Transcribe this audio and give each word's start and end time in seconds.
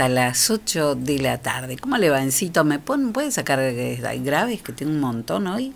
hasta 0.00 0.08
las 0.08 0.48
8 0.48 0.94
de 0.94 1.18
la 1.18 1.42
tarde. 1.42 1.76
¿Cómo 1.76 1.98
le 1.98 2.08
va, 2.08 2.22
Encito? 2.22 2.64
¿Me 2.64 2.78
puede 2.78 3.30
sacar 3.30 3.60
graves 4.22 4.62
que 4.62 4.72
tengo 4.72 4.92
un 4.92 5.00
montón 5.00 5.46
hoy? 5.46 5.74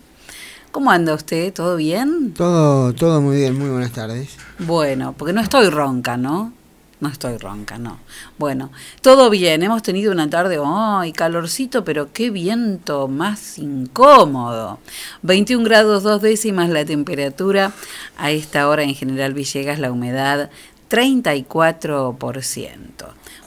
¿Cómo 0.71 0.89
anda 0.89 1.13
usted? 1.13 1.53
¿Todo 1.53 1.75
bien? 1.75 2.33
Todo, 2.33 2.91
todo 2.93 3.21
muy 3.21 3.35
bien, 3.35 3.55
muy 3.55 3.69
buenas 3.69 3.91
tardes. 3.91 4.35
Bueno, 4.57 5.13
porque 5.15 5.31
no 5.31 5.41
estoy 5.41 5.69
ronca, 5.69 6.17
¿no? 6.17 6.53
No 7.01 7.09
estoy 7.09 7.37
ronca, 7.37 7.77
no. 7.77 7.99
Bueno, 8.39 8.71
todo 9.01 9.29
bien. 9.29 9.61
Hemos 9.61 9.83
tenido 9.83 10.11
una 10.11 10.27
tarde, 10.27 10.57
¡ay, 10.65 11.11
calorcito, 11.11 11.83
pero 11.83 12.11
qué 12.11 12.31
viento 12.31 13.07
más 13.07 13.59
incómodo! 13.59 14.79
21 15.21 15.63
grados 15.63 16.01
dos 16.01 16.19
décimas 16.19 16.71
la 16.71 16.83
temperatura. 16.83 17.73
A 18.17 18.31
esta 18.31 18.67
hora 18.69 18.81
en 18.81 18.95
General 18.95 19.35
Villegas 19.35 19.77
la 19.77 19.91
humedad 19.91 20.49
34%. 20.89 23.05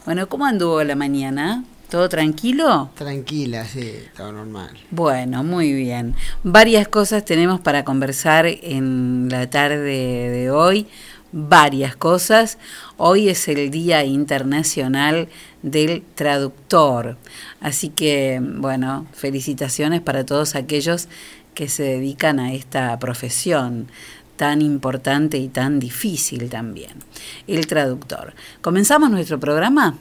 Bueno, 0.09 0.27
¿cómo 0.27 0.47
anduvo 0.47 0.83
la 0.85 0.95
mañana? 0.95 1.65
¿Todo 1.91 2.09
tranquilo? 2.09 2.89
Tranquila, 2.95 3.67
sí, 3.67 3.93
todo 4.17 4.33
normal. 4.33 4.71
Bueno, 4.91 5.45
muy 5.45 5.75
bien. 5.75 6.15
Varias 6.43 6.89
cosas 6.89 7.27
tenemos 7.27 7.61
para 7.61 7.85
conversar 7.85 8.47
en 8.47 9.29
la 9.29 9.51
tarde 9.51 10.31
de 10.31 10.51
hoy 10.51 10.87
varias 11.31 11.95
cosas. 11.95 12.57
Hoy 12.97 13.29
es 13.29 13.49
el 13.49 13.71
Día 13.71 14.03
Internacional 14.03 15.29
del 15.63 16.03
Traductor. 16.15 17.19
Así 17.61 17.91
que, 17.91 18.41
bueno, 18.43 19.05
felicitaciones 19.13 20.01
para 20.01 20.25
todos 20.25 20.55
aquellos 20.55 21.07
que 21.53 21.69
se 21.69 21.83
dedican 21.83 22.41
a 22.41 22.55
esta 22.55 22.99
profesión 22.99 23.89
tan 24.39 24.63
importante 24.63 25.37
y 25.37 25.49
tan 25.49 25.79
difícil 25.79 26.49
también. 26.49 26.93
El 27.47 27.67
traductor. 27.67 28.33
¿Comenzamos 28.63 29.11
nuestro 29.11 29.39
programa? 29.39 29.99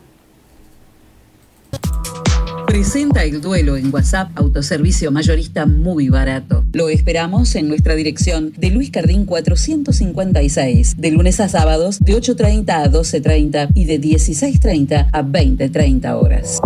Presenta 2.67 3.23
el 3.23 3.41
duelo 3.41 3.75
en 3.75 3.93
WhatsApp, 3.93 4.29
autoservicio 4.35 5.11
mayorista 5.11 5.65
muy 5.65 6.09
barato. 6.09 6.63
Lo 6.73 6.89
esperamos 6.89 7.55
en 7.55 7.67
nuestra 7.67 7.95
dirección 7.95 8.53
de 8.55 8.69
Luis 8.69 8.91
Cardín 8.91 9.25
456, 9.25 10.95
de 10.97 11.11
lunes 11.11 11.39
a 11.39 11.49
sábados 11.49 11.99
de 11.99 12.13
8.30 12.13 12.69
a 12.69 12.91
12.30 12.91 13.69
y 13.73 13.85
de 13.85 13.99
16.30 13.99 15.09
a 15.11 15.23
20.30 15.23 16.21
horas. 16.21 16.61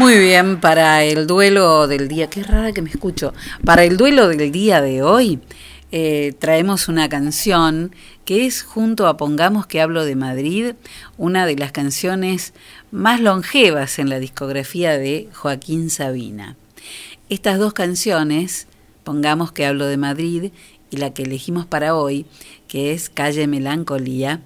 Muy 0.00 0.18
bien, 0.18 0.60
para 0.60 1.04
el 1.04 1.26
duelo 1.26 1.86
del 1.86 2.08
día, 2.08 2.30
qué 2.30 2.42
rara 2.42 2.72
que 2.72 2.80
me 2.80 2.88
escucho, 2.88 3.34
para 3.66 3.84
el 3.84 3.98
duelo 3.98 4.28
del 4.28 4.50
día 4.50 4.80
de 4.80 5.02
hoy 5.02 5.40
eh, 5.92 6.32
traemos 6.38 6.88
una 6.88 7.10
canción 7.10 7.94
que 8.24 8.46
es 8.46 8.62
junto 8.62 9.06
a 9.06 9.18
Pongamos 9.18 9.66
que 9.66 9.82
hablo 9.82 10.06
de 10.06 10.16
Madrid, 10.16 10.72
una 11.18 11.44
de 11.44 11.54
las 11.54 11.70
canciones 11.70 12.54
más 12.90 13.20
longevas 13.20 13.98
en 13.98 14.08
la 14.08 14.18
discografía 14.18 14.96
de 14.96 15.28
Joaquín 15.34 15.90
Sabina. 15.90 16.56
Estas 17.28 17.58
dos 17.58 17.74
canciones, 17.74 18.68
Pongamos 19.04 19.52
que 19.52 19.66
hablo 19.66 19.84
de 19.84 19.98
Madrid 19.98 20.50
y 20.90 20.96
la 20.96 21.12
que 21.12 21.24
elegimos 21.24 21.66
para 21.66 21.94
hoy, 21.94 22.24
que 22.68 22.94
es 22.94 23.10
Calle 23.10 23.46
Melancolía, 23.46 24.40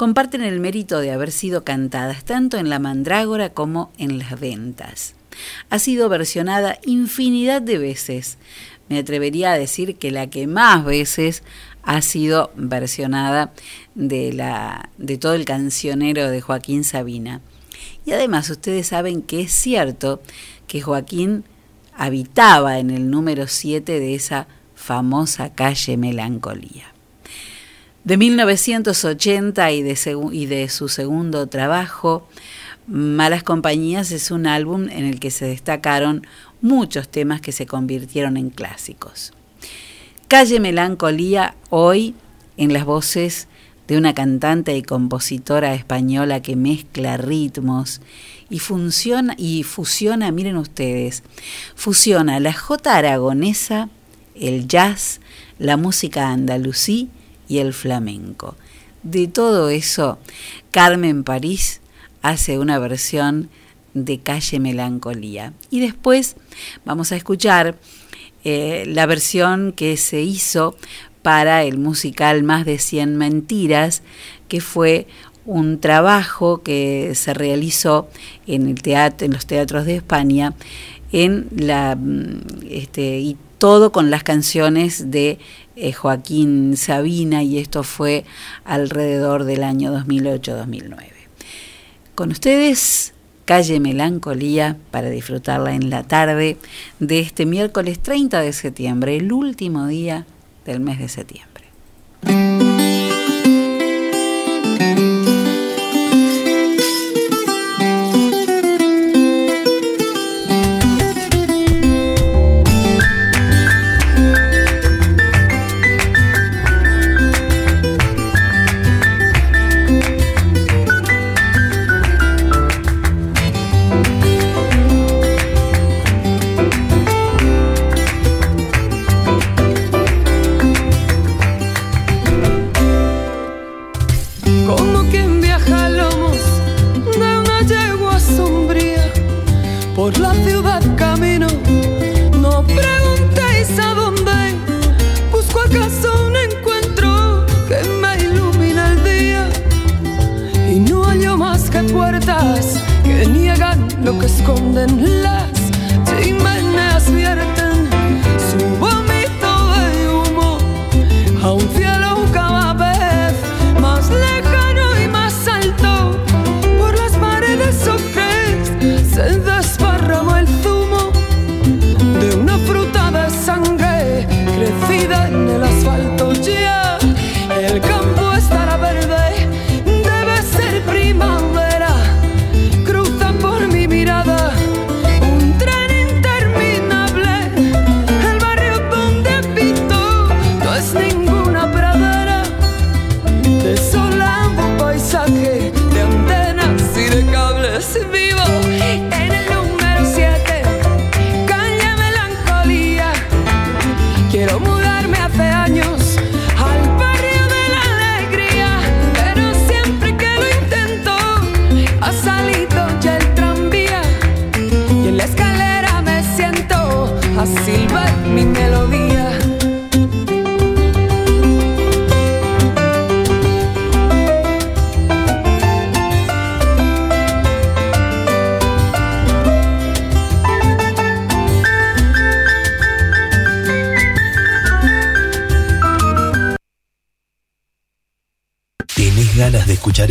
comparten 0.00 0.40
el 0.40 0.60
mérito 0.60 1.00
de 1.00 1.10
haber 1.10 1.30
sido 1.30 1.62
cantadas 1.62 2.24
tanto 2.24 2.56
en 2.56 2.70
la 2.70 2.78
Mandrágora 2.78 3.50
como 3.50 3.92
en 3.98 4.18
las 4.18 4.40
ventas. 4.40 5.14
Ha 5.68 5.78
sido 5.78 6.08
versionada 6.08 6.78
infinidad 6.86 7.60
de 7.60 7.76
veces, 7.76 8.38
me 8.88 8.98
atrevería 8.98 9.52
a 9.52 9.58
decir 9.58 9.96
que 9.96 10.10
la 10.10 10.30
que 10.30 10.46
más 10.46 10.86
veces 10.86 11.42
ha 11.82 12.00
sido 12.00 12.50
versionada 12.56 13.52
de, 13.94 14.32
la, 14.32 14.88
de 14.96 15.18
todo 15.18 15.34
el 15.34 15.44
cancionero 15.44 16.30
de 16.30 16.40
Joaquín 16.40 16.82
Sabina. 16.82 17.42
Y 18.06 18.12
además 18.12 18.48
ustedes 18.48 18.86
saben 18.86 19.20
que 19.20 19.42
es 19.42 19.52
cierto 19.52 20.22
que 20.66 20.80
Joaquín 20.80 21.44
habitaba 21.94 22.78
en 22.78 22.88
el 22.88 23.10
número 23.10 23.46
7 23.48 24.00
de 24.00 24.14
esa 24.14 24.48
famosa 24.74 25.52
calle 25.52 25.98
Melancolía. 25.98 26.94
De 28.10 28.16
1980 28.16 29.70
y 29.70 29.82
de, 29.84 29.96
y 30.32 30.46
de 30.46 30.68
su 30.68 30.88
segundo 30.88 31.46
trabajo, 31.46 32.26
Malas 32.88 33.44
Compañías 33.44 34.10
es 34.10 34.32
un 34.32 34.48
álbum 34.48 34.88
en 34.88 35.04
el 35.04 35.20
que 35.20 35.30
se 35.30 35.44
destacaron 35.44 36.26
muchos 36.60 37.08
temas 37.08 37.40
que 37.40 37.52
se 37.52 37.66
convirtieron 37.66 38.36
en 38.36 38.50
clásicos. 38.50 39.32
Calle 40.26 40.58
Melancolía 40.58 41.54
hoy 41.68 42.16
en 42.56 42.72
las 42.72 42.84
voces 42.84 43.46
de 43.86 43.96
una 43.96 44.12
cantante 44.12 44.76
y 44.76 44.82
compositora 44.82 45.74
española 45.74 46.42
que 46.42 46.56
mezcla 46.56 47.16
ritmos 47.16 48.00
y 48.50 48.60
y 49.36 49.62
fusiona, 49.62 50.32
miren 50.32 50.56
ustedes, 50.56 51.22
fusiona 51.76 52.40
la 52.40 52.54
jota 52.54 52.96
aragonesa, 52.96 53.88
el 54.34 54.66
jazz, 54.66 55.20
la 55.60 55.76
música 55.76 56.30
andalusí 56.30 57.08
y 57.50 57.58
el 57.58 57.74
flamenco. 57.74 58.56
De 59.02 59.26
todo 59.26 59.70
eso, 59.70 60.18
Carmen 60.70 61.24
París 61.24 61.80
hace 62.22 62.58
una 62.60 62.78
versión 62.78 63.50
de 63.92 64.20
Calle 64.20 64.60
Melancolía. 64.60 65.52
Y 65.68 65.80
después 65.80 66.36
vamos 66.84 67.10
a 67.10 67.16
escuchar 67.16 67.76
eh, 68.44 68.84
la 68.86 69.06
versión 69.06 69.72
que 69.72 69.96
se 69.96 70.22
hizo 70.22 70.76
para 71.22 71.64
el 71.64 71.76
musical 71.76 72.44
Más 72.44 72.64
de 72.64 72.78
100 72.78 73.16
Mentiras, 73.16 74.02
que 74.46 74.60
fue 74.60 75.08
un 75.44 75.80
trabajo 75.80 76.62
que 76.62 77.16
se 77.16 77.34
realizó 77.34 78.08
en, 78.46 78.68
el 78.68 78.80
teatro, 78.80 79.26
en 79.26 79.32
los 79.32 79.46
teatros 79.46 79.86
de 79.86 79.96
España, 79.96 80.54
en 81.10 81.48
la, 81.56 81.96
mm, 81.96 82.42
este, 82.70 83.36
todo 83.60 83.92
con 83.92 84.10
las 84.10 84.24
canciones 84.24 85.12
de 85.12 85.38
eh, 85.76 85.92
Joaquín 85.92 86.76
Sabina, 86.76 87.44
y 87.44 87.58
esto 87.58 87.84
fue 87.84 88.24
alrededor 88.64 89.44
del 89.44 89.62
año 89.62 89.94
2008-2009. 89.94 90.96
Con 92.14 92.32
ustedes, 92.32 93.12
Calle 93.44 93.78
Melancolía, 93.78 94.78
para 94.90 95.10
disfrutarla 95.10 95.74
en 95.74 95.90
la 95.90 96.02
tarde 96.02 96.56
de 97.00 97.20
este 97.20 97.44
miércoles 97.46 98.00
30 98.00 98.40
de 98.40 98.52
septiembre, 98.54 99.16
el 99.16 99.30
último 99.30 99.86
día 99.86 100.26
del 100.64 100.80
mes 100.80 100.98
de 100.98 101.08
septiembre. 101.08 102.59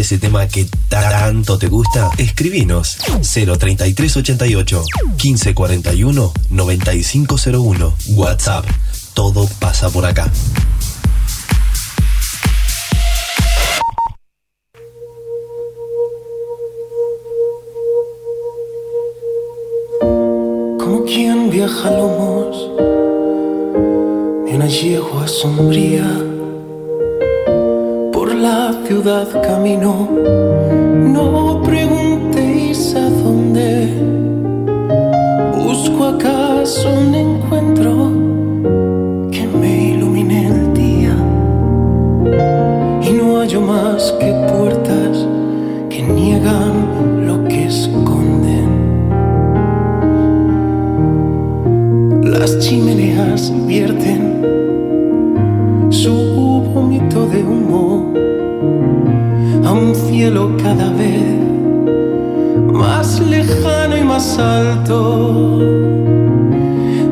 Ese 0.01 0.18
tema 0.18 0.48
que 0.48 0.66
tanto 0.88 1.57
te 1.57 1.68
gusta, 1.68 2.10
escribinos 2.18 2.98
03388 3.22 4.84
1541 5.24 6.34
9501 6.50 7.94
WhatsApp. 8.10 8.66
Todo 9.13 9.47
pasa 9.59 9.90
por 9.90 10.06
acá. 10.06 10.31
Como 20.00 21.04
quien 21.06 21.50
viaja 21.50 21.92
lomos 21.92 22.56
en 24.47 24.56
una 24.56 24.68
yegua 24.68 25.28
sombría 25.28 26.29
ciudad 28.90 29.28
camino, 29.44 30.10
no 31.14 31.48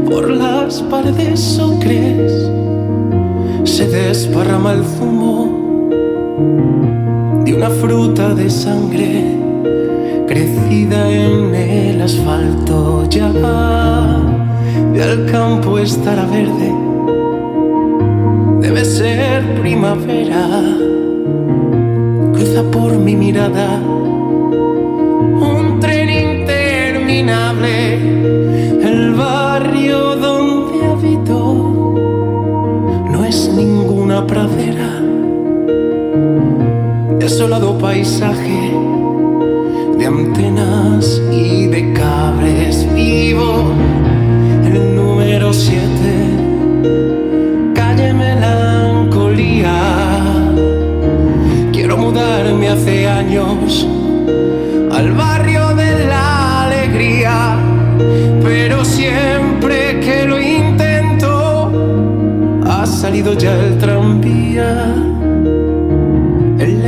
Por 0.10 0.32
las 0.32 0.82
paredes 0.82 1.60
ocres 1.60 2.50
se 3.66 3.88
desparrama 3.88 4.74
el 4.74 4.84
zumo 4.84 5.90
de 7.46 7.54
una 7.54 7.70
fruta 7.70 8.34
de 8.34 8.50
sangre 8.50 9.38
crecida 10.28 11.08
en 11.12 11.54
el 11.54 12.02
asfalto. 12.02 13.08
Ya 13.10 13.28
el 14.96 15.32
campo 15.32 15.78
estará 15.78 16.26
verde, 16.26 16.74
debe 18.60 18.84
ser 18.84 19.62
primavera. 19.62 20.64
Por 22.72 22.98
mi 22.98 23.16
mirada 23.16 23.80
desolado 37.38 37.78
paisaje 37.78 38.72
de 40.00 40.06
antenas 40.08 41.22
y 41.32 41.68
de 41.68 41.94
cables 41.94 42.92
vivo. 42.96 43.74
El 44.66 44.96
número 44.96 45.54
7, 45.54 45.84
calle 47.76 48.12
melancolía. 48.16 49.76
Quiero 51.72 51.98
mudarme 51.98 52.70
hace 52.70 53.08
años 53.08 53.88
al 54.92 55.12
barrio 55.12 55.37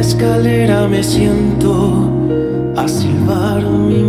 escalera 0.09 0.87
me 0.87 1.03
siento 1.03 2.09
a 2.75 2.87
silbar 2.87 3.61
mi 3.63 4.08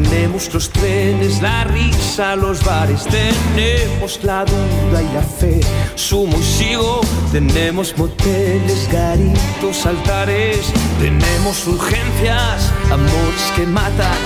tenemos 0.00 0.52
los 0.52 0.68
trenes, 0.68 1.40
la 1.40 1.64
risa, 1.64 2.36
los 2.36 2.62
bares, 2.62 3.04
tenemos 3.04 4.22
la 4.22 4.44
duda 4.44 5.02
y 5.02 5.14
la 5.14 5.22
fe, 5.22 5.60
sumo 5.94 6.36
y 6.38 6.42
sigo, 6.42 7.00
tenemos 7.32 7.96
moteles, 7.96 8.86
garitos, 8.92 9.86
altares, 9.86 10.66
tenemos 11.00 11.66
urgencias, 11.66 12.70
amores 12.90 13.52
que 13.56 13.64
matan, 13.64 14.18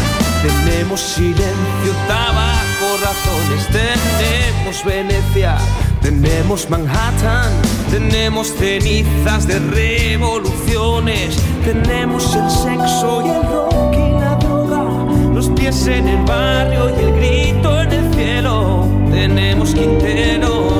tenemos 0.42 1.00
silencio, 1.00 1.92
tabaco, 2.08 2.88
razones, 3.00 3.68
tenemos 3.68 4.84
Venecia. 4.84 5.56
Tenemos 6.02 6.70
Manhattan, 6.70 7.52
tenemos 7.90 8.54
cenizas 8.54 9.46
de 9.46 9.58
revoluciones, 9.58 11.36
tenemos 11.62 12.34
el 12.34 12.50
sexo 12.50 13.22
y 13.26 13.28
el 13.28 13.42
rock 13.42 13.69
pies 15.60 15.86
en 15.88 16.08
el 16.08 16.24
barrio 16.24 16.90
y 16.90 17.04
el 17.04 17.12
grito 17.12 17.80
en 17.82 17.92
el 17.92 18.14
cielo. 18.14 18.86
Tenemos 19.10 19.74
Quintero, 19.74 20.79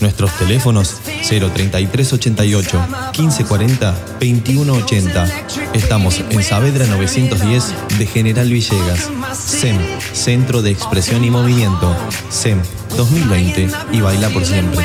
Nuestros 0.00 0.36
teléfonos 0.38 0.96
03388 1.04 2.78
1540 3.18 3.92
2180. 4.20 5.26
Estamos 5.74 6.20
en 6.30 6.42
Saavedra 6.42 6.86
910 6.86 7.74
de 7.98 8.06
General 8.06 8.48
Villegas. 8.48 9.10
SEM, 9.34 9.78
Centro 10.12 10.62
de 10.62 10.70
Expresión 10.70 11.24
y 11.24 11.30
Movimiento. 11.30 11.94
SEM 12.30 12.60
2020 12.96 13.68
y 13.92 14.00
baila 14.00 14.28
por 14.30 14.44
siempre. 14.44 14.84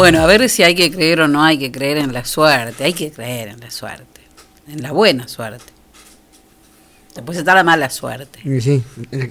Bueno, 0.00 0.22
a 0.22 0.26
ver 0.26 0.48
si 0.48 0.62
hay 0.62 0.74
que 0.74 0.90
creer 0.90 1.20
o 1.20 1.28
no 1.28 1.44
hay 1.44 1.58
que 1.58 1.70
creer 1.70 1.98
en 1.98 2.12
la 2.12 2.24
suerte. 2.24 2.84
Hay 2.84 2.92
que 2.94 3.10
creer 3.12 3.48
en 3.48 3.60
la 3.60 3.70
suerte. 3.70 4.20
En 4.66 4.82
la 4.82 4.92
buena 4.92 5.28
suerte. 5.28 5.64
Después 7.14 7.36
está 7.36 7.54
la 7.54 7.64
mala 7.64 7.90
suerte. 7.90 8.40
Sí, 8.60 8.82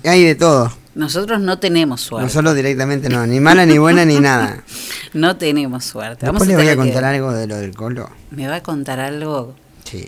hay 0.03 0.23
de 0.25 0.35
todo. 0.35 0.71
Nosotros 0.95 1.39
no 1.39 1.57
tenemos 1.59 2.01
suerte. 2.01 2.25
Nosotros 2.25 2.55
directamente 2.55 3.09
no, 3.09 3.25
ni 3.25 3.39
mala, 3.39 3.65
ni 3.65 3.77
buena, 3.77 4.05
ni 4.05 4.19
nada. 4.19 4.63
No 5.13 5.37
tenemos 5.37 5.85
suerte. 5.85 6.27
Vamos 6.27 6.41
Después 6.41 6.49
le 6.49 6.55
voy 6.63 6.67
a 6.67 6.71
que- 6.73 6.77
contar 6.77 7.03
algo 7.03 7.33
de 7.33 7.47
lo 7.47 7.55
del 7.55 7.73
colo. 7.75 8.11
Me 8.29 8.47
va 8.47 8.57
a 8.57 8.63
contar 8.63 8.99
algo. 8.99 9.55
Sí. 9.85 10.07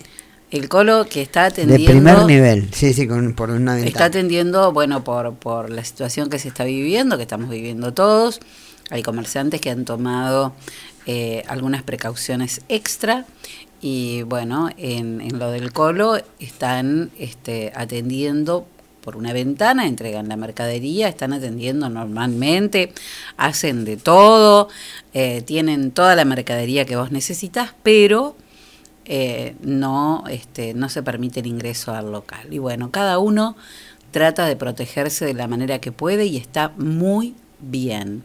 El 0.52 0.70
colo 0.70 1.08
que 1.10 1.24
está 1.24 1.44
De 1.44 1.48
atendiendo. 1.64 1.86
primer 1.92 2.26
nivel, 2.26 2.70
sí, 2.72 2.94
sí, 2.94 3.08
con, 3.08 3.34
por 3.34 3.50
una 3.50 3.80
Está 3.80 4.06
atendiendo, 4.06 4.72
bueno, 4.74 5.04
por, 5.04 5.34
por 5.34 5.72
la 5.72 5.84
situación 5.84 6.30
que 6.30 6.38
se 6.38 6.50
está 6.50 6.66
viviendo, 6.66 7.18
que 7.18 7.24
estamos 7.24 7.50
viviendo 7.50 7.94
todos. 7.96 8.42
Hay 8.92 9.02
comerciantes 9.02 9.60
que 9.60 9.72
han 9.72 9.86
tomado 9.86 10.54
eh, 11.08 11.44
algunas 11.48 11.82
precauciones 11.82 12.62
extra 12.70 13.26
y 13.82 14.22
bueno, 14.22 14.70
en, 14.78 15.40
lo 15.40 15.50
del 15.50 15.74
colo 15.74 16.18
están 16.40 17.10
este, 17.18 17.72
atendiendo 17.76 18.68
por 19.02 19.18
una 19.18 19.34
ventana, 19.34 19.88
entregan 19.88 20.30
la 20.30 20.36
mercadería, 20.36 21.08
están 21.08 21.34
atendiendo 21.34 21.90
normalmente, 21.90 22.94
hacen 23.38 23.84
de 23.84 23.98
todo, 23.98 24.70
eh, 25.16 25.42
tienen 25.42 25.90
toda 25.90 26.16
la 26.16 26.24
mercadería 26.24 26.86
que 26.86 26.96
vos 26.96 27.12
necesitas, 27.12 27.74
pero 27.82 28.36
eh, 29.06 29.56
no, 29.64 30.26
este, 30.30 30.76
no 30.76 30.88
se 30.88 31.02
permite 31.02 31.40
el 31.40 31.48
ingreso 31.48 31.94
al 31.94 32.12
local. 32.12 32.54
Y 32.54 32.60
bueno, 32.60 32.92
cada 32.92 33.18
uno 33.18 33.56
trata 34.12 34.46
de 34.46 34.56
protegerse 34.56 35.26
de 35.26 35.34
la 35.34 35.48
manera 35.48 35.80
que 35.80 35.92
puede 35.92 36.26
y 36.28 36.38
está 36.38 36.72
muy 36.78 37.34
bien. 37.60 38.24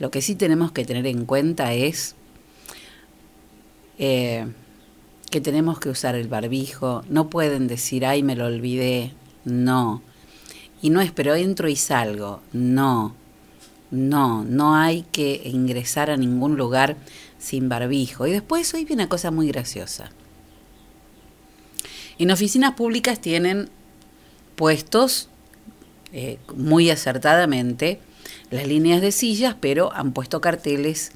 Lo 0.00 0.10
que 0.10 0.22
sí 0.22 0.34
tenemos 0.34 0.72
que 0.72 0.84
tener 0.84 1.06
en 1.06 1.26
cuenta 1.26 1.74
es 1.74 2.16
eh, 3.98 4.46
que 5.30 5.42
tenemos 5.42 5.78
que 5.78 5.90
usar 5.90 6.14
el 6.14 6.26
barbijo. 6.26 7.04
No 7.10 7.28
pueden 7.28 7.68
decir, 7.68 8.06
ay, 8.06 8.22
me 8.22 8.34
lo 8.34 8.46
olvidé. 8.46 9.12
No. 9.44 10.02
Y 10.80 10.88
no 10.88 11.02
es, 11.02 11.12
pero 11.12 11.34
entro 11.34 11.68
y 11.68 11.76
salgo. 11.76 12.40
No. 12.54 13.14
No, 13.90 14.42
no 14.42 14.74
hay 14.74 15.02
que 15.12 15.42
ingresar 15.44 16.10
a 16.10 16.16
ningún 16.16 16.56
lugar 16.56 16.96
sin 17.38 17.68
barbijo. 17.68 18.26
Y 18.26 18.32
después 18.32 18.72
hoy 18.72 18.86
viene 18.86 19.02
una 19.02 19.10
cosa 19.10 19.30
muy 19.30 19.48
graciosa. 19.48 20.10
En 22.18 22.30
oficinas 22.30 22.72
públicas 22.72 23.20
tienen 23.20 23.68
puestos 24.56 25.28
eh, 26.14 26.38
muy 26.54 26.88
acertadamente 26.88 28.00
las 28.50 28.66
líneas 28.66 29.00
de 29.00 29.12
sillas, 29.12 29.56
pero 29.60 29.92
han 29.92 30.12
puesto 30.12 30.40
carteles 30.40 31.12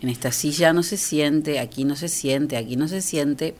en 0.00 0.08
esta 0.08 0.30
silla 0.30 0.72
no 0.72 0.82
se 0.82 0.96
siente, 0.96 1.58
aquí 1.58 1.84
no 1.84 1.96
se 1.96 2.08
siente, 2.08 2.56
aquí 2.56 2.76
no 2.76 2.86
se 2.86 3.02
siente, 3.02 3.56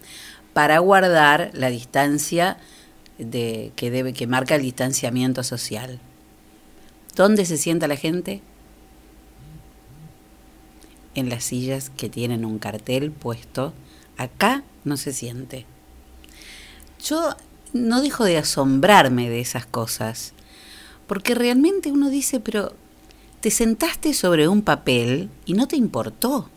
para 0.52 0.78
guardar 0.78 1.50
la 1.52 1.68
distancia 1.68 2.58
de, 3.18 3.72
que 3.74 3.90
debe, 3.90 4.12
que 4.12 4.26
marca 4.26 4.54
el 4.54 4.62
distanciamiento 4.62 5.42
social. 5.42 5.98
¿Dónde 7.16 7.44
se 7.44 7.56
sienta 7.56 7.88
la 7.88 7.96
gente? 7.96 8.40
En 11.16 11.28
las 11.28 11.44
sillas 11.44 11.90
que 11.90 12.08
tienen 12.08 12.44
un 12.44 12.60
cartel 12.60 13.10
puesto. 13.10 13.72
Acá 14.16 14.62
no 14.84 14.96
se 14.96 15.12
siente. 15.12 15.66
Yo 17.04 17.34
no 17.72 18.00
dejo 18.00 18.24
de 18.24 18.38
asombrarme 18.38 19.28
de 19.28 19.40
esas 19.40 19.66
cosas, 19.66 20.32
porque 21.08 21.34
realmente 21.34 21.90
uno 21.90 22.10
dice, 22.10 22.38
pero 22.38 22.74
te 23.40 23.50
sentaste 23.50 24.14
sobre 24.14 24.48
un 24.48 24.62
papel 24.62 25.30
y 25.46 25.54
no 25.54 25.68
te 25.68 25.76
importó. 25.76 26.50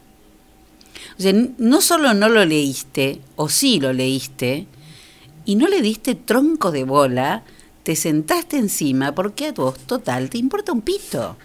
O 1.17 1.21
sea, 1.21 1.33
no 1.57 1.81
solo 1.81 2.13
no 2.13 2.29
lo 2.29 2.45
leíste, 2.45 3.21
o 3.35 3.49
sí 3.49 3.79
lo 3.79 3.93
leíste, 3.93 4.67
y 5.45 5.55
no 5.55 5.67
le 5.67 5.81
diste 5.81 6.15
tronco 6.15 6.71
de 6.71 6.83
bola, 6.83 7.43
te 7.83 7.95
sentaste 7.95 8.57
encima 8.57 9.13
porque 9.13 9.47
a 9.47 9.51
vos, 9.51 9.77
total, 9.79 10.29
te 10.29 10.37
importa 10.37 10.71
un 10.71 10.81
pito. 10.81 11.37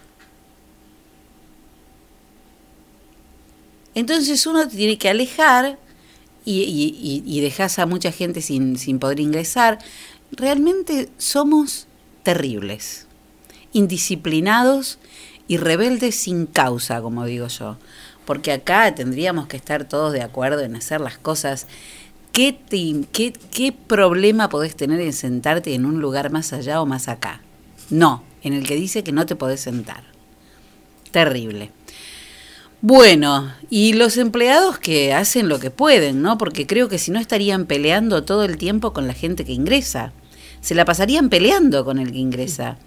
Entonces 3.95 4.45
uno 4.45 4.67
tiene 4.67 4.97
que 4.99 5.09
alejar 5.09 5.79
y, 6.45 6.61
y, 6.61 6.95
y, 7.01 7.23
y 7.25 7.41
dejas 7.41 7.79
a 7.79 7.87
mucha 7.87 8.11
gente 8.11 8.41
sin, 8.41 8.77
sin 8.77 8.99
poder 8.99 9.19
ingresar. 9.19 9.79
Realmente 10.31 11.09
somos 11.17 11.87
terribles, 12.21 13.07
indisciplinados 13.73 14.99
y 15.47 15.57
rebeldes 15.57 16.15
sin 16.15 16.45
causa, 16.45 17.01
como 17.01 17.25
digo 17.25 17.47
yo. 17.47 17.77
Porque 18.25 18.51
acá 18.51 18.93
tendríamos 18.93 19.47
que 19.47 19.57
estar 19.57 19.85
todos 19.85 20.13
de 20.13 20.21
acuerdo 20.21 20.61
en 20.61 20.75
hacer 20.75 21.01
las 21.01 21.17
cosas. 21.17 21.67
¿Qué, 22.33 22.59
¿Qué 23.11 23.71
problema 23.87 24.49
podés 24.49 24.75
tener 24.75 25.01
en 25.01 25.13
sentarte 25.13 25.73
en 25.73 25.85
un 25.85 26.01
lugar 26.01 26.31
más 26.31 26.53
allá 26.53 26.81
o 26.81 26.85
más 26.85 27.07
acá? 27.07 27.41
No, 27.89 28.23
en 28.43 28.53
el 28.53 28.67
que 28.67 28.75
dice 28.75 29.03
que 29.03 29.11
no 29.11 29.25
te 29.25 29.35
podés 29.35 29.61
sentar. 29.61 30.03
Terrible. 31.11 31.71
Bueno, 32.81 33.51
y 33.71 33.93
los 33.93 34.17
empleados 34.17 34.77
que 34.77 35.11
hacen 35.11 35.49
lo 35.49 35.59
que 35.59 35.71
pueden, 35.71 36.21
¿no? 36.21 36.37
Porque 36.37 36.67
creo 36.67 36.89
que 36.89 36.99
si 36.99 37.09
no 37.09 37.19
estarían 37.19 37.65
peleando 37.65 38.23
todo 38.23 38.43
el 38.43 38.57
tiempo 38.57 38.93
con 38.93 39.07
la 39.07 39.13
gente 39.13 39.45
que 39.45 39.53
ingresa. 39.53 40.13
Se 40.61 40.75
la 40.75 40.85
pasarían 40.85 41.29
peleando 41.29 41.83
con 41.85 41.97
el 41.97 42.11
que 42.11 42.19
ingresa. 42.19 42.77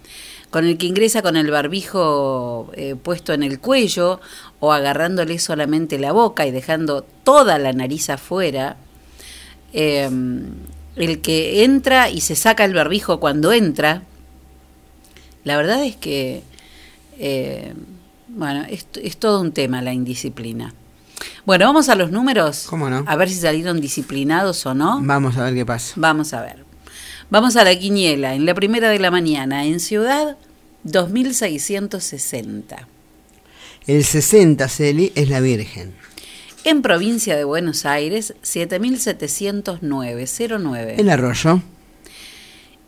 Con 0.51 0.65
el 0.65 0.77
que 0.77 0.85
ingresa 0.85 1.21
con 1.21 1.37
el 1.37 1.49
barbijo 1.49 2.71
eh, 2.73 2.95
puesto 3.01 3.33
en 3.33 3.41
el 3.41 3.59
cuello 3.59 4.19
o 4.59 4.73
agarrándole 4.73 5.39
solamente 5.39 5.97
la 5.97 6.11
boca 6.11 6.45
y 6.45 6.51
dejando 6.51 7.03
toda 7.23 7.57
la 7.57 7.73
nariz 7.73 8.09
afuera. 8.09 8.77
Eh, 9.73 10.09
el 10.95 11.21
que 11.21 11.63
entra 11.63 12.09
y 12.09 12.21
se 12.21 12.35
saca 12.35 12.65
el 12.65 12.73
barbijo 12.73 13.19
cuando 13.19 13.51
entra. 13.53 14.03
La 15.43 15.57
verdad 15.57 15.83
es 15.83 15.95
que... 15.95 16.43
Eh, 17.17 17.73
bueno, 18.27 18.63
es, 18.69 18.87
es, 19.01 19.17
todo 19.17 19.41
un 19.41 19.51
tema 19.51 19.81
la 19.81 19.93
indisciplina. 19.93 20.73
Bueno, 21.45 21.65
vamos 21.65 21.89
a 21.89 21.95
los 21.95 22.11
números. 22.11 22.65
¿Cómo 22.69 22.89
no? 22.89 23.03
A 23.07 23.15
ver 23.15 23.29
si 23.29 23.35
salieron 23.35 23.81
disciplinados 23.81 24.65
o 24.65 24.73
no. 24.73 24.99
Vamos 25.01 25.37
a 25.37 25.43
ver 25.45 25.53
qué 25.53 25.65
pasa. 25.65 25.93
Vamos 25.97 26.33
a 26.33 26.41
ver. 26.41 26.70
Vamos 27.31 27.55
a 27.55 27.63
la 27.63 27.75
quiniela. 27.79 28.35
En 28.35 28.45
la 28.45 28.53
primera 28.53 28.89
de 28.89 28.99
la 28.99 29.09
mañana, 29.09 29.63
en 29.63 29.79
Ciudad, 29.79 30.35
2660. 30.83 32.89
El 33.87 34.03
60, 34.03 34.67
Celi, 34.67 35.13
es 35.15 35.29
la 35.29 35.39
Virgen. 35.39 35.93
En 36.65 36.81
provincia 36.81 37.37
de 37.37 37.45
Buenos 37.45 37.85
Aires, 37.85 38.33
7709. 38.41 40.25
09. 40.59 40.95
El 40.97 41.09
arroyo. 41.09 41.61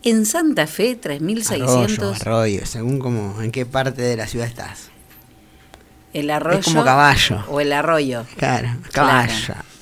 En 0.04 0.26
Santa 0.26 0.68
Fe, 0.68 0.98
3600. 0.98 2.22
Arroyo, 2.22 2.22
arroyo, 2.22 2.66
según 2.66 3.00
como 3.00 3.42
en 3.42 3.50
qué 3.50 3.66
parte 3.66 4.02
de 4.02 4.18
la 4.18 4.28
ciudad 4.28 4.48
estás. 4.48 4.90
El 6.12 6.30
arroyo. 6.30 6.60
Es 6.60 6.66
como 6.66 6.84
caballo. 6.84 7.46
O 7.48 7.62
el 7.62 7.72
arroyo. 7.72 8.26
Claro, 8.36 8.76
caballo. 8.92 9.34
Claro. 9.46 9.73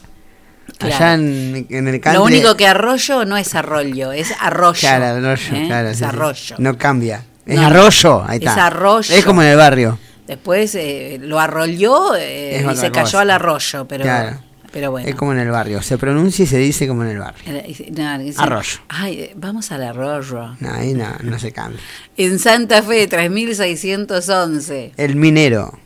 Allá 0.84 1.14
en, 1.16 1.68
en 1.70 1.88
el 1.88 2.00
country, 2.02 2.14
Lo 2.20 2.24
único 2.24 2.56
que 2.58 2.68
arroyo 2.68 3.26
no 3.26 3.38
es 3.38 3.54
arroyo, 3.56 4.12
es 4.12 4.34
arroyo. 4.40 4.80
Claro, 4.80 5.06
arroyo, 5.06 5.56
¿eh? 5.56 5.64
claro. 5.68 5.90
Es 5.90 5.98
sí, 5.98 6.04
arroyo. 6.04 6.56
No 6.60 6.78
cambia. 6.78 7.26
Es 7.46 7.56
No, 7.56 7.66
arroyo, 7.68 8.24
ahí 8.28 8.38
es 8.42 8.48
está. 8.48 8.68
arroyo. 8.68 9.14
Es 9.16 9.26
como 9.26 9.42
en 9.42 9.50
el 9.50 9.58
barrio. 9.58 9.98
Después 10.28 10.76
eh, 10.76 11.18
lo 11.22 11.40
arrolló 11.40 12.16
eh, 12.16 12.60
Es 12.60 12.72
y 12.72 12.76
se 12.78 12.92
cayó 12.92 13.20
al 13.20 13.32
arroyo, 13.32 13.86
pero, 13.88 14.04
Claro. 14.04 14.40
pero 14.72 14.92
bueno. 14.92 15.10
Es 15.10 15.16
como 15.16 15.34
en 15.34 15.40
el 15.40 15.50
barrio. 15.52 15.82
Se 15.82 15.98
pronuncia 15.98 16.44
y 16.44 16.48
se 16.48 16.58
dice 16.58 16.88
como 16.88 17.04
en 17.04 17.10
el 17.10 17.18
barrio. 17.20 17.64
No, 17.92 18.42
Arroyo. 18.42 18.80
Ay, 18.88 19.32
vamos 19.36 19.72
al 19.72 19.84
arroyo. 19.84 20.56
No, 20.60 20.74
ahí 20.74 20.94
no, 20.94 21.08
no 21.24 21.38
se 21.40 21.52
cambia. 21.52 21.82
En 22.16 22.40
Santa 22.40 22.82
Fe, 22.84 23.08
3611. 23.08 24.94
El 24.98 25.16
minero. 25.16 25.78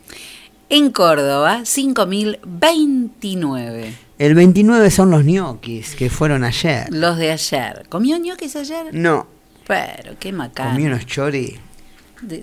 En 0.68 0.90
Córdoba, 0.90 1.64
5029. 1.64 3.94
El 4.18 4.34
29 4.34 4.90
son 4.90 5.10
los 5.10 5.24
ñoquis 5.24 5.94
que 5.94 6.10
fueron 6.10 6.42
ayer. 6.44 6.86
Los 6.90 7.16
de 7.18 7.30
ayer. 7.32 7.86
¿Comió 7.88 8.18
ñoquis 8.18 8.56
ayer? 8.56 8.86
No, 8.92 9.26
Pero, 9.66 10.16
qué 10.18 10.32
macana. 10.32 10.72
comí 10.72 10.86
unos 10.86 11.06
chori. 11.06 11.58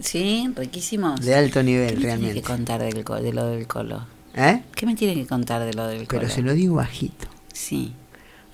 Sí, 0.02 0.48
riquísimos. 0.56 1.20
De 1.22 1.36
alto 1.36 1.64
nivel, 1.64 1.96
¿Qué 1.96 2.02
realmente. 2.04 2.36
que 2.36 2.42
contar 2.44 2.82
del 2.82 3.04
de 3.04 3.34
lo 3.34 3.48
del 3.48 3.68
colo? 3.68 4.06
¿Eh? 4.36 4.62
¿Qué 4.76 4.86
me 4.86 4.96
tiene 4.96 5.16
que 5.16 5.26
contar 5.26 5.64
de 5.66 5.74
lo 5.74 5.88
del 5.88 6.08
colo? 6.08 6.22
Pero 6.22 6.32
se 6.34 6.42
lo 6.42 6.54
digo 6.54 6.76
bajito. 6.76 7.28
Sí, 7.54 7.94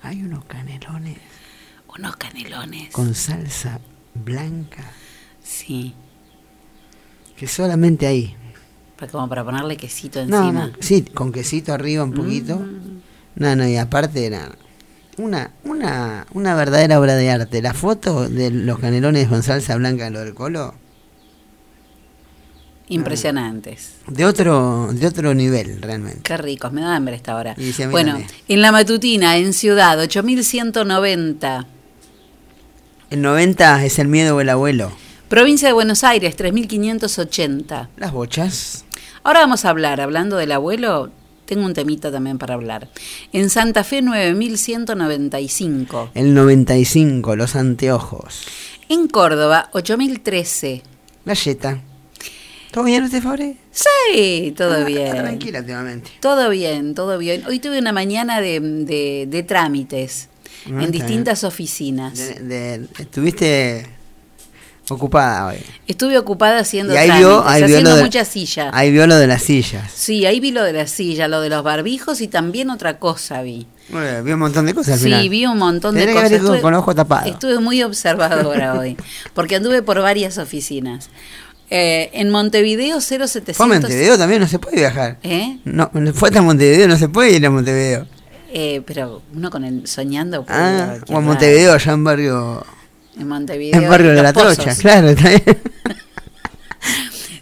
Hay 0.02 0.22
unos 0.22 0.44
canelones 0.46 1.18
unos 1.98 2.16
canelones. 2.16 2.90
con 2.92 3.14
salsa 3.14 3.80
blanca 4.14 4.84
Sí, 5.42 5.92
que 7.36 7.46
solamente 7.48 8.06
ahí. 8.06 8.34
Como 9.10 9.28
para 9.28 9.44
ponerle 9.44 9.76
quesito 9.76 10.20
encima. 10.20 10.52
no, 10.52 10.70
sí, 10.80 11.02
con 11.02 11.32
quesito 11.32 11.72
arriba 11.72 12.04
un 12.04 12.12
poquito. 12.12 12.56
Mm. 12.56 13.00
No, 13.36 13.56
no, 13.56 13.66
y 13.66 13.76
aparte 13.76 14.26
era 14.26 14.50
una, 15.16 15.52
una, 15.64 16.26
una 16.32 16.54
verdadera 16.54 16.98
obra 17.00 17.14
de 17.14 17.30
arte. 17.30 17.62
La 17.62 17.74
foto 17.74 18.28
de 18.28 18.50
los 18.50 18.78
canelones 18.78 19.28
con 19.28 19.42
salsa 19.42 19.76
blanca 19.76 20.06
en 20.06 20.12
lo 20.14 20.20
del 20.20 20.34
colo, 20.34 20.74
Impresionantes. 22.88 23.92
de 24.08 24.24
otro, 24.26 24.88
de 24.92 25.06
otro 25.06 25.32
nivel, 25.32 25.80
realmente. 25.80 26.22
Qué 26.24 26.36
ricos, 26.36 26.72
me 26.72 26.80
da 26.80 26.96
hambre 26.96 27.14
esta 27.14 27.36
hora. 27.36 27.54
Bueno, 27.90 28.12
también. 28.12 28.30
en 28.48 28.62
la 28.62 28.72
matutina, 28.72 29.36
en 29.36 29.52
Ciudad, 29.52 29.98
8190. 30.00 31.66
El 33.10 33.22
90 33.22 33.84
es 33.84 33.98
el 34.00 34.08
miedo 34.08 34.36
o 34.36 34.40
el 34.40 34.48
abuelo. 34.48 34.90
Provincia 35.28 35.68
de 35.68 35.72
Buenos 35.72 36.02
Aires, 36.02 36.34
3580. 36.34 37.90
Las 37.96 38.12
bochas. 38.12 38.84
Ahora 39.22 39.40
vamos 39.40 39.64
a 39.64 39.70
hablar, 39.70 40.00
hablando 40.00 40.36
del 40.36 40.52
abuelo, 40.52 41.10
tengo 41.46 41.64
un 41.66 41.74
temita 41.74 42.10
también 42.12 42.38
para 42.38 42.54
hablar. 42.54 42.88
En 43.32 43.50
Santa 43.50 43.82
Fe, 43.84 44.02
9195. 44.02 46.10
El 46.14 46.34
95, 46.34 47.36
los 47.36 47.56
anteojos. 47.56 48.42
En 48.88 49.08
Córdoba, 49.08 49.68
8013. 49.72 50.82
La 51.24 51.34
yeta. 51.34 51.80
¿Todo 52.70 52.84
bien 52.84 53.02
usted, 53.04 53.20
Fabre? 53.22 53.56
Sí, 53.72 54.54
todo 54.56 54.72
Ah, 54.74 54.78
está 54.78 54.88
bien. 54.88 55.10
Tranquila 55.10 55.58
últimamente. 55.58 56.10
Todo 56.20 56.48
bien, 56.50 56.94
todo 56.94 57.18
bien. 57.18 57.44
Hoy 57.46 57.58
tuve 57.58 57.78
una 57.80 57.92
mañana 57.92 58.40
de, 58.40 58.60
de- 58.60 59.26
de 59.28 59.42
trámites 59.42 60.28
Ah, 60.66 60.82
en 60.84 60.90
distintas 60.92 61.42
oficinas. 61.44 62.16
De- 62.18 62.86
estuviste 62.98 63.86
ocupada 64.90 65.46
hoy. 65.46 65.56
Estuve 65.86 66.18
ocupada 66.18 66.58
haciendo 66.58 66.94
Y 66.94 66.96
ahí 66.96 67.06
trámites, 67.06 67.28
vio, 67.28 67.48
ahí 67.48 67.60
vio 67.62 67.66
haciendo 67.66 67.90
lo 67.90 67.96
de, 67.96 68.02
muchas 68.02 68.28
sillas. 68.28 68.70
Ahí 68.72 68.90
vio 68.90 69.06
lo 69.06 69.16
de 69.16 69.26
las 69.26 69.42
sillas. 69.42 69.90
Sí, 69.94 70.26
ahí 70.26 70.40
vi 70.40 70.50
lo 70.50 70.62
de 70.64 70.72
la 70.72 70.86
silla, 70.86 71.28
lo 71.28 71.40
de 71.40 71.48
los 71.48 71.62
barbijos 71.62 72.20
y 72.20 72.28
también 72.28 72.70
otra 72.70 72.98
cosa 72.98 73.42
vi. 73.42 73.66
Bueno, 73.88 74.22
vi 74.22 74.32
un 74.32 74.38
montón 74.38 74.66
de 74.66 74.74
cosas 74.74 74.94
al 74.94 74.98
Sí, 75.00 75.04
final. 75.06 75.28
vi 75.28 75.46
un 75.46 75.58
montón 75.58 75.94
de 75.94 76.00
Tenés 76.02 76.14
que 76.14 76.22
cosas. 76.22 76.38
haber 76.40 76.52
ido 76.54 76.62
con 76.62 76.72
los 76.72 76.80
ojos 76.80 76.94
tapados. 76.94 77.30
Estuve 77.30 77.58
muy 77.58 77.82
observadora 77.82 78.74
hoy, 78.78 78.96
porque 79.34 79.56
anduve 79.56 79.82
por 79.82 80.00
varias 80.00 80.38
oficinas. 80.38 81.10
Eh, 81.72 82.10
en 82.14 82.30
Montevideo 82.30 83.00
0700... 83.00 83.56
Fue 83.56 83.66
a 83.66 83.68
Montevideo 83.68 84.18
también, 84.18 84.40
no 84.40 84.48
se 84.48 84.58
puede 84.58 84.76
viajar. 84.76 85.18
¿Eh? 85.22 85.58
No, 85.64 85.88
fue 86.14 86.28
hasta 86.30 86.42
Montevideo, 86.42 86.88
no 86.88 86.98
se 86.98 87.08
puede 87.08 87.30
ir 87.30 87.46
a 87.46 87.50
Montevideo. 87.50 88.06
Eh, 88.52 88.82
pero 88.84 89.22
uno 89.32 89.50
con 89.50 89.64
el 89.64 89.86
soñando... 89.86 90.44
Ah, 90.48 90.96
a 90.98 91.04
o 91.08 91.12
lado. 91.12 91.22
Montevideo, 91.22 91.72
allá 91.72 91.92
en 91.92 92.02
barrio, 92.02 92.66
En 93.18 93.28
Montevideo. 93.28 93.80
en 93.80 93.88
barrio 93.88 94.12
de 94.12 94.22
la 94.22 94.32
Pozos. 94.32 94.56
Trocha, 94.56 94.74
claro, 94.76 95.08
está 95.10 95.28
bien. 95.28 95.42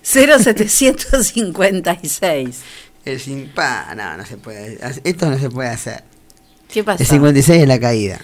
0756. 0.03 2.61
El 3.05 3.21
sin 3.21 3.49
pa, 3.49 3.95
no, 3.97 4.17
no 4.17 4.27
se 4.27 4.37
puede. 4.37 4.79
Esto 5.05 5.31
no 5.31 5.39
se 5.39 5.51
puede 5.51 5.69
hacer. 5.69 6.03
¿Qué 6.73 6.85
pasó? 6.85 7.03
El 7.03 7.09
56 7.09 7.63
es 7.63 7.69
la 7.69 7.81
caída. 7.81 8.19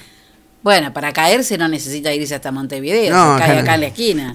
Bueno, 0.62 0.92
para 0.92 1.12
caerse 1.12 1.58
no 1.58 1.68
necesita 1.68 2.12
irse 2.12 2.34
hasta 2.34 2.50
Montevideo, 2.50 3.14
No, 3.14 3.34
se 3.34 3.38
cae 3.40 3.48
claro. 3.48 3.60
acá 3.62 3.74
en 3.74 3.80
la 3.80 3.86
esquina. 3.86 4.34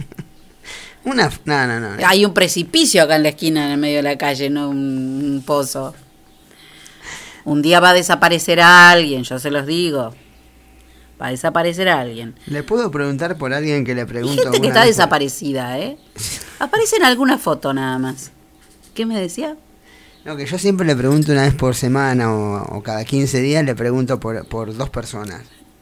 Una, 1.03 1.31
no, 1.45 1.67
no, 1.67 1.79
no. 1.79 1.89
Hay 2.05 2.25
un 2.25 2.33
precipicio 2.33 3.03
acá 3.03 3.15
en 3.15 3.23
la 3.23 3.29
esquina, 3.29 3.65
en 3.65 3.71
el 3.71 3.77
medio 3.77 3.97
de 3.97 4.03
la 4.03 4.17
calle, 4.17 4.49
no 4.49 4.69
un, 4.69 4.77
un 4.77 5.43
pozo. 5.45 5.95
Un 7.45 7.61
día 7.61 7.79
va 7.79 7.91
a 7.91 7.93
desaparecer 7.93 8.59
alguien, 8.61 9.23
yo 9.23 9.39
se 9.39 9.49
los 9.49 9.65
digo. 9.65 10.13
Va 11.21 11.27
a 11.27 11.31
desaparecer 11.31 11.89
alguien. 11.89 12.35
¿Le 12.45 12.63
puedo 12.63 12.89
preguntar 12.91 13.37
por 13.37 13.53
alguien 13.53 13.83
que 13.85 13.93
le 13.95 14.05
pregunto 14.05 14.41
gente 14.43 14.61
que 14.61 14.67
está 14.67 14.81
vez 14.81 14.95
desaparecida, 14.95 15.77
¿eh? 15.79 15.97
Aparece 16.59 16.95
en 16.97 17.03
alguna 17.03 17.37
foto 17.37 17.73
nada 17.73 17.97
más. 17.97 18.31
¿Qué 18.93 19.05
me 19.05 19.19
decía? 19.19 19.55
No, 20.25 20.35
que 20.37 20.45
yo 20.45 20.57
siempre 20.57 20.85
le 20.85 20.95
pregunto 20.95 21.31
una 21.31 21.43
vez 21.43 21.53
por 21.55 21.75
semana 21.75 22.33
o, 22.33 22.77
o 22.77 22.83
cada 22.83 23.03
15 23.05 23.41
días, 23.41 23.63
le 23.65 23.75
pregunto 23.75 24.19
por, 24.19 24.45
por 24.47 24.75
dos 24.75 24.89
personas. 24.89 25.41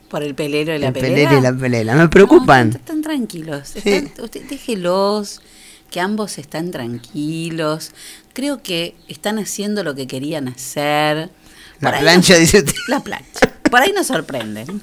Por 0.09 0.23
el 0.23 0.35
pelero 0.35 0.73
y 0.73 0.79
la 0.79 0.87
el 0.87 0.93
pelera. 0.93 1.13
pelele 1.15 1.37
y 1.39 1.41
la 1.41 1.53
pelela. 1.53 1.95
Me 1.95 2.07
preocupan. 2.07 2.69
No, 2.69 2.75
están 2.77 3.01
tranquilos. 3.01 3.69
Sí. 3.69 3.81
Están- 3.89 4.23
usted, 4.25 4.43
déjelos, 4.47 5.41
que 5.91 5.99
ambos 5.99 6.37
están 6.37 6.71
tranquilos. 6.71 7.91
Creo 8.33 8.61
que 8.63 8.95
están 9.07 9.37
haciendo 9.39 9.83
lo 9.83 9.95
que 9.95 10.07
querían 10.07 10.47
hacer. 10.47 11.29
La 11.79 11.91
Por 11.91 11.99
plancha, 11.99 12.33
nos- 12.33 12.39
dice 12.41 12.59
usted. 12.59 12.73
La 12.87 13.01
plancha. 13.01 13.51
Por 13.69 13.81
ahí 13.81 13.91
nos 13.91 14.07
sorprenden. 14.07 14.81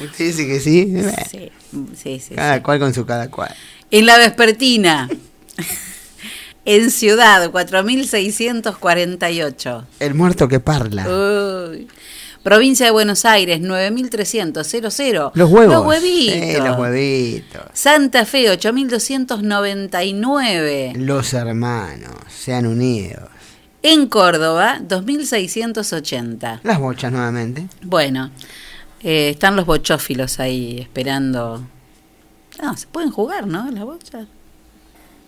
Usted 0.00 0.26
dice 0.26 0.46
que 0.46 0.60
sí. 0.60 0.94
Sí, 1.30 1.50
sí, 1.96 2.20
sí. 2.20 2.34
Cada 2.34 2.56
sí. 2.56 2.62
cual 2.62 2.78
con 2.78 2.92
su 2.94 3.04
cada 3.06 3.30
cual. 3.30 3.54
En 3.90 4.06
la 4.06 4.16
vespertina, 4.18 5.08
en 6.64 6.90
Ciudad, 6.90 7.50
4648. 7.50 9.86
El 9.98 10.14
muerto 10.14 10.48
que 10.48 10.60
parla. 10.60 11.06
Uy. 11.08 11.88
Provincia 12.42 12.86
de 12.86 12.92
Buenos 12.92 13.26
Aires, 13.26 13.60
9300, 13.60 14.66
00. 14.66 15.32
los 15.34 15.50
huevos. 15.50 15.74
Los 15.74 15.84
huevitos. 15.84 16.66
Los 16.66 16.78
huevitos. 16.78 17.60
Santa 17.74 18.24
Fe, 18.24 18.48
8299. 18.48 20.94
Los 20.96 21.34
hermanos, 21.34 22.14
sean 22.28 22.64
unidos. 22.64 23.28
En 23.82 24.06
Córdoba, 24.06 24.78
2680. 24.80 26.60
Las 26.62 26.78
bochas 26.78 27.12
nuevamente. 27.12 27.66
Bueno, 27.82 28.30
eh, 29.02 29.30
están 29.30 29.56
los 29.56 29.66
bochófilos 29.66 30.40
ahí 30.40 30.78
esperando. 30.80 31.66
No, 32.62 32.76
se 32.76 32.86
pueden 32.86 33.10
jugar, 33.10 33.46
¿no? 33.46 33.70
Las 33.70 33.84
bochas. 33.84 34.26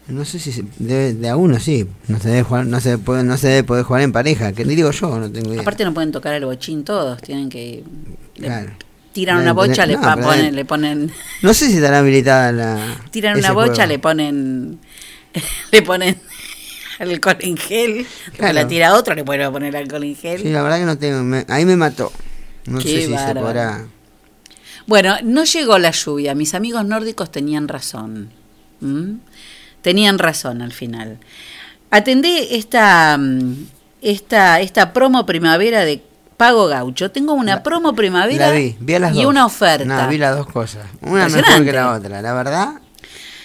No 0.09 0.25
sé 0.25 0.39
si 0.41 0.51
se- 0.53 0.65
debe- 0.79 1.15
de 1.15 1.29
a 1.29 1.37
uno 1.37 1.59
sí. 1.61 1.87
No 2.09 2.19
se 2.19 2.29
debe 2.29 2.43
jugar, 2.43 2.67
no 2.67 2.81
se 2.81 2.99
puede, 2.99 3.23
no 3.23 3.37
se 3.39 3.49
debe 3.49 3.65
poder 3.65 3.85
jugar 3.85 4.03
en 4.03 4.13
pareja. 4.13 4.53
Que 4.53 4.65
digo 4.75 4.91
yo, 4.91 5.19
no 5.19 5.31
tengo 5.31 5.51
idea. 5.51 5.63
Aparte 5.63 5.85
no 5.85 5.95
pueden 5.95 6.11
tocar 6.13 6.35
el 6.35 6.45
bochín 6.45 6.85
todos, 6.85 7.23
tienen 7.23 7.49
que... 7.49 7.85
le 8.37 8.47
Claro. 8.47 8.73
tiran 9.13 9.37
Deben 9.39 9.43
una 9.45 9.53
bocha, 9.53 9.85
tener- 9.85 9.89
le, 9.89 9.95
no, 9.95 10.03
ponen, 10.03 10.41
deben- 10.47 10.53
le 10.55 10.65
ponen... 10.65 11.13
No 11.43 11.55
sé 11.55 11.69
si 11.69 11.77
estará 11.77 12.01
habilitada 12.01 12.51
la. 12.53 12.97
Tiran 13.13 13.39
una 13.39 13.53
bocha, 13.53 13.75
juego. 13.75 13.89
le 13.89 13.99
ponen... 14.01 14.79
Le 15.73 15.81
ponen 15.83 16.21
alcohol 16.99 17.37
en 17.41 17.57
gel. 17.57 18.07
Claro. 18.37 18.53
la 18.53 18.69
tira 18.69 18.95
otro, 18.95 19.15
le 19.15 19.25
a 19.47 19.51
poner 19.51 19.75
alcohol 19.77 20.05
en 20.05 20.15
gel. 20.17 20.43
Sí, 20.43 20.51
la 20.51 20.63
verdad 20.63 20.79
que 20.81 20.85
no 20.85 20.99
tengo. 20.99 21.23
me- 21.23 21.47
ahí 21.49 21.65
me 21.65 21.77
mató. 21.77 22.13
No 22.67 22.79
Qué 22.79 22.89
sé 22.89 23.07
si 23.07 23.17
se 23.19 23.35
podrá. 23.35 23.85
Bueno, 24.87 25.17
no 25.23 25.45
llegó 25.45 25.79
la 25.79 25.91
lluvia. 25.91 26.35
Mis 26.35 26.55
amigos 26.55 26.85
nórdicos 26.85 27.31
tenían 27.31 27.69
razón. 27.69 28.31
¿Mm? 28.81 29.15
Tenían 29.81 30.19
razón 30.19 30.63
al 30.63 30.73
final. 30.73 31.19
Atendé 31.91 32.57
esta, 32.57 33.17
mm, 33.19 33.67
esta, 34.01 34.61
esta 34.61 34.93
promo 34.93 35.27
primavera 35.27 35.85
de 35.85 36.03
Pago 36.37 36.67
Gaucho. 36.67 37.11
Tengo 37.11 37.35
una 37.35 37.63
promo 37.63 37.95
primavera 37.95 38.49
La 38.49 38.53
vi, 38.53 38.77
vi 38.81 38.95
a 38.95 38.99
las 38.99 39.13
y 39.15 39.19
dos. 39.19 39.27
una 39.27 39.47
oferta. 39.47 39.85
No, 39.85 40.09
vi 40.09 40.19
las 40.19 40.37
dos 40.37 40.47
cosas. 40.47 40.87
Una 41.01 41.29
mejor 41.29 41.65
que 41.65 41.73
la 41.73 41.93
otra. 41.93 42.23
La 42.23 42.35
verdad, 42.35 42.75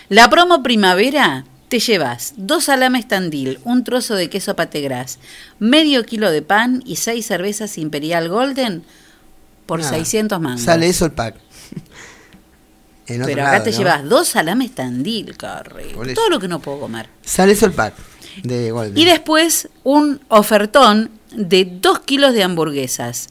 La 0.09 0.29
promo 0.29 0.63
primavera 0.63 1.43
te 1.67 1.79
llevas 1.79 2.33
dos 2.37 2.65
salames 2.65 3.07
tandil, 3.07 3.59
un 3.65 3.83
trozo 3.83 4.15
de 4.15 4.29
queso 4.29 4.55
pategras, 4.55 5.19
medio 5.59 6.05
kilo 6.05 6.31
de 6.31 6.41
pan 6.41 6.81
y 6.85 6.95
seis 6.95 7.25
cervezas 7.25 7.77
Imperial 7.77 8.29
Golden 8.29 8.83
por 9.67 9.79
nada. 9.79 9.91
600 9.93 10.41
mangos. 10.41 10.61
Sale 10.61 10.87
eso 10.87 11.05
el 11.05 11.11
pack. 11.11 11.35
En 13.07 13.21
otro 13.21 13.33
Pero 13.33 13.43
acá 13.43 13.51
lado, 13.53 13.63
te 13.63 13.71
¿no? 13.71 13.77
llevas 13.77 14.09
dos 14.09 14.27
salames 14.27 14.75
tandil, 14.75 15.29
eso. 15.29 16.13
Todo 16.13 16.29
lo 16.29 16.39
que 16.39 16.47
no 16.47 16.59
puedo 16.59 16.79
comer. 16.81 17.07
Sale 17.23 17.53
eso 17.53 17.65
el 17.65 17.71
pack 17.71 17.93
de 18.43 18.71
Golden. 18.71 18.97
Y 18.97 19.05
después 19.05 19.69
un 19.83 20.19
ofertón 20.27 21.11
de 21.33 21.65
dos 21.65 21.99
kilos 21.99 22.33
de 22.33 22.43
hamburguesas, 22.43 23.29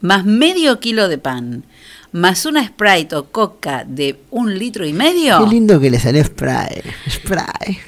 más 0.00 0.26
medio 0.26 0.80
kilo 0.80 1.08
de 1.08 1.16
pan, 1.16 1.64
más 2.12 2.44
una 2.44 2.66
Sprite 2.66 3.16
o 3.16 3.30
Coca 3.30 3.84
de 3.86 4.20
un 4.30 4.58
litro 4.58 4.86
y 4.86 4.92
medio. 4.92 5.38
Qué 5.44 5.50
lindo 5.50 5.80
que 5.80 5.90
le 5.90 5.98
salió 5.98 6.22
spray. 6.22 6.82
Spray. 7.08 7.78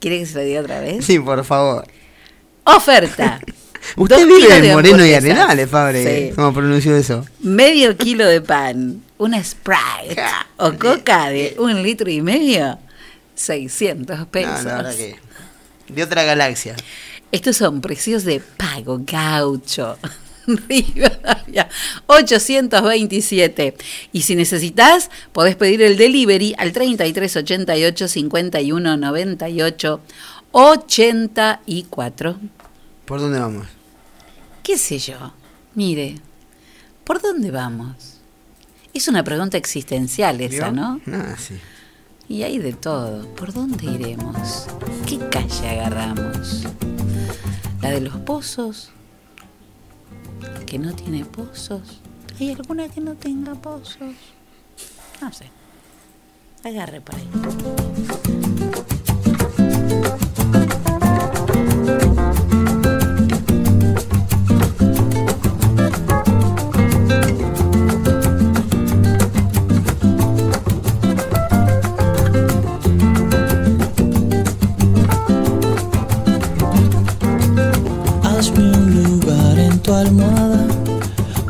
¿Quiere 0.00 0.18
que 0.20 0.26
se 0.26 0.34
lo 0.34 0.40
diga 0.44 0.60
otra 0.60 0.80
vez? 0.80 1.04
Sí, 1.04 1.18
por 1.20 1.44
favor. 1.44 1.86
Oferta. 2.64 3.40
Usted 3.96 4.26
vive 4.26 4.68
en 4.68 4.74
Moreno 4.74 5.04
y. 5.04 5.14
Arenales, 5.14 5.68
Fabre. 5.68 6.28
Sí. 6.28 6.34
¿Cómo 6.34 6.52
pronunció 6.52 6.96
eso? 6.96 7.24
Medio 7.40 7.96
kilo 7.96 8.26
de 8.26 8.40
pan, 8.40 9.02
una 9.18 9.42
Sprite 9.42 10.22
o 10.56 10.72
Coca 10.74 11.30
de 11.30 11.56
un 11.58 11.82
litro 11.82 12.10
y 12.10 12.20
medio, 12.20 12.78
600 13.34 14.26
pesos. 14.26 14.64
No, 14.64 14.82
que. 14.90 15.16
De 15.88 16.02
otra 16.02 16.24
galaxia. 16.24 16.76
Estos 17.32 17.56
son 17.56 17.80
precios 17.80 18.24
de 18.24 18.40
pago 18.40 19.00
gaucho. 19.04 19.98
Rivadavia. 20.46 21.68
Rivadavia 21.68 21.68
827. 22.06 23.74
Y 24.12 24.22
si 24.22 24.34
necesitas, 24.34 25.10
podés 25.32 25.56
pedir 25.56 25.82
el 25.82 25.98
delivery 25.98 26.54
al 26.56 26.72
3388 26.72 28.08
51 28.08 28.96
98 28.96 30.00
84. 30.52 32.38
¿Por 33.04 33.20
dónde 33.20 33.38
vamos? 33.40 33.66
¿Qué 34.68 34.76
sé 34.76 34.98
yo? 34.98 35.32
Mire, 35.74 36.16
¿por 37.02 37.22
dónde 37.22 37.50
vamos? 37.50 38.18
Es 38.92 39.08
una 39.08 39.24
pregunta 39.24 39.56
existencial 39.56 40.38
esa. 40.42 40.70
¿no? 40.70 41.00
Ah, 41.06 41.36
sí. 41.38 41.54
Y 42.28 42.42
hay 42.42 42.58
de 42.58 42.74
todo. 42.74 43.26
¿Por 43.34 43.54
dónde 43.54 43.86
iremos? 43.86 44.66
¿Qué 45.06 45.18
calle 45.30 45.70
agarramos? 45.70 46.66
¿La 47.80 47.92
de 47.92 48.02
los 48.02 48.16
pozos? 48.18 48.90
¿Que 50.66 50.78
no 50.78 50.94
tiene 50.94 51.24
pozos? 51.24 52.02
¿Hay 52.38 52.52
alguna 52.52 52.90
que 52.90 53.00
no 53.00 53.14
tenga 53.14 53.54
pozos? 53.54 54.16
No 55.22 55.32
sé. 55.32 55.50
Agarre 56.62 57.00
por 57.00 57.14
ahí. 57.14 58.37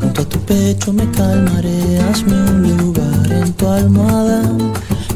Junto 0.00 0.22
a 0.22 0.24
tu 0.24 0.38
pecho 0.40 0.92
me 0.92 1.10
calmaré. 1.10 1.98
Hazme 2.10 2.32
un 2.50 2.76
lugar 2.78 3.30
en 3.30 3.52
tu 3.52 3.68
almohada, 3.68 4.42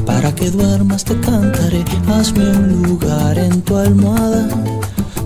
para 0.05 0.33
que 0.35 0.51
duermas 0.51 1.03
te 1.03 1.19
cantaré. 1.19 1.83
Hazme 2.07 2.47
un 2.49 2.83
lugar 2.83 3.37
en 3.37 3.61
tu 3.61 3.75
almohada, 3.75 4.47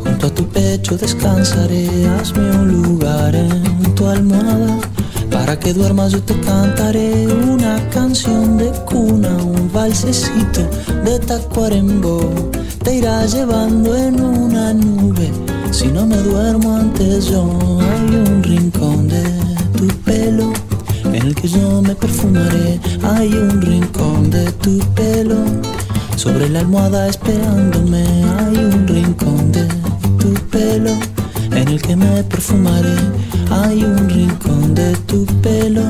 junto 0.04 0.28
a 0.28 0.30
tu 0.30 0.48
pecho 0.48 0.98
descansaré. 0.98 2.08
Hazme 2.20 2.50
un 2.52 2.82
lugar 2.82 3.36
en 3.36 3.96
tu 3.96 4.08
almohada, 4.08 4.80
para 5.30 5.60
que 5.60 5.74
duermas 5.74 6.13
yo 6.13 6.22
te 6.24 6.39
cantaré 6.39 7.28
una 7.28 7.89
canción 7.89 8.58
de 8.58 8.72
cuna, 8.86 9.36
un 9.36 9.70
valsecito 9.74 10.62
de 11.04 11.20
tacuarembó. 11.20 12.20
Te 12.84 12.96
irá 12.96 13.26
llevando 13.26 13.96
en 13.98 14.22
una 14.24 14.74
nube. 14.74 15.30
Si 15.72 15.88
no 15.88 16.06
me 16.06 16.18
duermo 16.18 16.76
antes 16.76 17.28
yo, 17.28 17.44
hay 17.80 18.16
un 18.16 18.44
rincón 18.44 19.08
de 19.08 19.24
tu 19.78 19.88
pelo 20.04 20.52
en 21.06 21.15
el 21.15 21.36
que 21.36 21.48
yo 21.48 21.82
me 21.82 21.94
perfumaré. 21.96 22.80
Hay 23.04 23.34
un 23.34 23.62
rincón 23.62 24.30
de 24.30 24.52
tu 24.54 24.80
pelo 24.96 25.36
sobre 26.15 26.50
la 26.50 26.60
almohada 26.60 27.08
esperándome. 27.08 28.04
Hay 28.40 28.58
un 28.58 28.88
rincón 28.88 29.52
de 29.52 29.68
tu 30.18 30.34
pelo 30.50 30.92
en 31.52 31.68
el 31.68 31.82
que 31.82 31.96
me 31.96 32.24
perfumaré. 32.24 32.96
Hay 33.52 33.84
un 33.84 34.10
rincón 34.10 34.74
de 34.74 34.96
tu 35.06 35.26
pelo 35.42 35.84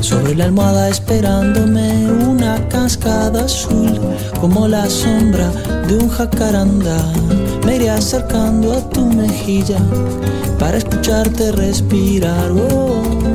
sobre 0.00 0.34
la 0.34 0.44
almohada 0.44 0.88
esperándome 0.88 2.10
una 2.10 2.68
cascada 2.68 3.44
azul 3.44 4.00
como 4.40 4.66
la 4.66 4.88
sombra 4.90 5.50
de 5.86 5.96
un 5.96 6.08
jacarandá. 6.08 6.98
Me 7.64 7.76
iré 7.76 7.90
acercando 7.90 8.72
a 8.72 8.80
tu 8.90 9.06
mejilla 9.06 9.78
para 10.58 10.78
escucharte 10.78 11.52
respirar. 11.52 12.50
Oh. 12.50 13.31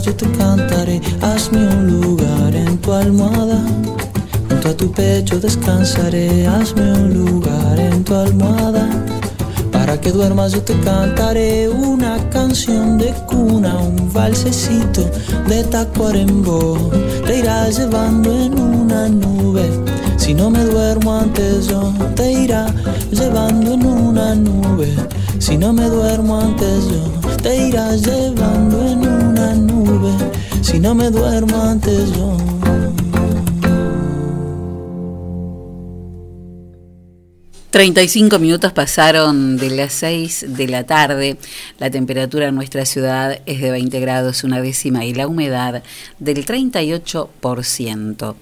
Yo 0.00 0.14
te 0.14 0.30
cantaré. 0.32 1.00
Hazme 1.22 1.68
un 1.68 2.00
lugar 2.00 2.54
en 2.54 2.78
tu 2.78 2.92
almohada, 2.92 3.60
junto 4.48 4.68
a 4.68 4.76
tu 4.76 4.90
pecho 4.92 5.38
descansaré. 5.40 6.46
Hazme 6.46 6.92
un 6.92 7.14
lugar 7.14 7.78
en 7.78 8.04
tu 8.04 8.14
almohada, 8.14 8.88
para 9.72 10.00
que 10.00 10.12
duermas 10.12 10.52
yo 10.52 10.62
te 10.62 10.78
cantaré 10.80 11.68
una 11.68 12.16
canción 12.30 12.98
de 12.98 13.12
cuna, 13.26 13.78
un 13.78 14.12
valsecito 14.12 15.02
de 15.48 15.64
tacuarembó. 15.64 16.90
Te 17.26 17.38
irá 17.38 17.68
llevando 17.70 18.30
en 18.32 18.58
una 18.58 19.08
nube. 19.08 19.70
Si 20.16 20.34
no 20.34 20.50
me 20.50 20.64
duermo 20.64 21.16
antes 21.16 21.68
yo 21.68 21.92
te 22.14 22.32
irá 22.32 22.66
llevando 23.10 23.72
en 23.74 23.86
una 23.86 24.34
nube. 24.34 24.94
Si 25.38 25.56
no 25.56 25.72
me 25.72 25.88
duermo 25.88 26.40
antes 26.40 26.88
yo 26.88 27.25
te 27.46 27.68
irá 27.68 27.94
llevando 27.94 28.88
en 28.88 29.06
una 29.06 29.54
nube. 29.54 30.12
Si 30.62 30.80
no 30.80 30.96
me 30.96 31.10
duermo 31.10 31.62
antes 31.62 32.10
yo. 32.16 32.45
35 37.76 38.38
minutos 38.38 38.72
pasaron 38.72 39.58
de 39.58 39.68
las 39.68 39.92
6 39.92 40.46
de 40.56 40.66
la 40.66 40.84
tarde. 40.84 41.36
La 41.78 41.90
temperatura 41.90 42.48
en 42.48 42.54
nuestra 42.54 42.86
ciudad 42.86 43.38
es 43.44 43.60
de 43.60 43.70
20 43.70 44.00
grados 44.00 44.44
una 44.44 44.62
décima 44.62 45.04
y 45.04 45.12
la 45.12 45.26
humedad 45.26 45.82
del 46.18 46.46
38%. 46.46 48.34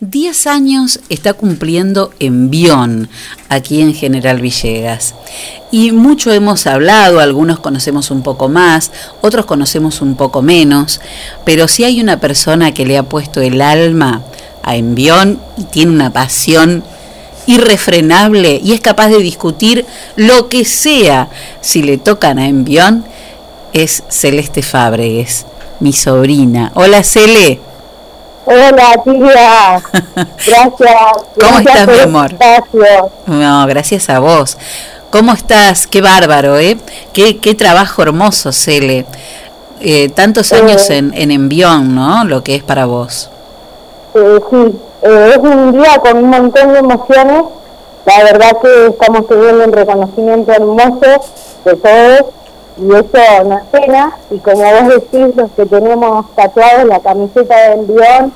10 0.00 0.46
años 0.48 0.98
está 1.08 1.34
cumpliendo 1.34 2.12
Envión 2.18 3.08
aquí 3.48 3.80
en 3.80 3.94
General 3.94 4.40
Villegas. 4.40 5.14
Y 5.70 5.92
mucho 5.92 6.32
hemos 6.32 6.66
hablado, 6.66 7.20
algunos 7.20 7.60
conocemos 7.60 8.10
un 8.10 8.24
poco 8.24 8.48
más, 8.48 8.90
otros 9.20 9.46
conocemos 9.46 10.02
un 10.02 10.16
poco 10.16 10.42
menos, 10.42 11.00
pero 11.44 11.68
si 11.68 11.84
hay 11.84 12.00
una 12.00 12.18
persona 12.18 12.74
que 12.74 12.86
le 12.86 12.98
ha 12.98 13.04
puesto 13.04 13.40
el 13.40 13.60
alma 13.60 14.24
a 14.64 14.74
Envión 14.74 15.40
y 15.56 15.62
tiene 15.66 15.92
una 15.92 16.12
pasión 16.12 16.82
irrefrenable 17.46 18.60
y 18.62 18.72
es 18.72 18.80
capaz 18.80 19.08
de 19.08 19.18
discutir 19.18 19.86
lo 20.16 20.48
que 20.48 20.64
sea 20.64 21.28
si 21.60 21.82
le 21.82 21.98
tocan 21.98 22.38
a 22.38 22.46
Envión, 22.48 23.04
es 23.72 24.02
Celeste 24.08 24.62
Fábregues, 24.62 25.46
mi 25.80 25.92
sobrina. 25.92 26.72
Hola 26.74 27.02
Cele. 27.02 27.60
Hola, 28.46 28.92
tía. 29.04 29.82
Gracias. 30.46 30.72
¿Cómo 31.38 31.60
Gracias 31.62 31.66
estás, 31.66 31.84
por 31.86 31.94
mi 31.94 32.00
amor? 32.00 32.32
espacio. 32.32 33.10
No, 33.26 33.66
gracias 33.66 34.08
a 34.10 34.18
vos. 34.18 34.56
¿Cómo 35.10 35.32
estás? 35.32 35.86
Qué 35.86 36.00
bárbaro, 36.00 36.58
¿eh? 36.58 36.76
Qué, 37.12 37.38
qué 37.38 37.54
trabajo 37.54 38.02
hermoso, 38.02 38.52
Cele. 38.52 39.06
Eh, 39.80 40.08
tantos 40.08 40.52
años 40.52 40.88
Eh. 40.90 40.98
en, 40.98 41.12
en 41.14 41.30
Envión, 41.30 41.94
¿no? 41.94 42.24
Lo 42.24 42.42
que 42.42 42.54
es 42.56 42.62
para 42.62 42.86
vos. 42.86 43.30
Eh, 44.14 44.38
sí, 44.50 44.76
eh, 45.02 45.30
es 45.32 45.38
un 45.38 45.72
día 45.72 45.98
con 45.98 46.16
un 46.18 46.30
montón 46.30 46.72
de 46.72 46.78
emociones. 46.78 47.44
La 48.06 48.24
verdad 48.24 48.56
que 48.62 48.86
estamos 48.88 49.26
teniendo 49.28 49.64
un 49.64 49.72
reconocimiento 49.72 50.52
hermoso 50.52 51.24
de 51.64 51.76
todos 51.76 52.20
y 52.78 52.94
eso 52.94 53.44
nos 53.44 53.62
llena. 53.72 54.16
Y 54.30 54.38
como 54.38 54.62
vos 54.62 54.88
decís, 54.88 55.36
los 55.36 55.50
que 55.52 55.66
tenemos 55.66 56.26
tatuados 56.34 56.86
la 56.86 57.00
camiseta 57.00 57.56
de 57.56 57.72
envión, 57.74 58.32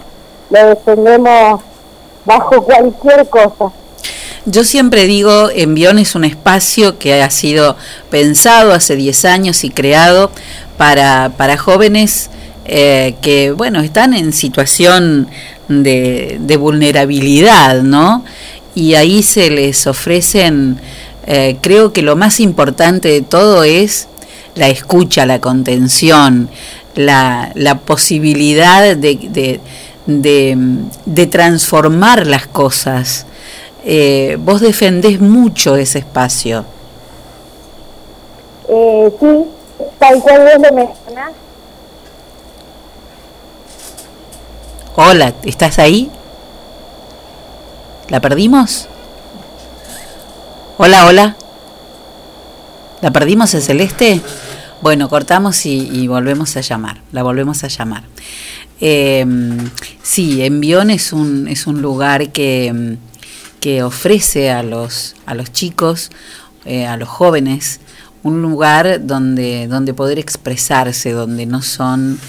lo 0.50 0.66
defendemos 0.66 1.60
bajo 2.24 2.62
cualquier 2.62 3.28
cosa. 3.28 3.72
Yo 4.46 4.62
siempre 4.64 5.06
digo, 5.06 5.48
Envión 5.50 5.98
es 5.98 6.14
un 6.14 6.24
espacio 6.24 6.98
que 6.98 7.22
ha 7.22 7.30
sido 7.30 7.76
pensado 8.10 8.74
hace 8.74 8.94
10 8.94 9.24
años 9.24 9.64
y 9.64 9.70
creado 9.70 10.30
para, 10.76 11.32
para 11.38 11.56
jóvenes 11.56 12.28
eh, 12.64 13.16
que, 13.20 13.52
bueno, 13.52 13.80
están 13.80 14.14
en 14.14 14.32
situación 14.32 15.28
de, 15.68 16.38
de 16.40 16.56
vulnerabilidad, 16.56 17.82
¿no? 17.82 18.24
Y 18.74 18.94
ahí 18.94 19.22
se 19.22 19.50
les 19.50 19.86
ofrecen, 19.86 20.80
eh, 21.26 21.58
creo 21.60 21.92
que 21.92 22.02
lo 22.02 22.16
más 22.16 22.40
importante 22.40 23.08
de 23.08 23.22
todo 23.22 23.64
es 23.64 24.08
la 24.54 24.68
escucha, 24.68 25.26
la 25.26 25.40
contención, 25.40 26.48
la, 26.94 27.52
la 27.54 27.80
posibilidad 27.80 28.96
de, 28.96 29.16
de, 29.16 29.60
de, 31.04 31.26
transformar 31.26 32.26
las 32.26 32.46
cosas. 32.46 33.26
Eh, 33.84 34.38
vos 34.40 34.60
defendés 34.60 35.20
mucho 35.20 35.76
ese 35.76 35.98
espacio. 35.98 36.64
Sí, 38.66 39.44
tal 39.98 40.20
cual 40.20 40.42
vos 40.44 40.72
lo. 40.72 41.43
Hola, 44.96 45.34
¿estás 45.42 45.80
ahí? 45.80 46.08
¿La 48.10 48.20
perdimos? 48.20 48.86
Hola, 50.78 51.06
hola. 51.06 51.36
¿La 53.00 53.10
perdimos 53.10 53.52
en 53.54 53.62
Celeste? 53.62 54.20
Bueno, 54.82 55.08
cortamos 55.08 55.66
y, 55.66 56.06
volvemos 56.06 56.56
a 56.56 56.60
llamar. 56.60 57.00
La 57.10 57.24
volvemos 57.24 57.64
a 57.64 57.68
llamar. 57.68 58.04
Eh, 58.80 59.26
sí, 60.04 60.44
Envión 60.44 60.90
es 60.90 61.12
un, 61.12 61.48
es 61.48 61.66
un 61.66 61.82
lugar 61.82 62.30
que, 62.30 62.96
que 63.58 63.82
ofrece 63.82 64.52
a 64.52 64.62
los, 64.62 65.16
a 65.26 65.34
los 65.34 65.52
chicos, 65.52 66.12
eh, 66.66 66.86
a 66.86 66.96
los 66.96 67.08
jóvenes, 67.08 67.80
un 68.22 68.42
lugar 68.42 69.04
donde, 69.04 69.66
donde 69.66 69.92
poder 69.92 70.20
expresarse, 70.20 71.10
donde 71.10 71.46
no 71.46 71.62
son 71.62 72.20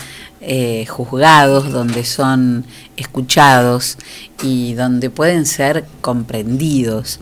eh, 0.47 0.85
juzgados, 0.85 1.71
donde 1.71 2.05
son 2.05 2.65
escuchados 2.97 3.97
y 4.43 4.73
donde 4.73 5.09
pueden 5.09 5.45
ser 5.45 5.85
comprendidos. 6.01 7.19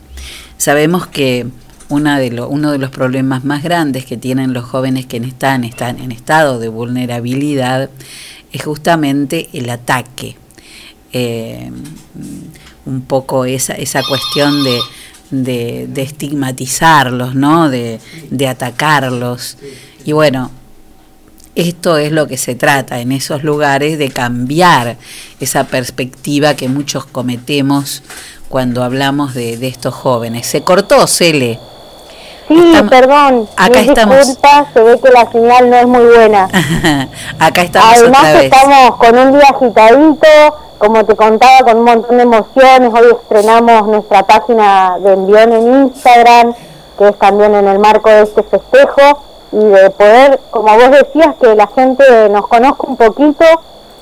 Sabemos 0.57 1.07
que 1.07 1.47
de 1.89 2.41
uno 2.41 2.71
de 2.71 2.77
los 2.77 2.89
problemas 2.89 3.43
más 3.43 3.63
grandes 3.63 4.05
que 4.05 4.17
tienen 4.17 4.51
los 4.53 4.65
jóvenes 4.65 5.05
que 5.05 5.17
están, 5.17 5.63
están 5.63 5.99
en 5.99 6.11
estado 6.11 6.59
de 6.59 6.67
vulnerabilidad 6.67 7.89
es 8.51 8.63
justamente 8.63 9.49
el 9.53 9.69
ataque. 9.69 10.35
Eh, 11.11 11.71
un 12.85 13.01
poco 13.01 13.45
esa, 13.45 13.73
esa 13.73 14.01
cuestión 14.03 14.63
de, 14.63 14.79
de, 15.29 15.87
de 15.87 16.01
estigmatizarlos, 16.01 17.35
¿no? 17.35 17.69
De, 17.69 17.99
de 18.29 18.47
atacarlos. 18.47 19.57
Y 20.03 20.11
bueno, 20.11 20.51
esto 21.55 21.97
es 21.97 22.11
lo 22.11 22.27
que 22.27 22.37
se 22.37 22.55
trata 22.55 22.99
en 22.99 23.11
esos 23.11 23.43
lugares 23.43 23.97
de 23.99 24.09
cambiar 24.09 24.97
esa 25.39 25.65
perspectiva 25.65 26.55
que 26.55 26.67
muchos 26.67 27.05
cometemos 27.05 28.01
cuando 28.49 28.83
hablamos 28.83 29.33
de, 29.33 29.57
de 29.57 29.67
estos 29.67 29.93
jóvenes. 29.93 30.45
Se 30.47 30.61
cortó, 30.63 31.05
Cele. 31.07 31.59
Sí, 32.47 32.55
Estamos- 32.59 32.89
perdón. 32.91 33.49
acá 33.55 33.79
estamos. 33.79 34.17
disculpas, 34.17 34.67
se 34.73 34.81
ve 34.81 34.99
que 35.01 35.09
la 35.11 35.31
señal 35.31 35.69
no 35.69 35.75
es 35.77 35.87
muy 35.87 36.03
buena. 36.05 36.49
Acá 37.39 37.61
estamos 37.61 37.97
Además 37.97 38.19
otra 38.19 38.33
vez. 38.33 38.43
estamos 38.43 38.95
con 38.97 39.17
un 39.17 39.31
día 39.33 39.47
agitadito, 39.49 40.27
como 40.77 41.05
te 41.05 41.15
contaba, 41.15 41.59
con 41.65 41.77
un 41.77 41.83
montón 41.85 42.17
de 42.17 42.23
emociones. 42.23 42.91
Hoy 42.93 43.15
estrenamos 43.21 43.87
nuestra 43.87 44.23
página 44.27 44.97
de 44.99 45.13
envión 45.13 45.53
en 45.53 45.83
Instagram, 45.85 46.53
que 46.97 47.07
es 47.07 47.17
también 47.17 47.55
en 47.55 47.65
el 47.67 47.79
marco 47.79 48.09
de 48.09 48.23
este 48.23 48.43
festejo, 48.43 49.23
y 49.53 49.65
de 49.65 49.89
poder, 49.91 50.39
como 50.49 50.75
vos 50.75 50.91
decías, 50.91 51.35
que 51.39 51.55
la 51.55 51.67
gente 51.67 52.03
nos 52.29 52.47
conozca 52.47 52.87
un 52.87 52.97
poquito 52.97 53.45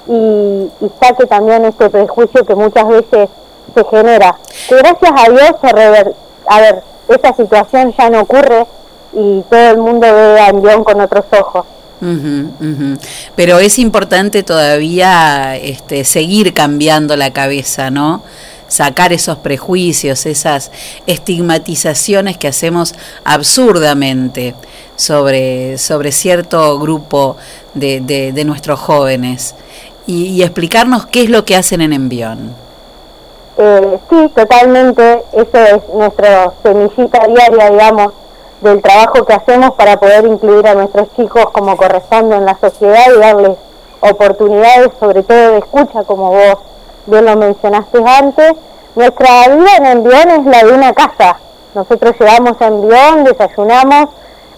y, 0.07 0.67
saque 0.99 1.25
también 1.27 1.65
este 1.65 1.89
prejuicio 1.89 2.45
que 2.45 2.55
muchas 2.55 2.87
veces 2.87 3.29
se 3.75 3.83
genera. 3.85 4.37
Que 4.67 4.75
gracias 4.77 5.11
a 5.15 5.29
Dios 5.29 5.55
se 5.61 5.67
rever- 5.67 6.13
a 6.47 6.61
ver, 6.61 6.83
esa 7.09 7.33
situación 7.35 7.93
ya 7.97 8.09
no 8.09 8.21
ocurre 8.21 8.65
y 9.13 9.41
todo 9.49 9.69
el 9.71 9.77
mundo 9.77 10.01
ve 10.01 10.39
a 10.39 10.49
Envión 10.49 10.83
con 10.83 11.01
otros 11.01 11.25
ojos. 11.37 11.65
Ujú, 12.01 12.51
ujú. 12.59 12.97
Pero 13.35 13.59
es 13.59 13.77
importante 13.77 14.41
todavía 14.41 15.55
este, 15.57 16.03
seguir 16.03 16.53
cambiando 16.53 17.15
la 17.15 17.31
cabeza, 17.31 17.91
¿no? 17.91 18.23
Sacar 18.71 19.11
esos 19.11 19.37
prejuicios, 19.39 20.25
esas 20.25 20.71
estigmatizaciones 21.05 22.37
que 22.37 22.47
hacemos 22.47 22.95
absurdamente 23.25 24.55
sobre, 24.95 25.77
sobre 25.77 26.13
cierto 26.13 26.79
grupo 26.79 27.35
de, 27.73 27.99
de- 27.99 28.45
nuestros 28.45 28.79
jóvenes 28.79 29.55
y, 30.07 30.41
explicarnos 30.41 31.05
qué 31.05 31.23
es 31.23 31.29
lo 31.29 31.43
que 31.43 31.57
hacen 31.57 31.81
en 31.81 31.91
Envión. 31.91 32.55
Eh, 33.57 33.97
sí, 34.09 34.31
totalmente. 34.33 35.21
Eso 35.33 35.57
es 35.57 35.93
nuestra 35.93 36.53
semillita 36.63 37.27
diaria, 37.27 37.71
digamos, 37.71 38.13
del 38.61 38.81
trabajo 38.81 39.25
que 39.25 39.33
hacemos 39.33 39.71
para 39.71 39.99
poder 39.99 40.25
incluir 40.25 40.65
a 40.65 40.75
nuestros 40.75 41.13
chicos 41.17 41.45
como 41.51 41.75
corresponde 41.75 42.37
en 42.37 42.45
la 42.45 42.57
sociedad 42.57 43.03
y 43.13 43.19
darles 43.19 43.57
oportunidades, 43.99 44.91
sobre 44.97 45.23
todo 45.23 45.51
de 45.51 45.57
escucha, 45.57 46.03
como 46.05 46.29
vos 46.31 46.57
bien 47.05 47.25
lo 47.25 47.35
mencionaste 47.35 48.03
antes. 48.05 48.53
Nuestra 48.95 49.47
vida 49.47 49.77
en 49.77 49.85
Envión 49.85 50.29
es 50.29 50.45
la 50.45 50.63
de 50.63 50.73
una 50.73 50.93
casa. 50.93 51.37
Nosotros 51.73 52.13
llegamos 52.19 52.61
a 52.61 52.67
Envión, 52.67 53.23
desayunamos. 53.23 54.09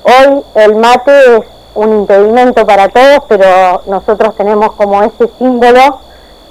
Hoy 0.03 0.43
el 0.55 0.75
mate 0.75 1.37
es 1.37 1.43
un 1.75 1.99
impedimento 1.99 2.65
para 2.65 2.89
todos, 2.89 3.23
pero 3.27 3.81
nosotros 3.85 4.35
tenemos 4.35 4.73
como 4.73 5.01
ese 5.03 5.29
símbolo 5.37 5.99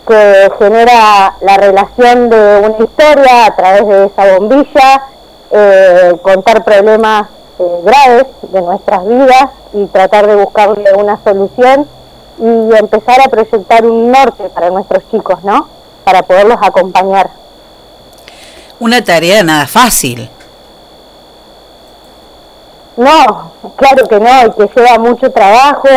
que 0.07 0.53
genera 0.59 1.35
la 1.41 1.57
relación 1.57 2.29
de 2.29 2.63
una 2.65 2.85
historia 2.85 3.47
a 3.47 3.57
través 3.57 3.87
de 3.87 4.07
esa 4.07 4.39
bombilla, 4.39 5.03
eh, 5.51 6.17
contar 6.23 6.65
problemas 6.65 7.29
eh, 7.59 7.81
graves 7.85 8.27
de 8.43 8.63
nuestras 8.63 9.07
vidas 9.07 9.47
y 9.73 9.87
tratar 9.87 10.27
de 10.27 10.37
buscarle 10.37 10.93
una 10.95 11.19
solución 11.23 11.87
y 12.39 12.77
empezar 12.77 13.21
a 13.21 13.29
proyectar 13.29 13.85
un 13.85 14.11
norte 14.11 14.49
para 14.49 14.71
nuestros 14.71 15.09
chicos, 15.11 15.43
¿no? 15.45 15.69
Para 16.05 16.23
poderlos 16.23 16.59
acompañar. 16.61 17.31
Una 18.81 19.03
tarea 19.03 19.43
nada 19.43 19.67
fácil. 19.67 20.29
No, 22.97 23.53
claro 23.77 24.07
que 24.07 24.21
no, 24.21 24.47
y 24.47 24.51
que 24.53 24.71
lleva 24.75 24.99
mucho 24.99 25.31
trabajo 25.31 25.89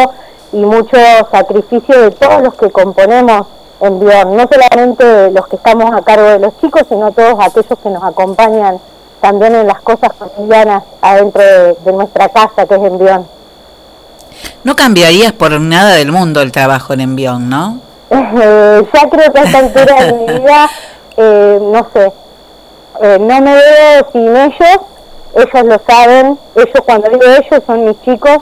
y 0.54 0.58
mucho 0.58 0.98
sacrificio 1.32 2.00
de 2.02 2.12
todos 2.12 2.42
los 2.42 2.54
que 2.54 2.72
componemos 2.72 3.48
en 3.82 4.00
Bion, 4.00 4.38
no 4.38 4.48
solamente 4.50 5.32
los 5.32 5.48
que 5.48 5.58
estamos 5.58 5.94
a 5.94 6.02
cargo 6.02 6.30
de 6.30 6.40
los 6.40 6.58
chicos, 6.62 6.84
sino 6.88 7.12
todos 7.12 7.36
aquellos 7.40 7.78
que 7.80 7.90
nos 7.90 8.04
acompañan 8.04 8.80
también 9.20 9.56
en 9.56 9.68
las 9.68 9.82
cosas 9.82 10.14
cotidianas 10.18 10.84
adentro 11.02 11.42
de, 11.44 11.74
de 11.74 11.92
nuestra 11.92 12.30
casa, 12.30 12.66
que 12.66 12.76
es 12.76 12.82
en 12.82 12.98
Bion. 12.98 13.28
No 14.64 14.76
cambiarías 14.76 15.34
por 15.34 15.60
nada 15.60 15.94
del 15.94 16.12
mundo 16.12 16.42
el 16.42 16.52
trabajo 16.52 16.94
en 16.94 17.02
Envión, 17.02 17.50
¿no? 17.50 17.80
Ya 18.10 19.10
creo 19.10 19.34
que 19.34 19.40
a 19.40 19.44
esta 19.44 19.60
altura 19.60 20.04
de 20.04 20.14
mi 20.14 20.26
vida, 20.40 20.70
eh, 21.18 21.60
no 21.62 21.88
sé, 21.94 22.14
eh, 23.02 23.18
no 23.20 23.42
me 23.42 23.56
veo 23.56 24.08
sin 24.12 24.36
ellos, 24.36 24.80
ellos 25.36 25.66
lo 25.66 25.80
saben, 25.88 26.40
ellos 26.56 26.82
cuando 26.86 27.10
digo 27.10 27.24
ellos 27.24 27.64
son 27.66 27.86
mis 27.86 28.02
chicos, 28.02 28.40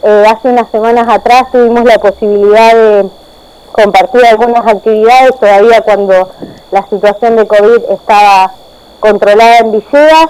Eh, 0.00 0.24
hace 0.28 0.48
unas 0.48 0.70
semanas 0.70 1.06
atrás 1.08 1.50
tuvimos 1.50 1.82
la 1.84 1.98
posibilidad 1.98 2.72
de 2.72 3.08
compartir 3.72 4.24
algunas 4.26 4.64
actividades, 4.64 5.36
todavía 5.40 5.80
cuando 5.80 6.30
la 6.70 6.86
situación 6.88 7.34
de 7.34 7.48
COVID 7.48 7.82
estaba 7.90 8.52
controlada 9.00 9.58
en 9.58 9.72
Villegas, 9.72 10.28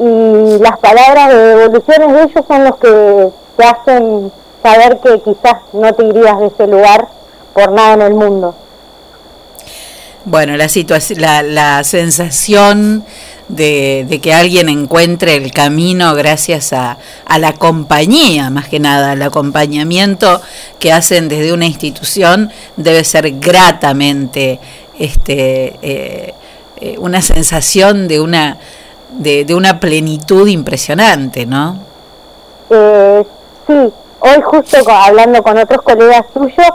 y 0.00 0.58
las 0.58 0.78
palabras 0.78 1.28
de 1.28 1.36
devoluciones 1.36 2.12
de 2.12 2.22
ellos 2.24 2.44
son 2.48 2.64
los 2.64 2.76
que 2.78 3.30
te 3.56 3.64
hacen 3.64 4.32
saber 4.64 4.98
que 4.98 5.20
quizás 5.20 5.56
no 5.72 5.92
te 5.94 6.04
irías 6.06 6.38
de 6.40 6.46
ese 6.46 6.66
lugar 6.66 7.06
por 7.54 7.72
nada 7.72 7.94
en 7.94 8.02
el 8.02 8.14
mundo. 8.14 8.54
Bueno, 10.26 10.56
la 10.56 10.68
situación, 10.68 11.20
la, 11.20 11.42
la 11.42 11.84
sensación 11.84 13.04
de, 13.48 14.06
de 14.08 14.20
que 14.22 14.32
alguien 14.32 14.70
encuentre 14.70 15.36
el 15.36 15.52
camino 15.52 16.14
gracias 16.14 16.72
a, 16.72 16.96
a 17.26 17.38
la 17.38 17.52
compañía, 17.52 18.48
más 18.48 18.68
que 18.68 18.80
nada, 18.80 19.12
al 19.12 19.22
acompañamiento 19.22 20.40
que 20.78 20.92
hacen 20.92 21.28
desde 21.28 21.52
una 21.52 21.66
institución, 21.66 22.50
debe 22.76 23.04
ser 23.04 23.32
gratamente 23.38 24.60
este, 24.98 25.78
eh, 25.82 26.34
eh, 26.80 26.96
una 26.98 27.20
sensación 27.20 28.08
de 28.08 28.20
una, 28.20 28.56
de, 29.10 29.44
de 29.44 29.54
una 29.54 29.78
plenitud 29.78 30.48
impresionante, 30.48 31.44
¿no? 31.44 31.80
Eh, 32.70 33.24
sí, 33.66 33.74
hoy 34.20 34.42
justo 34.42 34.78
hablando 34.90 35.42
con 35.42 35.58
otros 35.58 35.82
colegas 35.82 36.24
tuyos, 36.32 36.66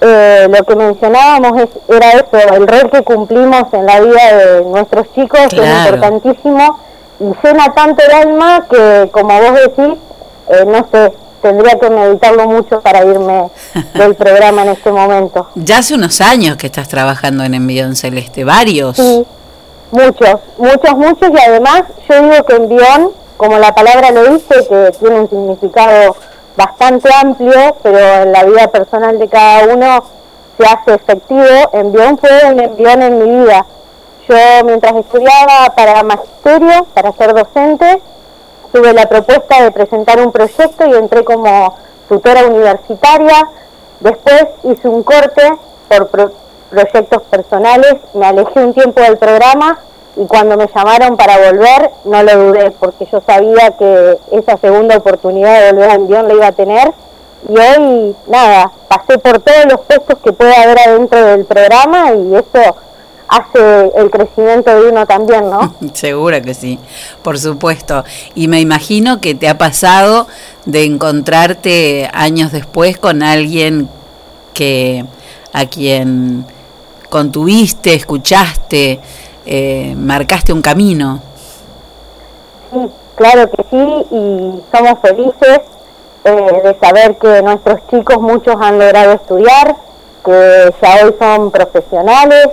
eh, 0.00 0.46
lo 0.48 0.64
que 0.64 0.76
mencionábamos 0.76 1.62
es, 1.62 1.68
era 1.88 2.12
eso, 2.12 2.54
el 2.54 2.66
rol 2.68 2.90
que 2.90 3.02
cumplimos 3.02 3.64
en 3.72 3.86
la 3.86 4.00
vida 4.00 4.36
de 4.36 4.64
nuestros 4.64 5.12
chicos 5.12 5.40
es 5.52 5.54
importantísimo 5.54 6.78
y 7.20 7.24
llena 7.42 7.74
tanto 7.74 8.04
el 8.04 8.28
alma 8.28 8.66
que, 8.70 9.08
como 9.10 9.40
vos 9.40 9.54
decís, 9.54 9.98
eh, 10.50 10.64
no 10.66 10.86
sé, 10.92 11.12
tendría 11.42 11.78
que 11.78 11.90
meditarlo 11.90 12.46
mucho 12.46 12.80
para 12.80 13.04
irme 13.04 13.50
del 13.94 14.14
programa 14.14 14.62
en 14.62 14.68
este 14.68 14.92
momento. 14.92 15.48
Ya 15.56 15.78
hace 15.78 15.94
unos 15.94 16.20
años 16.20 16.56
que 16.56 16.68
estás 16.68 16.88
trabajando 16.88 17.42
en 17.44 17.54
Envión 17.54 17.96
Celeste, 17.96 18.44
varios. 18.44 18.96
Sí, 18.96 19.26
muchos, 19.90 20.40
muchos, 20.58 20.96
muchos 20.96 21.30
y 21.30 21.48
además 21.48 21.82
yo 22.08 22.22
digo 22.22 22.44
que 22.44 22.54
envión, 22.54 23.10
como 23.36 23.58
la 23.58 23.74
palabra 23.74 24.12
lo 24.12 24.34
dice, 24.34 24.54
que 24.68 24.92
tiene 25.00 25.20
un 25.20 25.28
significado 25.28 26.16
bastante 26.58 27.08
amplio, 27.22 27.76
pero 27.84 27.98
en 27.98 28.32
la 28.32 28.44
vida 28.44 28.66
personal 28.68 29.16
de 29.18 29.28
cada 29.28 29.72
uno 29.72 30.02
se 30.58 30.66
hace 30.66 30.94
efectivo. 30.94 31.70
Envión 31.72 32.18
fue 32.18 32.30
un 32.50 32.58
envión 32.58 33.00
en 33.00 33.18
mi 33.18 33.40
vida. 33.40 33.64
Yo 34.28 34.36
mientras 34.64 34.96
estudiaba 34.96 35.72
para 35.76 36.02
magisterio, 36.02 36.84
para 36.92 37.12
ser 37.12 37.32
docente, 37.32 38.02
tuve 38.72 38.92
la 38.92 39.08
propuesta 39.08 39.62
de 39.62 39.70
presentar 39.70 40.18
un 40.18 40.32
proyecto 40.32 40.84
y 40.86 40.94
entré 40.94 41.24
como 41.24 41.76
tutora 42.08 42.44
universitaria. 42.46 43.48
Después 44.00 44.46
hice 44.64 44.88
un 44.88 45.04
corte 45.04 45.42
por 45.88 46.08
pro- 46.08 46.32
proyectos 46.70 47.22
personales, 47.30 47.94
me 48.14 48.26
alejé 48.26 48.60
un 48.60 48.74
tiempo 48.74 49.00
del 49.00 49.16
programa 49.16 49.78
y 50.16 50.26
cuando 50.26 50.56
me 50.56 50.66
llamaron 50.74 51.16
para 51.16 51.38
volver 51.38 51.90
no 52.04 52.22
lo 52.22 52.46
dudé 52.46 52.70
porque 52.72 53.06
yo 53.10 53.20
sabía 53.26 53.70
que 53.78 54.18
esa 54.32 54.56
segunda 54.58 54.96
oportunidad 54.96 55.60
de 55.60 55.72
volver 55.72 55.90
a 55.90 55.94
Envión 55.94 56.28
la 56.28 56.34
iba 56.34 56.46
a 56.48 56.52
tener 56.52 56.92
y 57.48 57.56
hoy 57.56 58.16
nada, 58.26 58.72
pasé 58.88 59.18
por 59.18 59.40
todos 59.40 59.64
los 59.70 59.80
puestos 59.82 60.18
que 60.24 60.32
puede 60.32 60.54
haber 60.56 60.78
adentro 60.80 61.24
del 61.24 61.44
programa 61.44 62.12
y 62.12 62.34
eso 62.34 62.76
hace 63.28 63.92
el 63.94 64.10
crecimiento 64.10 64.74
de 64.74 64.88
uno 64.88 65.06
también, 65.06 65.48
¿no? 65.50 65.74
Seguro 65.92 66.40
que 66.42 66.54
sí, 66.54 66.78
por 67.22 67.38
supuesto. 67.38 68.04
Y 68.34 68.48
me 68.48 68.60
imagino 68.60 69.20
que 69.20 69.34
te 69.34 69.48
ha 69.48 69.58
pasado 69.58 70.26
de 70.64 70.84
encontrarte 70.84 72.10
años 72.12 72.52
después 72.52 72.98
con 72.98 73.22
alguien 73.22 73.88
que 74.54 75.04
a 75.52 75.66
quien 75.66 76.44
contuviste, 77.08 77.94
escuchaste, 77.94 79.00
eh, 79.50 79.94
marcaste 79.96 80.52
un 80.52 80.60
camino. 80.60 81.20
Sí, 82.70 82.78
claro 83.16 83.50
que 83.50 83.64
sí, 83.70 84.06
y 84.10 84.62
somos 84.70 84.98
felices 85.00 85.60
eh, 86.24 86.60
de 86.64 86.78
saber 86.78 87.16
que 87.16 87.40
nuestros 87.42 87.80
chicos, 87.88 88.20
muchos 88.20 88.56
han 88.60 88.78
logrado 88.78 89.12
estudiar, 89.12 89.74
que 90.22 90.74
ya 90.82 90.96
hoy 91.02 91.14
son 91.18 91.50
profesionales, 91.50 92.48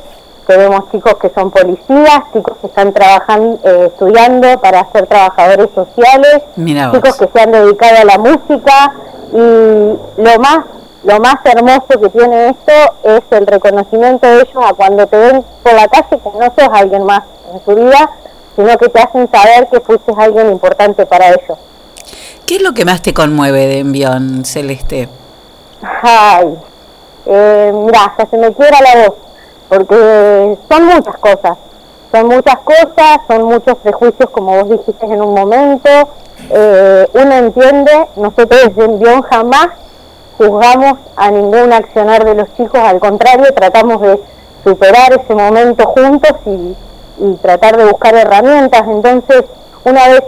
tenemos 0.47 0.89
chicos 0.91 1.15
que 1.15 1.29
son 1.31 1.51
policías, 1.51 2.21
chicos 2.31 2.57
que 2.61 2.67
están 2.67 2.93
trabajando, 2.93 3.59
eh, 3.65 3.89
estudiando 3.91 4.59
para 4.61 4.89
ser 4.93 5.07
trabajadores 5.07 5.67
sociales, 5.75 6.43
chicos 6.55 7.17
que 7.17 7.27
se 7.27 7.41
han 7.41 7.51
dedicado 7.51 7.97
a 8.01 8.05
la 8.05 8.17
música 8.17 8.93
y 9.33 10.21
lo 10.21 10.39
más 10.39 10.65
lo 11.05 11.19
más 11.19 11.35
hermoso 11.43 11.99
que 12.01 12.09
tiene 12.09 12.49
esto 12.49 12.73
es 13.03 13.21
el 13.29 13.45
reconocimiento 13.45 14.27
de 14.27 14.37
ellos 14.37 14.63
a 14.65 14.73
cuando 14.73 15.05
te 15.05 15.15
ven 15.15 15.45
por 15.61 15.73
la 15.73 15.87
calle 15.87 16.07
que 16.09 16.29
no 16.39 16.45
sos 16.57 16.69
alguien 16.73 17.03
más 17.05 17.23
en 17.53 17.63
su 17.63 17.75
vida, 17.75 18.09
sino 18.55 18.75
que 18.77 18.89
te 18.89 18.99
hacen 18.99 19.29
saber 19.31 19.67
que 19.71 19.79
fuiste 19.81 20.11
alguien 20.17 20.51
importante 20.51 21.05
para 21.05 21.29
ellos. 21.29 21.59
¿Qué 22.47 22.55
es 22.55 22.61
lo 22.63 22.73
que 22.73 22.85
más 22.85 23.03
te 23.03 23.13
conmueve 23.13 23.67
de 23.67 23.79
Envión, 23.79 24.45
Celeste? 24.45 25.07
Ay, 26.01 26.57
eh, 27.27 27.71
mira, 27.73 28.05
hasta 28.05 28.25
se 28.27 28.37
me 28.37 28.51
quiebra 28.53 28.79
la 28.81 29.05
voz, 29.05 29.15
porque 29.69 30.57
son 30.67 30.85
muchas 30.85 31.17
cosas, 31.17 31.57
son 32.11 32.27
muchas 32.27 32.57
cosas, 32.57 33.19
son 33.27 33.43
muchos 33.43 33.77
prejuicios, 33.77 34.29
como 34.31 34.63
vos 34.63 34.69
dijiste 34.79 35.05
en 35.05 35.21
un 35.21 35.35
momento. 35.35 35.89
Eh, 36.49 37.07
uno 37.13 37.31
entiende, 37.35 38.07
nosotros 38.15 38.59
desde 38.67 38.85
Envión 38.85 39.21
jamás 39.23 39.69
juzgamos 40.37 40.99
a 41.15 41.31
ningún 41.31 41.73
accionar 41.73 42.25
de 42.25 42.35
los 42.35 42.53
chicos, 42.55 42.79
al 42.79 42.99
contrario, 42.99 43.53
tratamos 43.53 44.01
de 44.01 44.19
superar 44.63 45.13
ese 45.13 45.33
momento 45.35 45.85
juntos 45.87 46.31
y, 46.45 46.75
tratar 47.41 47.77
de 47.77 47.85
buscar 47.85 48.13
herramientas. 48.13 48.83
Entonces, 48.87 49.45
una 49.85 50.09
vez 50.09 50.23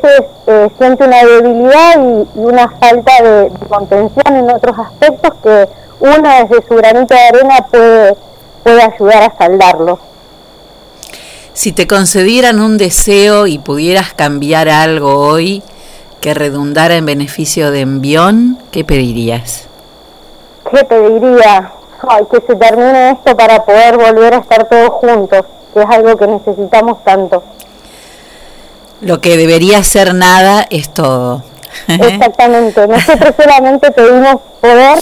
eh, 0.47 0.69
siente 0.77 1.03
una 1.03 1.21
debilidad 1.23 1.95
y, 1.97 2.39
una 2.39 2.69
falta 2.79 3.11
de, 3.21 3.49
de 3.49 3.65
contención 3.67 4.35
en 4.35 4.49
otros 4.49 4.77
aspectos 4.79 5.33
que 5.43 5.67
uno 5.99 6.29
desde 6.29 6.65
su 6.65 6.75
granito 6.75 7.13
de 7.13 7.19
arena 7.19 7.57
puede, 7.69 8.15
puede 8.63 8.81
ayudar 8.81 9.23
a 9.23 9.37
saldarlo. 9.37 9.99
Si 11.53 11.73
te 11.73 11.87
concedieran 11.87 12.61
un 12.61 12.77
deseo 12.77 13.47
y 13.47 13.57
pudieras 13.57 14.13
cambiar 14.13 14.69
algo 14.69 15.19
hoy 15.19 15.63
que 16.21 16.33
redundara 16.33 16.95
en 16.95 17.05
beneficio 17.05 17.71
de 17.71 17.81
Envión, 17.81 18.59
¿qué 18.71 18.85
pedirías? 18.85 19.67
¿Qué 20.71 20.83
pediría? 20.83 21.71
Ay, 22.07 22.25
que 22.31 22.41
se 22.41 22.55
termine 22.55 23.11
esto 23.11 23.35
para 23.35 23.65
poder 23.65 23.97
volver 23.97 24.33
a 24.35 24.37
estar 24.37 24.67
todos 24.69 24.89
juntos, 24.89 25.45
que 25.73 25.81
es 25.81 25.89
algo 25.89 26.15
que 26.17 26.27
necesitamos 26.27 27.03
tanto. 27.03 27.43
Lo 29.01 29.19
que 29.21 29.37
debería 29.37 29.83
ser 29.83 30.13
nada 30.13 30.65
es 30.69 30.89
todo. 30.93 31.43
Exactamente. 31.87 32.87
Nosotros 32.87 33.33
solamente 33.37 33.91
pedimos 33.91 34.37
poder 34.61 34.99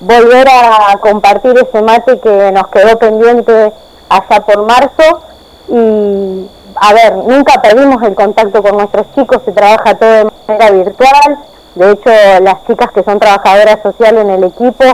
volver 0.00 0.48
a 0.48 0.96
compartir 1.00 1.54
ese 1.58 1.82
mate 1.82 2.18
que 2.20 2.52
nos 2.52 2.68
quedó 2.68 2.98
pendiente 2.98 3.72
allá 4.08 4.40
por 4.40 4.66
marzo 4.66 5.22
y 5.68 6.46
a 6.80 6.92
ver, 6.92 7.16
nunca 7.16 7.60
perdimos 7.60 8.02
el 8.02 8.14
contacto 8.14 8.62
con 8.62 8.76
nuestros 8.76 9.06
chicos, 9.14 9.42
se 9.44 9.52
trabaja 9.52 9.94
todo 9.96 10.10
de 10.10 10.30
manera 10.46 10.70
virtual, 10.70 11.38
de 11.74 11.92
hecho 11.92 12.10
las 12.42 12.66
chicas 12.66 12.90
que 12.92 13.02
son 13.02 13.18
trabajadoras 13.18 13.78
sociales 13.82 14.22
en 14.22 14.30
el 14.30 14.44
equipo 14.44 14.84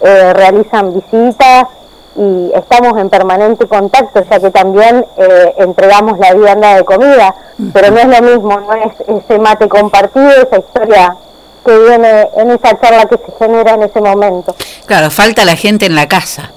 eh, 0.00 0.32
realizan 0.32 0.94
visitas 0.94 1.68
y 2.16 2.52
estamos 2.54 2.98
en 2.98 3.08
permanente 3.08 3.66
contacto, 3.66 4.22
ya 4.28 4.40
que 4.40 4.50
también 4.50 5.06
eh, 5.16 5.54
entregamos 5.58 6.18
la 6.18 6.34
vianda 6.34 6.74
de 6.74 6.84
comida, 6.84 7.34
pero 7.72 7.90
no 7.90 7.98
es 7.98 8.06
lo 8.06 8.22
mismo, 8.22 8.60
no 8.60 8.74
es 8.74 9.24
ese 9.24 9.38
mate 9.38 9.68
compartido, 9.68 10.28
esa 10.30 10.58
historia 10.58 11.16
que 11.64 11.78
viene 11.78 12.28
en 12.36 12.50
esa 12.50 12.78
charla 12.80 13.06
que 13.06 13.16
se 13.16 13.32
genera 13.38 13.74
en 13.74 13.84
ese 13.84 14.00
momento. 14.00 14.54
Claro, 14.86 15.10
falta 15.10 15.44
la 15.44 15.56
gente 15.56 15.86
en 15.86 15.94
la 15.94 16.08
casa. 16.08 16.50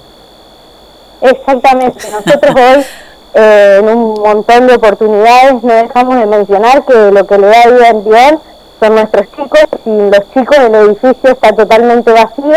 Exactamente, 1.20 2.04
nosotros 2.10 2.54
hoy 2.54 2.84
eh, 3.34 3.76
en 3.80 3.88
un 3.88 4.14
montón 4.14 4.66
de 4.66 4.74
oportunidades 4.74 5.62
no 5.62 5.72
dejamos 5.72 6.18
de 6.18 6.26
mencionar 6.26 6.84
que 6.84 7.10
lo 7.12 7.26
que 7.26 7.38
le 7.38 7.46
da 7.46 7.66
vida 7.70 7.88
en 7.88 8.04
bien 8.04 8.40
son 8.80 8.94
nuestros 8.94 9.26
chicos 9.32 9.66
y 9.84 9.90
los 9.90 10.30
chicos 10.32 10.58
el 10.58 10.74
edificio 10.74 11.30
está 11.30 11.52
totalmente 11.52 12.12
vacío 12.12 12.54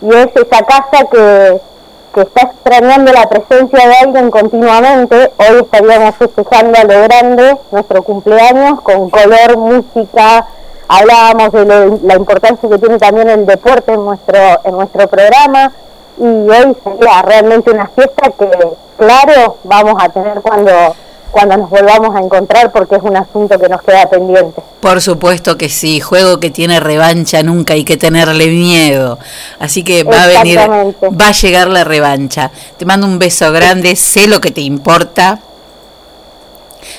y 0.00 0.08
es 0.08 0.28
esa 0.34 0.62
casa 0.64 1.06
que, 1.10 1.60
que 2.14 2.20
está 2.22 2.42
extrañando 2.42 3.12
la 3.12 3.28
presencia 3.28 3.88
de 3.88 3.94
alguien 3.94 4.30
continuamente. 4.30 5.32
Hoy 5.38 5.60
estaríamos 5.60 6.16
festejando 6.16 6.78
a 6.78 6.84
lo 6.84 7.02
grande 7.02 7.56
nuestro 7.70 8.02
cumpleaños 8.02 8.80
con 8.80 9.10
color, 9.10 9.56
música, 9.56 10.46
hablábamos 10.88 11.52
de 11.52 11.98
la 12.02 12.14
importancia 12.16 12.68
que 12.68 12.78
tiene 12.78 12.98
también 12.98 13.28
el 13.28 13.46
deporte 13.46 13.92
en 13.92 14.04
nuestro, 14.04 14.38
en 14.64 14.72
nuestro 14.72 15.08
programa 15.08 15.72
y 16.18 16.24
hoy 16.24 16.76
sería 16.84 17.22
realmente 17.22 17.70
una 17.70 17.88
fiesta 17.88 18.30
que, 18.38 18.50
claro, 18.98 19.56
vamos 19.64 19.94
a 19.98 20.08
tener 20.10 20.40
cuando, 20.42 20.70
cuando 21.32 21.56
nos 21.56 21.70
volvamos 21.70 22.14
a 22.14 22.20
encontrar 22.20 22.70
porque 22.70 22.96
es 22.96 23.02
un 23.02 23.16
asunto 23.16 23.58
que 23.58 23.68
nos 23.68 23.82
queda 23.82 24.08
pendiente. 24.08 24.62
Por 24.80 25.00
supuesto 25.00 25.56
que 25.58 25.68
sí, 25.68 26.00
juego 26.00 26.38
que 26.38 26.50
tiene 26.50 26.78
revancha, 26.78 27.42
nunca 27.42 27.74
hay 27.74 27.84
que 27.84 27.96
tenerle 27.96 28.48
miedo. 28.48 29.18
Así 29.58 29.82
que 29.82 30.04
va 30.04 30.24
a 30.24 30.26
venir, 30.28 30.58
va 30.58 31.28
a 31.28 31.32
llegar 31.32 31.68
la 31.68 31.84
revancha. 31.84 32.50
Te 32.76 32.84
mando 32.84 33.06
un 33.06 33.18
beso 33.18 33.50
grande, 33.50 33.96
sé 33.96 34.28
lo 34.28 34.40
que 34.40 34.50
te 34.50 34.60
importa. 34.60 35.40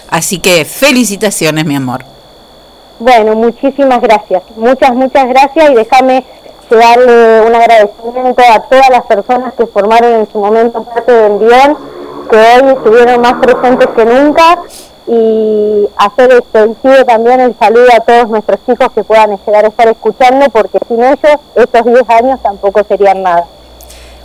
Así 0.10 0.40
que 0.40 0.66
felicitaciones, 0.66 1.66
mi 1.66 1.76
amor. 1.76 2.04
Bueno, 3.00 3.36
muchísimas 3.36 4.02
gracias, 4.02 4.44
muchas, 4.56 4.94
muchas 4.94 5.28
gracias 5.28 5.72
y 5.72 5.74
déjame 5.74 6.24
darle 6.70 7.42
un 7.42 7.56
agradecimiento 7.56 8.42
a 8.50 8.60
todas 8.62 8.90
las 8.90 9.04
personas 9.04 9.54
que 9.54 9.66
formaron 9.68 10.14
en 10.14 10.32
su 10.32 10.40
momento 10.40 10.84
parte 10.84 11.12
del 11.12 11.40
guion, 11.40 11.78
que 12.30 12.36
hoy 12.36 12.72
estuvieron 12.76 13.22
más 13.22 13.34
presentes 13.34 13.88
que 13.96 14.06
nunca 14.06 14.60
y 15.06 15.88
hacer 15.98 16.32
extensivo 16.32 17.06
también 17.06 17.42
el 17.42 17.56
saludo 17.60 17.88
a 17.94 18.00
todos 18.00 18.30
nuestros 18.30 18.60
chicos 18.66 18.92
que 18.94 19.04
puedan 19.04 19.38
llegar 19.46 19.66
a 19.66 19.68
estar 19.68 19.88
escuchando 19.88 20.46
porque 20.50 20.80
sin 20.88 21.04
ellos 21.04 21.40
estos 21.56 21.86
10 21.86 22.10
años 22.10 22.42
tampoco 22.42 22.84
serían 22.88 23.24
nada. 23.24 23.46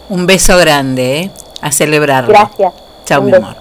Un 0.09 0.27
beso 0.27 0.57
grande, 0.57 1.21
¿eh? 1.21 1.31
A 1.61 1.73
celebrarlo. 1.73 2.31
Gracias. 2.31 2.73
Chao, 3.05 3.23
mi 3.23 3.33
beso. 3.33 3.45
amor. 3.45 3.57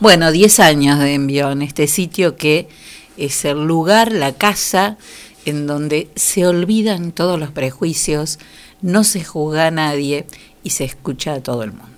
Bueno, 0.00 0.32
10 0.32 0.60
años 0.60 0.98
de 0.98 1.14
Envión, 1.14 1.60
este 1.60 1.86
sitio 1.86 2.36
que 2.36 2.68
es 3.16 3.44
el 3.44 3.66
lugar, 3.66 4.12
la 4.12 4.32
casa 4.32 4.96
en 5.44 5.66
donde 5.66 6.08
se 6.14 6.46
olvidan 6.46 7.12
todos 7.12 7.38
los 7.38 7.50
prejuicios, 7.50 8.38
no 8.80 9.04
se 9.04 9.24
juzga 9.24 9.66
a 9.66 9.70
nadie 9.70 10.26
y 10.62 10.70
se 10.70 10.84
escucha 10.84 11.34
a 11.34 11.40
todo 11.40 11.62
el 11.62 11.72
mundo. 11.72 11.97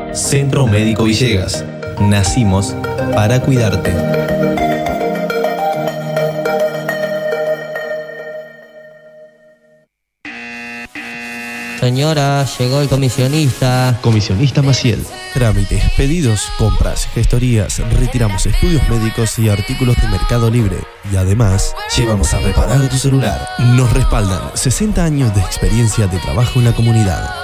Centro 0.13 0.67
Médico 0.67 1.05
Villegas. 1.05 1.63
Nacimos 1.99 2.75
para 3.13 3.39
cuidarte. 3.39 3.91
Señora, 11.79 12.45
llegó 12.59 12.81
el 12.81 12.89
comisionista. 12.89 13.97
Comisionista 14.01 14.61
Maciel. 14.61 15.03
Trámites, 15.33 15.83
pedidos, 15.95 16.41
compras, 16.57 17.07
gestorías, 17.13 17.79
retiramos 17.97 18.45
estudios 18.45 18.87
médicos 18.89 19.39
y 19.39 19.49
artículos 19.49 19.95
de 20.01 20.09
Mercado 20.09 20.51
Libre. 20.51 20.77
Y 21.11 21.15
además, 21.15 21.73
llevamos 21.97 22.33
a 22.33 22.39
reparar 22.39 22.87
tu 22.89 22.97
celular. 22.97 23.47
Nos 23.59 23.91
respaldan 23.93 24.51
60 24.53 25.03
años 25.03 25.33
de 25.33 25.41
experiencia 25.41 26.05
de 26.07 26.19
trabajo 26.19 26.59
en 26.59 26.65
la 26.65 26.73
comunidad. 26.73 27.40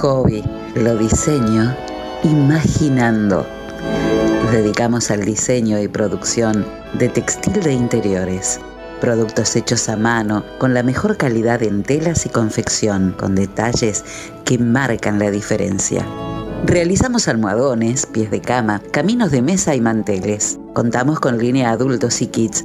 Hobby, 0.00 0.42
lo 0.74 0.96
diseño 0.96 1.76
imaginando. 2.24 3.46
Dedicamos 4.50 5.10
al 5.10 5.24
diseño 5.24 5.80
y 5.80 5.88
producción 5.88 6.66
de 6.94 7.08
textil 7.08 7.62
de 7.62 7.72
interiores, 7.72 8.60
productos 9.00 9.54
hechos 9.56 9.88
a 9.88 9.96
mano 9.96 10.44
con 10.58 10.74
la 10.74 10.82
mejor 10.82 11.16
calidad 11.16 11.62
en 11.62 11.82
telas 11.84 12.26
y 12.26 12.28
confección, 12.28 13.14
con 13.18 13.34
detalles 13.34 14.04
que 14.44 14.58
marcan 14.58 15.18
la 15.18 15.30
diferencia. 15.30 16.04
Realizamos 16.64 17.28
almohadones, 17.28 18.06
pies 18.06 18.30
de 18.30 18.40
cama, 18.40 18.80
caminos 18.92 19.30
de 19.30 19.42
mesa 19.42 19.74
y 19.74 19.80
manteles. 19.80 20.58
Contamos 20.74 21.18
con 21.18 21.38
línea 21.38 21.70
adultos 21.70 22.22
y 22.22 22.28
kids, 22.28 22.64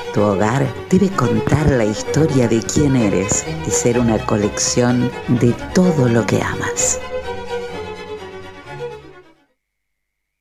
Tu 0.13 0.21
hogar 0.21 0.67
debe 0.89 1.09
contar 1.09 1.69
la 1.69 1.85
historia 1.85 2.49
de 2.49 2.61
quién 2.61 2.97
eres 2.97 3.45
y 3.65 3.71
ser 3.71 3.97
una 3.97 4.17
colección 4.25 5.09
de 5.39 5.53
todo 5.73 6.09
lo 6.09 6.25
que 6.25 6.41
amas. 6.41 6.99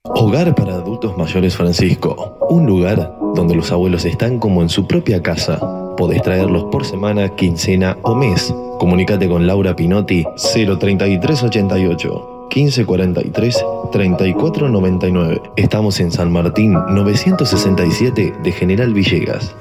Hogar 0.04 0.54
para 0.56 0.74
Adultos 0.74 1.16
Mayores 1.16 1.56
Francisco. 1.56 2.36
Un 2.48 2.66
lugar 2.66 3.16
donde 3.34 3.54
los 3.54 3.70
abuelos 3.70 4.04
están 4.04 4.40
como 4.40 4.60
en 4.62 4.68
su 4.68 4.88
propia 4.88 5.22
casa. 5.22 5.60
Podés 5.96 6.22
traerlos 6.22 6.64
por 6.64 6.84
semana, 6.84 7.36
quincena 7.36 7.96
o 8.02 8.16
mes. 8.16 8.52
Comunícate 8.80 9.28
con 9.28 9.46
Laura 9.46 9.76
Pinotti 9.76 10.24
03388 10.36 12.30
1543 12.55 13.64
3499. 13.92 15.42
Estamos 15.57 16.01
en 16.01 16.11
San 16.11 16.32
Martín 16.32 16.72
967 16.72 18.34
de 18.42 18.53
General 18.53 18.92
Villegas. 18.92 19.55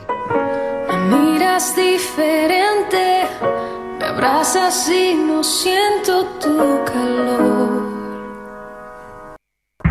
Me 1.10 1.18
miras 1.18 1.76
diferente, 1.76 3.28
me 4.00 4.06
abrazas 4.06 4.90
y 4.90 5.16
no 5.16 5.44
siento 5.44 6.26
tu 6.40 6.84
calor. 6.86 7.59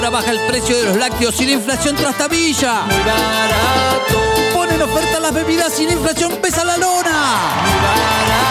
Ahora 0.00 0.16
baja 0.16 0.30
el 0.30 0.40
precio 0.48 0.78
de 0.78 0.84
los 0.86 0.96
lácteos 0.96 1.34
sin 1.34 1.50
inflación 1.50 1.94
trastabilla. 1.94 2.86
Muy 2.86 2.96
barato. 3.00 4.18
Pone 4.54 4.74
en 4.76 4.80
oferta 4.80 5.20
las 5.20 5.34
bebidas 5.34 5.74
sin 5.74 5.90
inflación 5.90 6.38
pesa 6.40 6.64
la 6.64 6.78
lona. 6.78 7.52
Muy 7.60 7.70
barato. 7.82 8.50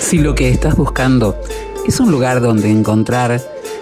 Si 0.00 0.18
lo 0.18 0.36
que 0.36 0.50
estás 0.50 0.76
buscando 0.76 1.36
es 1.88 1.98
un 1.98 2.12
lugar 2.12 2.40
donde 2.40 2.70
encontrar 2.70 3.59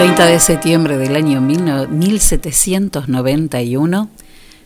30 0.00 0.24
de 0.24 0.40
septiembre 0.40 0.96
del 0.96 1.14
año 1.14 1.42
1791 1.42 4.08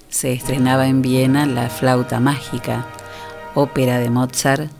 se 0.08 0.32
estrenaba 0.32 0.86
en 0.86 1.02
Viena 1.02 1.44
La 1.44 1.68
Flauta 1.68 2.20
Mágica, 2.20 2.86
ópera 3.56 3.98
de 3.98 4.10
Mozart 4.10 4.70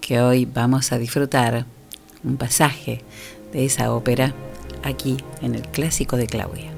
que 0.00 0.20
hoy 0.20 0.46
vamos 0.46 0.90
a 0.90 0.98
disfrutar 0.98 1.64
un 2.24 2.38
pasaje 2.38 3.04
de 3.52 3.66
esa 3.66 3.92
ópera 3.92 4.34
aquí 4.82 5.18
en 5.42 5.54
el 5.54 5.62
Clásico 5.62 6.16
de 6.16 6.26
Claudia. 6.26 6.69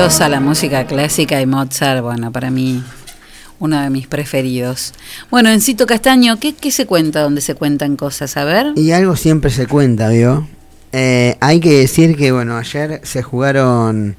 La 0.00 0.40
música 0.40 0.86
clásica 0.86 1.42
y 1.42 1.46
Mozart, 1.46 2.00
bueno, 2.00 2.32
para 2.32 2.50
mí 2.50 2.82
uno 3.58 3.82
de 3.82 3.90
mis 3.90 4.06
preferidos. 4.06 4.94
Bueno, 5.30 5.50
Encito 5.50 5.84
Castaño, 5.84 6.40
¿qué, 6.40 6.54
qué 6.54 6.70
se 6.70 6.86
cuenta 6.86 7.20
donde 7.20 7.42
se 7.42 7.54
cuentan 7.54 7.96
cosas? 7.96 8.38
A 8.38 8.44
ver. 8.44 8.72
Y 8.76 8.92
algo 8.92 9.14
siempre 9.14 9.50
se 9.50 9.66
cuenta, 9.66 10.08
¿vio? 10.08 10.48
Eh, 10.92 11.36
hay 11.40 11.60
que 11.60 11.80
decir 11.80 12.16
que, 12.16 12.32
bueno, 12.32 12.56
ayer 12.56 13.02
se 13.04 13.22
jugaron 13.22 14.16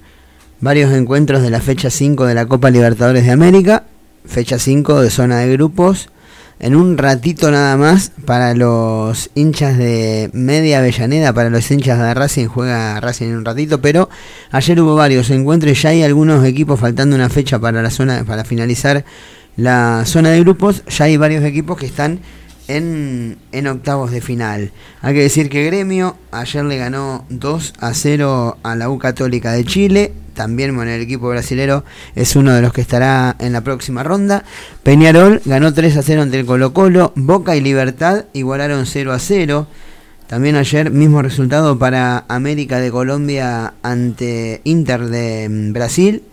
varios 0.59 0.93
encuentros 0.93 1.41
de 1.41 1.49
la 1.49 1.59
fecha 1.59 1.89
5 1.89 2.27
de 2.27 2.35
la 2.35 2.45
Copa 2.45 2.69
Libertadores 2.69 3.25
de 3.25 3.31
América, 3.31 3.85
fecha 4.23 4.59
5 4.59 5.01
de 5.01 5.09
zona 5.09 5.39
de 5.39 5.51
grupos. 5.51 6.09
En 6.59 6.75
un 6.75 6.95
ratito 6.99 7.49
nada 7.49 7.75
más, 7.75 8.11
para 8.27 8.53
los 8.53 9.31
hinchas 9.33 9.79
de 9.79 10.29
Media 10.31 10.77
Avellaneda, 10.77 11.33
para 11.33 11.49
los 11.49 11.71
hinchas 11.71 11.97
de 11.97 12.13
Racing, 12.13 12.45
juega 12.45 12.99
Racing 12.99 13.29
en 13.29 13.37
un 13.37 13.45
ratito, 13.45 13.81
pero 13.81 14.09
ayer 14.51 14.79
hubo 14.81 14.95
varios 14.95 15.29
encuentros 15.29 15.81
ya 15.81 15.89
hay 15.89 16.03
algunos 16.03 16.45
equipos 16.45 16.79
faltando 16.79 17.15
una 17.15 17.29
fecha 17.29 17.59
para 17.59 17.81
la 17.81 17.89
zona, 17.89 18.23
para 18.23 18.43
finalizar 18.43 19.03
la 19.57 20.03
zona 20.05 20.29
de 20.29 20.39
grupos, 20.39 20.83
ya 20.87 21.05
hay 21.05 21.17
varios 21.17 21.43
equipos 21.43 21.77
que 21.77 21.85
están 21.85 22.19
en, 22.67 23.37
en 23.51 23.67
octavos 23.67 24.11
de 24.11 24.21
final. 24.21 24.71
Hay 25.01 25.13
que 25.13 25.21
decir 25.21 25.49
que 25.49 25.65
Gremio 25.65 26.15
ayer 26.31 26.63
le 26.63 26.77
ganó 26.77 27.25
2 27.29 27.73
a 27.79 27.93
0 27.93 28.57
a 28.63 28.75
la 28.75 28.89
U 28.89 28.97
Católica 28.97 29.51
de 29.51 29.65
Chile. 29.65 30.13
También 30.33 30.73
bueno, 30.75 30.91
el 30.91 31.01
equipo 31.01 31.27
brasilero 31.29 31.83
es 32.15 32.35
uno 32.35 32.53
de 32.53 32.61
los 32.61 32.71
que 32.71 32.81
estará 32.81 33.35
en 33.39 33.51
la 33.51 33.61
próxima 33.61 34.03
ronda. 34.03 34.45
Peñarol 34.83 35.41
ganó 35.43 35.73
3 35.73 35.97
a 35.97 36.01
0 36.01 36.21
ante 36.21 36.39
el 36.39 36.45
Colo 36.45 36.73
Colo. 36.73 37.11
Boca 37.15 37.55
y 37.55 37.61
Libertad 37.61 38.25
igualaron 38.33 38.85
0 38.85 39.11
a 39.11 39.19
0. 39.19 39.67
También 40.31 40.55
ayer 40.55 40.91
mismo 40.91 41.21
resultado 41.21 41.77
para 41.77 42.23
América 42.29 42.79
de 42.79 42.89
Colombia 42.89 43.73
ante 43.83 44.61
Inter 44.63 45.07
de 45.07 45.49
mm, 45.49 45.73
Brasil. 45.73 46.23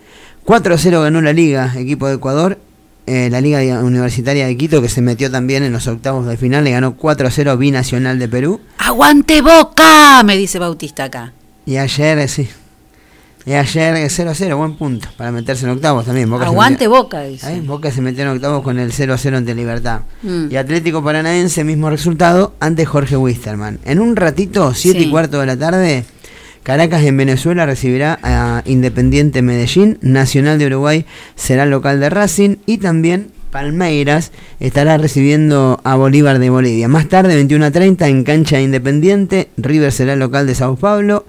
4 0.44 0.74
a 0.74 0.78
0 0.78 1.02
ganó 1.02 1.20
la 1.20 1.32
liga, 1.32 1.74
equipo 1.76 2.06
de 2.06 2.14
Ecuador. 2.14 2.60
Eh, 3.06 3.28
la 3.28 3.40
Liga 3.40 3.58
Universitaria 3.82 4.46
de 4.46 4.56
Quito, 4.56 4.80
que 4.80 4.88
se 4.88 5.02
metió 5.02 5.32
también 5.32 5.64
en 5.64 5.72
los 5.72 5.88
octavos 5.88 6.26
de 6.26 6.36
final, 6.36 6.62
le 6.62 6.70
ganó 6.70 6.94
4 6.94 7.26
a 7.26 7.30
0 7.32 7.56
Binacional 7.56 8.20
de 8.20 8.28
Perú. 8.28 8.60
¡Aguante 8.78 9.42
Boca! 9.42 10.22
Me 10.22 10.36
dice 10.36 10.60
Bautista 10.60 11.02
acá. 11.02 11.32
Y 11.66 11.78
ayer, 11.78 12.28
sí. 12.28 12.48
Y 13.46 13.52
ayer 13.54 13.96
eh, 13.96 14.08
0 14.10 14.30
a 14.30 14.34
0, 14.34 14.56
buen 14.58 14.74
punto, 14.76 15.08
para 15.16 15.32
meterse 15.32 15.64
en 15.64 15.70
octavos 15.72 16.04
también. 16.04 16.28
Boca 16.28 16.44
Aguante 16.46 16.84
metió- 16.86 16.90
Boca, 17.02 17.22
dice. 17.22 17.54
¿Eh? 17.56 17.60
Boca 17.64 17.90
se 17.90 18.02
metió 18.02 18.22
en 18.24 18.28
octavos 18.30 18.62
con 18.62 18.78
el 18.78 18.92
0 18.92 19.14
a 19.14 19.18
0 19.18 19.36
ante 19.38 19.54
Libertad. 19.54 20.00
Mm. 20.22 20.46
Y 20.50 20.56
Atlético 20.56 21.02
Paranaense, 21.02 21.64
mismo 21.64 21.88
resultado, 21.88 22.54
ante 22.60 22.84
Jorge 22.84 23.16
Wisterman. 23.16 23.78
En 23.84 24.00
un 24.00 24.16
ratito, 24.16 24.74
7 24.74 24.98
Sí. 24.98 25.04
y 25.06 25.10
cuarto 25.10 25.40
de 25.40 25.46
la 25.46 25.56
tarde, 25.56 26.04
Caracas 26.62 27.02
en 27.04 27.16
Venezuela 27.16 27.64
recibirá 27.64 28.18
a 28.22 28.62
Independiente 28.66 29.40
Medellín. 29.40 29.96
Nacional 30.02 30.58
de 30.58 30.66
Uruguay 30.66 31.06
será 31.34 31.64
local 31.64 32.00
de 32.00 32.10
Racing. 32.10 32.56
Y 32.66 32.76
también 32.78 33.28
Palmeiras 33.50 34.30
estará 34.60 34.98
recibiendo 34.98 35.80
a 35.84 35.94
Bolívar 35.94 36.38
de 36.38 36.50
Bolivia. 36.50 36.86
Más 36.88 37.08
tarde, 37.08 37.34
21 37.36 37.64
a 37.64 37.70
30, 37.70 38.06
en 38.08 38.24
cancha 38.24 38.60
Independiente, 38.60 39.48
River 39.56 39.90
será 39.90 40.16
local 40.16 40.46
de 40.46 40.54
Sao 40.54 40.76
Paulo. 40.76 41.24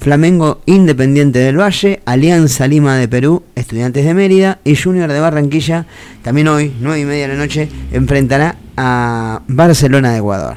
Flamengo 0.00 0.62
Independiente 0.64 1.40
del 1.40 1.60
Valle, 1.60 2.00
Alianza 2.06 2.66
Lima 2.66 2.96
de 2.96 3.06
Perú, 3.06 3.42
Estudiantes 3.54 4.02
de 4.06 4.14
Mérida 4.14 4.58
y 4.64 4.74
Junior 4.74 5.12
de 5.12 5.20
Barranquilla, 5.20 5.86
también 6.22 6.48
hoy, 6.48 6.72
9 6.80 7.00
y 7.00 7.04
media 7.04 7.28
de 7.28 7.34
la 7.34 7.38
noche, 7.38 7.68
enfrentará 7.92 8.56
a 8.78 9.42
Barcelona 9.46 10.12
de 10.12 10.18
Ecuador. 10.18 10.56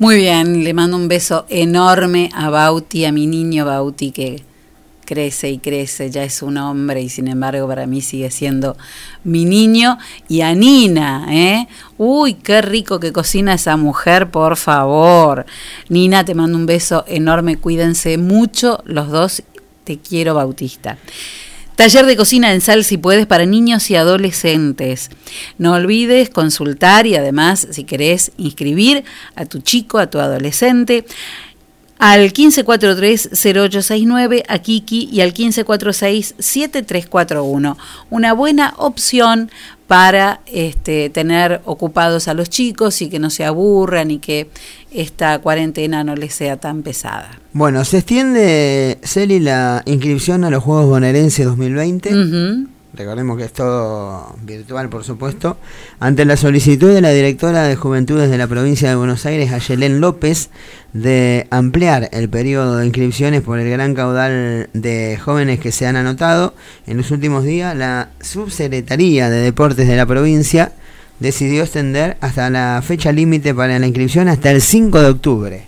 Muy 0.00 0.16
bien, 0.16 0.64
le 0.64 0.74
mando 0.74 0.96
un 0.96 1.06
beso 1.06 1.46
enorme 1.48 2.30
a 2.34 2.50
Bauti, 2.50 3.04
a 3.04 3.12
mi 3.12 3.28
niño 3.28 3.64
Bauti, 3.64 4.10
que 4.10 4.42
crece 5.04 5.50
y 5.50 5.58
crece, 5.58 6.10
ya 6.10 6.24
es 6.24 6.42
un 6.42 6.56
hombre 6.56 7.02
y 7.02 7.08
sin 7.08 7.28
embargo 7.28 7.68
para 7.68 7.86
mí 7.86 8.00
sigue 8.00 8.30
siendo 8.30 8.76
mi 9.22 9.44
niño. 9.44 9.98
Y 10.28 10.40
a 10.40 10.54
Nina, 10.54 11.26
¿eh? 11.30 11.68
Uy, 11.98 12.34
qué 12.34 12.62
rico 12.62 13.00
que 13.00 13.12
cocina 13.12 13.54
esa 13.54 13.76
mujer, 13.76 14.30
por 14.30 14.56
favor. 14.56 15.46
Nina, 15.88 16.24
te 16.24 16.34
mando 16.34 16.58
un 16.58 16.66
beso 16.66 17.04
enorme, 17.06 17.56
cuídense 17.56 18.18
mucho 18.18 18.82
los 18.84 19.10
dos, 19.10 19.42
te 19.84 19.98
quiero 19.98 20.34
Bautista. 20.34 20.98
Taller 21.76 22.06
de 22.06 22.16
cocina 22.16 22.52
en 22.52 22.60
sal 22.60 22.84
si 22.84 22.98
puedes 22.98 23.26
para 23.26 23.46
niños 23.46 23.90
y 23.90 23.96
adolescentes. 23.96 25.10
No 25.58 25.72
olvides 25.72 26.30
consultar 26.30 27.06
y 27.08 27.16
además 27.16 27.66
si 27.72 27.82
querés 27.82 28.30
inscribir 28.36 29.02
a 29.34 29.44
tu 29.44 29.58
chico, 29.58 29.98
a 29.98 30.08
tu 30.08 30.20
adolescente 30.20 31.04
al 31.98 32.32
1543-0869 32.32 34.44
a 34.48 34.58
Kiki 34.58 35.08
y 35.12 35.20
al 35.20 35.32
1546-7341. 35.32 37.76
Una 38.10 38.32
buena 38.32 38.74
opción 38.76 39.52
para 39.86 40.40
este, 40.46 41.10
tener 41.10 41.60
ocupados 41.64 42.26
a 42.28 42.34
los 42.34 42.50
chicos 42.50 43.02
y 43.02 43.08
que 43.08 43.18
no 43.18 43.30
se 43.30 43.44
aburran 43.44 44.10
y 44.10 44.18
que 44.18 44.48
esta 44.90 45.38
cuarentena 45.38 46.04
no 46.04 46.16
les 46.16 46.34
sea 46.34 46.56
tan 46.56 46.82
pesada. 46.82 47.38
Bueno, 47.52 47.84
se 47.84 47.98
extiende, 47.98 48.98
Celi, 49.02 49.40
la 49.40 49.82
inscripción 49.84 50.44
a 50.44 50.50
los 50.50 50.64
Juegos 50.64 50.86
Bonaerense 50.86 51.44
2020. 51.44 52.14
Ujú. 52.14 52.68
Recordemos 52.96 53.36
que 53.36 53.44
es 53.44 53.52
todo 53.52 54.36
virtual, 54.42 54.88
por 54.88 55.02
supuesto. 55.02 55.56
Ante 55.98 56.24
la 56.24 56.36
solicitud 56.36 56.94
de 56.94 57.00
la 57.00 57.10
directora 57.10 57.64
de 57.64 57.74
Juventudes 57.74 58.30
de 58.30 58.38
la 58.38 58.46
provincia 58.46 58.88
de 58.88 58.94
Buenos 58.94 59.26
Aires, 59.26 59.52
Ayelén 59.52 60.00
López, 60.00 60.50
de 60.92 61.48
ampliar 61.50 62.08
el 62.12 62.28
periodo 62.28 62.76
de 62.76 62.86
inscripciones 62.86 63.42
por 63.42 63.58
el 63.58 63.68
gran 63.68 63.94
caudal 63.94 64.68
de 64.72 65.18
jóvenes 65.22 65.58
que 65.58 65.72
se 65.72 65.88
han 65.88 65.96
anotado, 65.96 66.54
en 66.86 66.96
los 66.96 67.10
últimos 67.10 67.44
días 67.44 67.76
la 67.76 68.10
Subsecretaría 68.20 69.28
de 69.28 69.38
Deportes 69.38 69.88
de 69.88 69.96
la 69.96 70.06
provincia 70.06 70.72
decidió 71.18 71.62
extender 71.62 72.16
hasta 72.20 72.48
la 72.48 72.80
fecha 72.84 73.10
límite 73.10 73.54
para 73.54 73.78
la 73.78 73.86
inscripción 73.86 74.28
hasta 74.28 74.52
el 74.52 74.62
5 74.62 75.00
de 75.00 75.08
octubre. 75.08 75.66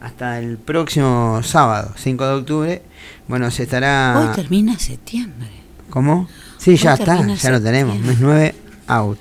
Hasta 0.00 0.40
el 0.40 0.58
próximo 0.58 1.40
sábado, 1.44 1.92
5 1.96 2.26
de 2.26 2.34
octubre. 2.34 2.82
Bueno, 3.28 3.48
se 3.52 3.62
estará... 3.62 4.18
Hoy 4.18 4.34
termina 4.34 4.76
septiembre. 4.76 5.61
¿Cómo? 5.92 6.26
Sí, 6.56 6.76
ya 6.76 6.94
está, 6.94 7.22
ya 7.34 7.50
lo 7.50 7.60
tenemos. 7.60 7.98
Mes 8.00 8.16
9, 8.18 8.54
out. 8.86 9.18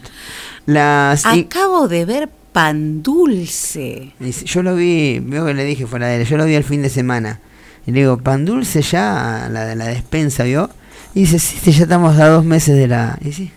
Las, 0.65 1.26
Acabo 1.26 1.89
de 1.89 2.05
ver 2.05 2.30
pan 2.53 3.03
dulce. 3.03 4.13
yo 4.45 4.63
lo 4.63 4.76
vi, 4.78 5.19
veo 5.19 5.45
que 5.45 5.53
le 5.53 5.65
dije 5.65 5.86
fuera 5.86 6.07
de 6.07 6.22
él, 6.22 6.26
yo 6.26 6.38
lo 6.38 6.45
vi 6.45 6.55
el 6.55 6.63
fin 6.63 6.82
de 6.82 6.88
semana. 6.88 7.41
Y 7.86 7.91
le 7.91 7.99
digo, 7.99 8.17
pan 8.19 8.45
dulce 8.45 8.82
ya, 8.84 9.49
la 9.51 9.65
de 9.65 9.76
la 9.76 9.88
despensa, 9.88 10.45
¿vio? 10.45 10.69
Y 11.13 11.22
dice, 11.22 11.39
sí, 11.39 11.57
sí, 11.61 11.74
ya 11.74 11.84
estamos 11.84 12.17
a 12.17 12.28
dos 12.30 12.45
meses 12.45 12.78
de 12.78 12.88
la... 12.88 13.19
Y 13.19 13.34
sí, 13.34 13.51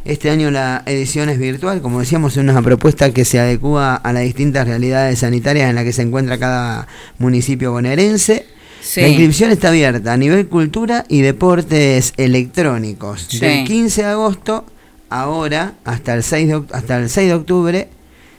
Este 0.05 0.29
año 0.29 0.51
la 0.51 0.83
edición 0.85 1.29
es 1.29 1.39
virtual, 1.39 1.81
como 1.81 1.99
decíamos, 1.99 2.33
es 2.33 2.37
una 2.37 2.61
propuesta 2.61 3.09
que 3.09 3.25
se 3.25 3.39
adecua 3.39 3.95
a 3.95 4.13
las 4.13 4.21
distintas 4.21 4.67
realidades 4.67 5.17
sanitarias 5.17 5.67
en 5.67 5.73
las 5.73 5.83
que 5.83 5.93
se 5.93 6.03
encuentra 6.03 6.37
cada 6.37 6.87
municipio 7.17 7.71
bonaerense. 7.71 8.45
Sí. 8.83 9.01
La 9.01 9.07
inscripción 9.07 9.49
está 9.49 9.69
abierta 9.69 10.13
a 10.13 10.17
nivel 10.17 10.47
cultura 10.47 11.05
y 11.09 11.21
deportes 11.21 12.13
electrónicos. 12.17 13.25
Sí. 13.29 13.39
Del 13.39 13.65
15 13.65 14.03
de 14.03 14.07
agosto, 14.07 14.65
ahora, 15.09 15.73
hasta 15.85 16.13
el 16.13 16.21
6 16.21 16.47
de, 16.49 16.63
hasta 16.71 16.97
el 16.97 17.09
6 17.09 17.27
de 17.27 17.33
octubre. 17.33 17.87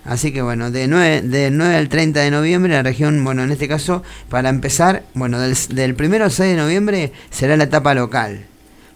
Así 0.05 0.31
que 0.31 0.43
bueno, 0.43 0.70
de 0.70 0.86
9, 0.86 1.23
del 1.23 1.57
9 1.57 1.74
al 1.74 1.89
30 1.89 2.20
de 2.20 2.31
noviembre, 2.31 2.74
la 2.74 2.85
región, 2.85 3.24
bueno, 3.24 3.43
en 3.43 3.51
este 3.51 3.66
caso, 3.66 4.05
para 4.28 4.51
empezar, 4.51 5.03
bueno, 5.15 5.40
del, 5.40 5.57
del 5.70 5.97
1 6.01 6.24
al 6.27 6.31
6 6.31 6.49
de 6.49 6.62
noviembre 6.62 7.12
será 7.31 7.57
la 7.57 7.65
etapa 7.65 7.93
local. 7.93 8.47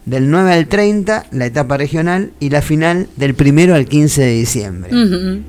Del 0.05 0.31
9 0.31 0.53
al 0.53 0.67
30 0.67 1.27
la 1.31 1.45
etapa 1.45 1.77
regional 1.77 2.31
y 2.39 2.49
la 2.49 2.61
final 2.61 3.07
del 3.17 3.35
1 3.39 3.75
al 3.75 3.85
15 3.85 4.21
de 4.21 4.31
diciembre. 4.31 4.91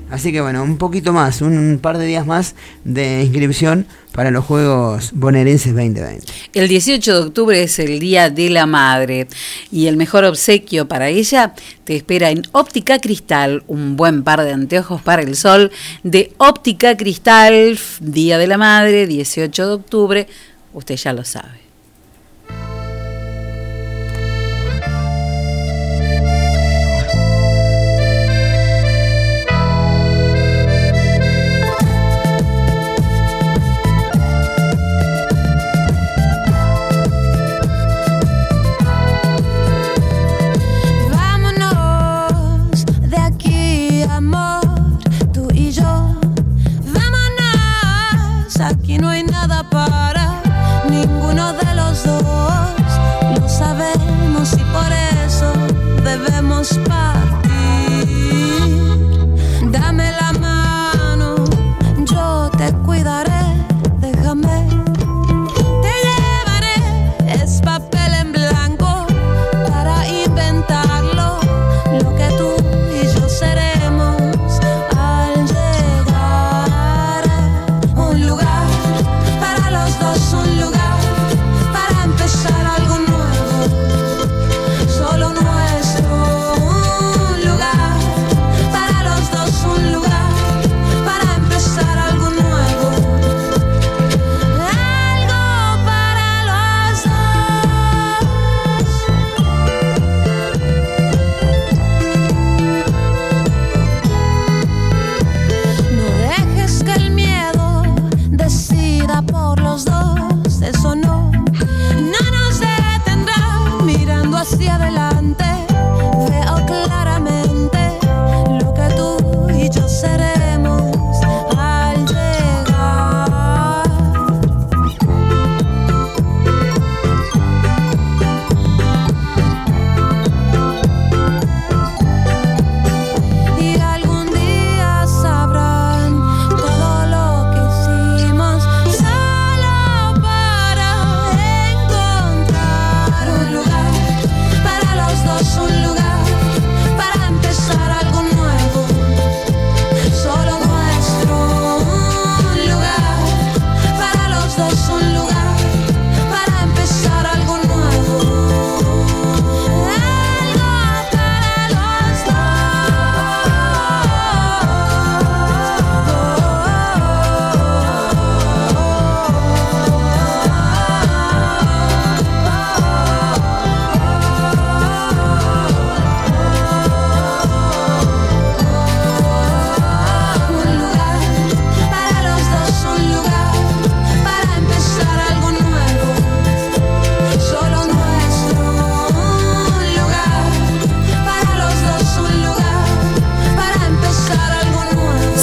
Así 0.09 0.31
que 0.31 0.41
bueno, 0.41 0.63
un 0.63 0.77
poquito 0.77 1.13
más, 1.13 1.41
un, 1.41 1.57
un 1.57 1.79
par 1.79 1.97
de 1.97 2.05
días 2.05 2.25
más 2.25 2.55
de 2.83 3.23
inscripción 3.23 3.87
para 4.13 4.29
los 4.29 4.45
Juegos 4.45 5.11
Bonaerenses 5.13 5.73
2020. 5.73 6.31
El 6.53 6.67
18 6.67 7.13
de 7.13 7.19
octubre 7.19 7.63
es 7.63 7.79
el 7.79 7.99
Día 7.99 8.29
de 8.29 8.49
la 8.51 8.67
Madre 8.67 9.27
y 9.71 9.87
el 9.87 9.97
mejor 9.97 10.23
obsequio 10.23 10.87
para 10.87 11.09
ella 11.09 11.55
te 11.83 11.95
espera 11.95 12.29
en 12.29 12.43
Óptica 12.51 12.99
Cristal, 12.99 13.63
un 13.67 13.97
buen 13.97 14.23
par 14.23 14.43
de 14.43 14.53
anteojos 14.53 15.01
para 15.01 15.23
el 15.23 15.35
sol 15.35 15.71
de 16.03 16.31
Óptica 16.37 16.95
Cristal, 16.95 17.77
Día 17.99 18.37
de 18.37 18.47
la 18.47 18.57
Madre, 18.57 19.07
18 19.07 19.67
de 19.67 19.73
octubre, 19.73 20.27
usted 20.73 20.95
ya 20.95 21.11
lo 21.11 21.23
sabe. 21.23 21.62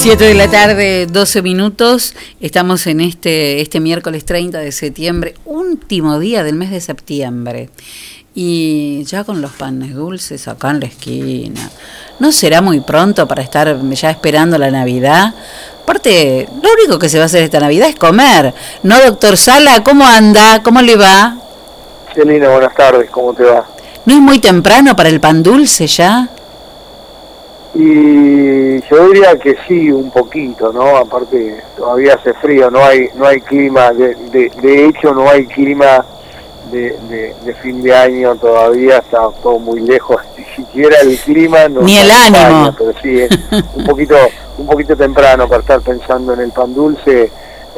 7 0.00 0.24
de 0.24 0.32
la 0.32 0.48
tarde, 0.48 1.04
12 1.04 1.42
minutos. 1.42 2.14
Estamos 2.40 2.86
en 2.86 3.02
este, 3.02 3.60
este 3.60 3.80
miércoles 3.80 4.24
30 4.24 4.56
de 4.56 4.72
septiembre, 4.72 5.34
último 5.44 6.18
día 6.18 6.42
del 6.42 6.54
mes 6.54 6.70
de 6.70 6.80
septiembre. 6.80 7.68
Y 8.34 9.04
ya 9.04 9.24
con 9.24 9.42
los 9.42 9.52
panes 9.52 9.94
dulces 9.94 10.48
acá 10.48 10.70
en 10.70 10.80
la 10.80 10.86
esquina. 10.86 11.70
¿No 12.18 12.32
será 12.32 12.62
muy 12.62 12.80
pronto 12.80 13.28
para 13.28 13.42
estar 13.42 13.78
ya 13.90 14.10
esperando 14.10 14.56
la 14.56 14.70
Navidad? 14.70 15.34
Aparte, 15.82 16.48
lo 16.62 16.72
único 16.80 16.98
que 16.98 17.10
se 17.10 17.18
va 17.18 17.24
a 17.24 17.26
hacer 17.26 17.42
esta 17.42 17.60
Navidad 17.60 17.90
es 17.90 17.96
comer. 17.96 18.54
¿No, 18.82 18.98
doctor 19.02 19.36
Sala? 19.36 19.84
¿Cómo 19.84 20.06
anda? 20.06 20.62
¿Cómo 20.62 20.80
le 20.80 20.96
va? 20.96 21.36
Celina, 22.14 22.48
buenas 22.48 22.74
tardes, 22.74 23.10
¿cómo 23.10 23.34
te 23.34 23.42
va? 23.44 23.66
¿No 24.06 24.14
es 24.14 24.20
muy 24.20 24.38
temprano 24.38 24.96
para 24.96 25.10
el 25.10 25.20
pan 25.20 25.42
dulce 25.42 25.86
ya? 25.86 26.30
Y 27.74 28.80
yo 28.82 29.08
diría 29.08 29.38
que 29.38 29.56
sí, 29.68 29.92
un 29.92 30.10
poquito, 30.10 30.72
¿no? 30.72 30.96
Aparte, 30.96 31.62
todavía 31.76 32.14
hace 32.14 32.34
frío, 32.34 32.70
no 32.70 32.84
hay 32.84 33.08
no 33.14 33.26
hay 33.26 33.40
clima, 33.40 33.92
de, 33.92 34.14
de, 34.32 34.50
de 34.60 34.86
hecho 34.86 35.14
no 35.14 35.28
hay 35.28 35.46
clima 35.46 36.04
de, 36.70 36.98
de, 37.08 37.34
de 37.44 37.54
fin 37.54 37.82
de 37.82 37.94
año 37.94 38.34
todavía, 38.36 38.98
está 38.98 39.28
todo 39.42 39.58
muy 39.58 39.80
lejos, 39.80 40.20
ni 40.38 40.44
siquiera 40.56 40.96
el 41.02 41.16
clima. 41.18 41.68
No 41.68 41.82
Ni 41.82 41.96
el 41.96 42.10
ánimo. 42.10 42.74
Pero 42.76 42.92
sí, 43.00 43.20
es 43.20 43.30
un 43.74 43.84
poquito, 43.84 44.16
un 44.58 44.66
poquito 44.66 44.96
temprano 44.96 45.48
para 45.48 45.60
estar 45.60 45.80
pensando 45.80 46.32
en 46.34 46.40
el 46.40 46.50
pan 46.52 46.74
dulce, 46.74 47.30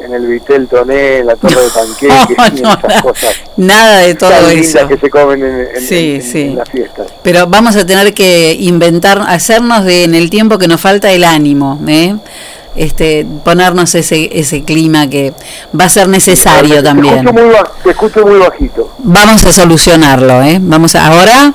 en 0.03 0.13
el 0.13 0.25
vitel 0.27 0.67
toné, 0.67 1.19
en 1.19 1.27
la 1.27 1.35
torre 1.35 1.61
de 1.61 1.69
panqueques 1.73 2.59
y 2.59 2.61
no, 2.61 2.73
esas 2.73 3.01
cosas 3.01 3.35
Nada 3.57 3.97
de 3.99 4.15
todo 4.15 4.29
tan 4.31 4.51
eso. 4.57 4.87
que 4.87 4.97
se 4.97 5.09
comen 5.09 5.43
en, 5.43 5.59
en- 5.75 5.81
Sí, 5.81 6.15
en- 6.15 6.21
sí. 6.21 6.41
en 6.41 6.55
las 6.57 6.69
fiestas. 6.69 7.07
Pero 7.21 7.47
vamos 7.47 7.75
a 7.75 7.85
tener 7.85 8.13
que 8.13 8.55
inventar, 8.59 9.21
hacernos 9.27 9.85
de 9.85 10.03
en 10.03 10.15
el 10.15 10.29
tiempo 10.29 10.57
que 10.57 10.67
nos 10.67 10.81
falta 10.81 11.11
el 11.11 11.23
ánimo, 11.23 11.79
¿eh? 11.87 12.15
este, 12.75 13.23
ponernos 13.43 13.93
ese 13.93 14.29
ese 14.39 14.63
clima 14.63 15.07
que 15.07 15.31
va 15.79 15.85
a 15.85 15.89
ser 15.89 16.07
necesario 16.07 16.77
Te 16.77 16.81
también. 16.83 17.19
escucho 17.19 17.33
muy, 17.33 17.53
ba- 17.53 17.71
te 17.83 17.89
escucho 17.91 18.25
muy 18.25 18.39
bajito. 18.39 18.91
Vamos 18.97 19.45
a 19.45 19.53
solucionarlo, 19.53 20.41
¿eh? 20.41 20.57
Vamos 20.59 20.95
a, 20.95 21.05
ahora, 21.07 21.53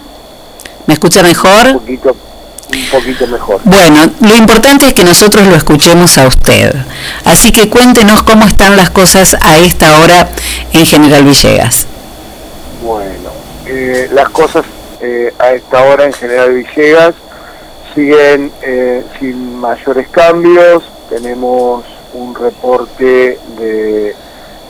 ¿me 0.87 0.95
escucha 0.95 1.23
mejor? 1.25 1.67
Un 1.69 1.79
poquito, 1.81 2.17
un 2.73 2.91
poquito 2.91 3.27
mejor. 3.27 3.61
Bueno, 3.65 4.01
lo 4.21 4.37
importante 4.37 4.87
es 4.87 4.95
que 4.95 5.05
nosotros 5.05 5.47
lo 5.47 5.55
escuchemos 5.55 6.19
a 6.19 6.27
usted. 6.27 6.75
Así 7.25 7.53
que 7.53 7.69
cuéntenos 7.69 8.23
cómo 8.23 8.47
están 8.47 8.77
las 8.77 8.91
cosas 8.91 9.37
a 9.41 9.59
esta 9.59 10.01
hora 10.01 10.29
en 10.73 10.87
General 10.87 11.25
Villegas. 11.25 11.87
Bueno, 12.83 13.31
eh, 13.67 14.09
las 14.13 14.29
cosas 14.31 14.65
eh, 15.01 15.33
a 15.39 15.53
esta 15.53 15.83
hora 15.85 16.05
en 16.05 16.13
General 16.13 16.53
Villegas 16.53 17.15
siguen 17.95 18.53
eh, 18.63 19.05
sin 19.19 19.59
mayores 19.59 20.09
cambios. 20.09 20.85
Tenemos 21.09 21.85
un 22.13 22.35
reporte 22.35 23.39
de 23.59 24.15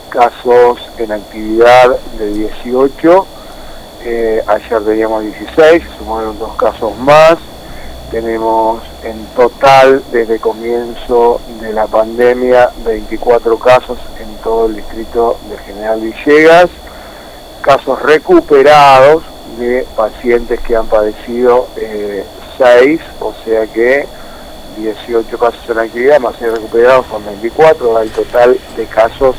casos 0.09 0.79
en 0.97 1.11
actividad 1.11 1.97
de 2.17 2.33
18 2.33 3.27
eh, 4.01 4.41
ayer 4.47 4.81
teníamos 4.85 5.23
16, 5.23 5.83
sumaron 5.97 6.39
dos 6.39 6.55
casos 6.55 6.97
más, 6.99 7.35
tenemos 8.11 8.81
en 9.03 9.25
total 9.35 10.03
desde 10.11 10.39
comienzo 10.39 11.39
de 11.61 11.73
la 11.73 11.87
pandemia 11.87 12.71
24 12.85 13.57
casos 13.59 13.99
en 14.19 14.35
todo 14.43 14.65
el 14.65 14.75
distrito 14.75 15.37
de 15.49 15.57
General 15.59 15.99
Villegas, 15.99 16.69
casos 17.61 18.01
recuperados 18.01 19.23
de 19.57 19.85
pacientes 19.95 20.59
que 20.61 20.75
han 20.75 20.87
padecido 20.87 21.67
6, 22.57 23.01
o 23.19 23.33
sea 23.45 23.67
que 23.67 24.07
18 24.77 25.37
casos 25.37 25.69
en 25.69 25.79
actividad, 25.79 26.19
más 26.19 26.35
6 26.39 26.53
recuperados 26.53 27.05
son 27.07 27.25
24, 27.25 27.97
hay 27.97 28.09
total 28.09 28.57
de 28.75 28.85
casos 28.85 29.35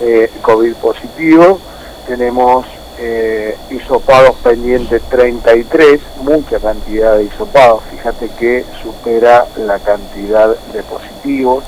de 0.00 0.30
COVID 0.42 0.74
positivos. 0.74 1.60
Tenemos 2.06 2.66
eh, 3.00 3.56
hisopados 3.70 4.36
pendientes 4.42 5.02
33, 5.10 6.00
mucha 6.22 6.58
cantidad 6.58 7.16
de 7.16 7.24
hisopados, 7.24 7.82
fíjate 7.90 8.28
que 8.38 8.64
supera 8.82 9.46
la 9.56 9.78
cantidad 9.78 10.48
de 10.72 10.82
positivos 10.82 11.64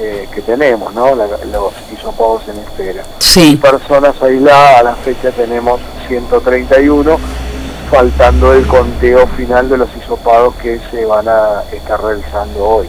eh, 0.00 0.28
que 0.34 0.40
tenemos, 0.42 0.92
¿no? 0.94 1.14
La- 1.14 1.26
los 1.26 1.72
hisopados 1.92 2.42
en 2.48 2.58
espera. 2.58 3.02
Sí. 3.18 3.56
Personas 3.60 4.14
aisladas, 4.22 4.80
a 4.80 4.82
la 4.82 4.94
fecha 4.96 5.30
tenemos 5.32 5.80
131, 6.08 7.18
faltando 7.90 8.52
el 8.54 8.66
conteo 8.66 9.26
final 9.36 9.68
de 9.68 9.76
los 9.78 9.88
hisopados 9.96 10.54
que 10.56 10.80
se 10.90 11.04
van 11.04 11.28
a 11.28 11.62
estar 11.72 12.02
realizando 12.02 12.64
hoy. 12.64 12.86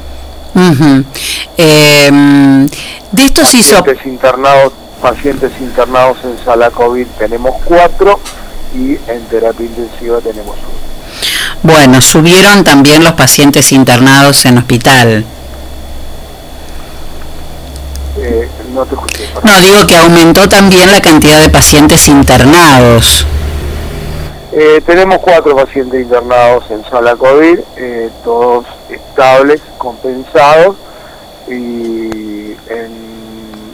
Em, 1.58 2.66
de 3.12 3.24
estos 3.26 4.06
internados, 4.06 4.74
pacientes 5.04 5.52
internados 5.60 6.18
en 6.24 6.40
sala 6.44 6.72
COVID 6.72 7.06
tenemos 7.20 7.62
cuatro 7.66 8.22
y 8.74 8.94
en 9.12 9.22
terapia 9.30 9.66
intensiva 9.66 10.20
tenemos 10.22 10.56
uno. 10.56 10.84
Bueno, 11.62 12.02
subieron 12.02 12.64
también 12.64 13.04
los 13.04 13.14
pacientes 13.14 13.74
internados 13.74 14.46
en 14.46 14.58
hospital. 14.58 15.26
Eh, 18.18 18.48
no 18.74 18.86
te 18.86 18.96
escuché. 18.96 19.30
No, 19.44 19.60
digo 19.60 19.86
que 19.86 19.98
aumentó 19.98 20.48
también 20.48 20.90
la 20.90 21.02
cantidad 21.02 21.42
de 21.42 21.50
pacientes 21.50 22.08
internados. 22.08 23.28
Eh, 24.54 24.82
tenemos 24.86 25.18
cuatro 25.20 25.56
pacientes 25.56 26.02
internados 26.02 26.64
en 26.72 26.86
sala 26.90 27.16
COVID, 27.18 27.60
eh, 27.76 28.10
todos 28.24 28.66
estables, 28.90 29.60
compensados, 29.78 30.78
y 31.48 32.52
en 32.70 33.03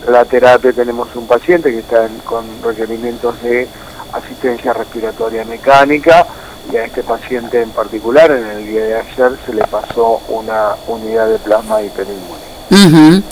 la 0.08 0.26
terapia 0.26 0.72
tenemos 0.74 1.08
un 1.16 1.28
paciente 1.28 1.72
que 1.72 1.80
está 1.80 2.08
con 2.26 2.46
requerimientos 2.64 3.42
de 3.42 3.68
asistencia 4.14 4.74
respiratoria 4.74 5.44
mecánica, 5.46 6.26
y 6.72 6.78
a 6.78 6.86
este 6.86 7.02
paciente 7.04 7.62
en 7.62 7.72
particular, 7.72 8.30
en 8.32 8.46
el 8.46 8.68
día 8.68 8.84
de 8.84 8.96
ayer, 9.00 9.32
se 9.46 9.54
le 9.54 9.64
pasó 9.66 10.22
una 10.28 10.76
unidad 10.88 11.28
de 11.28 11.40
plasma 11.40 11.82
hiperinmune. 11.82 13.24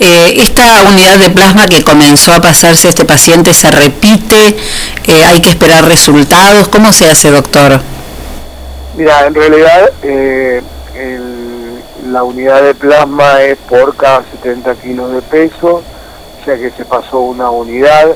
Eh, 0.00 0.34
esta 0.42 0.82
unidad 0.90 1.18
de 1.18 1.30
plasma 1.30 1.66
que 1.66 1.82
comenzó 1.84 2.32
a 2.32 2.40
pasarse 2.40 2.88
a 2.88 2.90
este 2.90 3.04
paciente 3.04 3.54
se 3.54 3.70
repite, 3.70 4.56
Eh, 5.06 5.22
hay 5.22 5.40
que 5.42 5.50
esperar 5.50 5.84
resultados. 5.86 6.68
¿Cómo 6.68 6.90
se 6.92 7.10
hace, 7.10 7.30
doctor? 7.30 7.78
Mira, 8.96 9.26
en 9.26 9.34
realidad 9.34 9.90
eh, 10.02 10.62
el- 10.94 12.12
la 12.12 12.22
unidad 12.22 12.62
de 12.62 12.74
plasma 12.74 13.42
es 13.42 13.58
por 13.68 13.94
cada 13.96 14.22
70 14.30 14.74
kilos 14.76 15.12
de 15.12 15.20
peso, 15.22 15.82
sea 16.44 16.56
que 16.56 16.70
se 16.70 16.84
pasó 16.84 17.20
una 17.20 17.50
unidad. 17.50 18.14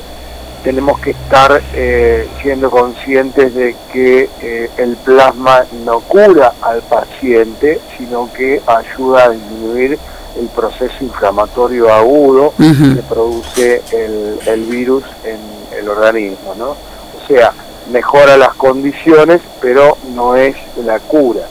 Tenemos 0.63 0.99
que 0.99 1.11
estar 1.11 1.61
eh, 1.73 2.27
siendo 2.41 2.69
conscientes 2.69 3.55
de 3.55 3.75
que 3.93 4.29
eh, 4.41 4.69
el 4.77 4.97
plasma 4.97 5.63
no 5.85 6.01
cura 6.01 6.53
al 6.61 6.81
paciente, 6.81 7.79
sino 7.97 8.31
que 8.33 8.61
ayuda 8.65 9.25
a 9.25 9.29
disminuir 9.29 9.97
el 10.37 10.47
proceso 10.47 10.95
inflamatorio 11.01 11.93
agudo 11.93 12.53
que 12.57 13.01
produce 13.07 13.81
el, 13.91 14.39
el 14.45 14.63
virus 14.65 15.03
en 15.23 15.39
el 15.77 15.89
organismo, 15.89 16.55
¿no? 16.55 16.69
O 16.69 17.27
sea, 17.27 17.53
mejora 17.91 18.37
las 18.37 18.53
condiciones, 18.55 19.41
pero 19.61 19.97
no 20.13 20.35
es 20.35 20.55
la 20.83 20.99
cura. 20.99 21.41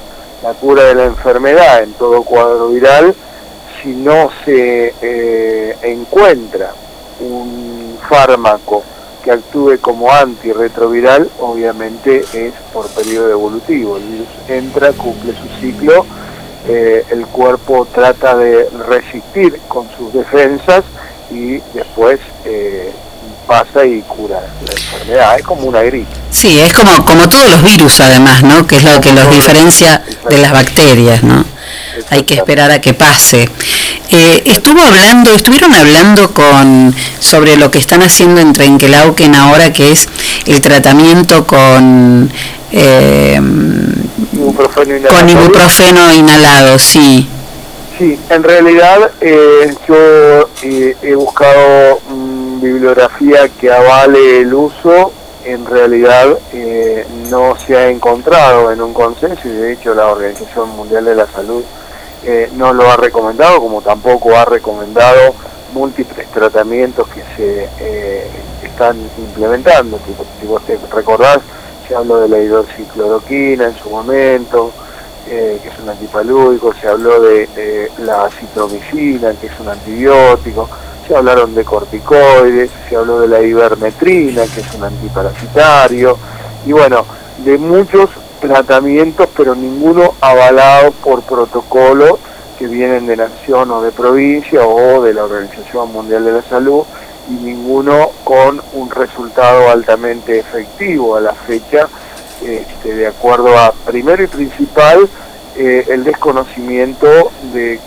La 0.42 0.54
cura 0.54 0.84
de 0.84 0.94
la 0.94 1.04
enfermedad 1.04 1.82
en 1.82 1.92
todo 1.94 2.22
cuadro 2.22 2.68
viral, 2.68 3.14
si 3.82 3.88
no 3.88 4.30
se 4.44 4.94
eh, 5.00 5.76
encuentra 5.82 6.72
un 7.20 7.98
fármaco 8.08 8.82
que 9.22 9.32
actúe 9.32 9.78
como 9.80 10.12
antirretroviral, 10.12 11.28
obviamente 11.40 12.24
es 12.32 12.52
por 12.72 12.88
periodo 12.88 13.30
evolutivo. 13.30 13.96
El 13.96 14.04
virus 14.04 14.28
entra, 14.48 14.92
cumple 14.92 15.34
su 15.34 15.60
ciclo, 15.60 16.06
eh, 16.68 17.04
el 17.10 17.26
cuerpo 17.26 17.86
trata 17.92 18.36
de 18.36 18.68
resistir 18.88 19.60
con 19.68 19.88
sus 19.96 20.12
defensas 20.12 20.84
y 21.30 21.58
después 21.74 22.20
eh, 22.44 22.92
pasa 23.46 23.84
y 23.84 24.02
cura 24.02 24.40
la 24.64 24.72
enfermedad. 24.72 25.38
Es 25.38 25.44
como 25.44 25.62
una 25.62 25.82
gripe. 25.82 26.08
Sí, 26.30 26.60
es 26.60 26.72
como, 26.72 27.04
como 27.04 27.28
todos 27.28 27.50
los 27.50 27.62
virus 27.62 28.00
además, 28.00 28.42
¿no? 28.42 28.66
Que 28.66 28.76
es 28.76 28.84
lo 28.84 29.00
que 29.00 29.12
los 29.12 29.30
diferencia 29.30 30.04
de 30.28 30.38
las 30.38 30.52
bacterias, 30.52 31.22
¿no? 31.22 31.44
Hay 32.10 32.22
que 32.22 32.34
esperar 32.34 32.70
a 32.70 32.80
que 32.80 32.94
pase. 32.94 33.48
Eh, 34.10 34.42
estuvo 34.46 34.80
hablando, 34.80 35.34
estuvieron 35.34 35.74
hablando 35.74 36.32
con 36.32 36.94
sobre 37.20 37.56
lo 37.56 37.70
que 37.70 37.78
están 37.78 38.02
haciendo 38.02 38.40
en 38.40 38.52
Trenquelauquen 38.52 39.34
ahora, 39.34 39.72
que 39.72 39.92
es 39.92 40.08
el 40.46 40.60
tratamiento 40.60 41.46
con 41.46 42.30
eh, 42.72 43.40
Ibuprofeno 44.32 45.08
con 45.08 45.28
ibuprofeno 45.28 46.12
inhalado, 46.14 46.78
sí. 46.78 47.28
Sí, 47.98 48.18
en 48.30 48.42
realidad 48.44 49.10
eh, 49.20 49.74
yo 49.88 50.48
eh, 50.62 50.96
he 51.02 51.14
buscado 51.16 51.98
mm, 52.08 52.60
bibliografía 52.60 53.48
que 53.48 53.72
avale 53.72 54.42
el 54.42 54.54
uso, 54.54 55.12
en 55.44 55.66
realidad 55.66 56.38
eh, 56.52 57.04
no 57.28 57.56
se 57.58 57.76
ha 57.76 57.90
encontrado 57.90 58.70
en 58.70 58.80
un 58.82 58.94
consenso 58.94 59.48
y 59.48 59.52
de 59.52 59.72
hecho 59.72 59.94
la 59.94 60.06
Organización 60.06 60.68
Mundial 60.76 61.06
de 61.06 61.14
la 61.16 61.26
Salud 61.26 61.64
no 62.54 62.72
lo 62.72 62.90
ha 62.90 62.96
recomendado, 62.96 63.60
como 63.60 63.80
tampoco 63.80 64.36
ha 64.36 64.44
recomendado 64.44 65.34
múltiples 65.72 66.26
tratamientos 66.28 67.06
que 67.08 67.22
se 67.36 67.68
eh, 67.80 68.26
están 68.62 68.96
implementando. 69.18 69.96
Tipo, 69.98 70.24
si 70.40 70.46
vos 70.46 70.62
te 70.64 70.78
recordás, 70.92 71.40
se 71.86 71.94
habló 71.94 72.20
de 72.20 72.28
la 72.28 72.38
hidroxicloroquina 72.38 73.66
en 73.66 73.76
su 73.76 73.90
momento, 73.90 74.72
eh, 75.28 75.58
que 75.62 75.68
es 75.68 75.78
un 75.78 75.88
antipalúdico, 75.90 76.74
se 76.74 76.88
habló 76.88 77.20
de, 77.20 77.46
de 77.48 77.90
la 77.98 78.28
citromicina, 78.30 79.32
que 79.40 79.46
es 79.46 79.60
un 79.60 79.68
antibiótico, 79.68 80.68
se 81.06 81.16
hablaron 81.16 81.54
de 81.54 81.64
corticoides, 81.64 82.70
se 82.88 82.96
habló 82.96 83.20
de 83.20 83.28
la 83.28 83.40
ivermetrina, 83.40 84.44
que 84.46 84.60
es 84.60 84.74
un 84.74 84.84
antiparasitario, 84.84 86.18
y 86.66 86.72
bueno, 86.72 87.04
de 87.38 87.56
muchos 87.56 88.10
tratamientos, 88.38 89.28
pero 89.36 89.54
ninguno 89.54 90.14
avalado 90.20 90.92
por 90.92 91.22
protocolo 91.22 92.18
que 92.58 92.66
vienen 92.66 93.06
de 93.06 93.16
nación 93.16 93.70
o 93.70 93.82
de 93.82 93.92
provincia 93.92 94.66
o 94.66 95.02
de 95.02 95.14
la 95.14 95.24
Organización 95.24 95.92
Mundial 95.92 96.24
de 96.24 96.32
la 96.32 96.42
Salud, 96.42 96.82
y 97.28 97.32
ninguno 97.34 98.10
con 98.24 98.60
un 98.72 98.90
resultado 98.90 99.70
altamente 99.70 100.38
efectivo 100.38 101.16
a 101.16 101.20
la 101.20 101.34
fecha, 101.34 101.86
este, 102.42 102.94
de 102.94 103.06
acuerdo 103.06 103.56
a, 103.56 103.72
primero 103.84 104.22
y 104.22 104.26
principal, 104.26 105.08
eh, 105.56 105.84
el 105.88 106.04
desconocimiento 106.04 107.06
de- 107.52 107.78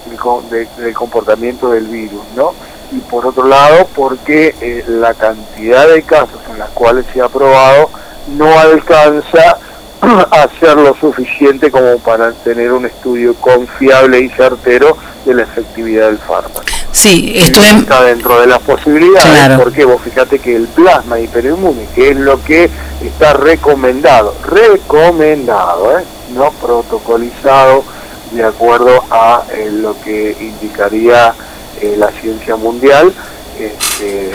de- 0.50 0.68
del 0.78 0.94
comportamiento 0.94 1.72
del 1.72 1.88
virus, 1.88 2.22
¿no? 2.36 2.54
Y 2.92 3.00
por 3.00 3.26
otro 3.26 3.48
lado, 3.48 3.88
porque 3.96 4.54
eh, 4.62 4.84
la 4.88 5.14
cantidad 5.14 5.88
de 5.88 6.04
casos 6.04 6.40
en 6.52 6.60
las 6.60 6.70
cuales 6.72 7.06
se 7.14 7.22
ha 7.22 7.30
probado 7.30 7.90
no 8.38 8.60
alcanza 8.60 9.58
a 10.32 10.48
ser 10.60 10.78
lo 10.78 10.96
suficiente 10.96 11.70
como 11.70 11.98
para 12.00 12.32
tener 12.32 12.72
un 12.72 12.86
estudio 12.86 13.36
confiable 13.36 14.20
y 14.20 14.30
certero 14.30 14.98
de 15.26 15.34
la 15.36 15.44
efectividad 15.44 16.08
del 16.08 16.18
fármaco. 16.18 16.62
Sí, 16.92 17.34
estuve 17.36 17.70
Está 17.70 18.04
dentro 18.04 18.42
de 18.42 18.48
las 18.48 18.60
posibilidades, 18.60 19.24
Claro. 19.24 19.64
porque 19.64 19.86
vos 19.86 20.02
fíjate 20.02 20.40
que 20.40 20.56
el 20.56 20.68
plasma 20.68 21.20
hiperinmune, 21.20 21.88
que 21.96 22.10
es 22.10 22.18
lo 22.18 22.44
que 22.44 22.70
está 23.02 23.34
recomendado, 23.34 24.36
recomendado, 24.46 25.98
¿eh? 26.00 26.04
no 26.34 26.52
protocolizado 26.52 27.84
de 28.32 28.44
acuerdo 28.44 29.04
a 29.10 29.44
eh, 29.54 29.70
lo 29.72 29.96
que 30.02 30.36
indicaría 30.40 31.34
eh, 31.82 31.96
la 31.98 32.10
ciencia 32.12 32.56
mundial, 32.56 33.14
este, 33.60 34.32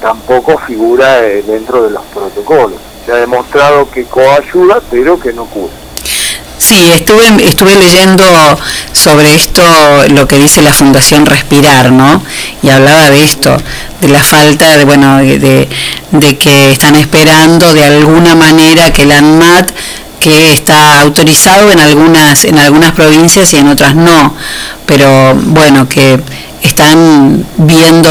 tampoco 0.00 0.58
figura 0.58 1.20
dentro 1.20 1.82
de 1.82 1.90
los 1.90 2.02
protocolos. 2.06 2.80
Se 3.04 3.12
ha 3.12 3.16
demostrado 3.16 3.90
que 3.90 4.04
coayuda, 4.04 4.80
pero 4.90 5.18
que 5.18 5.32
no 5.32 5.44
cura. 5.46 5.72
Sí, 6.58 6.92
estuve, 6.92 7.26
estuve 7.44 7.74
leyendo 7.74 8.24
sobre 8.92 9.34
esto, 9.34 9.62
lo 10.10 10.28
que 10.28 10.36
dice 10.38 10.62
la 10.62 10.72
Fundación 10.72 11.26
Respirar, 11.26 11.90
¿no? 11.90 12.22
Y 12.62 12.70
hablaba 12.70 13.10
de 13.10 13.24
esto, 13.24 13.56
de 14.00 14.08
la 14.08 14.22
falta 14.22 14.76
de, 14.76 14.84
bueno, 14.84 15.18
de, 15.18 15.68
de- 16.12 16.38
que 16.38 16.70
están 16.70 16.94
esperando 16.94 17.74
de 17.74 17.84
alguna 17.84 18.36
manera 18.36 18.92
que 18.92 19.02
el 19.02 19.10
ANMAT, 19.12 19.72
que 20.20 20.52
está 20.52 21.00
autorizado 21.00 21.72
en 21.72 21.80
algunas, 21.80 22.44
en 22.44 22.56
algunas 22.58 22.92
provincias 22.92 23.52
y 23.54 23.56
en 23.56 23.66
otras 23.66 23.96
no, 23.96 24.32
pero 24.86 25.34
bueno, 25.34 25.88
que 25.88 26.20
están 26.62 27.44
viendo 27.56 28.08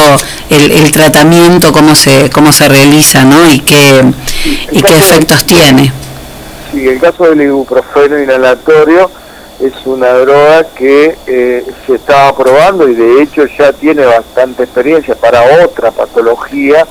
el, 0.50 0.72
el 0.72 0.92
tratamiento, 0.92 1.72
cómo 1.72 1.96
se, 1.96 2.30
cómo 2.30 2.52
se 2.52 2.68
realiza, 2.68 3.24
¿no? 3.24 3.50
Y 3.52 3.60
qué, 3.60 4.04
y 4.72 4.82
qué 4.82 4.98
efectos 4.98 5.46
tiene. 5.46 5.92
Sí, 6.72 6.88
el 6.88 7.00
caso 7.00 7.26
del 7.26 7.42
ibuprofeno 7.42 8.20
inhalatorio 8.22 9.10
es 9.60 9.74
una 9.86 10.10
droga 10.14 10.66
que 10.76 11.16
eh, 11.28 11.66
se 11.86 11.96
está 11.96 12.34
probando 12.36 12.88
y 12.88 12.96
de 12.96 13.22
hecho 13.22 13.46
ya 13.58 13.72
tiene 13.74 14.06
bastante 14.06 14.64
experiencia 14.64 15.16
para 15.16 15.64
otra 15.64 15.92
patología 15.92 16.86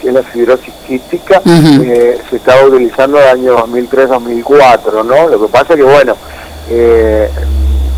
que 0.00 0.08
es 0.08 0.14
la 0.14 0.22
fibrosis 0.24 0.74
quística, 0.86 1.40
eh, 1.46 2.18
se 2.28 2.36
estaba 2.36 2.64
utilizando 2.64 3.18
en 3.18 3.22
el 3.22 3.30
año 3.30 3.66
2003-2004, 3.66 5.04
¿no? 5.04 5.28
Lo 5.28 5.40
que 5.40 5.52
pasa 5.52 5.76
que, 5.76 5.82
bueno, 5.84 6.16
eh, 6.68 7.30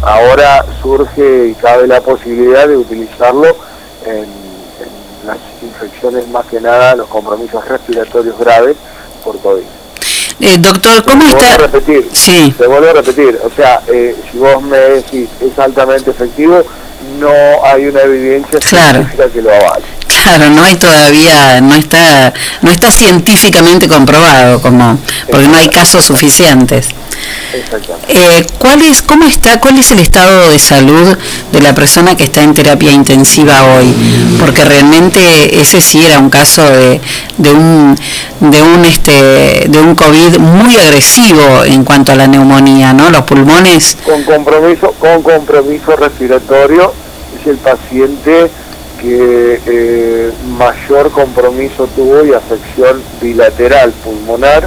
ahora 0.07 0.65
surge 0.83 1.49
y 1.49 1.55
cabe 1.55 1.87
la 1.87 2.01
posibilidad 2.01 2.67
de 2.69 2.77
utilizarlo 2.77 3.47
en, 4.07 4.25
en 4.25 5.27
las 5.27 5.39
infecciones 5.63 6.29
más 6.29 6.47
que 6.47 6.61
nada, 6.61 6.95
los 6.97 7.09
compromisos 7.09 7.67
respiratorios 7.67 8.39
graves 8.39 8.77
por 9.25 9.39
COVID. 9.41 9.63
Eh, 10.41 10.57
doctor, 10.59 11.03
¿cómo 11.05 11.23
Te 11.25 11.35
vuelvo 11.35 11.41
está? 11.41 11.55
a 11.55 11.59
repetir, 11.59 12.09
Sí. 12.13 12.55
te 12.59 12.67
vuelvo 12.67 12.89
a 12.91 12.93
repetir, 12.93 13.39
o 13.45 13.51
sea, 13.55 13.81
eh, 13.87 14.17
si 14.31 14.39
vos 14.39 14.61
me 14.63 14.77
decís 14.77 15.29
es 15.41 15.59
altamente 15.59 16.11
efectivo, 16.11 16.63
no 17.19 17.31
hay 17.65 17.87
una 17.87 18.01
evidencia 18.03 18.59
Claro. 18.61 18.99
científica 18.99 19.29
que 19.29 19.43
lo 19.43 19.51
avale. 19.55 19.85
Claro, 20.23 20.51
no 20.51 20.63
hay 20.63 20.77
todavía, 20.77 21.61
no 21.61 21.75
está, 21.75 22.33
no 22.63 22.71
está 22.71 22.91
científicamente 22.91 23.89
comprobado, 23.89 24.61
como, 24.63 24.99
porque 25.31 25.49
no 25.49 25.57
hay 25.57 25.69
casos 25.69 26.05
suficientes. 26.05 26.89
Eh, 28.09 28.47
¿Cuál 28.59 28.83
es, 28.83 29.03
cómo 29.03 29.25
está, 29.27 29.61
cuál 29.61 29.79
es 29.79 29.91
el 29.93 30.01
estado 30.01 30.51
de 30.51 30.59
salud 30.59 31.17
de 31.53 31.61
la 31.61 31.75
persona 31.75 32.17
que 32.17 32.25
está 32.25 32.43
en 32.43 32.55
terapia 32.55 32.93
intensiva 32.93 33.65
hoy? 33.65 33.95
Porque 34.39 34.65
realmente 34.65 35.61
ese 35.61 35.81
sí 35.81 36.05
era 36.05 36.19
un 36.19 36.31
caso 36.31 36.69
de, 36.69 37.01
de 37.39 37.51
un, 37.53 37.97
de 38.41 38.63
un, 38.63 38.85
este, 38.85 39.67
de 39.69 39.79
un 39.79 39.95
COVID 39.95 40.39
muy 40.39 40.77
agresivo 40.77 41.65
en 41.65 41.85
cuanto 41.85 42.13
a 42.13 42.17
la 42.17 42.27
neumonía, 42.27 42.93
¿no? 42.93 43.11
Los 43.11 43.23
pulmones. 43.23 43.97
Con 44.05 44.23
compromiso, 44.25 44.93
con 44.99 45.23
compromiso 45.23 45.97
respiratorio 45.97 46.93
es 47.41 47.47
el 47.47 47.57
paciente 47.59 48.51
que 49.05 49.61
eh, 49.67 50.33
mayor 50.59 51.11
compromiso 51.11 51.87
tuvo 51.95 52.25
y 52.25 52.33
afección 52.33 53.03
bilateral 53.21 53.93
pulmonar. 54.03 54.67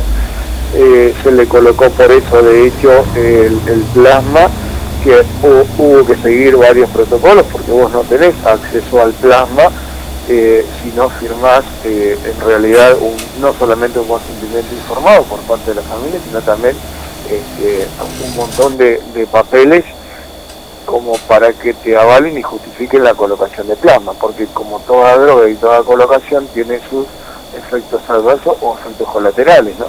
Eh, 0.75 1.13
se 1.23 1.31
le 1.31 1.47
colocó 1.47 1.89
por 1.89 2.11
eso, 2.11 2.41
de 2.43 2.67
hecho, 2.67 2.91
el, 3.15 3.57
plasma, 3.93 4.47
que 5.03 5.21
hu- 5.41 5.65
hubo 5.77 6.05
que 6.05 6.15
seguir 6.17 6.55
varios 6.57 6.89
protocolos 6.91 7.45
porque 7.51 7.71
vos 7.71 7.91
no 7.91 8.01
tenés 8.01 8.33
acceso 8.45 9.01
al 9.01 9.11
plasma 9.13 9.71
eh, 10.29 10.65
si 10.83 10.91
no 10.91 11.09
firmás 11.09 11.63
en 11.85 12.45
realidad 12.45 12.97
no 13.39 13.53
solamente 13.57 13.97
un 13.99 14.07
consentimiento 14.07 14.75
informado 14.75 15.23
por 15.23 15.39
parte 15.41 15.69
de 15.71 15.75
la 15.75 15.81
familia, 15.83 16.19
sino 16.27 16.41
también 16.41 16.75
este, 17.29 17.87
un 18.25 18.35
montón 18.35 18.77
de 18.77 18.99
papeles 19.31 19.85
como 20.87 21.17
para 21.27 21.51
que 21.51 21.73
te 21.73 21.97
avalen 21.97 22.37
y 22.37 22.41
justifiquen 22.41 23.03
la 23.03 23.13
colocación 23.13 23.67
de 23.67 23.75
plasma, 23.75 24.13
porque 24.13 24.47
como 24.53 24.79
toda 24.79 25.17
droga 25.17 25.49
y 25.49 25.55
toda 25.55 25.83
colocación 25.83 26.47
tiene 26.53 26.79
sus 26.89 27.05
efectos 27.55 28.01
adversos 28.07 28.55
o 28.61 28.77
efectos 28.79 29.07
colaterales, 29.09 29.77
¿no? 29.77 29.85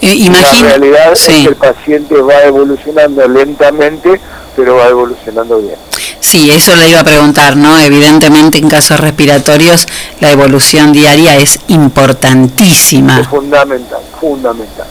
Eh, 0.00 0.30
la 0.30 0.52
realidad 0.52 1.12
es 1.12 1.26
que 1.26 1.44
el 1.44 1.56
paciente 1.56 2.20
va 2.20 2.42
evolucionando 2.42 3.26
lentamente, 3.28 4.20
pero 4.56 4.76
va 4.76 4.88
evolucionando 4.88 5.58
bien. 5.58 5.76
Sí, 6.20 6.50
eso 6.50 6.74
le 6.74 6.88
iba 6.88 7.00
a 7.00 7.04
preguntar, 7.04 7.56
¿no? 7.56 7.78
Evidentemente 7.78 8.58
en 8.58 8.68
casos 8.68 8.98
respiratorios 8.98 9.86
la 10.20 10.32
evolución 10.32 10.92
diaria 10.92 11.36
es 11.36 11.60
importantísima. 11.68 13.20
Es 13.20 13.28
fundamental, 13.28 14.00
fundamental. 14.20 14.86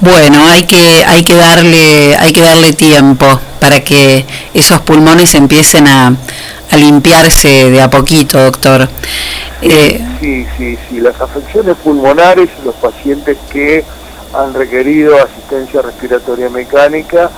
Bueno, 0.00 0.46
hay 0.46 0.64
que 0.64 1.04
hay 1.06 1.22
que 1.24 1.34
darle 1.34 2.16
hay 2.16 2.32
que 2.32 2.42
darle 2.42 2.72
tiempo 2.72 3.40
para 3.60 3.80
que 3.80 4.26
esos 4.52 4.80
pulmones 4.82 5.34
empiecen 5.34 5.86
a, 5.88 6.14
a 6.70 6.76
limpiarse 6.76 7.70
de 7.70 7.80
a 7.80 7.88
poquito, 7.88 8.38
doctor. 8.38 8.88
Eh, 9.62 10.04
Sí, 10.20 10.46
sí, 10.56 10.78
sí. 10.88 11.00
Las 11.00 11.20
afecciones 11.20 11.76
pulmonares, 11.82 12.48
los 12.64 12.74
pacientes 12.76 13.36
que 13.52 13.84
han 14.34 14.52
requerido 14.54 15.16
asistencia 15.22 15.80
respiratoria 15.82 16.48
mecánica 16.50 17.30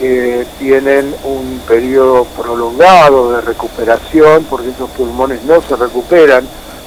eh, 0.00 0.46
tienen 0.58 1.14
un 1.24 1.60
periodo 1.66 2.24
prolongado 2.24 3.32
de 3.32 3.40
recuperación 3.40 4.44
porque 4.44 4.70
esos 4.70 4.90
pulmones 4.90 5.42
no 5.44 5.60
se 5.62 5.76
recuperan 5.76 6.46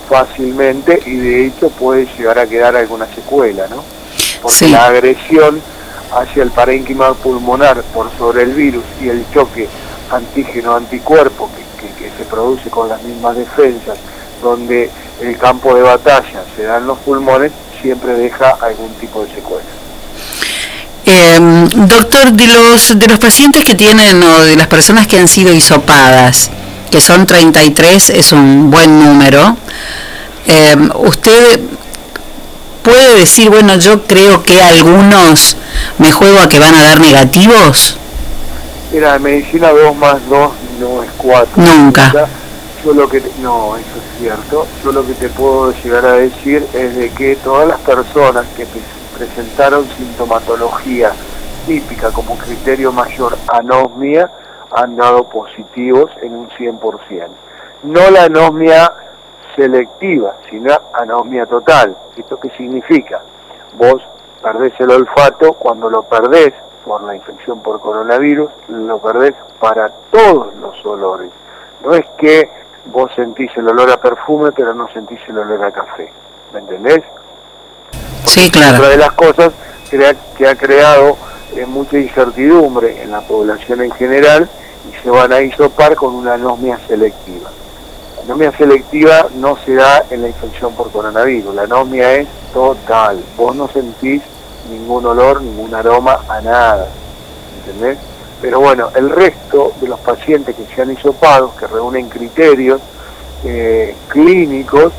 fácilmente 0.10 1.02
y 1.06 1.16
de 1.16 1.48
hecho 1.48 1.70
puede 1.70 2.06
llegar 2.18 2.40
a 2.40 2.48
quedar 2.48 2.76
alguna 2.76 3.08
secuela, 3.14 3.68
¿no? 3.70 3.84
Porque 4.42 4.56
Sí. 4.58 4.70
la 4.70 4.86
agresión 4.86 5.62
hacia 6.16 6.44
el 6.44 6.52
parénquima 6.52 7.14
pulmonar 7.14 7.82
por 7.94 8.10
sobre 8.18 8.44
el 8.44 8.54
virus 8.54 8.84
y 9.02 9.10
el 9.10 9.26
choque 9.34 9.68
antígeno-anticuerpo 10.12 11.50
que, 11.56 11.88
que- 11.88 11.94
que 11.96 12.12
se 12.18 12.24
produce 12.26 12.70
con 12.70 12.88
las 12.90 13.02
mismas 13.04 13.36
defensas, 13.36 13.98
donde 14.42 14.90
el 15.22 15.38
campo 15.38 15.74
de 15.76 15.82
batalla 15.82 16.44
se 16.56 16.64
da 16.64 16.78
en 16.78 16.88
los 16.88 16.98
pulmones, 17.00 17.52
siempre 17.82 18.14
deja 18.14 18.52
algún 18.62 18.90
tipo 18.96 19.24
de 19.24 19.34
secuela. 19.34 19.66
eh, 21.10 21.38
doctor, 21.40 22.34
de 22.34 22.48
los 22.48 23.00
de 23.00 23.08
los 23.08 23.18
pacientes 23.18 23.64
que 23.64 23.76
tienen 23.76 24.22
o 24.22 24.44
de 24.44 24.58
las 24.58 24.68
personas 24.68 25.08
que 25.08 25.18
han 25.18 25.30
sido 25.30 25.54
hisopadas, 25.54 26.50
que 26.92 27.00
son 27.00 27.26
33, 27.26 28.10
es 28.10 28.32
un 28.34 28.70
buen 28.70 29.00
número. 29.00 29.56
eh, 30.50 30.76
usted 31.00 31.60
puede 32.88 33.16
decir, 33.20 33.50
bueno, 33.50 33.76
yo 33.76 34.04
creo 34.08 34.42
que 34.44 34.62
algunos 34.62 35.58
me 35.98 36.12
juego 36.12 36.40
a 36.40 36.48
que 36.48 36.58
van 36.60 36.74
a 36.76 36.84
dar 36.84 37.00
negativos. 37.02 37.98
Mira, 38.94 39.16
en 39.16 39.24
medicina 39.24 39.72
2 39.72 39.96
más 39.98 40.16
2 40.30 40.52
no 40.80 41.04
es 41.04 41.10
4. 41.18 41.50
Nunca. 41.62 42.28
Yo 42.86 42.94
lo 42.94 43.10
que, 43.10 43.22
no, 43.42 43.76
eso 43.76 43.88
es 43.98 44.20
cierto. 44.22 44.66
Yo 44.84 44.92
lo 44.94 45.06
que 45.06 45.14
te 45.16 45.28
puedo 45.28 45.74
llegar 45.84 46.06
a 46.06 46.14
decir 46.14 46.66
es 46.74 46.96
de 46.96 47.10
que 47.10 47.36
todas 47.36 47.68
las 47.68 47.80
personas 47.82 48.46
que 48.56 48.66
pre- 48.66 48.82
presentaron 49.18 49.86
sintomatología 49.98 51.12
típica 51.66 52.12
como 52.12 52.38
criterio 52.38 52.94
mayor 52.94 53.38
anosmia 53.50 54.32
han 54.74 54.96
dado 54.96 55.28
positivos 55.30 56.10
en 56.22 56.34
un 56.34 56.50
100%. 56.52 56.80
No 57.84 58.10
la 58.12 58.24
anosmia 58.24 58.90
selectiva, 59.58 60.36
sino 60.50 60.72
anosmia 60.94 61.46
total. 61.46 61.98
¿Esto 62.16 62.40
qué 62.40 62.50
significa? 62.52 63.20
Vos 63.74 64.02
perdés 64.42 64.72
el 64.80 64.92
olfato, 64.92 65.54
cuando 65.54 65.90
lo 65.90 66.04
perdés 66.04 66.54
por 66.86 67.04
la 67.04 67.16
infección 67.16 67.60
por 67.62 67.82
coronavirus, 67.82 68.50
lo 68.70 69.00
perdés 69.00 69.34
para 69.60 69.90
todos 70.12 70.54
los 70.62 70.86
olores. 70.86 71.30
No 71.84 71.94
es 71.94 72.06
que 72.18 72.50
vos 72.86 73.12
sentís 73.16 73.52
el 73.58 73.68
olor 73.68 73.92
a 73.92 73.98
perfume, 74.00 74.52
pero 74.54 74.74
no 74.74 74.88
sentís 74.94 75.20
el 75.28 75.38
olor 75.40 75.66
a 75.66 75.72
café. 75.72 76.10
¿Me 76.54 76.60
entendés? 76.60 77.02
Sí, 78.24 78.50
claro. 78.52 78.78
Otra 78.78 78.90
de 78.90 78.98
las 78.98 79.12
cosas 79.14 79.52
crea- 79.90 80.16
que 80.38 80.48
ha 80.48 80.56
creado 80.56 81.18
eh, 81.56 81.66
mucha 81.66 81.98
incertidumbre 81.98 83.02
en 83.04 83.12
la 83.12 83.22
población 83.22 83.82
en 83.82 83.92
general 83.92 84.48
y 84.90 84.96
se 85.04 85.10
van 85.10 85.34
a 85.34 85.42
hisopar 85.42 85.96
con 85.96 86.16
una 86.16 86.36
anosmia 86.36 86.78
selectiva. 86.88 87.50
Anomia 88.28 88.52
selectiva 88.52 89.28
no 89.38 89.56
se 89.64 89.76
da 89.76 90.04
en 90.10 90.22
la 90.22 90.28
infección 90.28 90.74
por 90.74 90.92
coronavirus, 90.92 91.56
la 91.56 91.62
anomia 91.62 92.16
es 92.16 92.28
total. 92.54 93.24
Vos 93.38 93.56
no 93.56 93.70
sentís 93.70 94.22
ningún 94.70 95.06
olor, 95.06 95.42
ningún 95.42 95.74
aroma 95.74 96.20
a 96.28 96.42
nada, 96.42 96.90
¿entendés? 97.60 97.98
Pero 98.42 98.60
bueno, 98.60 98.90
el 98.96 99.12
resto 99.12 99.72
de 99.80 99.88
los 99.88 100.02
pacientes 100.02 100.58
que 100.58 100.66
se 100.66 100.82
han 100.82 100.92
hisopado, 100.92 101.56
que 101.56 101.68
reúnen 101.68 102.10
criterios 102.10 102.82
eh, 103.46 103.96
clínicos, 104.10 104.92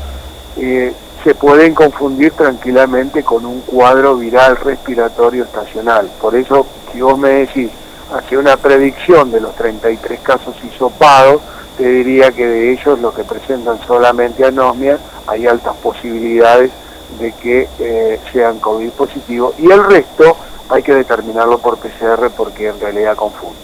eh, 0.57 0.91
se 1.23 1.35
pueden 1.35 1.75
confundir 1.75 2.31
tranquilamente 2.31 3.21
con 3.21 3.45
un 3.45 3.61
cuadro 3.61 4.15
viral 4.15 4.57
respiratorio 4.57 5.43
estacional. 5.43 6.09
Por 6.19 6.33
eso, 6.33 6.65
si 6.91 6.99
vos 6.99 7.19
me 7.19 7.29
decís, 7.29 7.69
hace 8.11 8.39
una 8.39 8.57
predicción 8.57 9.29
de 9.29 9.39
los 9.39 9.53
33 9.53 10.19
casos 10.21 10.55
hisopados, 10.63 11.43
te 11.79 11.87
diría 11.87 12.31
que 12.33 12.45
de 12.45 12.73
ellos 12.73 12.99
los 12.99 13.13
que 13.13 13.23
presentan 13.23 13.79
solamente 13.87 14.43
anosmia, 14.43 14.99
hay 15.27 15.47
altas 15.47 15.73
posibilidades 15.77 16.71
de 17.21 17.31
que 17.31 17.69
eh, 17.79 18.19
sean 18.33 18.59
COVID 18.59 18.89
positivo 18.89 19.53
y 19.57 19.71
el 19.71 19.85
resto 19.85 20.35
hay 20.67 20.83
que 20.83 20.93
determinarlo 20.93 21.57
por 21.59 21.77
PCR 21.77 22.31
porque 22.35 22.67
en 22.67 22.81
realidad 22.81 23.15
confunde. 23.15 23.57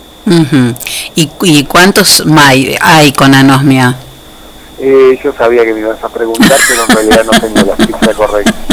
¿Y, 1.14 1.30
y 1.44 1.66
cuántos 1.66 2.24
hay, 2.38 2.78
hay 2.80 3.12
con 3.12 3.36
anosmia? 3.36 3.98
Eh, 4.80 5.20
yo 5.22 5.34
sabía 5.34 5.66
que 5.66 5.74
me 5.74 5.82
ibas 5.82 6.02
a 6.02 6.08
preguntar, 6.08 6.58
pero 6.70 6.84
en 6.88 6.96
realidad 6.96 7.26
no 7.26 7.32
tengo 7.38 7.76
la 7.76 7.86
cifra 7.86 8.14
correcta. 8.14 8.54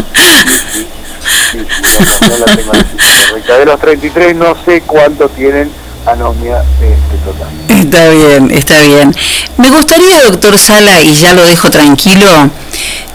Sí, 1.52 1.58
sí, 1.58 1.66
sí, 1.84 2.04
no, 2.04 2.28
no 2.28 2.38
la 2.38 2.56
tengo 2.56 2.72
la 2.72 2.82
cifra 2.84 3.28
correcta. 3.28 3.58
De 3.58 3.66
los 3.66 3.80
33 3.80 4.36
no 4.36 4.56
sé 4.64 4.80
cuánto 4.82 5.28
tienen 5.28 5.70
anomia 6.06 6.62
este, 6.80 7.16
total. 7.24 7.48
Está 7.68 8.08
bien, 8.08 8.50
está 8.50 8.80
bien. 8.80 9.14
Me 9.58 9.70
gustaría, 9.70 10.22
doctor 10.22 10.58
Sala, 10.58 11.00
y 11.02 11.14
ya 11.14 11.32
lo 11.34 11.44
dejo 11.44 11.70
tranquilo, 11.70 12.50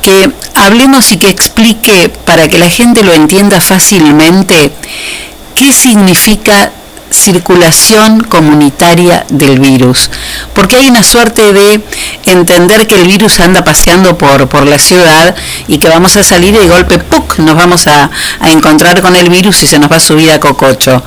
que 0.01 0.31
hablemos 0.55 1.11
y 1.11 1.17
que 1.17 1.29
explique, 1.29 2.09
para 2.25 2.47
que 2.47 2.57
la 2.57 2.69
gente 2.69 3.03
lo 3.03 3.13
entienda 3.13 3.59
fácilmente, 3.61 4.71
qué 5.55 5.73
significa 5.73 6.71
circulación 7.09 8.21
comunitaria 8.21 9.25
del 9.29 9.59
virus. 9.59 10.09
Porque 10.53 10.75
hay 10.75 10.87
una 10.87 11.03
suerte 11.03 11.53
de 11.53 11.81
entender 12.25 12.87
que 12.87 12.95
el 12.95 13.07
virus 13.07 13.39
anda 13.39 13.63
paseando 13.63 14.17
por, 14.17 14.47
por 14.49 14.67
la 14.67 14.77
ciudad 14.77 15.35
y 15.67 15.77
que 15.77 15.89
vamos 15.89 16.17
a 16.17 16.23
salir 16.23 16.53
y 16.55 16.57
de 16.57 16.67
golpe 16.67 16.99
¡puc! 16.99 17.39
nos 17.39 17.55
vamos 17.55 17.87
a, 17.87 18.09
a 18.39 18.51
encontrar 18.51 19.01
con 19.01 19.15
el 19.15 19.29
virus 19.29 19.63
y 19.63 19.67
se 19.67 19.79
nos 19.79 19.91
va 19.91 19.97
a 19.97 20.01
subir 20.01 20.31
a 20.31 20.39
cococho. 20.39 21.01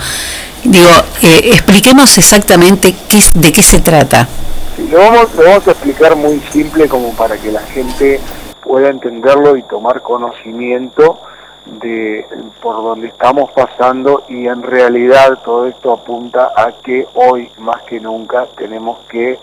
Digo, 0.64 0.90
eh, 1.22 1.50
expliquemos 1.52 2.16
exactamente 2.18 2.94
de 3.34 3.52
qué 3.52 3.62
se 3.62 3.80
trata. 3.80 4.28
Sí, 4.76 4.88
lo, 4.88 4.98
vamos, 4.98 5.34
lo 5.34 5.44
vamos 5.44 5.68
a 5.68 5.70
explicar 5.70 6.16
muy 6.16 6.40
simple 6.52 6.88
como 6.88 7.12
para 7.14 7.36
que 7.38 7.50
la 7.50 7.62
gente 7.62 8.20
pueda 8.62 8.90
entenderlo 8.90 9.56
y 9.56 9.62
tomar 9.62 10.02
conocimiento 10.02 11.20
de 11.66 12.26
por 12.60 12.76
donde 12.76 13.08
estamos 13.08 13.50
pasando 13.52 14.24
y 14.28 14.46
en 14.46 14.62
realidad 14.62 15.38
todo 15.44 15.66
esto 15.66 15.92
apunta 15.92 16.52
a 16.56 16.72
que 16.72 17.06
hoy 17.14 17.50
más 17.58 17.82
que 17.82 18.00
nunca 18.00 18.46
tenemos 18.56 18.98
que 19.08 19.38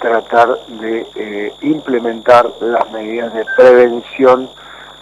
tratar 0.00 0.58
de 0.66 1.06
eh, 1.14 1.54
implementar 1.62 2.50
las 2.60 2.90
medidas 2.90 3.32
de 3.34 3.44
prevención 3.56 4.50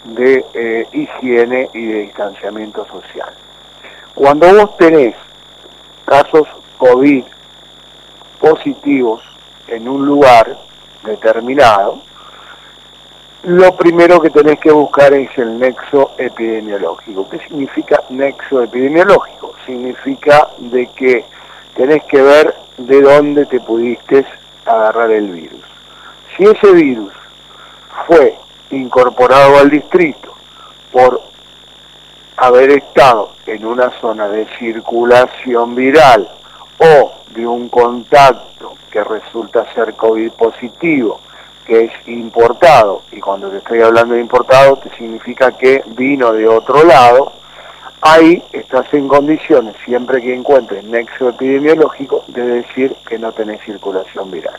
de 0.05 0.45
eh, 0.55 0.87
higiene 0.93 1.69
y 1.75 1.87
de 1.87 1.99
distanciamiento 2.03 2.87
social. 2.87 3.31
Cuando 4.15 4.53
vos 4.55 4.77
tenés 4.77 5.15
casos 6.11 6.49
COVID 6.77 7.23
positivos 8.41 9.23
en 9.69 9.89
un 9.89 10.05
lugar 10.05 10.59
determinado, 11.05 12.03
lo 13.45 13.77
primero 13.77 14.21
que 14.21 14.31
tenés 14.31 14.59
que 14.59 14.73
buscar 14.73 15.15
es 15.15 15.31
el 15.39 15.61
nexo 15.61 16.11
epidemiológico. 16.19 17.29
¿Qué 17.29 17.39
significa 17.39 18.03
nexo 18.11 18.61
epidemiológico? 18.61 19.55
Significa 19.65 20.49
de 20.59 20.89
que 20.89 21.25
tenés 21.77 22.03
que 22.07 22.21
ver 22.21 22.57
de 22.79 23.03
dónde 23.03 23.47
te 23.47 23.61
pudiste 23.61 24.27
agarrar 24.67 25.13
el 25.13 25.29
virus. 25.29 25.63
Si 26.37 26.43
ese 26.43 26.73
virus 26.73 27.13
fue 28.09 28.37
incorporado 28.73 29.59
al 29.59 29.71
distrito 29.71 30.35
por 30.91 31.30
haber 32.41 32.71
estado 32.71 33.33
en 33.47 33.67
una 33.67 33.91
zona 34.01 34.27
de 34.29 34.47
circulación 34.59 35.75
viral 35.75 36.27
o 36.79 37.13
de 37.35 37.47
un 37.47 37.69
contacto 37.69 38.73
que 38.91 39.05
resulta 39.05 39.71
ser 39.75 39.93
COVID 39.95 40.33
positivo, 40.33 41.21
que 41.67 41.85
es 41.85 42.09
importado, 42.09 43.03
y 43.13 43.21
cuando 43.21 43.51
te 43.51 43.59
estoy 43.59 43.83
hablando 43.83 44.15
de 44.15 44.23
importado, 44.23 44.79
te 44.79 44.89
significa 44.97 45.53
que 45.53 45.85
vino 45.89 46.33
de 46.33 46.49
otro 46.49 46.83
lado, 46.83 47.31
ahí 48.01 48.43
estás 48.53 48.93
en 48.95 49.07
condiciones, 49.07 49.77
siempre 49.85 50.23
que 50.23 50.35
encuentres 50.35 50.83
nexo 50.85 51.29
epidemiológico, 51.29 52.25
de 52.29 52.43
decir 52.43 52.97
que 53.07 53.19
no 53.19 53.33
tenés 53.33 53.63
circulación 53.65 54.31
viral. 54.31 54.59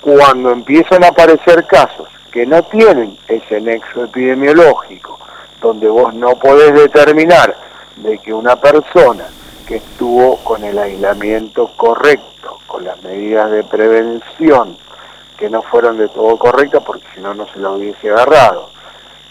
Cuando 0.00 0.52
empiezan 0.52 1.02
a 1.02 1.08
aparecer 1.08 1.66
casos 1.66 2.08
que 2.30 2.46
no 2.46 2.62
tienen 2.62 3.18
ese 3.26 3.60
nexo 3.60 4.04
epidemiológico, 4.04 5.19
donde 5.60 5.88
vos 5.88 6.14
no 6.14 6.36
podés 6.36 6.74
determinar 6.74 7.54
de 7.96 8.18
que 8.18 8.32
una 8.32 8.56
persona 8.56 9.26
que 9.66 9.76
estuvo 9.76 10.36
con 10.38 10.64
el 10.64 10.78
aislamiento 10.78 11.70
correcto, 11.76 12.58
con 12.66 12.84
las 12.84 13.02
medidas 13.02 13.50
de 13.50 13.62
prevención, 13.64 14.76
que 15.36 15.48
no 15.48 15.62
fueron 15.62 15.96
de 15.96 16.08
todo 16.08 16.36
correctas 16.36 16.82
porque 16.84 17.04
si 17.14 17.20
no 17.20 17.34
no 17.34 17.46
se 17.46 17.58
lo 17.58 17.74
hubiese 17.74 18.10
agarrado, 18.10 18.70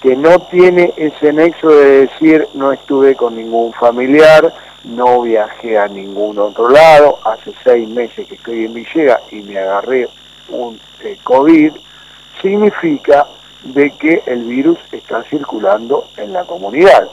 que 0.01 0.15
no 0.15 0.39
tiene 0.39 0.93
ese 0.97 1.33
nexo 1.33 1.69
de 1.69 2.07
decir 2.07 2.47
no 2.53 2.71
estuve 2.71 3.15
con 3.15 3.35
ningún 3.35 3.73
familiar, 3.73 4.53
no 4.85 5.21
viajé 5.21 5.77
a 5.77 5.87
ningún 5.87 6.39
otro 6.39 6.69
lado, 6.69 7.19
hace 7.25 7.53
seis 7.63 7.87
meses 7.89 8.27
que 8.27 8.35
estoy 8.35 8.65
en 8.65 8.73
Villega 8.73 9.19
y 9.31 9.41
me 9.41 9.59
agarré 9.59 10.07
un 10.49 10.79
eh, 11.03 11.17
COVID, 11.23 11.73
significa 12.41 13.27
de 13.63 13.91
que 13.91 14.23
el 14.25 14.43
virus 14.43 14.79
está 14.91 15.23
circulando 15.23 16.05
en 16.17 16.33
la 16.33 16.43
comunidad. 16.45 17.07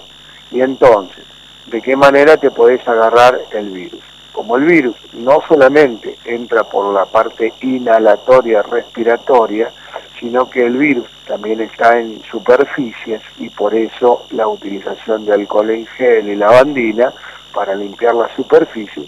Y 0.50 0.60
entonces, 0.60 1.24
¿de 1.66 1.82
qué 1.82 1.96
manera 1.96 2.36
te 2.36 2.50
podés 2.50 2.86
agarrar 2.86 3.40
el 3.52 3.70
virus? 3.70 4.00
Como 4.32 4.56
el 4.56 4.64
virus 4.64 4.96
no 5.14 5.40
solamente 5.48 6.18
entra 6.24 6.64
por 6.64 6.92
la 6.92 7.06
parte 7.06 7.52
inhalatoria 7.62 8.62
respiratoria, 8.62 9.70
sino 10.20 10.48
que 10.48 10.64
el 10.66 10.76
virus 10.76 11.08
también 11.26 11.60
está 11.60 11.98
en 11.98 12.22
superficies 12.22 13.22
y 13.38 13.48
por 13.50 13.74
eso 13.74 14.26
la 14.30 14.46
utilización 14.46 15.24
de 15.24 15.34
alcohol 15.34 15.70
en 15.70 15.86
gel 15.86 16.28
y 16.28 16.36
lavandina 16.36 17.12
para 17.52 17.74
limpiar 17.74 18.14
la 18.14 18.28
superficie, 18.36 19.04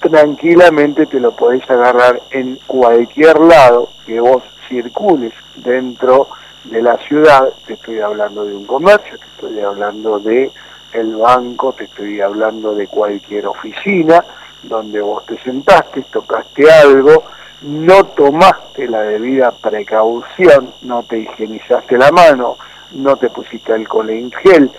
tranquilamente 0.00 1.06
te 1.06 1.20
lo 1.20 1.32
podés 1.32 1.68
agarrar 1.70 2.20
en 2.30 2.58
cualquier 2.66 3.38
lado 3.40 3.90
que 4.06 4.20
vos 4.20 4.42
circules 4.68 5.32
dentro 5.56 6.28
de 6.28 6.45
la 6.70 6.96
ciudad, 6.98 7.48
te 7.66 7.74
estoy 7.74 8.00
hablando 8.00 8.44
de 8.44 8.54
un 8.54 8.64
comercio, 8.64 9.18
te 9.18 9.24
estoy 9.24 9.60
hablando 9.60 10.18
de 10.18 10.50
el 10.92 11.16
banco, 11.16 11.72
te 11.72 11.84
estoy 11.84 12.20
hablando 12.20 12.74
de 12.74 12.86
cualquier 12.86 13.46
oficina 13.46 14.24
donde 14.62 15.00
vos 15.00 15.24
te 15.26 15.38
sentaste, 15.38 16.02
tocaste 16.10 16.70
algo, 16.70 17.24
no 17.62 18.04
tomaste 18.06 18.88
la 18.88 19.02
debida 19.02 19.50
precaución, 19.50 20.72
no 20.82 21.02
te 21.04 21.20
higienizaste 21.20 21.96
la 21.96 22.10
mano, 22.10 22.56
no 22.92 23.16
te 23.16 23.30
pusiste 23.30 23.72
alcohol 23.72 24.10
en 24.10 24.30
gel 24.32 24.70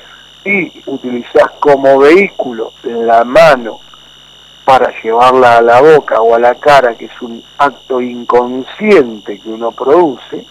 y 0.46 0.72
utilizás 0.86 1.52
como 1.60 2.00
vehículo 2.00 2.74
la 2.84 3.24
mano 3.24 3.80
para 4.66 4.92
llevarla 5.02 5.58
a 5.58 5.62
la 5.62 5.82
boca 5.82 6.22
o 6.22 6.36
a 6.36 6.40
la 6.40 6.56
cara, 6.56 6.96
que 6.96 7.06
es 7.06 7.22
un 7.22 7.42
acto 7.58 8.02
inconsciente 8.02 9.40
que 9.40 9.50
uno 9.50 9.72
produce, 9.72 10.46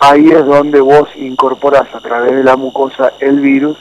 ahí 0.00 0.30
es 0.30 0.44
donde 0.44 0.80
vos 0.80 1.08
incorporás 1.16 1.94
a 1.94 2.00
través 2.00 2.34
de 2.34 2.42
la 2.42 2.56
mucosa 2.56 3.12
el 3.20 3.38
virus 3.40 3.76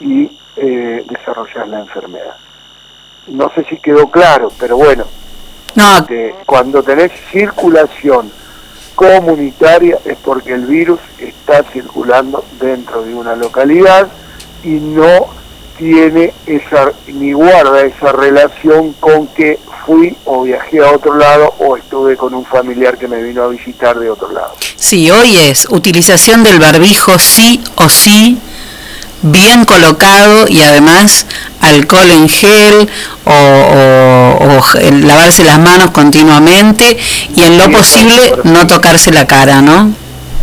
y 0.00 0.30
eh, 0.56 1.04
desarrollas 1.08 1.68
la 1.68 1.80
enfermedad. 1.80 2.36
No 3.26 3.50
sé 3.54 3.64
si 3.64 3.78
quedó 3.78 4.10
claro, 4.10 4.50
pero 4.58 4.76
bueno, 4.76 5.04
este, 5.74 6.34
cuando 6.46 6.82
tenés 6.82 7.10
circulación 7.32 8.30
comunitaria 8.94 9.98
es 10.04 10.16
porque 10.18 10.52
el 10.52 10.66
virus 10.66 11.00
está 11.18 11.64
circulando 11.64 12.44
dentro 12.60 13.02
de 13.02 13.14
una 13.14 13.34
localidad 13.34 14.08
y 14.62 14.68
no 14.68 15.26
tiene 15.78 16.32
esa 16.46 16.92
ni 17.08 17.32
guarda 17.32 17.82
esa 17.82 18.12
relación 18.12 18.92
con 19.00 19.26
que 19.28 19.58
fui 19.84 20.16
o 20.24 20.42
viajé 20.44 20.78
a 20.84 20.92
otro 20.92 21.16
lado 21.16 21.54
o 21.58 21.76
estuve 21.76 22.16
con 22.16 22.32
un 22.34 22.44
familiar 22.44 22.96
que 22.96 23.08
me 23.08 23.22
vino 23.22 23.42
a 23.42 23.48
visitar 23.48 23.98
de 23.98 24.08
otro 24.10 24.30
lado. 24.32 24.54
Sí, 24.76 25.10
hoy 25.10 25.36
es 25.36 25.66
utilización 25.70 26.42
del 26.44 26.58
barbijo 26.60 27.18
sí 27.18 27.60
o 27.76 27.88
sí, 27.88 28.38
bien 29.22 29.64
colocado 29.64 30.46
y 30.48 30.60
además 30.62 31.26
alcohol 31.60 32.10
en 32.10 32.28
gel 32.28 32.88
o, 33.24 33.30
o- 33.32 34.58
o 34.58 34.90
lavarse 34.90 35.44
las 35.44 35.58
manos 35.58 35.90
continuamente 35.90 36.96
y 37.34 37.42
en 37.42 37.58
lo 37.58 37.70
posible 37.70 38.34
no 38.44 38.66
tocarse 38.66 39.10
la 39.12 39.26
cara, 39.26 39.60
¿no? 39.62 39.92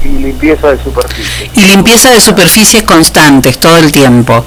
Y 0.03 0.07
limpieza 0.09 0.71
de 0.71 0.83
superficie. 0.83 1.51
Y 1.55 1.61
limpieza 1.65 2.09
de 2.09 2.19
superficies 2.21 2.83
constantes 2.83 3.59
todo 3.59 3.77
el 3.77 3.91
tiempo. 3.91 4.43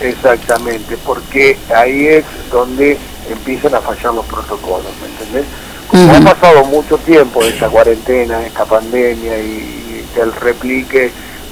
Exactamente, 0.00 0.96
porque 1.04 1.56
ahí 1.74 2.06
es 2.08 2.24
donde 2.50 2.98
empiezan 3.30 3.74
a 3.74 3.80
fallar 3.80 4.14
los 4.14 4.26
protocolos, 4.26 4.86
¿me 5.00 5.08
entendés? 5.08 5.44
Como 5.88 6.12
ha 6.12 6.34
pasado 6.34 6.64
mucho 6.64 6.98
tiempo 6.98 7.42
de 7.42 7.50
esta 7.50 7.68
cuarentena, 7.68 8.38
de 8.38 8.46
esta 8.48 8.64
pandemia 8.64 9.38
y, 9.38 9.42
y 9.46 10.06
del 10.16 10.32
replique 10.32 11.10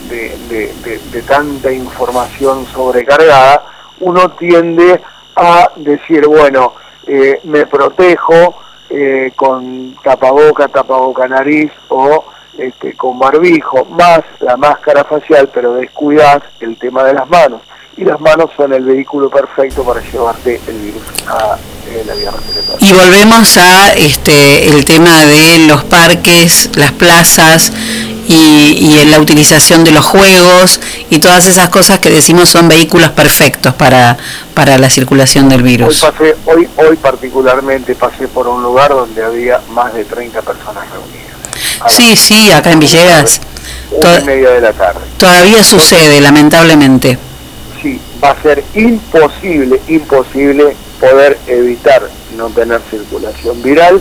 de, 0.08 0.36
de- 0.48 0.74
de- 0.84 0.98
de 1.10 1.22
tanta 1.22 1.70
información 1.72 2.66
sobrecargada, 2.66 3.62
uno 4.00 4.30
tiende 4.32 5.00
a 5.36 5.70
decir, 5.76 6.26
bueno, 6.26 6.74
eh, 7.06 7.40
me 7.44 7.66
protejo 7.66 8.56
eh, 8.90 9.32
con 9.36 9.96
tapaboca, 10.02 10.68
tapaboca 10.68 11.26
nariz 11.28 11.70
o 11.88 12.24
este, 12.58 12.94
con 12.94 13.18
barbijo, 13.18 13.84
más 13.86 14.20
la 14.40 14.56
máscara 14.56 15.04
facial, 15.04 15.48
pero 15.54 15.74
descuidas 15.74 16.42
el 16.60 16.76
tema 16.76 17.04
de 17.04 17.14
las 17.14 17.28
manos. 17.30 17.62
Y 17.96 18.04
las 18.04 18.20
manos 18.20 18.50
son 18.56 18.72
el 18.72 18.84
vehículo 18.84 19.28
perfecto 19.30 19.84
para 19.84 20.00
llevarte 20.00 20.60
el 20.66 20.78
virus 20.78 21.02
a 21.28 21.56
eh, 21.88 22.04
la 22.06 22.14
vía 22.14 22.30
respiratoria. 22.30 22.88
Y 22.88 22.92
volvemos 22.92 23.56
a 23.58 23.92
este 23.92 24.68
el 24.68 24.84
tema 24.84 25.24
de 25.24 25.66
los 25.66 25.84
parques, 25.84 26.70
las 26.74 26.92
plazas 26.92 27.70
y, 28.28 28.76
y 28.80 28.98
en 29.00 29.10
la 29.10 29.20
utilización 29.20 29.84
de 29.84 29.90
los 29.90 30.04
juegos 30.04 30.80
y 31.10 31.18
todas 31.18 31.46
esas 31.46 31.68
cosas 31.68 31.98
que 31.98 32.08
decimos 32.08 32.48
son 32.48 32.68
vehículos 32.68 33.10
perfectos 33.10 33.74
para, 33.74 34.16
para 34.54 34.78
la 34.78 34.88
circulación 34.88 35.48
del 35.48 35.60
Hoy, 35.62 35.68
virus. 35.68 36.00
pasé, 36.00 36.34
hoy, 36.46 36.68
hoy 36.76 36.96
particularmente 36.96 37.94
pasé 37.94 38.26
por 38.28 38.48
un 38.48 38.62
lugar 38.62 38.90
donde 38.90 39.22
había 39.22 39.60
más 39.70 39.92
de 39.92 40.04
30 40.04 40.40
personas 40.40 40.84
reunidas. 40.90 41.32
Sí, 41.88 42.16
sí, 42.16 42.50
acá 42.52 42.70
en 42.70 42.80
Villegas. 42.80 43.40
Una 43.90 44.20
y 44.20 44.24
media 44.24 44.50
de 44.50 44.60
la 44.62 44.72
tarde. 44.72 45.00
Todavía 45.18 45.62
sucede, 45.62 46.20
lamentablemente. 46.20 47.18
Sí, 47.82 48.00
va 48.22 48.30
a 48.30 48.42
ser 48.42 48.62
imposible, 48.74 49.80
imposible 49.88 50.76
poder 51.00 51.36
evitar 51.48 52.02
no 52.36 52.48
tener 52.50 52.80
circulación 52.90 53.60
viral 53.60 54.00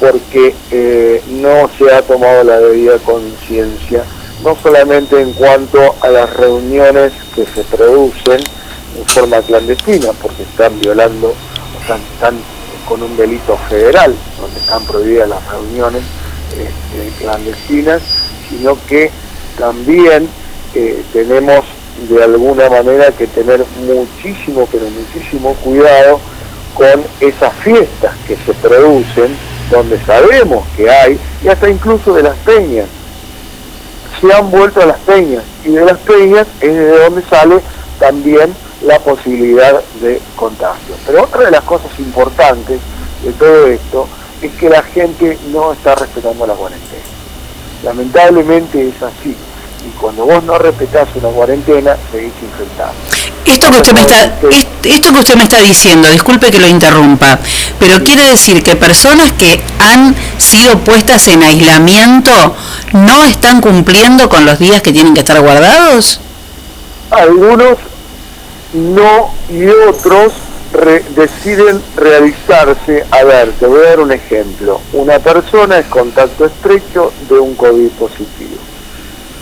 porque 0.00 0.54
eh, 0.72 1.22
no 1.28 1.70
se 1.78 1.94
ha 1.94 2.02
tomado 2.02 2.42
la 2.42 2.58
debida 2.58 2.98
conciencia, 2.98 4.02
no 4.42 4.56
solamente 4.60 5.20
en 5.20 5.32
cuanto 5.34 5.94
a 6.00 6.08
las 6.08 6.34
reuniones 6.36 7.12
que 7.34 7.46
se 7.46 7.62
producen 7.64 8.40
en 8.98 9.06
forma 9.06 9.40
clandestina, 9.42 10.08
porque 10.20 10.42
están 10.42 10.78
violando, 10.80 11.28
o 11.28 11.80
están, 11.80 12.00
están 12.12 12.38
con 12.88 13.02
un 13.02 13.16
delito 13.16 13.56
federal, 13.68 14.14
donde 14.40 14.60
están 14.60 14.84
prohibidas 14.84 15.28
las 15.28 15.48
reuniones 15.48 16.02
este, 16.50 17.22
clandestinas, 17.22 18.02
sino 18.48 18.76
que 18.86 19.10
también 19.58 20.28
eh, 20.74 21.02
tenemos 21.12 21.64
de 22.08 22.22
alguna 22.22 22.68
manera 22.68 23.10
que 23.12 23.26
tener 23.26 23.64
muchísimo, 23.86 24.68
pero 24.70 24.84
muchísimo 24.90 25.54
cuidado 25.54 26.20
con 26.74 27.04
esas 27.20 27.52
fiestas 27.54 28.14
que 28.26 28.36
se 28.36 28.52
producen, 28.54 29.36
donde 29.70 29.98
sabemos 30.04 30.66
que 30.76 30.90
hay, 30.90 31.18
y 31.42 31.48
hasta 31.48 31.68
incluso 31.68 32.14
de 32.14 32.22
las 32.22 32.36
peñas. 32.38 32.86
Se 34.20 34.32
han 34.32 34.50
vuelto 34.50 34.82
a 34.82 34.86
las 34.86 34.98
peñas, 34.98 35.42
y 35.64 35.70
de 35.70 35.84
las 35.84 35.98
peñas 35.98 36.46
es 36.60 36.74
de 36.74 36.98
donde 36.98 37.22
sale 37.22 37.60
también 37.98 38.54
la 38.82 38.98
posibilidad 38.98 39.80
de 40.00 40.20
contagio. 40.36 40.94
Pero 41.06 41.24
otra 41.24 41.44
de 41.44 41.50
las 41.50 41.64
cosas 41.64 41.90
importantes 41.98 42.78
de 43.24 43.32
todo 43.32 43.66
esto 43.66 44.06
es 44.42 44.52
que 44.52 44.68
la 44.68 44.82
gente 44.82 45.38
no 45.50 45.72
está 45.72 45.94
respetando 45.94 46.46
la 46.46 46.54
cuarentena. 46.54 47.02
Lamentablemente 47.84 48.88
es 48.88 49.02
así. 49.02 49.34
Y 49.86 49.90
cuando 49.98 50.24
vos 50.26 50.42
no 50.44 50.58
respetás 50.58 51.08
una 51.14 51.28
cuarentena, 51.28 51.96
seguís 52.10 52.32
infectado. 52.42 52.92
Esto 53.44 53.70
que 53.70 53.76
usted 53.76 53.92
me 53.92 54.00
está 54.00 54.24
est- 54.50 54.68
esto 54.84 55.12
que 55.12 55.18
usted 55.20 55.36
me 55.36 55.44
está 55.44 55.60
diciendo, 55.60 56.08
disculpe 56.10 56.50
que 56.50 56.58
lo 56.58 56.66
interrumpa, 56.66 57.38
pero 57.78 58.02
quiere 58.02 58.24
decir 58.30 58.62
que 58.62 58.74
personas 58.74 59.30
que 59.32 59.60
han 59.78 60.16
sido 60.38 60.78
puestas 60.80 61.28
en 61.28 61.42
aislamiento 61.44 62.32
no 62.92 63.24
están 63.24 63.60
cumpliendo 63.60 64.28
con 64.28 64.44
los 64.44 64.58
días 64.58 64.82
que 64.82 64.92
tienen 64.92 65.14
que 65.14 65.20
estar 65.20 65.40
guardados? 65.40 66.20
Algunos 67.10 67.78
no 68.72 69.30
y 69.48 69.66
otros 69.88 70.32
re- 70.72 71.04
deciden 71.14 71.80
realizarse. 71.96 73.04
A 73.12 73.22
ver, 73.22 73.52
te 73.60 73.66
voy 73.66 73.80
a 73.86 73.90
dar 73.90 74.00
un 74.00 74.10
ejemplo. 74.12 74.80
Una 74.92 75.20
persona 75.20 75.78
es 75.78 75.86
contacto 75.86 76.46
estrecho 76.46 77.12
de 77.28 77.38
un 77.38 77.54
COVID 77.54 77.90
positivo. 77.90 78.56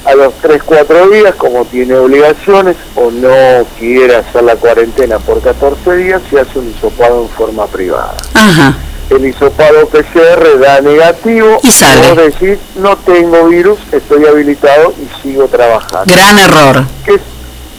A 0.05 0.15
los 0.15 0.35
3-4 0.43 1.11
días, 1.11 1.35
como 1.37 1.65
tiene 1.65 1.95
obligaciones 1.97 2.77
o 2.95 3.11
no 3.11 3.67
quiere 3.79 4.17
hacer 4.17 4.43
la 4.45 4.55
cuarentena 4.57 5.19
por 5.19 5.41
14 5.41 5.97
días, 5.97 6.21
se 6.31 6.39
hace 6.41 6.59
un 6.59 6.69
hisopado 6.71 7.23
en 7.23 7.29
forma 7.31 7.67
privada. 7.67 8.15
Ajá. 8.35 8.77
El 9.11 9.25
hisopado 9.27 9.87
PCR 9.89 10.59
da 10.61 10.81
negativo 10.81 11.59
Y 11.63 11.71
sale. 11.71 12.15
decís, 12.17 12.59
no 12.77 12.97
tengo 12.99 13.49
virus, 13.49 13.79
estoy 13.93 14.25
habilitado 14.27 14.93
y 14.99 15.23
sigo 15.23 15.47
trabajando. 15.49 16.13
Gran 16.13 16.39
error. 16.39 16.85
¿Qué, 17.05 17.19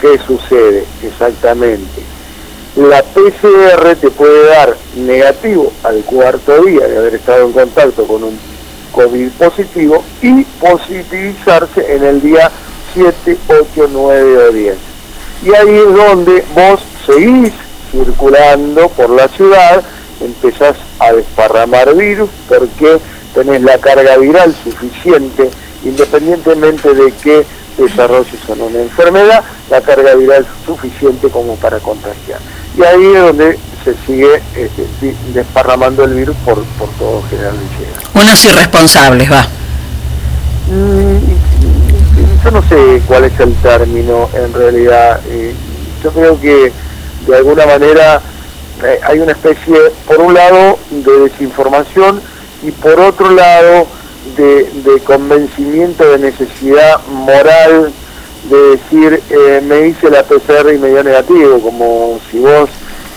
qué 0.01 0.19
sucede? 0.25 0.85
Exactamente. 1.03 2.01
La 2.75 3.01
PCR 3.03 3.95
te 3.95 4.09
puede 4.11 4.47
dar 4.47 4.75
negativo 4.97 5.71
al 5.83 6.03
cuarto 6.03 6.63
día 6.63 6.87
de 6.87 6.97
haber 6.97 7.15
estado 7.15 7.45
en 7.45 7.53
contacto 7.53 8.05
con 8.05 8.23
un 8.23 8.39
COVID 8.95 9.29
positivo 9.31 10.03
y 10.21 10.43
positivizarse 10.43 11.95
en 11.95 12.03
el 12.05 12.21
día 12.21 12.49
7, 12.93 13.37
8, 13.49 13.89
9 13.91 14.37
o 14.37 14.51
10. 14.53 14.75
Y 15.43 15.53
ahí 15.53 15.75
es 15.75 15.93
donde 15.93 16.45
vos 16.55 16.81
seguís 17.05 17.51
circulando 17.91 18.87
por 18.89 19.09
la 19.09 19.27
ciudad, 19.27 19.83
empezás 20.21 20.77
a 20.99 21.11
desparramar 21.11 21.93
virus 21.93 22.29
porque 22.47 22.97
tenés 23.33 23.61
la 23.61 23.77
carga 23.79 24.17
viral 24.17 24.55
suficiente, 24.63 25.49
independientemente 25.83 26.93
de 26.93 27.11
que 27.11 27.45
desarrolles 27.77 28.39
o 28.47 28.55
no 28.55 28.67
una 28.67 28.79
enfermedad, 28.79 29.43
la 29.69 29.81
carga 29.81 30.15
viral 30.15 30.47
suficiente 30.65 31.27
como 31.29 31.57
para 31.57 31.79
contagiar. 31.79 32.39
Y 32.77 32.83
ahí 32.83 33.05
es 33.13 33.21
donde 33.21 33.59
se 33.85 33.95
sigue 34.05 34.41
este, 34.55 34.85
desparramando 35.33 36.03
el 36.03 36.15
virus 36.15 36.35
por, 36.43 36.61
por 36.63 36.89
todo 36.97 37.23
General 37.29 37.53
Villegas. 37.53 38.03
Unos 38.13 38.43
irresponsables, 38.45 39.31
va. 39.31 39.47
Mm, 40.67 42.43
yo 42.43 42.51
no 42.51 42.61
sé 42.67 43.01
cuál 43.07 43.25
es 43.25 43.39
el 43.39 43.53
término 43.55 44.27
en 44.33 44.53
realidad. 44.53 45.21
eh, 45.29 45.53
yo 46.03 46.11
creo 46.11 46.39
que 46.41 46.71
de 47.27 47.35
alguna 47.35 47.65
manera 47.65 48.21
eh, 48.83 48.99
hay 49.03 49.19
una 49.19 49.31
especie, 49.31 49.75
por 50.07 50.19
un 50.19 50.33
lado, 50.33 50.77
de 50.91 51.19
desinformación 51.29 52.21
y 52.63 52.71
por 52.71 52.99
otro 52.99 53.31
lado, 53.31 53.87
de, 54.37 54.69
de 54.83 54.99
convencimiento 55.01 56.03
de 56.11 56.17
necesidad 56.19 56.99
moral 57.07 57.91
de 58.49 58.57
decir, 58.77 59.21
eh, 59.29 59.61
me 59.65 59.87
hice 59.87 60.09
la 60.09 60.23
PCR 60.23 60.73
y 60.73 60.77
me 60.77 60.89
dio 60.89 61.03
negativo, 61.03 61.59
como 61.61 62.19
si 62.29 62.39
vos, 62.39 62.69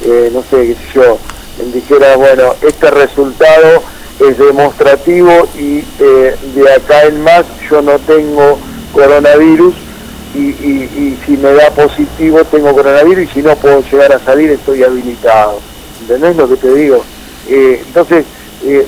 eh, 0.05 0.31
no 0.33 0.43
sé, 0.43 0.69
qué 0.69 0.75
sé 0.75 0.95
yo, 0.95 1.19
me 1.59 1.73
dijeras, 1.73 2.17
bueno, 2.17 2.55
este 2.63 2.91
resultado 2.91 3.83
es 4.21 4.39
demostrativo 4.39 5.49
y 5.59 5.85
eh, 6.01 6.37
de 6.55 6.73
acá 6.73 7.05
en 7.05 7.23
más 7.23 7.45
yo 7.69 7.83
no 7.83 7.99
tengo 8.01 8.59
coronavirus 8.93 9.75
y, 10.35 10.41
y, 10.41 11.19
si 11.25 11.37
me 11.37 11.53
da 11.53 11.71
positivo 11.71 12.45
tengo 12.45 12.73
coronavirus 12.75 13.25
y 13.25 13.35
si 13.35 13.43
no 13.43 13.57
puedo 13.57 13.83
llegar 13.83 14.13
a 14.13 14.19
salir 14.21 14.51
estoy 14.51 14.83
habilitado. 14.83 15.61
¿Entendés 16.01 16.37
lo 16.37 16.49
que 16.49 16.57
te 16.57 16.75
digo? 16.75 17.05
Eh, 17.49 17.83
entonces, 17.87 18.25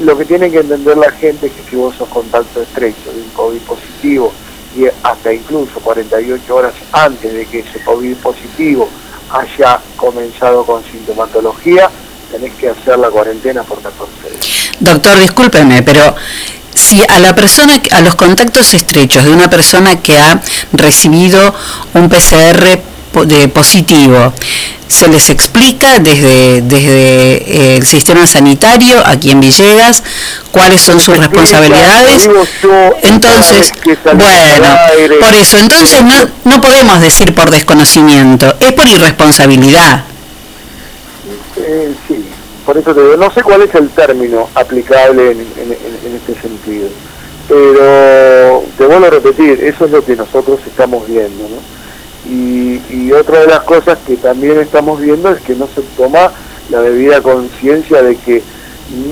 lo 0.01 0.19
que 0.19 0.25
tiene 0.25 0.51
que 0.51 0.59
entender 0.59 0.97
la 0.97 1.11
gente 1.13 1.47
es 1.47 1.53
que 1.53 1.71
si 1.71 1.77
vos 1.77 1.95
sos 1.97 2.09
contacto 2.09 2.61
estrecho 2.61 3.13
de 3.13 3.23
un 3.23 3.31
COVID 3.31 3.61
positivo 3.61 4.33
y 4.77 4.87
hasta 5.03 5.33
incluso 5.33 5.81
48 5.81 6.55
horas 6.55 6.75
antes 6.93 7.33
de 7.33 7.47
que 7.47 7.61
ese 7.61 7.83
COVID 7.85 8.17
positivo 8.17 8.89
haya 9.33 9.81
comenzado 9.97 10.65
con 10.65 10.83
sintomatología, 10.85 11.91
tenés 12.31 12.55
que 12.55 12.71
hacer 12.71 12.99
la 12.99 13.09
cuarentena 13.11 13.63
por 13.63 13.81
14 13.81 14.31
días. 14.31 14.71
Doctor, 14.81 15.19
discúlpeme, 15.19 15.83
pero 15.83 16.15
si 16.75 17.03
a 17.09 17.19
la 17.19 17.35
persona, 17.35 17.81
a 17.93 18.01
los 18.01 18.15
contactos 18.15 18.75
estrechos 18.75 19.25
de 19.25 19.31
una 19.31 19.51
persona 19.51 20.01
que 20.01 20.19
ha 20.19 20.41
recibido 20.73 21.55
un 21.95 22.09
PCR 22.09 22.81
de 23.13 23.49
positivo, 23.49 24.33
se 24.89 25.09
les 25.09 25.31
explica 25.31 25.99
desde, 26.01 26.63
desde 26.63 27.73
eh, 27.73 27.77
el 27.77 27.87
sistema 27.87 28.27
sanitario 28.27 28.97
aquí 29.05 29.31
en 29.31 29.41
Villegas 29.41 30.03
cuáles 30.51 30.81
son 30.83 31.01
sus 31.01 31.17
responsabilidades. 31.17 32.29
Entonces, 33.03 33.73
bueno, 34.15 34.77
por 35.21 35.35
eso, 35.35 35.59
entonces 35.59 36.03
no, 36.03 36.15
no 36.45 36.61
podemos 36.61 37.01
decir 37.01 37.35
por 37.35 37.51
desconocimiento, 37.51 38.55
es 38.61 38.73
por 38.73 38.87
irresponsabilidad. 38.89 40.05
Eh, 41.57 41.93
sí, 42.09 42.25
por 42.67 42.77
eso 42.79 42.95
te 42.95 43.01
digo, 43.03 43.17
no 43.17 43.33
sé 43.33 43.43
cuál 43.43 43.63
es 43.63 43.75
el 43.75 43.89
término 43.91 44.49
aplicable 44.55 45.33
en, 45.33 45.41
en- 45.41 45.73
en- 45.73 46.07
en 46.07 46.17
este 46.17 46.41
sentido, 46.41 46.89
pero 47.49 48.65
te 48.79 48.87
vuelvo 48.87 49.07
a 49.07 49.11
repetir, 49.11 49.63
eso 49.65 49.85
es 49.85 49.91
lo 49.91 50.05
que 50.05 50.17
nosotros 50.17 50.61
estamos 50.67 51.07
viendo, 51.07 51.45
¿no? 51.49 51.80
Y, 52.29 52.81
y 52.91 53.13
otra 53.13 53.41
de 53.41 53.47
las 53.47 53.61
cosas 53.61 53.99
que 54.07 54.17
también 54.17 54.59
estamos 54.61 55.01
viendo 55.01 55.31
es 55.31 55.41
que 55.41 55.55
no 55.55 55.67
se 55.75 55.81
toma 55.97 56.31
la 56.69 56.81
debida 56.83 57.21
conciencia 57.23 58.03
de 58.03 58.17
que 58.17 58.43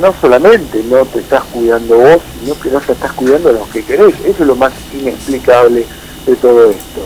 no 0.01 0.13
solamente 0.21 0.83
no 0.91 1.05
te 1.07 1.21
estás 1.21 1.43
cuidando 1.53 1.97
vos, 1.97 2.19
sino 2.41 2.59
que 2.61 2.69
no 2.71 2.81
te 2.81 2.93
estás 2.93 3.13
cuidando 3.13 3.49
a 3.49 3.53
los 3.53 3.69
que 3.69 3.83
querés. 3.85 4.15
Eso 4.25 4.37
es 4.43 4.47
lo 4.47 4.57
más 4.57 4.73
inexplicable 4.93 5.87
de 6.27 6.37
todo 6.37 6.71
esto. 6.71 7.01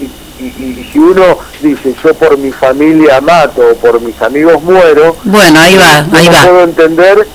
Y, 0.00 0.44
y- 0.44 0.80
y 0.80 0.90
si 0.92 0.98
uno 0.98 1.38
dice 1.62 1.94
yo 2.02 2.12
por 2.14 2.36
mi 2.36 2.50
familia 2.50 3.20
mato 3.20 3.62
o 3.70 3.74
por 3.76 4.00
mis 4.00 4.20
amigos 4.22 4.60
muero, 4.62 5.16
Bueno, 5.24 5.60
ahí 5.60 5.76
va, 5.76 5.98
ahí 6.12 6.26
no 6.28 6.32
va. 6.32 6.42
puedo 6.44 6.64
entender, 6.64 7.26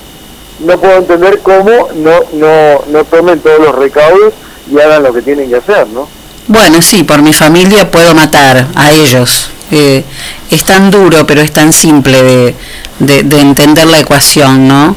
no 0.60 0.78
puedo 0.80 0.98
entender 0.98 1.40
cómo 1.40 1.88
no, 1.96 2.20
no, 2.34 2.82
no 2.92 3.04
tomen 3.06 3.40
todos 3.40 3.60
los 3.60 3.76
recaudos 3.76 4.34
y 4.70 4.78
hagan 4.80 5.04
lo 5.04 5.14
que 5.14 5.22
tienen 5.22 5.50
que 5.50 5.56
hacer, 5.56 5.88
¿no? 5.88 6.08
Bueno, 6.50 6.82
sí, 6.82 7.04
por 7.04 7.22
mi 7.22 7.32
familia 7.32 7.90
puedo 7.92 8.14
matar 8.16 8.68
a 8.76 8.92
ellos. 8.92 9.50
Eh, 9.72 10.04
es 10.50 10.64
tan 10.64 10.90
duro, 10.90 11.26
pero 11.28 11.42
es 11.42 11.52
tan 11.54 11.72
simple 11.72 12.24
de, 12.24 12.56
de- 12.98 13.22
de 13.24 13.40
entender 13.40 13.86
la 13.88 14.00
ecuación, 14.00 14.68
¿no? 14.68 14.96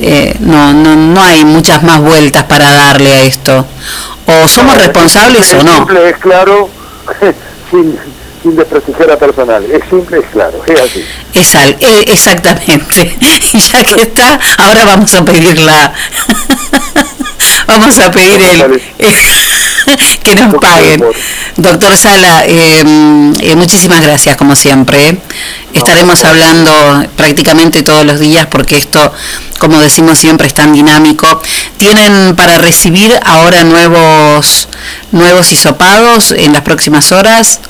Eh, 0.00 0.34
no, 0.40 0.72
no, 0.72 0.96
no 0.96 1.22
hay 1.22 1.44
muchas 1.44 1.82
más 1.82 2.00
vueltas 2.00 2.44
para 2.44 2.72
darle 2.72 3.12
a 3.12 3.20
esto. 3.24 3.66
O 4.26 4.48
somos 4.48 4.78
responsables 4.78 5.46
es 5.52 5.54
o 5.60 5.62
no. 5.62 5.76
simple, 5.76 6.08
es 6.08 6.16
claro, 6.16 6.70
sin, 7.70 7.98
sin 8.42 8.56
desprestigiar 8.56 9.10
a 9.10 9.18
personal. 9.18 9.62
Es 9.70 9.82
simple, 9.90 10.20
es 10.20 10.26
claro, 10.32 10.62
es 10.66 10.80
así. 10.80 11.04
Es 11.34 11.54
al- 11.54 11.76
eh, 11.80 12.04
exactamente. 12.06 13.14
Y 13.52 13.58
ya 13.72 13.84
que 13.84 14.00
está, 14.00 14.40
ahora 14.56 14.86
vamos 14.86 15.12
a 15.12 15.22
pedir 15.22 15.58
la. 15.60 15.92
vamos 17.66 17.98
a 17.98 18.10
pedir 18.10 18.40
el. 18.42 18.82
que 20.22 20.34
nos 20.34 20.54
paguen. 20.54 21.04
Doctor 21.56 21.96
Sala, 21.96 22.44
eh, 22.46 22.82
eh, 23.40 23.56
muchísimas 23.56 24.00
gracias 24.02 24.36
como 24.36 24.54
siempre. 24.56 25.18
Estaremos 25.72 26.24
hablando 26.24 26.72
prácticamente 27.16 27.82
todos 27.82 28.04
los 28.04 28.20
días 28.20 28.46
porque 28.46 28.76
esto, 28.76 29.12
como 29.58 29.78
decimos 29.80 30.18
siempre, 30.18 30.46
es 30.46 30.54
tan 30.54 30.72
dinámico. 30.72 31.40
¿Tienen 31.78 32.36
para 32.36 32.58
recibir 32.58 33.18
ahora 33.24 33.64
nuevos, 33.64 34.68
nuevos 35.12 35.52
hisopados 35.52 36.32
en 36.32 36.52
las 36.52 36.62
próximas 36.62 37.10
horas? 37.12 37.60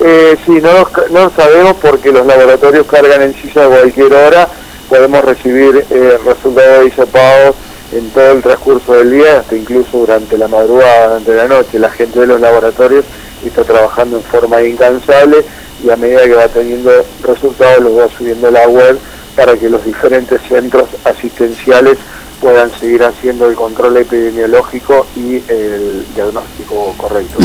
Eh, 0.00 0.36
sí, 0.46 0.52
no, 0.62 0.84
ca- 0.84 1.02
no 1.10 1.24
lo 1.24 1.32
sabemos 1.34 1.76
porque 1.82 2.12
los 2.12 2.24
laboratorios 2.24 2.86
cargan 2.86 3.22
en 3.22 3.34
silla 3.34 3.64
a 3.64 3.68
cualquier 3.68 4.12
hora. 4.12 4.48
Podemos 4.88 5.24
recibir 5.24 5.84
eh, 5.90 6.18
resultados 6.24 6.80
de 6.80 6.86
hisopados 6.88 7.56
en 7.92 8.10
todo 8.10 8.32
el 8.32 8.42
transcurso 8.42 8.94
del 8.94 9.12
día, 9.12 9.40
hasta 9.40 9.56
incluso 9.56 9.98
durante 9.98 10.36
la 10.36 10.48
madrugada, 10.48 11.18
durante 11.18 11.34
la 11.34 11.48
noche. 11.48 11.78
La 11.78 11.90
gente 11.90 12.20
de 12.20 12.26
los 12.26 12.40
laboratorios 12.40 13.04
está 13.44 13.64
trabajando 13.64 14.18
en 14.18 14.22
forma 14.22 14.62
incansable 14.62 15.44
y 15.84 15.90
a 15.90 15.96
medida 15.96 16.24
que 16.24 16.34
va 16.34 16.48
teniendo 16.48 16.90
resultados 17.22 17.80
los 17.82 17.98
va 17.98 18.08
subiendo 18.08 18.48
a 18.48 18.50
la 18.50 18.68
web 18.68 18.98
para 19.36 19.56
que 19.56 19.68
los 19.70 19.84
diferentes 19.84 20.40
centros 20.48 20.88
asistenciales 21.04 21.98
puedan 22.40 22.70
seguir 22.78 23.02
haciendo 23.02 23.48
el 23.48 23.54
control 23.54 23.96
epidemiológico 23.96 25.06
y 25.16 25.36
el 25.48 26.04
diagnóstico 26.14 26.94
correcto. 26.96 27.38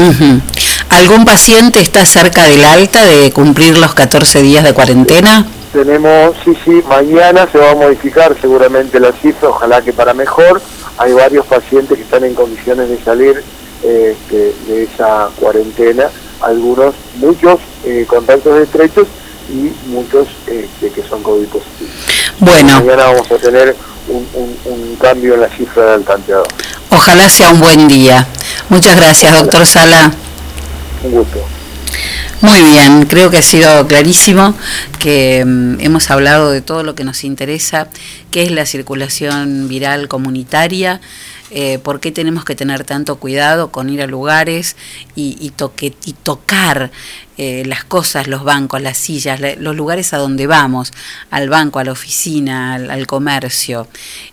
¿Algún 0.90 1.26
paciente 1.26 1.80
está 1.82 2.06
cerca 2.06 2.44
del 2.46 2.64
alta 2.64 3.06
de 3.06 3.32
cumplir 3.32 3.78
los 3.78 3.94
14 3.94 4.42
días 4.42 4.64
de 4.64 4.74
cuarentena? 4.74 5.46
Tenemos, 5.74 6.36
sí, 6.46 6.56
sí, 6.64 6.84
mañana 6.88 7.48
se 7.52 7.58
va 7.58 7.72
a 7.72 7.76
modificar 7.76 8.36
seguramente 8.40 9.00
la 9.00 9.12
cifra, 9.12 9.50
ojalá 9.50 9.82
que 9.82 9.92
para 9.92 10.14
mejor. 10.14 10.62
Hay 11.00 11.12
varios 11.14 11.46
pacientes 11.48 11.98
que 11.98 12.04
están 12.04 12.24
en 12.24 12.36
condiciones 12.36 12.88
de 12.90 13.04
salir 13.04 13.44
eh, 13.84 14.16
de, 14.30 14.54
de 14.68 14.84
esa 14.84 15.30
cuarentena, 15.40 16.06
algunos, 16.42 16.94
muchos 17.16 17.60
eh, 17.86 18.06
contactos 18.08 18.62
estrechos 18.62 19.08
y 19.50 19.72
muchos 19.90 20.28
eh, 20.48 20.70
que- 20.80 21.02
son 21.10 21.24
COVID 21.24 21.48
positivos. 21.48 21.94
Bueno. 22.40 22.80
Mañana 22.82 23.06
vamos 23.06 23.32
a 23.32 23.36
tener 23.38 23.76
un, 24.08 24.28
un- 24.36 24.58
un 24.66 24.96
cambio 24.98 25.34
en 25.34 25.42
la 25.42 25.50
cifra 25.50 25.94
del 25.94 26.04
tanteador. 26.04 26.48
Ojalá 26.92 27.28
sea 27.30 27.50
un 27.50 27.60
buen 27.60 27.88
día. 27.88 28.28
Muchas 28.70 28.96
gracias, 28.96 29.34
doctor 29.34 29.66
Sala. 29.66 30.12
Un 31.04 31.12
gusto. 31.12 31.40
Muy 32.42 32.62
bien, 32.62 33.06
creo 33.06 33.30
que 33.30 33.38
ha 33.38 33.42
sido 33.42 33.88
clarísimo 33.88 34.54
que 35.00 35.44
mm, 35.46 35.80
hemos 35.80 36.10
hablado 36.12 36.52
de 36.52 36.62
todo 36.62 36.84
lo 36.84 36.94
que 36.96 37.04
nos 37.04 37.24
interesa, 37.24 37.88
que 38.32 38.44
es 38.44 38.52
la 38.52 38.66
circulación 38.66 39.68
viral 39.70 40.08
comunitaria, 40.08 41.00
eh, 41.52 41.78
por 41.80 42.00
qué 42.00 42.12
tenemos 42.12 42.44
que 42.46 42.56
tener 42.56 42.84
tanto 42.84 43.18
cuidado 43.18 43.72
con 43.72 43.90
ir 43.90 44.02
a 44.02 44.08
lugares 44.08 44.76
y, 45.16 45.52
toque- 45.52 45.94
y 46.04 46.14
tocar 46.14 46.92
eh, 47.38 47.64
las 47.66 47.84
cosas, 47.84 48.28
los 48.28 48.44
bancos, 48.44 48.82
las 48.82 48.98
sillas, 48.98 49.40
la- 49.40 49.56
los 49.56 49.76
lugares 49.76 50.14
a 50.14 50.18
donde 50.18 50.48
vamos, 50.48 50.92
al 51.30 51.50
banco, 51.50 51.80
a 51.80 51.84
la 51.84 51.92
oficina, 51.92 52.74
al 52.76 53.08
comercio, 53.08 53.88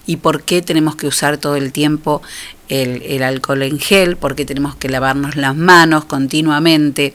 y 0.07 0.17
por 0.17 0.43
qué 0.43 0.63
tenemos 0.63 0.97
que 0.97 1.07
usar 1.07 1.37
todo 1.37 1.57
el 1.57 1.73
tiempo 1.73 2.23
el, 2.71 3.23
alcohol 3.23 3.63
en 3.63 3.79
gel, 3.79 4.17
porque 4.17 4.45
tenemos 4.45 4.77
que 4.77 4.89
lavarnos 4.89 5.35
las 5.37 5.57
manos 5.57 6.05
continuamente 6.05 7.15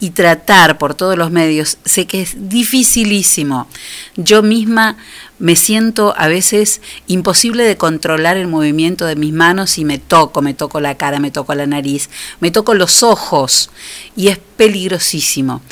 y 0.00 0.10
tratar 0.10 0.78
por 0.78 0.94
todos 0.94 1.16
los 1.16 1.30
medios. 1.30 1.78
Sé 1.84 2.06
que 2.06 2.22
es 2.22 2.48
dificilísimo. 2.48 3.68
Yo 4.16 4.42
misma 4.42 4.96
me 5.38 5.54
siento 5.54 6.14
a 6.16 6.28
veces 6.28 6.80
imposible 7.06 7.62
de 7.62 7.76
controlar 7.76 8.36
el 8.36 8.48
movimiento 8.48 9.06
de 9.06 9.16
mis 9.16 9.32
manos 9.32 9.78
y 9.78 9.84
me 9.84 9.98
toco, 9.98 10.42
me 10.42 10.54
toco 10.54 10.80
la 10.80 10.96
cara, 10.96 11.20
me 11.20 11.30
toco 11.30 11.54
la 11.54 11.66
nariz, 11.66 12.10
me 12.40 12.50
toco 12.50 12.74
los 12.74 13.02
ojos 13.02 13.70
y 14.16 14.28
es 14.28 14.38
peligrosísimo. 14.56 15.62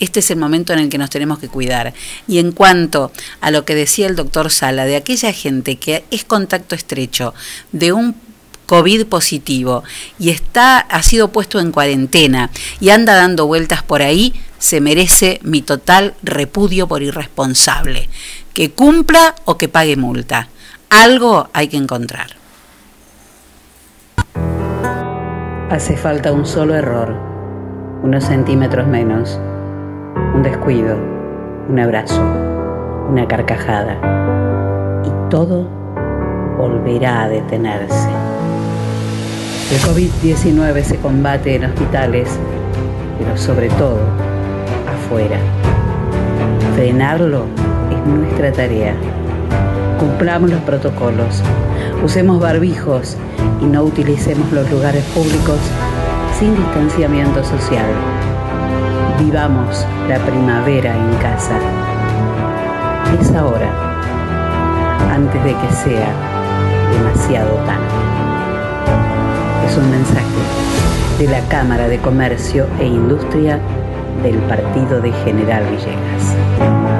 Este 0.00 0.20
es 0.20 0.30
el 0.30 0.38
momento 0.38 0.72
en 0.72 0.78
el 0.78 0.88
que 0.88 0.96
nos 0.96 1.10
tenemos 1.10 1.38
que 1.38 1.48
cuidar. 1.48 1.92
Y 2.26 2.38
en 2.38 2.52
cuanto 2.52 3.12
a 3.42 3.50
lo 3.50 3.66
que 3.66 3.74
decía 3.74 4.06
el 4.06 4.16
doctor 4.16 4.50
Sala, 4.50 4.86
de 4.86 4.96
aquella 4.96 5.30
gente 5.32 5.76
que 5.76 6.04
es 6.10 6.24
contacto 6.24 6.74
estrecho 6.74 7.34
de 7.72 7.92
un 7.92 8.14
COVID 8.70 9.06
positivo 9.06 9.82
y 10.16 10.30
está, 10.30 10.78
ha 10.78 11.02
sido 11.02 11.32
puesto 11.32 11.58
en 11.58 11.72
cuarentena 11.72 12.50
y 12.78 12.90
anda 12.90 13.16
dando 13.16 13.48
vueltas 13.48 13.82
por 13.82 14.00
ahí, 14.00 14.32
se 14.58 14.80
merece 14.80 15.40
mi 15.42 15.60
total 15.60 16.14
repudio 16.22 16.86
por 16.86 17.02
irresponsable. 17.02 18.08
Que 18.54 18.70
cumpla 18.70 19.34
o 19.44 19.58
que 19.58 19.68
pague 19.68 19.96
multa. 19.96 20.50
Algo 20.88 21.48
hay 21.52 21.66
que 21.66 21.78
encontrar. 21.78 22.28
Hace 25.68 25.96
falta 25.96 26.30
un 26.30 26.46
solo 26.46 26.76
error, 26.76 27.16
unos 28.04 28.22
centímetros 28.22 28.86
menos, 28.86 29.36
un 30.32 30.44
descuido, 30.44 30.96
un 31.68 31.80
abrazo, 31.80 32.22
una 33.08 33.26
carcajada 33.26 33.96
y 35.04 35.28
todo 35.28 35.68
volverá 36.56 37.24
a 37.24 37.28
detenerse. 37.28 38.29
El 39.70 39.78
COVID-19 39.82 40.82
se 40.82 40.96
combate 40.96 41.54
en 41.54 41.64
hospitales, 41.64 42.28
pero 43.20 43.36
sobre 43.36 43.68
todo 43.68 44.00
afuera. 44.88 45.38
Frenarlo 46.74 47.44
es 47.88 48.04
nuestra 48.04 48.50
tarea. 48.50 48.96
Cumplamos 50.00 50.50
los 50.50 50.60
protocolos, 50.62 51.40
usemos 52.02 52.40
barbijos 52.40 53.16
y 53.60 53.66
no 53.66 53.84
utilicemos 53.84 54.50
los 54.50 54.68
lugares 54.72 55.04
públicos 55.14 55.60
sin 56.36 56.56
distanciamiento 56.56 57.44
social. 57.44 57.86
Vivamos 59.20 59.86
la 60.08 60.18
primavera 60.18 60.96
en 60.96 61.16
casa. 61.18 61.56
Es 63.20 63.30
ahora, 63.36 63.70
antes 65.14 65.44
de 65.44 65.50
que 65.52 65.72
sea 65.76 66.12
demasiado 66.92 67.54
tarde. 67.66 68.19
Es 69.70 69.76
un 69.76 69.88
mensaje 69.88 70.26
de 71.20 71.28
la 71.28 71.46
Cámara 71.46 71.86
de 71.86 71.98
Comercio 71.98 72.66
e 72.80 72.86
Industria 72.86 73.60
del 74.20 74.34
Partido 74.48 75.00
de 75.00 75.12
General 75.12 75.62
Villegas. 75.70 76.99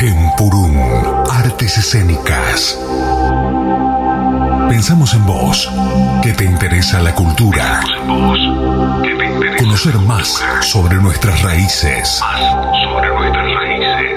Gempurum, 0.00 0.74
Artes 1.30 1.76
Escénicas. 1.76 2.78
Pensamos 4.70 5.12
en 5.12 5.26
vos, 5.26 5.70
que 6.22 6.32
te 6.32 6.44
interesa 6.46 7.02
la 7.02 7.14
cultura. 7.14 7.82
Conocer 9.58 9.98
más 9.98 10.42
sobre 10.62 10.96
nuestras 10.96 11.42
raíces. 11.42 12.18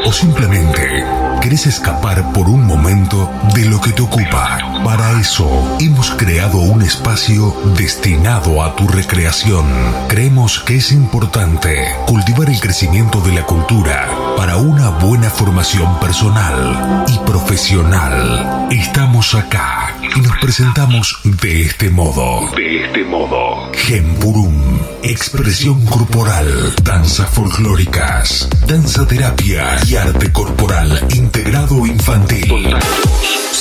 O 0.06 0.14
simplemente 0.14 1.06
querés 1.42 1.68
escapar 1.68 2.32
por 2.32 2.48
un 2.48 2.66
momento 2.66 3.30
de 3.54 3.66
lo 3.66 3.82
que 3.82 3.92
te 3.92 4.04
ocupa. 4.04 4.73
Para 4.84 5.20
eso 5.20 5.78
hemos 5.80 6.12
creado 6.12 6.58
un 6.58 6.82
espacio 6.82 7.56
destinado 7.78 8.62
a 8.62 8.76
tu 8.76 8.86
recreación. 8.88 9.66
Creemos 10.10 10.60
que 10.60 10.76
es 10.76 10.92
importante 10.92 11.88
cultivar 12.06 12.50
el 12.50 12.60
crecimiento 12.60 13.22
de 13.22 13.32
la 13.32 13.46
cultura 13.46 14.10
para 14.36 14.58
una 14.58 14.90
buena 14.90 15.30
formación 15.30 16.00
personal 16.00 17.06
y 17.08 17.18
profesional. 17.26 18.68
Estamos 18.72 19.34
acá 19.36 19.96
y 20.16 20.20
nos 20.20 20.38
presentamos 20.40 21.20
de 21.24 21.62
este 21.62 21.90
modo. 21.90 22.52
De 22.56 22.84
este 22.84 23.04
modo. 23.06 23.72
Gempurum, 23.74 24.80
expresión 25.02 25.86
corporal, 25.86 26.74
danzas 26.84 27.30
folclóricas, 27.30 28.50
danza 28.68 29.08
terapia 29.08 29.78
y 29.88 29.96
arte 29.96 30.32
corporal 30.32 31.08
integrado 31.16 31.86
infantil. 31.86 32.76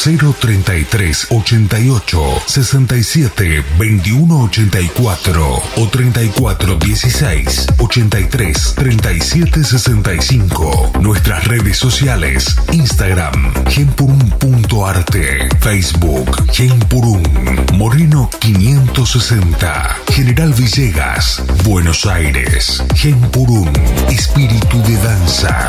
033 0.03 1.12
88 1.31 2.43
67 2.47 3.65
21 3.79 4.45
84 4.45 5.63
o 5.77 5.87
34 5.87 6.79
16 6.79 7.67
83 7.79 8.75
37 8.75 9.65
65. 9.65 10.93
Nuestras 11.01 11.45
redes 11.45 11.77
sociales: 11.79 12.57
Instagram, 12.73 13.53
gempurum.arte, 13.69 15.49
Facebook, 15.61 16.45
gempurum, 16.53 17.23
Moreno 17.75 18.31
560, 18.41 19.97
General 20.11 20.53
Villegas, 20.55 21.43
Buenos 21.65 22.07
Aires, 22.07 22.83
gempurum, 22.95 23.71
espíritu 24.09 24.83
de 24.83 24.97
danza. 24.97 25.69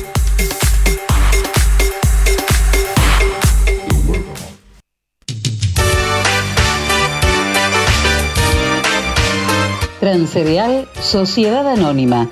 Transcereal 10.01 10.87
Sociedad 10.99 11.67
Anónima 11.67 12.27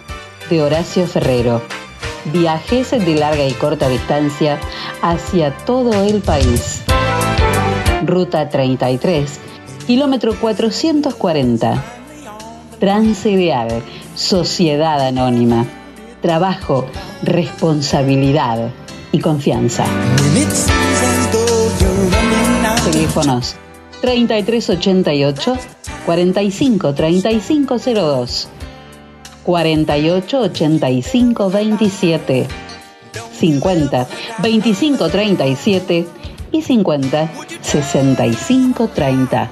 de 0.49 0.63
Horacio 0.63 1.05
Ferrero. 1.05 1.61
Viajes 2.33 2.89
de 2.89 3.13
larga 3.13 3.45
y 3.45 3.51
corta 3.53 3.87
distancia 3.87 4.59
hacia 5.03 5.55
todo 5.55 5.93
el 6.03 6.21
país. 6.21 6.81
Ruta 8.07 8.49
33, 8.49 9.39
kilómetro 9.85 10.33
440. 10.39 11.83
Transcereal 12.79 13.83
Sociedad 14.15 14.99
Anónima. 15.05 15.67
Trabajo, 16.23 16.87
responsabilidad 17.21 18.71
y 19.11 19.19
confianza. 19.19 19.85
Teléfonos 22.91 23.55
3388 24.01 25.78
45 26.09 26.93
3502 26.95 28.47
48 29.43 30.41
85 30.41 31.49
27 31.51 32.47
50 33.31 34.07
25 34.41 35.09
37 35.09 36.07
y 36.51 36.61
50 36.63 37.29
65 37.61 38.87
30 38.87 39.49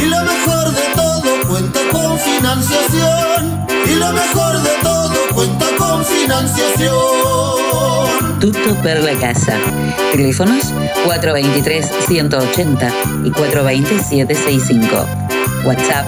Y 0.00 0.06
lo 0.06 0.22
mejor 0.22 0.72
de 0.72 0.82
todo 0.94 1.42
cuenta 1.48 1.80
con 1.90 2.16
financiación. 2.18 3.66
Y 3.84 3.94
lo 3.94 4.12
mejor 4.12 4.62
de 4.62 4.70
todo 4.82 5.14
cuenta 5.34 5.66
con 5.76 6.04
financiación. 6.04 6.96
Tuto 8.40 8.74
per 8.82 9.02
la 9.02 9.14
casa. 9.14 9.58
Teléfonos 10.12 10.72
423-180 11.06 12.92
y 13.24 13.30
420-765. 13.30 15.06
WhatsApp 15.64 16.06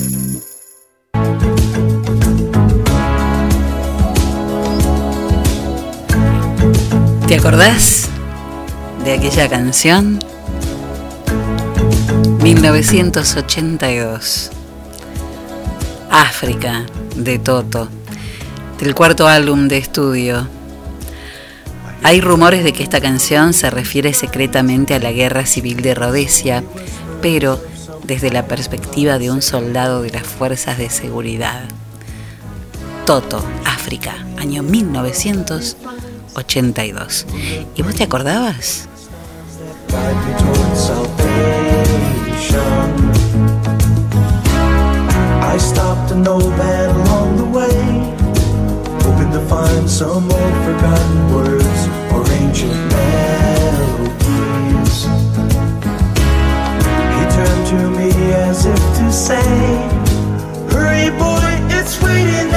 ¿Te 7.27 7.35
acordás 7.35 8.07
de 9.03 9.11
aquella 9.11 9.49
canción? 9.49 10.19
1982. 12.41 14.49
África, 16.09 16.85
de 17.17 17.37
Toto, 17.37 17.89
del 18.79 18.95
cuarto 18.95 19.27
álbum 19.27 19.67
de 19.67 19.77
estudio. 19.77 20.47
Hay 22.01 22.21
rumores 22.21 22.63
de 22.63 22.71
que 22.71 22.83
esta 22.83 23.01
canción 23.01 23.51
se 23.51 23.69
refiere 23.71 24.13
secretamente 24.13 24.93
a 24.93 24.99
la 24.99 25.11
guerra 25.11 25.45
civil 25.45 25.81
de 25.81 25.95
Rhodesia, 25.95 26.63
pero 27.21 27.61
desde 28.05 28.31
la 28.31 28.47
perspectiva 28.47 29.19
de 29.19 29.31
un 29.31 29.41
soldado 29.41 30.01
de 30.01 30.11
las 30.11 30.23
fuerzas 30.23 30.77
de 30.77 30.89
seguridad. 30.89 31.65
Toto, 33.05 33.43
África, 33.65 34.15
año 34.37 34.63
1982. 34.63 36.06
¿Y 37.75 37.81
vos 37.81 37.95
te 37.95 38.03
acordabas? 38.03 38.87
I 45.41 45.59
stopped 45.59 46.11
an 46.11 46.27
old 46.27 46.55
man 46.57 46.89
along 46.95 47.37
the 47.37 47.45
way, 47.45 48.13
hoping 49.01 49.31
to 49.31 49.39
find 49.47 49.89
some 49.89 50.29
old 50.29 50.53
forgotten 50.65 51.33
words 51.33 51.87
or 52.13 52.23
ancient 52.41 52.77
melodies. 52.93 54.27
He 57.15 57.23
turned 57.35 57.65
to 57.73 57.89
me 57.97 58.11
as 58.33 58.65
if 58.67 58.79
to 58.97 59.11
say, 59.11 59.41
Pretty 60.69 61.09
boy, 61.17 61.57
it's 61.71 61.99
waiting 62.03 62.56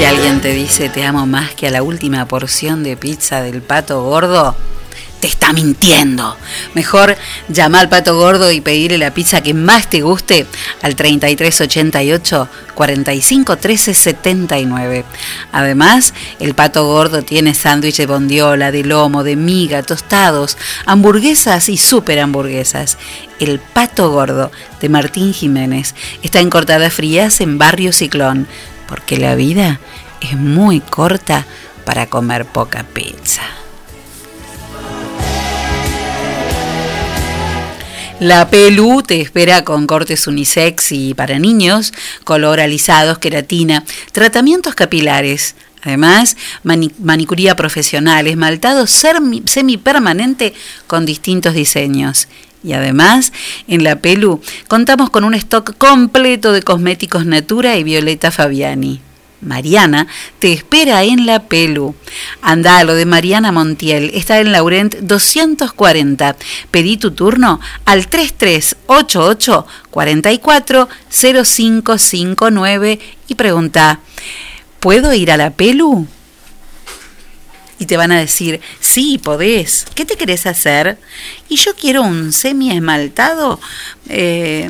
Si 0.00 0.06
alguien 0.06 0.40
te 0.40 0.54
dice 0.54 0.88
te 0.88 1.04
amo 1.04 1.26
más 1.26 1.54
que 1.54 1.66
a 1.66 1.70
la 1.70 1.82
última 1.82 2.26
porción 2.26 2.82
de 2.82 2.96
pizza 2.96 3.42
del 3.42 3.60
pato 3.60 4.02
gordo, 4.02 4.56
te 5.20 5.26
está 5.26 5.52
mintiendo. 5.52 6.38
Mejor 6.72 7.18
llama 7.50 7.80
al 7.80 7.90
pato 7.90 8.16
gordo 8.16 8.50
y 8.50 8.62
pedirle 8.62 8.96
la 8.96 9.12
pizza 9.12 9.42
que 9.42 9.52
más 9.52 9.90
te 9.90 10.00
guste 10.00 10.46
al 10.80 10.96
3388 10.96 12.48
45 12.74 13.58
13 13.58 13.92
79. 13.92 15.04
Además, 15.52 16.14
el 16.38 16.54
pato 16.54 16.86
gordo 16.86 17.20
tiene 17.20 17.52
sándwich 17.52 17.98
de 17.98 18.06
bondiola, 18.06 18.72
de 18.72 18.84
lomo, 18.84 19.22
de 19.22 19.36
miga, 19.36 19.82
tostados, 19.82 20.56
hamburguesas 20.86 21.68
y 21.68 21.76
super 21.76 22.20
hamburguesas. 22.20 22.96
El 23.38 23.58
pato 23.58 24.10
gordo 24.10 24.50
de 24.80 24.88
Martín 24.88 25.34
Jiménez 25.34 25.94
está 26.22 26.40
en 26.40 26.48
Cortada 26.48 26.88
Frías 26.88 27.42
en 27.42 27.58
Barrio 27.58 27.92
Ciclón, 27.92 28.48
porque 28.90 29.16
la 29.16 29.34
vida 29.36 29.80
es 30.20 30.36
muy 30.36 30.80
corta 30.80 31.46
para 31.86 32.06
comer 32.06 32.44
poca 32.44 32.82
pizza. 32.82 33.40
La 38.18 38.50
Pelu 38.50 39.00
te 39.02 39.22
espera 39.22 39.64
con 39.64 39.86
cortes 39.86 40.26
unisex 40.26 40.92
y 40.92 41.14
para 41.14 41.38
niños, 41.38 41.94
color 42.24 42.60
alisados, 42.60 43.16
queratina, 43.18 43.82
tratamientos 44.12 44.74
capilares. 44.74 45.54
Además, 45.82 46.36
mani- 46.62 46.92
manicuría 46.98 47.56
profesional, 47.56 48.26
esmaltado 48.26 48.86
semipermanente 48.86 50.52
con 50.86 51.06
distintos 51.06 51.54
diseños. 51.54 52.28
Y 52.62 52.74
además, 52.74 53.32
en 53.68 53.84
la 53.84 53.96
Pelu 53.96 54.40
contamos 54.68 55.10
con 55.10 55.24
un 55.24 55.34
stock 55.34 55.76
completo 55.78 56.52
de 56.52 56.62
cosméticos 56.62 57.24
Natura 57.24 57.76
y 57.76 57.84
Violeta 57.84 58.30
Fabiani. 58.30 59.00
Mariana 59.40 60.06
te 60.38 60.52
espera 60.52 61.02
en 61.02 61.26
la 61.26 61.44
Pelu. 61.44 61.94
Anda 62.42 62.78
a 62.78 62.84
lo 62.84 62.94
de 62.94 63.06
Mariana 63.06 63.52
Montiel, 63.52 64.10
está 64.14 64.38
en 64.40 64.52
Laurent 64.52 64.94
240. 64.96 66.36
Pedí 66.70 66.96
tu 66.98 67.12
turno 67.12 67.60
al 67.84 68.06
3388 68.08 69.66
44 69.90 70.88
0559 71.10 73.00
y 73.28 73.34
pregunta, 73.34 74.00
¿puedo 74.78 75.14
ir 75.14 75.32
a 75.32 75.36
la 75.36 75.50
Pelu? 75.50 76.06
Y 77.80 77.86
te 77.86 77.96
van 77.96 78.12
a 78.12 78.20
decir, 78.20 78.60
sí, 78.78 79.16
podés. 79.16 79.86
¿Qué 79.94 80.04
te 80.04 80.16
querés 80.16 80.46
hacer? 80.46 80.98
Y 81.48 81.56
yo 81.56 81.74
quiero 81.74 82.02
un 82.02 82.30
semi 82.32 82.70
esmaltado 82.70 83.58
eh, 84.06 84.68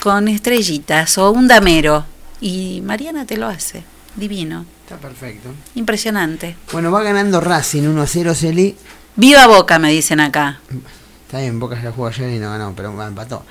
con 0.00 0.28
estrellitas 0.28 1.16
o 1.16 1.30
un 1.30 1.48
damero. 1.48 2.04
Y 2.38 2.82
Mariana 2.84 3.24
te 3.24 3.38
lo 3.38 3.48
hace. 3.48 3.82
Divino. 4.14 4.66
Está 4.84 4.98
perfecto. 4.98 5.48
Impresionante. 5.74 6.54
Bueno, 6.70 6.92
va 6.92 7.02
ganando 7.02 7.40
Racing 7.40 7.84
1 7.84 8.02
a 8.02 8.06
0, 8.06 8.34
Celi. 8.34 8.76
Viva 9.16 9.46
Boca, 9.46 9.78
me 9.78 9.90
dicen 9.90 10.20
acá. 10.20 10.60
Está 11.26 11.40
bien, 11.40 11.58
Boca 11.58 11.82
ya 11.82 11.92
jugó 11.92 12.08
ayer 12.08 12.28
y 12.28 12.38
no 12.38 12.50
ganó, 12.50 12.74
pero 12.76 12.90
empató. 13.02 13.42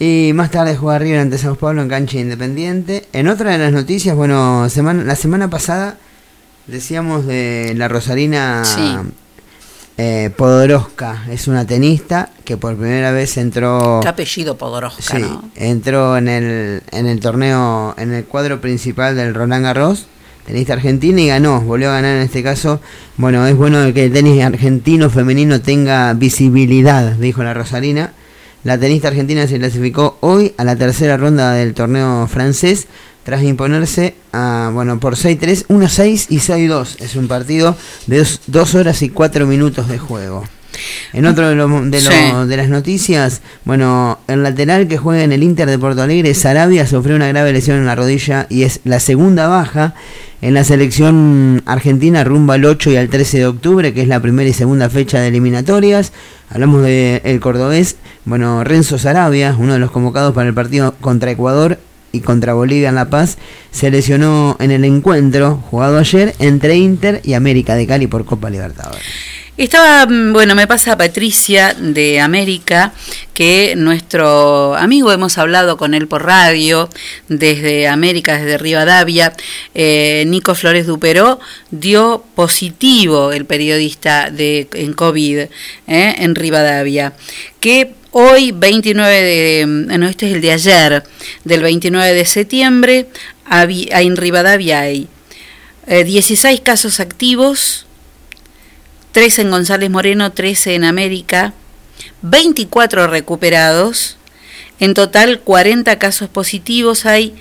Y 0.00 0.32
más 0.34 0.50
tarde 0.50 0.74
juega 0.74 0.98
River 0.98 1.20
ante 1.20 1.36
Sao 1.36 1.56
Paulo 1.56 1.82
en 1.82 1.90
cancha 1.90 2.18
independiente. 2.18 3.08
En 3.12 3.28
otra 3.28 3.50
de 3.52 3.58
las 3.58 3.72
noticias, 3.72 4.16
bueno, 4.16 4.70
semana, 4.70 5.04
la 5.04 5.16
semana 5.16 5.50
pasada 5.50 5.98
decíamos 6.66 7.26
de 7.26 7.74
la 7.76 7.88
Rosarina 7.88 8.62
Sí. 8.64 8.96
eh, 9.96 10.30
Podoroska. 10.36 11.24
Es 11.30 11.46
una 11.48 11.66
tenista 11.66 12.30
que 12.44 12.56
por 12.56 12.76
primera 12.76 13.12
vez 13.12 13.36
entró... 13.36 14.00
Qué 14.02 14.08
apellido 14.08 14.56
Podoroska, 14.56 15.02
Sí, 15.16 15.22
¿no? 15.22 15.48
entró 15.54 16.16
en 16.16 16.28
el, 16.28 16.82
en 16.90 17.06
el 17.06 17.20
torneo, 17.20 17.94
en 17.96 18.12
el 18.12 18.24
cuadro 18.24 18.60
principal 18.60 19.14
del 19.16 19.34
Roland 19.34 19.64
Garros, 19.64 20.06
tenista 20.46 20.72
argentina 20.74 21.20
y 21.20 21.28
ganó, 21.28 21.60
volvió 21.60 21.90
a 21.90 21.94
ganar 21.94 22.16
en 22.16 22.22
este 22.22 22.42
caso. 22.42 22.80
Bueno, 23.16 23.46
es 23.46 23.56
bueno 23.56 23.92
que 23.94 24.04
el 24.06 24.12
tenis 24.12 24.42
argentino 24.42 25.08
femenino 25.10 25.60
tenga 25.60 26.12
visibilidad, 26.14 27.12
dijo 27.12 27.42
la 27.42 27.54
Rosarina. 27.54 28.12
La 28.64 28.78
tenista 28.78 29.08
argentina 29.08 29.46
se 29.46 29.58
clasificó 29.58 30.16
hoy 30.20 30.54
a 30.56 30.64
la 30.64 30.74
tercera 30.74 31.18
ronda 31.18 31.52
del 31.52 31.74
torneo 31.74 32.26
francés 32.28 32.86
tras 33.24 33.42
imponerse 33.42 34.14
a, 34.32 34.70
bueno, 34.72 35.00
por 35.00 35.16
6-3, 35.16 35.66
1-6 35.68 36.26
y 36.28 36.38
6-2. 36.38 36.96
Es 37.00 37.16
un 37.16 37.26
partido 37.28 37.76
de 38.06 38.26
2 38.46 38.74
horas 38.74 39.02
y 39.02 39.08
4 39.10 39.46
minutos 39.46 39.88
de 39.88 39.98
juego. 39.98 40.44
En 41.12 41.24
otro 41.26 41.48
de, 41.48 41.54
lo- 41.54 41.68
de, 41.68 42.02
lo- 42.02 42.10
Sí. 42.10 42.48
de 42.48 42.56
las 42.56 42.68
noticias, 42.68 43.42
bueno, 43.64 44.18
el 44.26 44.42
lateral 44.42 44.88
que 44.88 44.98
juega 44.98 45.22
en 45.22 45.30
el 45.30 45.44
Inter 45.44 45.70
de 45.70 45.78
Porto 45.78 46.02
Alegre, 46.02 46.34
Sarabia, 46.34 46.84
sufrió 46.86 47.14
una 47.14 47.28
grave 47.28 47.52
lesión 47.52 47.76
en 47.78 47.86
la 47.86 47.94
rodilla 47.94 48.46
y 48.50 48.64
es 48.64 48.80
la 48.84 48.98
segunda 48.98 49.46
baja 49.46 49.94
en 50.42 50.52
la 50.52 50.64
selección 50.64 51.62
argentina 51.64 52.24
rumbo 52.24 52.52
al 52.54 52.64
8 52.64 52.90
y 52.90 52.96
al 52.96 53.08
13 53.08 53.38
de 53.38 53.46
octubre, 53.46 53.94
que 53.94 54.02
es 54.02 54.08
la 54.08 54.20
primera 54.20 54.50
y 54.50 54.52
segunda 54.52 54.90
fecha 54.90 55.20
de 55.20 55.28
eliminatorias. 55.28 56.12
Hablamos 56.50 56.82
de 56.82 57.22
el 57.24 57.38
cordobés, 57.38 57.94
bueno, 58.24 58.64
Renzo 58.64 58.98
Sarabia, 58.98 59.54
uno 59.56 59.74
de 59.74 59.78
los 59.78 59.92
convocados 59.92 60.34
para 60.34 60.48
el 60.48 60.54
partido 60.54 60.96
contra 61.00 61.30
Ecuador 61.30 61.78
y 62.14 62.20
contra 62.20 62.54
Bolivia 62.54 62.88
en 62.88 62.94
La 62.94 63.10
Paz, 63.10 63.38
se 63.70 63.90
lesionó 63.90 64.56
en 64.60 64.70
el 64.70 64.84
encuentro 64.84 65.56
jugado 65.70 65.98
ayer 65.98 66.34
entre 66.38 66.76
Inter 66.76 67.20
y 67.24 67.34
América 67.34 67.74
de 67.74 67.86
Cali 67.86 68.06
por 68.06 68.24
Copa 68.24 68.50
Libertadores. 68.50 69.43
Estaba, 69.56 70.04
mm, 70.06 70.32
bueno, 70.32 70.56
me 70.56 70.66
pasa 70.66 70.98
Patricia 70.98 71.74
de 71.78 72.18
América, 72.18 72.92
que 73.34 73.74
nuestro 73.76 74.74
amigo, 74.74 75.12
hemos 75.12 75.38
hablado 75.38 75.76
con 75.76 75.94
él 75.94 76.08
por 76.08 76.24
radio, 76.24 76.88
desde 77.28 77.86
América, 77.86 78.36
desde 78.36 78.58
Rivadavia, 78.58 79.32
eh, 79.72 80.24
Nico 80.26 80.56
Flores 80.56 80.88
Duperó, 80.88 81.38
dio 81.70 82.24
positivo 82.34 83.30
el 83.30 83.44
periodista 83.44 84.28
de, 84.28 84.66
en 84.72 84.92
COVID 84.92 85.38
eh, 85.38 85.48
en 85.86 86.34
Rivadavia, 86.34 87.12
que 87.60 87.94
hoy, 88.10 88.50
29 88.50 89.22
de, 89.22 89.66
mm, 89.66 90.00
no, 90.00 90.08
este 90.08 90.26
es 90.30 90.34
el 90.34 90.40
de 90.40 90.50
ayer, 90.50 91.04
del 91.44 91.62
29 91.62 92.12
de 92.12 92.24
septiembre, 92.24 93.06
en 93.48 94.16
Rivadavia 94.16 94.80
hay 94.80 95.06
eh, 95.86 96.02
16 96.02 96.60
casos 96.62 96.98
activos, 96.98 97.86
13 99.14 99.42
en 99.42 99.50
González 99.52 99.90
Moreno, 99.90 100.32
13 100.32 100.74
en 100.74 100.82
América, 100.82 101.54
24 102.22 103.06
recuperados, 103.06 104.16
en 104.80 104.92
total 104.92 105.38
40 105.38 106.00
casos 106.00 106.28
positivos, 106.28 107.06
hay 107.06 107.32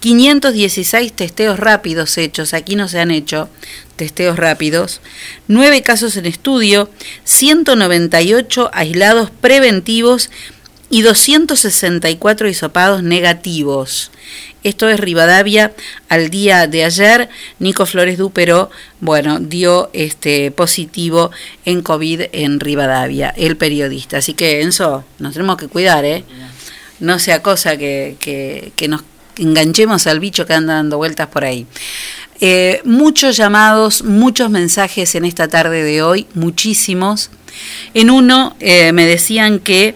516 0.00 1.10
testeos 1.14 1.58
rápidos 1.58 2.18
hechos, 2.18 2.52
aquí 2.52 2.76
no 2.76 2.86
se 2.86 3.00
han 3.00 3.10
hecho 3.10 3.48
testeos 3.96 4.36
rápidos, 4.36 5.00
9 5.48 5.80
casos 5.80 6.18
en 6.18 6.26
estudio, 6.26 6.90
198 7.24 8.68
aislados 8.70 9.30
preventivos 9.30 10.28
y 10.90 11.00
264 11.00 12.46
hisopados 12.46 13.02
negativos. 13.02 14.10
Esto 14.62 14.88
es 14.88 15.00
Rivadavia 15.00 15.72
al 16.08 16.30
día 16.30 16.66
de 16.66 16.84
ayer. 16.84 17.28
Nico 17.58 17.86
Flores 17.86 18.18
Dúpero, 18.18 18.70
bueno, 19.00 19.38
dio 19.40 19.90
este 19.92 20.50
positivo 20.50 21.30
en 21.64 21.82
COVID 21.82 22.22
en 22.32 22.60
Rivadavia, 22.60 23.30
el 23.36 23.56
periodista. 23.56 24.18
Así 24.18 24.34
que, 24.34 24.62
Enzo, 24.62 25.04
nos 25.18 25.32
tenemos 25.32 25.56
que 25.56 25.68
cuidar, 25.68 26.04
¿eh? 26.04 26.24
No 27.00 27.18
sea 27.18 27.42
cosa 27.42 27.76
que, 27.76 28.16
que, 28.20 28.72
que 28.76 28.86
nos 28.88 29.02
enganchemos 29.38 30.06
al 30.06 30.20
bicho 30.20 30.46
que 30.46 30.54
anda 30.54 30.74
dando 30.74 30.98
vueltas 30.98 31.28
por 31.28 31.44
ahí. 31.44 31.66
Eh, 32.40 32.80
muchos 32.84 33.36
llamados, 33.36 34.02
muchos 34.02 34.50
mensajes 34.50 35.14
en 35.14 35.24
esta 35.24 35.48
tarde 35.48 35.84
de 35.84 36.02
hoy, 36.02 36.26
muchísimos. 36.34 37.30
En 37.94 38.10
uno 38.10 38.56
eh, 38.60 38.92
me 38.92 39.06
decían 39.06 39.58
que 39.58 39.94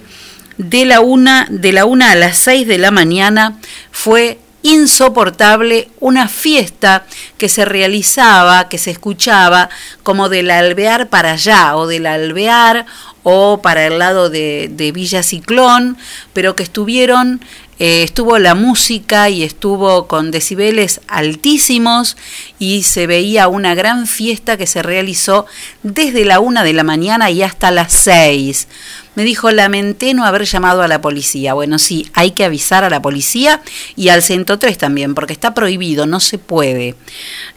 de 0.58 0.84
la 0.84 1.00
una, 1.00 1.48
de 1.50 1.72
la 1.72 1.84
una 1.84 2.12
a 2.12 2.14
las 2.14 2.38
seis 2.38 2.66
de 2.66 2.78
la 2.78 2.90
mañana 2.90 3.58
fue 3.90 4.38
insoportable 4.70 5.88
una 6.00 6.28
fiesta 6.28 7.04
que 7.38 7.48
se 7.48 7.64
realizaba, 7.64 8.68
que 8.68 8.78
se 8.78 8.90
escuchaba 8.90 9.68
como 10.02 10.28
del 10.28 10.50
alvear 10.50 11.08
para 11.08 11.32
allá, 11.32 11.76
o 11.76 11.86
del 11.86 12.06
alvear 12.06 12.86
o 13.22 13.60
para 13.60 13.86
el 13.86 13.98
lado 13.98 14.30
de, 14.30 14.68
de 14.70 14.92
Villa 14.92 15.22
Ciclón, 15.22 15.96
pero 16.32 16.54
que 16.54 16.62
estuvieron, 16.62 17.40
eh, 17.78 18.02
estuvo 18.02 18.38
la 18.38 18.54
música 18.54 19.28
y 19.28 19.42
estuvo 19.42 20.06
con 20.06 20.30
decibeles 20.30 21.00
altísimos 21.08 22.16
y 22.58 22.84
se 22.84 23.06
veía 23.06 23.48
una 23.48 23.74
gran 23.74 24.06
fiesta 24.06 24.56
que 24.56 24.66
se 24.66 24.82
realizó 24.82 25.46
desde 25.82 26.24
la 26.24 26.40
una 26.40 26.64
de 26.64 26.72
la 26.72 26.84
mañana 26.84 27.30
y 27.30 27.42
hasta 27.42 27.70
las 27.70 27.92
seis. 27.92 28.68
Me 29.14 29.24
dijo, 29.24 29.50
lamenté 29.50 30.14
no 30.14 30.24
haber 30.24 30.44
llamado 30.44 30.82
a 30.82 30.88
la 30.88 31.00
policía. 31.00 31.54
Bueno, 31.54 31.78
sí, 31.78 32.10
hay 32.12 32.32
que 32.32 32.44
avisar 32.44 32.84
a 32.84 32.90
la 32.90 33.02
policía 33.02 33.62
y 33.94 34.08
al 34.08 34.22
103 34.22 34.76
también, 34.78 35.14
porque 35.14 35.32
está 35.32 35.54
prohibido, 35.54 36.06
no 36.06 36.20
se 36.20 36.38
puede. 36.38 36.94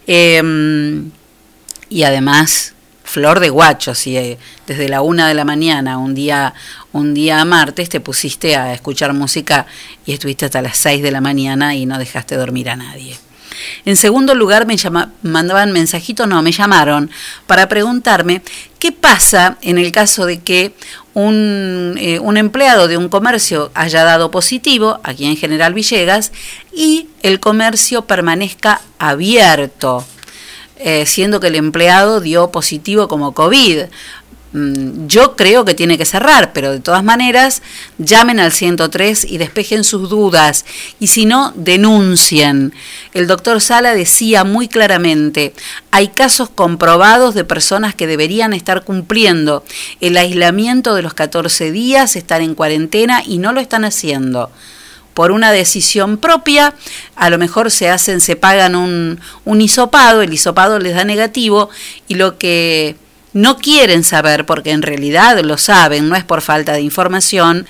Eh, 0.07 1.01
y 1.89 2.03
además, 2.03 2.73
flor 3.09 3.39
de 3.39 3.49
guacho, 3.49 3.95
si 3.95 4.15
eh, 4.17 4.37
desde 4.67 4.87
la 4.87 5.01
una 5.01 5.27
de 5.27 5.33
la 5.33 5.43
mañana, 5.43 5.97
un 5.97 6.13
día, 6.13 6.53
un 6.91 7.15
día 7.15 7.43
martes, 7.43 7.89
te 7.89 7.99
pusiste 7.99 8.55
a 8.55 8.71
escuchar 8.71 9.13
música 9.13 9.65
y 10.05 10.13
estuviste 10.13 10.45
hasta 10.45 10.61
las 10.61 10.77
6 10.77 11.01
de 11.01 11.09
la 11.09 11.19
mañana 11.19 11.73
y 11.73 11.87
no 11.87 11.97
dejaste 11.97 12.35
dormir 12.35 12.69
a 12.69 12.75
nadie. 12.75 13.17
En 13.83 13.95
segundo 13.95 14.35
lugar, 14.35 14.67
me 14.67 14.77
llama, 14.77 15.11
mandaban 15.23 15.71
mensajitos, 15.71 16.27
no, 16.27 16.43
me 16.43 16.51
llamaron 16.51 17.09
para 17.47 17.67
preguntarme 17.67 18.43
qué 18.77 18.91
pasa 18.91 19.57
en 19.63 19.79
el 19.79 19.91
caso 19.91 20.27
de 20.27 20.39
que 20.41 20.75
un, 21.15 21.95
eh, 21.97 22.19
un 22.19 22.37
empleado 22.37 22.87
de 22.87 22.97
un 22.97 23.09
comercio 23.09 23.71
haya 23.73 24.03
dado 24.03 24.29
positivo, 24.29 24.99
aquí 25.03 25.25
en 25.25 25.35
General 25.35 25.73
Villegas, 25.73 26.31
y 26.71 27.07
el 27.23 27.39
comercio 27.39 28.03
permanezca 28.03 28.81
abierto, 28.99 30.05
eh, 30.79 31.05
siendo 31.05 31.41
que 31.41 31.47
el 31.47 31.55
empleado 31.55 32.21
dio 32.21 32.51
positivo 32.51 33.09
como 33.09 33.33
COVID. 33.33 33.83
Mm, 34.53 35.07
Yo 35.07 35.35
creo 35.35 35.65
que 35.65 35.75
tiene 35.75 35.97
que 35.97 36.05
cerrar, 36.05 36.53
pero 36.53 36.71
de 36.71 36.79
todas 36.79 37.03
maneras 37.03 37.61
llamen 37.97 38.39
al 38.39 38.51
103 38.51 39.25
y 39.25 39.37
despejen 39.37 39.83
sus 39.83 40.09
dudas. 40.09 40.65
Y 40.99 41.07
si 41.07 41.25
no, 41.25 41.53
denuncien. 41.55 42.73
El 43.13 43.27
doctor 43.27 43.61
Sala 43.61 43.93
decía 43.93 44.43
muy 44.45 44.67
claramente, 44.69 45.53
hay 45.91 46.07
casos 46.07 46.49
comprobados 46.49 47.35
de 47.35 47.43
personas 47.43 47.93
que 47.93 48.07
deberían 48.07 48.53
estar 48.53 48.83
cumpliendo 48.85 49.63
el 50.01 50.17
aislamiento 50.17 50.95
de 50.95 51.01
los 51.03 51.13
14 51.13 51.71
días, 51.71 52.15
estar 52.15 52.41
en 52.41 52.55
cuarentena 52.55 53.21
y 53.25 53.37
no 53.37 53.51
lo 53.51 53.59
están 53.59 53.85
haciendo 53.85 54.49
por 55.13 55.31
una 55.31 55.51
decisión 55.51 56.17
propia, 56.17 56.73
a 57.15 57.29
lo 57.29 57.37
mejor 57.37 57.71
se 57.71 57.89
hacen, 57.89 58.21
se 58.21 58.35
pagan 58.35 58.75
un, 58.75 59.19
un 59.45 59.61
hisopado, 59.61 60.21
el 60.21 60.33
hisopado 60.33 60.79
les 60.79 60.95
da 60.95 61.03
negativo 61.03 61.69
y 62.07 62.15
lo 62.15 62.37
que 62.37 62.95
no 63.33 63.57
quieren 63.57 64.03
saber, 64.03 64.45
porque 64.45 64.71
en 64.71 64.81
realidad 64.81 65.39
lo 65.41 65.57
saben, 65.57 66.09
no 66.09 66.15
es 66.15 66.23
por 66.23 66.41
falta 66.41 66.73
de 66.73 66.81
información, 66.81 67.67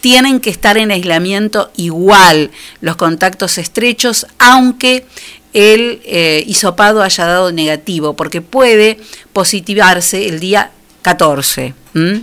tienen 0.00 0.40
que 0.40 0.50
estar 0.50 0.78
en 0.78 0.90
aislamiento 0.90 1.70
igual 1.76 2.50
los 2.80 2.96
contactos 2.96 3.58
estrechos, 3.58 4.26
aunque 4.38 5.06
el 5.52 6.00
eh, 6.04 6.44
hisopado 6.46 7.02
haya 7.02 7.26
dado 7.26 7.52
negativo, 7.52 8.14
porque 8.14 8.40
puede 8.42 8.98
positivarse 9.32 10.28
el 10.28 10.40
día 10.40 10.70
14. 11.02 11.74
¿m? 11.94 12.22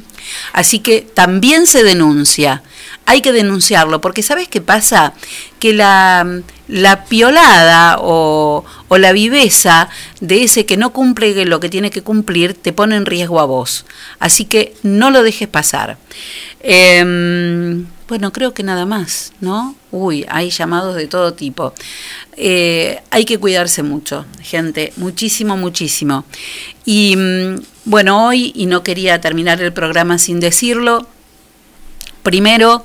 Así 0.54 0.80
que 0.80 1.02
también 1.02 1.68
se 1.68 1.84
denuncia, 1.84 2.64
hay 3.06 3.22
que 3.22 3.32
denunciarlo, 3.32 4.02
porque 4.02 4.24
¿sabes 4.24 4.48
qué 4.48 4.62
pasa? 4.62 5.14
Que 5.60 5.74
la, 5.74 6.42
la 6.68 7.06
piolada 7.06 7.98
o, 8.00 8.66
la 8.90 9.12
viveza 9.12 9.90
de 10.22 10.44
ese 10.44 10.66
que 10.66 10.78
no 10.78 10.92
cumple 10.92 11.46
lo 11.46 11.60
que 11.60 11.70
tiene 11.70 11.92
que 11.92 12.02
cumplir 12.02 12.54
te 12.54 12.74
pone 12.74 12.96
en 12.96 13.06
riesgo 13.06 13.40
a 13.40 13.46
vos. 13.46 13.86
Así 14.20 14.46
que 14.46 14.74
no 14.84 15.12
lo 15.12 15.22
dejes 15.22 15.48
pasar. 15.48 15.98
Em, 16.62 17.86
bueno, 18.08 18.32
creo 18.32 18.54
que 18.54 18.64
nada 18.64 18.86
más, 18.86 19.34
¿no? 19.42 19.76
Uy, 19.92 20.26
hay 20.30 20.50
llamados 20.50 20.96
de 20.96 21.08
todo 21.08 21.34
tipo. 21.34 21.74
Eh, 22.38 23.02
hay 23.12 23.26
que 23.26 23.38
cuidarse 23.38 23.84
mucho, 23.84 24.26
gente, 24.42 24.94
muchísimo, 24.98 25.58
muchísimo. 25.58 26.26
Y 26.86 27.16
mm, 27.16 27.62
bueno, 27.86 28.28
hoy, 28.28 28.52
y 28.56 28.66
no 28.66 28.82
quería 28.82 29.22
terminar 29.22 29.62
el 29.62 29.74
programa 29.74 30.18
sin 30.18 30.40
decirlo, 30.40 31.08
primero, 32.26 32.84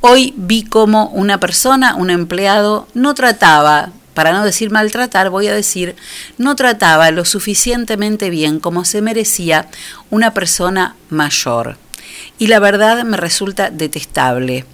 hoy 0.00 0.32
vi 0.36 0.62
como 0.62 1.08
una 1.08 1.38
persona, 1.40 1.96
un 1.96 2.08
empleado, 2.08 2.86
no 2.94 3.14
trataba, 3.14 3.90
para 4.14 4.32
no 4.32 4.44
decir 4.44 4.70
maltratar, 4.70 5.28
voy 5.28 5.48
a 5.48 5.54
decir, 5.54 5.96
no 6.38 6.56
trataba 6.56 7.10
lo 7.10 7.26
suficientemente 7.26 8.30
bien 8.30 8.60
como 8.60 8.86
se 8.86 9.02
merecía 9.02 9.68
una 10.08 10.32
persona 10.32 10.94
mayor. 11.10 11.76
Y 12.38 12.46
la 12.46 12.60
verdad 12.60 13.04
me 13.04 13.18
resulta 13.18 13.70
detestable. 13.70 14.64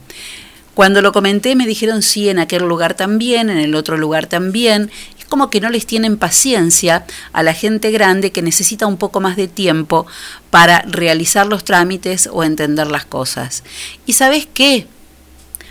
Cuando 0.74 1.02
lo 1.02 1.12
comenté 1.12 1.56
me 1.56 1.66
dijeron 1.66 2.02
sí, 2.02 2.28
en 2.28 2.38
aquel 2.38 2.62
lugar 2.62 2.94
también, 2.94 3.50
en 3.50 3.58
el 3.58 3.74
otro 3.74 3.96
lugar 3.96 4.26
también. 4.26 4.90
Como 5.32 5.48
que 5.48 5.62
no 5.62 5.70
les 5.70 5.86
tienen 5.86 6.18
paciencia 6.18 7.06
a 7.32 7.42
la 7.42 7.54
gente 7.54 7.90
grande 7.90 8.32
que 8.32 8.42
necesita 8.42 8.86
un 8.86 8.98
poco 8.98 9.18
más 9.18 9.34
de 9.34 9.48
tiempo 9.48 10.06
para 10.50 10.82
realizar 10.82 11.46
los 11.46 11.64
trámites 11.64 12.28
o 12.30 12.44
entender 12.44 12.88
las 12.88 13.06
cosas. 13.06 13.64
¿Y 14.04 14.12
sabes 14.12 14.46
qué? 14.52 14.86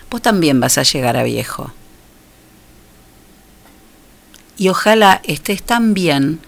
Vos 0.10 0.24
también 0.24 0.60
vas 0.60 0.80
a 0.80 0.82
llegar 0.82 1.16
a 1.16 1.22
viejo. 1.22 1.72
Y 4.58 4.70
ojalá 4.70 5.22
estés 5.26 5.62
tan 5.62 5.94
bien 5.94 6.40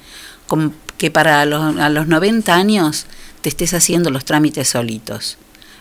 que 0.97 1.11
para 1.11 1.45
los, 1.45 1.77
a 1.77 1.89
los 1.89 2.07
90 2.07 2.55
años 2.55 3.05
te 3.41 3.49
estés 3.49 3.75
haciendo 3.75 4.09
los 4.09 4.25
trámites 4.25 4.69
solitos. 4.69 5.37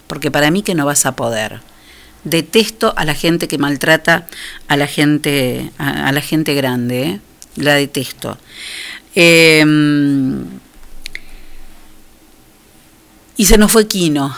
Porque 0.06 0.30
para 0.30 0.50
mí 0.50 0.62
que 0.62 0.74
no 0.74 0.84
vas 0.84 1.06
a 1.06 1.16
poder 1.16 1.62
detesto 2.24 2.94
a 2.96 3.04
la 3.04 3.14
gente 3.14 3.48
que 3.48 3.58
maltrata 3.58 4.26
a 4.68 4.76
la 4.76 4.86
gente 4.86 5.70
a, 5.78 6.12
la 6.12 6.20
gente 6.20 6.54
grande 6.54 7.02
¿eh? 7.02 7.20
la 7.56 7.74
detesto 7.74 8.38
Eh, 9.14 9.64
y 13.36 13.44
se 13.44 13.58
nos 13.58 13.72
fue 13.72 13.86
Quino 13.86 14.34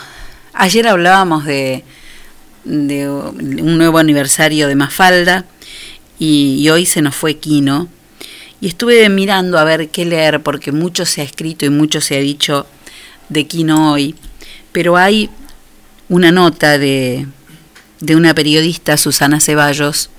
ayer 0.55 0.87
hablábamos 0.87 1.45
de, 1.45 1.83
un 2.65 3.77
nuevo 3.77 3.99
aniversario 3.99 4.67
de 4.67 4.75
Mafalda 4.75 5.45
y, 6.17 6.57
y 6.59 6.69
hoy 6.69 6.85
se 6.85 7.01
nos 7.01 7.15
fue 7.15 7.37
Quino. 7.37 7.89
Y 8.61 8.67
estuve 8.67 9.07
mirando 9.09 9.59
a 9.59 9.63
ver 9.63 9.89
qué 9.89 10.05
leer, 10.05 10.41
porque 10.41 10.71
mucho 10.71 11.05
se 11.05 11.21
ha 11.21 11.23
escrito 11.23 11.65
y 11.65 11.69
mucho 11.69 12.01
se 12.01 12.15
ha 12.15 12.19
dicho 12.19 12.65
de 13.29 13.45
Quino 13.45 13.91
hoy, 13.91 14.15
pero 14.71 14.97
hay 14.97 15.29
una 16.09 16.31
nota 16.31 16.77
de, 16.77 17.27
de 17.99 18.15
una 18.15 18.33
periodista, 18.33 18.97
Susana 18.97 19.39
Ceballos, 19.39 20.09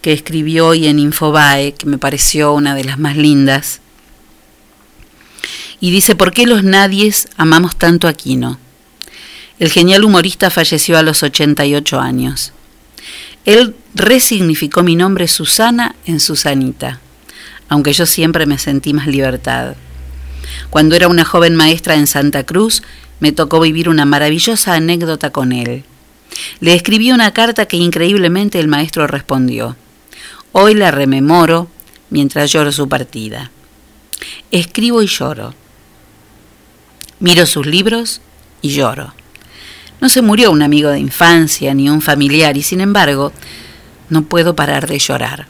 que 0.00 0.12
escribió 0.12 0.68
hoy 0.68 0.86
en 0.86 0.98
Infobae, 0.98 1.74
que 1.74 1.86
me 1.86 1.98
pareció 1.98 2.52
una 2.52 2.74
de 2.74 2.84
las 2.84 2.98
más 2.98 3.16
lindas, 3.16 3.80
y 5.80 5.90
dice, 5.90 6.14
¿por 6.14 6.32
qué 6.32 6.46
los 6.46 6.62
nadies 6.62 7.28
amamos 7.36 7.76
tanto 7.76 8.06
a 8.06 8.12
Quino? 8.12 8.58
El 9.58 9.70
genial 9.70 10.04
humorista 10.04 10.50
falleció 10.50 10.96
a 10.96 11.02
los 11.02 11.22
88 11.22 12.00
años. 12.00 12.52
Él 13.44 13.74
resignificó 13.94 14.82
mi 14.82 14.94
nombre 14.94 15.26
Susana 15.26 15.96
en 16.06 16.20
Susanita, 16.20 17.00
aunque 17.68 17.92
yo 17.92 18.06
siempre 18.06 18.46
me 18.46 18.58
sentí 18.58 18.92
más 18.92 19.08
libertad. 19.08 19.74
Cuando 20.70 20.94
era 20.94 21.08
una 21.08 21.24
joven 21.24 21.56
maestra 21.56 21.96
en 21.96 22.06
Santa 22.06 22.44
Cruz, 22.44 22.82
me 23.18 23.32
tocó 23.32 23.60
vivir 23.60 23.88
una 23.88 24.04
maravillosa 24.04 24.74
anécdota 24.74 25.30
con 25.30 25.52
él. 25.52 25.84
Le 26.60 26.74
escribí 26.74 27.12
una 27.12 27.32
carta 27.32 27.66
que 27.66 27.76
increíblemente 27.76 28.60
el 28.60 28.68
maestro 28.68 29.06
respondió. 29.06 29.76
Hoy 30.52 30.74
la 30.74 30.90
rememoro 30.90 31.68
mientras 32.10 32.52
lloro 32.52 32.72
su 32.72 32.88
partida. 32.88 33.50
Escribo 34.50 35.02
y 35.02 35.06
lloro. 35.06 35.54
Miro 37.20 37.46
sus 37.46 37.66
libros 37.66 38.20
y 38.60 38.70
lloro. 38.70 39.14
No 40.00 40.08
se 40.08 40.22
murió 40.22 40.50
un 40.50 40.62
amigo 40.62 40.90
de 40.90 40.98
infancia 40.98 41.74
ni 41.74 41.88
un 41.88 42.02
familiar 42.02 42.56
y 42.56 42.62
sin 42.62 42.80
embargo 42.80 43.32
no 44.08 44.22
puedo 44.22 44.56
parar 44.56 44.86
de 44.86 44.98
llorar. 44.98 45.46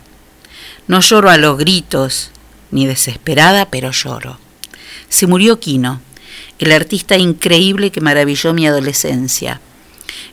No 0.86 1.00
lloro 1.00 1.30
a 1.30 1.36
los 1.38 1.58
gritos 1.58 2.30
ni 2.70 2.86
desesperada, 2.86 3.70
pero 3.70 3.90
lloro. 3.92 4.38
Se 5.08 5.26
murió 5.26 5.58
Quino, 5.60 6.00
el 6.58 6.72
artista 6.72 7.16
increíble 7.16 7.90
que 7.90 8.00
maravilló 8.00 8.52
mi 8.54 8.66
adolescencia, 8.66 9.60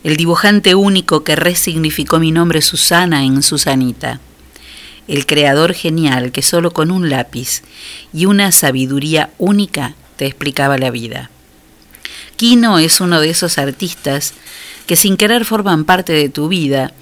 el 0.04 0.16
dibujante 0.16 0.74
único 0.74 1.24
que 1.24 1.36
resignificó 1.36 2.18
mi 2.18 2.32
nombre 2.32 2.62
Susana 2.62 3.24
en 3.24 3.42
Susanita, 3.42 4.20
el 5.08 5.26
creador 5.26 5.74
genial 5.74 6.32
que 6.32 6.42
solo 6.42 6.72
con 6.72 6.90
un 6.90 7.10
lápiz 7.10 7.62
y 8.12 8.26
una 8.26 8.52
sabiduría 8.52 9.30
única 9.38 9.94
te 10.16 10.26
explicaba 10.26 10.78
la 10.78 10.90
vida. 10.90 11.30
Quino 12.36 12.78
es 12.78 13.00
uno 13.00 13.20
de 13.20 13.30
esos 13.30 13.58
artistas 13.58 14.34
que 14.86 14.96
sin 14.96 15.16
querer 15.16 15.44
forman 15.44 15.84
parte 15.84 16.12
de 16.12 16.28
tu 16.28 16.48
vida 16.48 16.92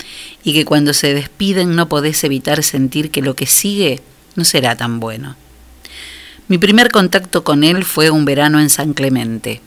y 0.43 0.53
que 0.53 0.65
cuando 0.65 0.93
se 0.93 1.15
despiden 1.15 1.77
no 1.77 1.89
podés 1.89 2.23
evitar 2.25 2.63
sentir 2.63 3.11
que 3.11 3.23
lo 3.23 3.35
que 3.35 3.47
sigue 3.47 4.01
no 4.35 4.45
será 4.45 4.77
tan 4.77 5.01
bueno. 5.01 5.37
Mi 6.49 6.59
primer 6.59 6.91
contacto 6.91 7.45
con 7.45 7.63
él 7.63 7.85
fue 7.85 8.11
un 8.11 8.25
verano 8.25 8.59
en 8.59 8.71
San 8.71 8.95
Clemente. 8.95 9.61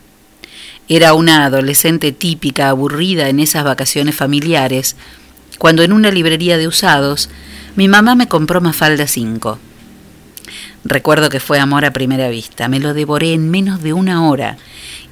Era 0.93 1.13
una 1.13 1.45
adolescente 1.45 2.11
típica, 2.11 2.67
aburrida 2.67 3.29
en 3.29 3.39
esas 3.39 3.63
vacaciones 3.63 4.13
familiares, 4.13 4.97
cuando 5.57 5.83
en 5.83 5.93
una 5.93 6.11
librería 6.11 6.57
de 6.57 6.67
usados 6.67 7.29
mi 7.77 7.87
mamá 7.87 8.13
me 8.13 8.27
compró 8.27 8.59
Mafalda 8.59 9.07
5. 9.07 9.57
Recuerdo 10.83 11.29
que 11.29 11.39
fue 11.39 11.61
amor 11.61 11.85
a 11.85 11.93
primera 11.93 12.27
vista. 12.27 12.67
Me 12.67 12.81
lo 12.81 12.93
devoré 12.93 13.31
en 13.31 13.49
menos 13.49 13.81
de 13.81 13.93
una 13.93 14.27
hora 14.27 14.57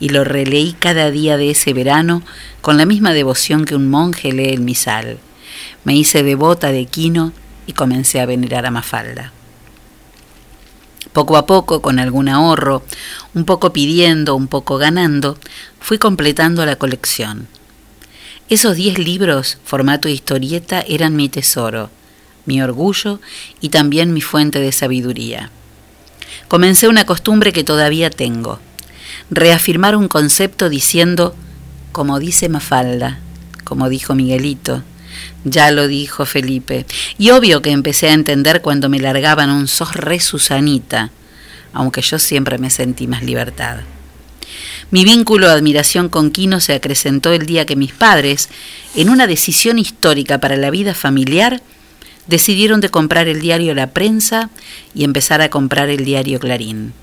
y 0.02 0.10
lo 0.10 0.26
releí 0.26 0.76
cada 0.78 1.12
día 1.12 1.38
de 1.38 1.52
ese 1.52 1.72
verano 1.72 2.24
con 2.60 2.76
la 2.76 2.86
misma 2.86 3.14
devoción 3.14 3.64
que 3.64 3.78
un 3.78 3.90
monje 3.90 4.34
lee 4.34 4.50
el 4.50 4.60
misal. 4.60 5.18
Me 5.86 5.96
hice 5.96 6.24
devota 6.24 6.74
de 6.74 6.88
Quino 6.88 7.32
y 7.68 7.72
comencé 7.72 8.20
a 8.20 8.26
venerar 8.26 8.66
a 8.66 8.72
Mafalda. 8.72 9.32
Poco 11.14 11.38
a 11.38 11.46
poco, 11.46 11.82
con 11.82 12.00
algún 12.00 12.30
ahorro, 12.30 12.84
un 13.34 13.46
poco 13.46 13.74
pidiendo, 13.74 14.36
un 14.36 14.48
poco 14.48 14.78
ganando, 14.78 15.38
fui 15.80 15.98
completando 15.98 16.66
la 16.66 16.76
colección. 16.76 17.48
Esos 18.50 18.76
diez 18.76 18.98
libros, 18.98 19.58
formato 19.64 20.08
historieta, 20.10 20.82
eran 20.88 21.16
mi 21.16 21.30
tesoro, 21.30 21.90
mi 22.46 22.62
orgullo 22.62 23.20
y 23.62 23.70
también 23.70 24.14
mi 24.14 24.22
fuente 24.22 24.60
de 24.60 24.72
sabiduría. 24.72 25.52
Comencé 26.48 26.88
una 26.88 27.06
costumbre 27.06 27.54
que 27.54 27.64
todavía 27.64 28.10
tengo, 28.10 28.60
reafirmar 29.30 29.96
un 29.96 30.08
concepto 30.08 30.70
diciendo, 30.70 31.36
como 31.92 32.20
dice 32.20 32.50
Mafalda, 32.50 33.20
como 33.64 33.90
dijo 33.90 34.16
Miguelito, 34.16 34.84
ya 35.44 35.72
lo 35.72 35.88
dijo 35.88 36.26
Felipe. 36.26 36.86
Y 37.18 37.32
obvio 37.32 37.62
que 37.62 37.72
empecé 37.72 38.10
a 38.10 38.14
entender 38.14 38.62
cuando 38.62 38.90
me 38.90 39.00
largaban 39.00 39.50
un 39.50 39.68
sos 39.68 39.96
re 39.96 40.20
Susanita, 40.20 41.12
aunque 41.74 42.02
yo 42.02 42.20
siempre 42.20 42.58
me 42.58 42.70
sentí 42.70 43.08
más 43.08 43.24
libertad. 43.24 43.80
Mi 44.92 45.04
vínculo 45.04 45.48
de 45.48 45.54
admiración 45.54 46.10
con 46.10 46.32
Quino 46.32 46.60
se 46.60 46.74
acrecentó 46.74 47.32
el 47.32 47.46
día 47.46 47.66
que 47.66 47.76
mis 47.76 47.94
padres, 47.94 48.50
en 48.96 49.10
una 49.10 49.28
decisión 49.28 49.78
histórica 49.78 50.40
para 50.40 50.58
la 50.58 50.72
vida 50.72 50.96
familiar, 50.96 51.62
decidieron 52.26 52.82
de 52.82 52.90
comprar 52.90 53.28
el 53.28 53.40
diario 53.40 53.76
La 53.76 53.88
Prensa 53.92 54.50
y 54.96 55.04
empezar 55.04 55.42
a 55.42 55.50
comprar 55.50 55.90
el 55.90 56.06
diario 56.06 56.40
Clarín. 56.40 56.94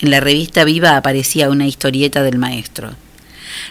En 0.00 0.10
la 0.10 0.20
revista 0.20 0.64
Viva 0.64 0.96
aparecía 0.96 1.50
una 1.50 1.66
historieta 1.66 2.22
del 2.22 2.38
maestro. 2.38 2.94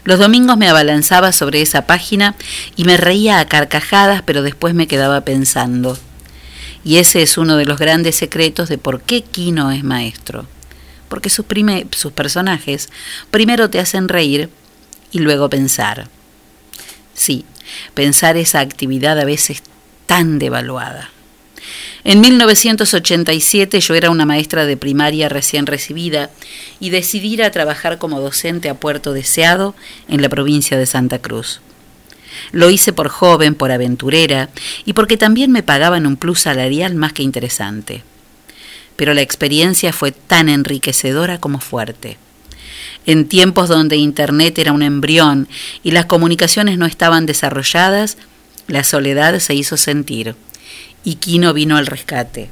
Los 0.03 0.19
domingos 0.19 0.57
me 0.57 0.67
abalanzaba 0.69 1.31
sobre 1.31 1.61
esa 1.61 1.85
página 1.87 2.35
y 2.75 2.83
me 2.85 2.97
reía 2.97 3.39
a 3.39 3.47
carcajadas, 3.47 4.21
pero 4.23 4.41
después 4.43 4.73
me 4.73 4.87
quedaba 4.87 5.21
pensando. 5.21 5.97
Y 6.83 6.97
ese 6.97 7.21
es 7.21 7.37
uno 7.37 7.57
de 7.57 7.65
los 7.65 7.77
grandes 7.79 8.15
secretos 8.15 8.69
de 8.69 8.77
por 8.77 9.01
qué 9.01 9.21
Quino 9.21 9.71
es 9.71 9.83
maestro. 9.83 10.47
Porque 11.09 11.29
sus, 11.29 11.45
prime- 11.45 11.87
sus 11.91 12.11
personajes 12.13 12.89
primero 13.31 13.69
te 13.69 13.79
hacen 13.79 14.07
reír 14.07 14.49
y 15.11 15.19
luego 15.19 15.49
pensar. 15.49 16.07
Sí, 17.13 17.45
pensar 17.93 18.37
esa 18.37 18.59
actividad 18.61 19.19
a 19.19 19.25
veces 19.25 19.61
tan 20.05 20.39
devaluada. 20.39 21.09
En 22.09 22.21
1987 22.21 23.79
yo 23.81 23.93
era 23.93 24.09
una 24.09 24.25
maestra 24.25 24.65
de 24.65 24.75
primaria 24.77 25.29
recién 25.29 25.67
recibida 25.67 26.31
y 26.79 26.89
decidí 26.89 27.33
ir 27.33 27.43
a 27.43 27.51
trabajar 27.51 27.99
como 27.99 28.19
docente 28.19 28.67
a 28.67 28.73
Puerto 28.73 29.13
Deseado 29.13 29.75
en 30.07 30.23
la 30.23 30.29
provincia 30.29 30.75
de 30.75 30.87
Santa 30.87 31.19
Cruz. 31.19 31.61
Lo 32.51 32.71
hice 32.71 32.93
por 32.93 33.09
joven, 33.09 33.53
por 33.53 33.71
aventurera 33.71 34.49
y 34.85 34.93
porque 34.93 35.17
también 35.17 35.51
me 35.51 35.61
pagaban 35.61 36.07
un 36.07 36.17
plus 36.17 36.39
salarial 36.39 36.95
más 36.95 37.13
que 37.13 37.21
interesante. 37.21 38.01
Pero 38.95 39.13
la 39.13 39.21
experiencia 39.21 39.93
fue 39.93 40.11
tan 40.11 40.49
enriquecedora 40.49 41.39
como 41.39 41.59
fuerte. 41.59 42.17
En 43.05 43.27
tiempos 43.27 43.69
donde 43.69 43.97
Internet 43.97 44.57
era 44.57 44.71
un 44.71 44.81
embrión 44.81 45.47
y 45.83 45.91
las 45.91 46.07
comunicaciones 46.07 46.79
no 46.79 46.87
estaban 46.87 47.27
desarrolladas, 47.27 48.17
la 48.65 48.83
soledad 48.83 49.37
se 49.37 49.53
hizo 49.53 49.77
sentir 49.77 50.35
y 51.03 51.15
Quino 51.15 51.53
vino 51.53 51.77
al 51.77 51.87
rescate. 51.87 52.49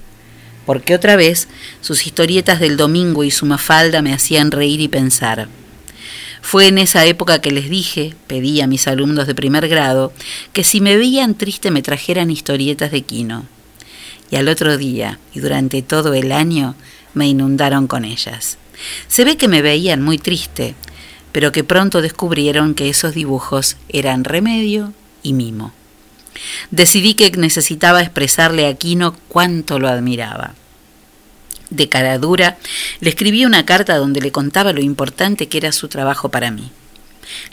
Porque 0.66 0.96
otra 0.96 1.16
vez 1.16 1.48
sus 1.82 2.06
historietas 2.06 2.60
del 2.60 2.78
domingo 2.78 3.24
y 3.24 3.32
su 3.32 3.46
mafalda 3.46 4.02
me 4.02 4.14
hacían 4.14 4.52
reír 4.52 4.82
y 4.82 4.88
pensar. 4.88 5.48
Fue 6.42 6.68
en 6.68 6.78
esa 6.78 7.06
época 7.06 7.42
que 7.42 7.52
les 7.52 7.70
dije, 7.70 8.14
pedí 8.28 8.62
a 8.62 8.68
mis 8.68 8.88
alumnos 8.88 9.28
de 9.28 9.36
primer 9.36 9.68
grado, 9.68 10.14
que 10.54 10.64
si 10.64 10.82
me 10.82 10.96
veían 10.96 11.36
triste 11.36 11.72
me 11.72 11.82
trajeran 11.82 12.32
historietas 12.32 12.92
de 12.92 13.02
Quino. 13.02 13.46
Y 14.30 14.36
al 14.36 14.48
otro 14.48 14.78
día, 14.78 15.20
y 15.34 15.40
durante 15.40 15.82
todo 15.82 16.14
el 16.14 16.32
año, 16.32 16.76
me 17.14 17.28
inundaron 17.28 17.88
con 17.88 18.06
ellas. 18.06 18.58
Se 19.08 19.26
ve 19.26 19.38
que 19.38 19.48
me 19.48 19.62
veían 19.62 20.02
muy 20.02 20.18
triste, 20.18 20.76
pero 21.32 21.52
que 21.52 21.64
pronto 21.64 22.02
descubrieron 22.02 22.76
que 22.76 22.90
esos 22.90 23.14
dibujos 23.14 23.78
eran 23.90 24.24
remedio 24.24 24.94
y 25.24 25.34
mimo. 25.34 25.74
Decidí 26.72 27.14
que 27.14 27.32
necesitaba 27.32 28.02
expresarle 28.02 28.68
a 28.68 28.76
Quino 28.76 29.16
cuánto 29.28 29.80
lo 29.80 29.88
admiraba. 29.88 30.54
De 31.70 31.90
cara 31.90 32.18
dura, 32.18 32.58
le 33.02 33.10
escribí 33.10 33.46
una 33.46 33.66
carta 33.66 33.98
donde 33.98 34.22
le 34.22 34.32
contaba 34.32 34.72
lo 34.72 34.82
importante 34.82 35.48
que 35.48 35.58
era 35.58 35.72
su 35.72 35.88
trabajo 35.90 36.30
para 36.30 36.50
mí. 36.52 36.72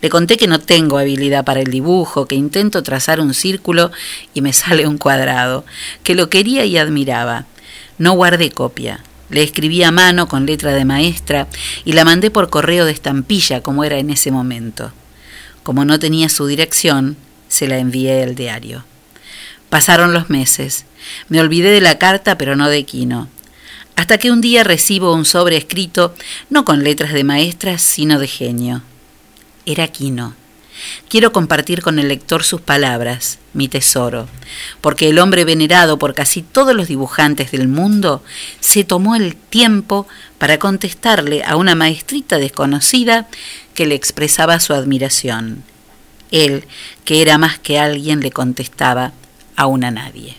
Le 0.00 0.08
conté 0.08 0.36
que 0.36 0.46
no 0.46 0.60
tengo 0.60 0.98
habilidad 0.98 1.44
para 1.44 1.60
el 1.60 1.70
dibujo, 1.70 2.26
que 2.26 2.36
intento 2.36 2.82
trazar 2.82 3.20
un 3.20 3.34
círculo 3.34 3.90
y 4.32 4.40
me 4.40 4.52
sale 4.52 4.86
un 4.86 4.98
cuadrado, 4.98 5.64
que 6.02 6.14
lo 6.14 6.30
quería 6.30 6.64
y 6.64 6.78
admiraba. 6.78 7.46
No 7.98 8.12
guardé 8.12 8.50
copia. 8.50 9.02
Le 9.30 9.42
escribí 9.42 9.82
a 9.82 9.90
mano 9.90 10.28
con 10.28 10.46
letra 10.46 10.72
de 10.72 10.84
maestra 10.84 11.48
y 11.84 11.92
la 11.92 12.04
mandé 12.04 12.30
por 12.30 12.50
correo 12.50 12.84
de 12.84 12.92
estampilla 12.92 13.62
como 13.62 13.82
era 13.82 13.98
en 13.98 14.10
ese 14.10 14.30
momento. 14.30 14.92
Como 15.62 15.84
no 15.84 15.98
tenía 15.98 16.28
su 16.28 16.46
dirección, 16.46 17.16
se 17.54 17.68
la 17.68 17.78
envié 17.78 18.24
al 18.24 18.34
diario. 18.34 18.84
Pasaron 19.68 20.12
los 20.12 20.28
meses. 20.28 20.86
Me 21.28 21.40
olvidé 21.40 21.70
de 21.70 21.80
la 21.80 21.98
carta, 21.98 22.36
pero 22.36 22.56
no 22.56 22.68
de 22.68 22.84
Quino. 22.84 23.28
Hasta 23.94 24.18
que 24.18 24.32
un 24.32 24.40
día 24.40 24.64
recibo 24.64 25.14
un 25.14 25.24
sobre 25.24 25.56
escrito, 25.56 26.16
no 26.50 26.64
con 26.64 26.82
letras 26.82 27.12
de 27.12 27.22
maestra, 27.22 27.78
sino 27.78 28.18
de 28.18 28.26
genio. 28.26 28.82
Era 29.66 29.86
Quino. 29.86 30.34
quiero 31.08 31.30
compartir 31.30 31.80
con 31.80 32.00
el 32.00 32.08
lector 32.08 32.42
sus 32.42 32.60
palabras, 32.60 33.38
mi 33.52 33.68
tesoro, 33.68 34.26
porque 34.80 35.08
el 35.08 35.20
hombre 35.20 35.44
venerado 35.44 35.96
por 35.96 36.12
casi 36.12 36.42
todos 36.42 36.74
los 36.74 36.88
dibujantes 36.88 37.52
del 37.52 37.68
mundo 37.68 38.24
se 38.58 38.82
tomó 38.82 39.14
el 39.14 39.36
tiempo 39.36 40.08
para 40.38 40.58
contestarle 40.58 41.44
a 41.44 41.54
una 41.54 41.76
maestrita 41.76 42.38
desconocida 42.38 43.28
que 43.74 43.86
le 43.86 43.94
expresaba 43.94 44.58
su 44.58 44.74
admiración. 44.74 45.62
Él, 46.34 46.64
que 47.04 47.22
era 47.22 47.38
más 47.38 47.58
que 47.58 47.78
alguien, 47.78 48.20
le 48.20 48.32
contestaba 48.32 49.12
a 49.56 49.66
una 49.66 49.90
nadie. 49.90 50.36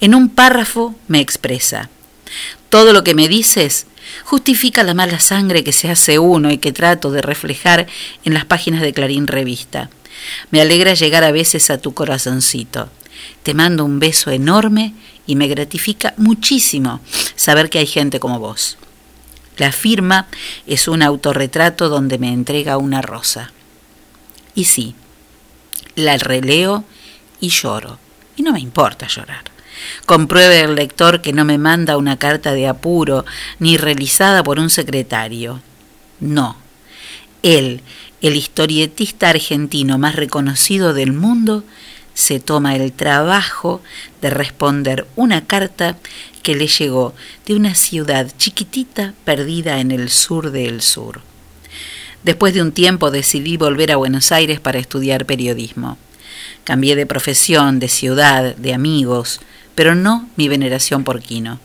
En 0.00 0.14
un 0.14 0.28
párrafo 0.28 0.94
me 1.08 1.20
expresa, 1.20 1.88
todo 2.68 2.92
lo 2.92 3.02
que 3.02 3.14
me 3.14 3.26
dices 3.26 3.86
justifica 4.24 4.82
la 4.82 4.94
mala 4.94 5.20
sangre 5.20 5.64
que 5.64 5.72
se 5.72 5.90
hace 5.90 6.18
uno 6.18 6.50
y 6.50 6.58
que 6.58 6.72
trato 6.72 7.10
de 7.10 7.22
reflejar 7.22 7.86
en 8.24 8.34
las 8.34 8.44
páginas 8.44 8.82
de 8.82 8.92
Clarín 8.92 9.26
Revista. 9.26 9.90
Me 10.50 10.60
alegra 10.60 10.94
llegar 10.94 11.24
a 11.24 11.32
veces 11.32 11.70
a 11.70 11.78
tu 11.78 11.94
corazoncito. 11.94 12.90
Te 13.42 13.54
mando 13.54 13.84
un 13.84 13.98
beso 13.98 14.30
enorme 14.30 14.94
y 15.26 15.36
me 15.36 15.48
gratifica 15.48 16.14
muchísimo 16.16 17.00
saber 17.36 17.70
que 17.70 17.78
hay 17.78 17.86
gente 17.86 18.20
como 18.20 18.38
vos. 18.38 18.76
La 19.56 19.72
firma 19.72 20.26
es 20.66 20.88
un 20.88 21.02
autorretrato 21.02 21.88
donde 21.88 22.18
me 22.18 22.32
entrega 22.32 22.78
una 22.78 23.02
rosa. 23.02 23.52
Y 24.60 24.64
sí, 24.64 24.94
la 25.94 26.18
releo 26.18 26.84
y 27.40 27.48
lloro. 27.48 27.98
Y 28.36 28.42
no 28.42 28.52
me 28.52 28.60
importa 28.60 29.06
llorar. 29.08 29.44
Compruebe 30.04 30.60
el 30.60 30.74
lector 30.74 31.22
que 31.22 31.32
no 31.32 31.46
me 31.46 31.56
manda 31.56 31.96
una 31.96 32.18
carta 32.18 32.52
de 32.52 32.68
apuro 32.68 33.24
ni 33.58 33.78
realizada 33.78 34.42
por 34.42 34.58
un 34.58 34.68
secretario. 34.68 35.62
No. 36.20 36.58
Él, 37.42 37.80
el 38.20 38.36
historietista 38.36 39.30
argentino 39.30 39.96
más 39.96 40.14
reconocido 40.14 40.92
del 40.92 41.14
mundo, 41.14 41.64
se 42.12 42.38
toma 42.38 42.76
el 42.76 42.92
trabajo 42.92 43.80
de 44.20 44.28
responder 44.28 45.06
una 45.16 45.46
carta 45.46 45.96
que 46.42 46.54
le 46.54 46.66
llegó 46.66 47.14
de 47.46 47.54
una 47.54 47.74
ciudad 47.74 48.30
chiquitita 48.36 49.14
perdida 49.24 49.80
en 49.80 49.90
el 49.90 50.10
sur 50.10 50.50
del 50.50 50.82
sur. 50.82 51.29
Después 52.22 52.52
de 52.52 52.62
un 52.62 52.72
tiempo 52.72 53.10
decidí 53.10 53.56
volver 53.56 53.92
a 53.92 53.96
Buenos 53.96 54.30
Aires 54.30 54.60
para 54.60 54.78
estudiar 54.78 55.24
periodismo. 55.24 55.96
Cambié 56.64 56.94
de 56.94 57.06
profesión, 57.06 57.78
de 57.78 57.88
ciudad, 57.88 58.54
de 58.56 58.74
amigos, 58.74 59.40
pero 59.74 59.94
no 59.94 60.28
mi 60.36 60.48
veneración 60.48 61.02
por 61.04 61.20
Quino. 61.20 61.58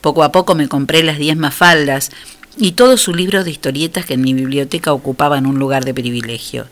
Poco 0.00 0.22
a 0.24 0.32
poco 0.32 0.54
me 0.54 0.68
compré 0.68 1.02
las 1.02 1.18
diez 1.18 1.36
mafaldas 1.36 2.10
y 2.58 2.72
todos 2.72 3.00
sus 3.00 3.16
libros 3.16 3.44
de 3.44 3.50
historietas 3.50 4.04
que 4.04 4.14
en 4.14 4.20
mi 4.20 4.34
biblioteca 4.34 4.92
ocupaban 4.92 5.46
un 5.46 5.58
lugar 5.58 5.84
de 5.84 5.94
privilegio. 5.94 6.66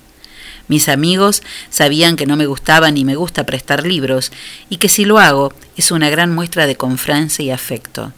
Mis 0.69 0.89
amigos 0.89 1.43
sabían 1.71 2.17
que 2.17 2.27
no 2.27 2.37
me 2.37 2.47
gustaba 2.47 2.91
ni 2.91 3.05
me 3.05 3.15
gusta 3.15 3.47
prestar 3.47 3.87
libros 3.87 4.33
y 4.69 4.79
que 4.79 4.89
si 4.89 5.05
lo 5.05 5.19
hago 5.19 5.53
es 5.77 5.91
una 5.91 6.11
gran 6.11 6.35
muestra 6.35 6.67
de 6.67 6.77
confianza 6.77 7.43
y 7.43 7.51
afecto. 7.51 8.13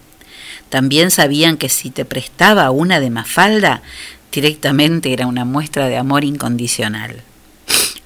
También 0.71 1.11
sabían 1.11 1.57
que 1.57 1.69
si 1.69 1.91
te 1.91 2.05
prestaba 2.05 2.71
una 2.71 3.01
de 3.01 3.11
Mafalda, 3.11 3.83
directamente 4.33 5.13
era 5.13 5.27
una 5.27 5.45
muestra 5.45 5.89
de 5.89 5.97
amor 5.97 6.25
incondicional. 6.25 7.23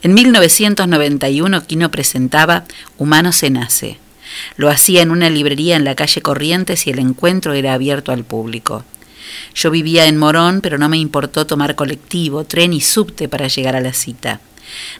En 0.03 0.15
1991 0.15 1.67
Quino 1.67 1.91
presentaba 1.91 2.65
Humano 2.99 3.33
se 3.33 3.51
nace. 3.51 3.99
Lo 4.57 4.69
hacía 4.69 5.03
en 5.03 5.11
una 5.11 5.31
librería 5.31 5.77
en 5.77 5.85
la 5.85 5.95
calle 5.95 6.23
Corrientes 6.23 6.87
y 6.87 6.91
el 6.91 6.99
encuentro 6.99 7.53
era 7.53 7.75
abierto 7.75 8.13
al 8.13 8.25
público. 8.25 8.85
Yo 9.55 9.71
vivía 9.71 10.07
en 10.07 10.17
Morón, 10.17 10.61
pero 10.61 10.79
no 10.79 10.89
me 10.89 10.99
importó 10.99 11.47
tomar 11.47 11.75
colectivo, 11.75 12.45
tren 12.45 12.73
y 12.73 12.81
subte 12.81 13.29
para 13.29 13.49
llegar 13.49 13.77
a 13.77 13.81
la 13.81 13.93
cita. 13.93 14.41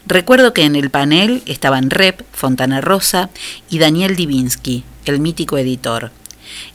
Recuerdo 0.05 0.53
que 0.53 0.63
en 0.63 0.75
el 0.75 0.89
panel 0.89 1.41
estaban 1.45 1.89
Rep, 1.89 2.21
Fontana 2.31 2.81
Rosa 2.81 3.29
y 3.69 3.79
Daniel 3.79 4.15
Divinsky, 4.15 4.83
el 5.05 5.19
mítico 5.19 5.57
editor. 5.57 6.11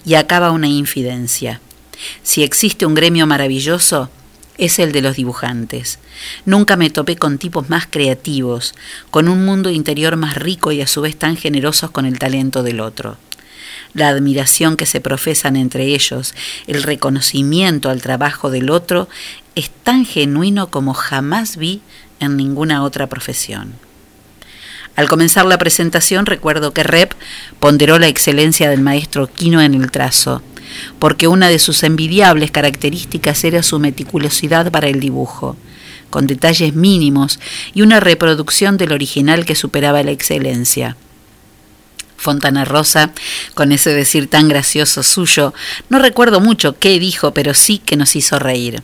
Y 0.04 0.14
acaba 0.14 0.50
una 0.50 0.68
infidencia. 0.68 1.60
Si 2.22 2.42
existe 2.42 2.86
un 2.86 2.94
gremio 2.94 3.26
maravilloso, 3.26 4.10
es 4.58 4.78
el 4.78 4.92
de 4.92 5.00
los 5.00 5.16
dibujantes. 5.16 5.98
Nunca 6.44 6.76
me 6.76 6.90
topé 6.90 7.16
con 7.16 7.38
tipos 7.38 7.70
más 7.70 7.86
creativos, 7.88 8.74
con 9.10 9.28
un 9.28 9.44
mundo 9.44 9.70
interior 9.70 10.16
más 10.16 10.34
rico 10.34 10.72
y 10.72 10.82
a 10.82 10.86
su 10.86 11.00
vez 11.00 11.16
tan 11.16 11.36
generosos 11.36 11.90
con 11.90 12.04
el 12.04 12.18
talento 12.18 12.62
del 12.62 12.80
otro. 12.80 13.16
La 13.94 14.08
admiración 14.08 14.76
que 14.76 14.84
se 14.84 15.00
profesan 15.00 15.56
entre 15.56 15.86
ellos, 15.86 16.34
el 16.66 16.82
reconocimiento 16.82 17.88
al 17.88 18.02
trabajo 18.02 18.50
del 18.50 18.68
otro, 18.68 19.08
es 19.54 19.70
tan 19.70 20.04
genuino 20.04 20.70
como 20.70 20.92
jamás 20.92 21.56
vi 21.56 21.80
en 22.20 22.36
ninguna 22.36 22.82
otra 22.82 23.06
profesión. 23.06 23.74
Al 24.98 25.08
comenzar 25.08 25.46
la 25.46 25.58
presentación 25.58 26.26
recuerdo 26.26 26.72
que 26.72 26.82
Rep 26.82 27.12
ponderó 27.60 28.00
la 28.00 28.08
excelencia 28.08 28.68
del 28.68 28.80
maestro 28.80 29.28
Quino 29.28 29.62
en 29.62 29.74
el 29.74 29.92
trazo, 29.92 30.42
porque 30.98 31.28
una 31.28 31.48
de 31.48 31.58
sus 31.58 31.82
envidiables 31.82 32.50
características 32.50 33.44
era 33.44 33.62
su 33.62 33.78
meticulosidad 33.78 34.70
para 34.70 34.88
el 34.88 35.00
dibujo, 35.00 35.56
con 36.10 36.26
detalles 36.26 36.74
mínimos 36.74 37.38
y 37.74 37.82
una 37.82 38.00
reproducción 38.00 38.76
del 38.76 38.92
original 38.92 39.44
que 39.44 39.54
superaba 39.54 40.02
la 40.02 40.10
excelencia. 40.10 40.96
Fontana 42.16 42.64
Rosa, 42.64 43.12
con 43.54 43.72
ese 43.72 43.90
decir 43.90 44.28
tan 44.28 44.48
gracioso 44.48 45.02
suyo, 45.02 45.54
no 45.88 45.98
recuerdo 45.98 46.40
mucho 46.40 46.78
qué 46.78 46.98
dijo, 46.98 47.32
pero 47.32 47.54
sí 47.54 47.78
que 47.78 47.96
nos 47.96 48.16
hizo 48.16 48.38
reír. 48.38 48.82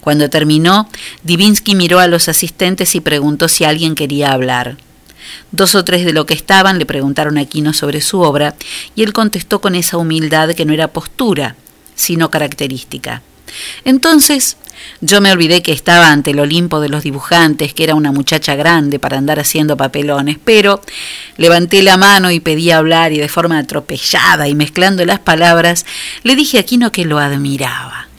Cuando 0.00 0.30
terminó, 0.30 0.88
Divinsky 1.22 1.74
miró 1.74 2.00
a 2.00 2.06
los 2.06 2.28
asistentes 2.28 2.94
y 2.94 3.00
preguntó 3.00 3.48
si 3.48 3.64
alguien 3.64 3.94
quería 3.94 4.32
hablar. 4.32 4.76
Dos 5.50 5.74
o 5.74 5.84
tres 5.84 6.04
de 6.04 6.12
lo 6.12 6.26
que 6.26 6.34
estaban 6.34 6.78
le 6.78 6.86
preguntaron 6.86 7.38
a 7.38 7.44
Quino 7.44 7.72
sobre 7.72 8.00
su 8.00 8.20
obra 8.20 8.54
y 8.94 9.02
él 9.02 9.12
contestó 9.12 9.60
con 9.60 9.74
esa 9.74 9.96
humildad 9.96 10.50
que 10.54 10.64
no 10.64 10.72
era 10.72 10.88
postura, 10.88 11.56
sino 11.94 12.30
característica. 12.30 13.22
Entonces 13.84 14.56
yo 15.00 15.20
me 15.20 15.32
olvidé 15.32 15.62
que 15.62 15.72
estaba 15.72 16.10
ante 16.10 16.30
el 16.30 16.40
Olimpo 16.40 16.80
de 16.80 16.88
los 16.88 17.02
dibujantes, 17.02 17.74
que 17.74 17.84
era 17.84 17.94
una 17.94 18.12
muchacha 18.12 18.54
grande 18.54 18.98
para 18.98 19.18
andar 19.18 19.38
haciendo 19.38 19.76
papelones, 19.76 20.38
pero 20.42 20.80
levanté 21.36 21.82
la 21.82 21.96
mano 21.96 22.30
y 22.30 22.40
pedí 22.40 22.70
hablar 22.70 23.12
y 23.12 23.18
de 23.18 23.28
forma 23.28 23.58
atropellada 23.58 24.48
y 24.48 24.54
mezclando 24.54 25.04
las 25.04 25.20
palabras 25.20 25.86
le 26.22 26.34
dije 26.36 26.58
a 26.58 26.62
Quino 26.64 26.92
que 26.92 27.04
lo 27.04 27.18
admiraba 27.18 28.11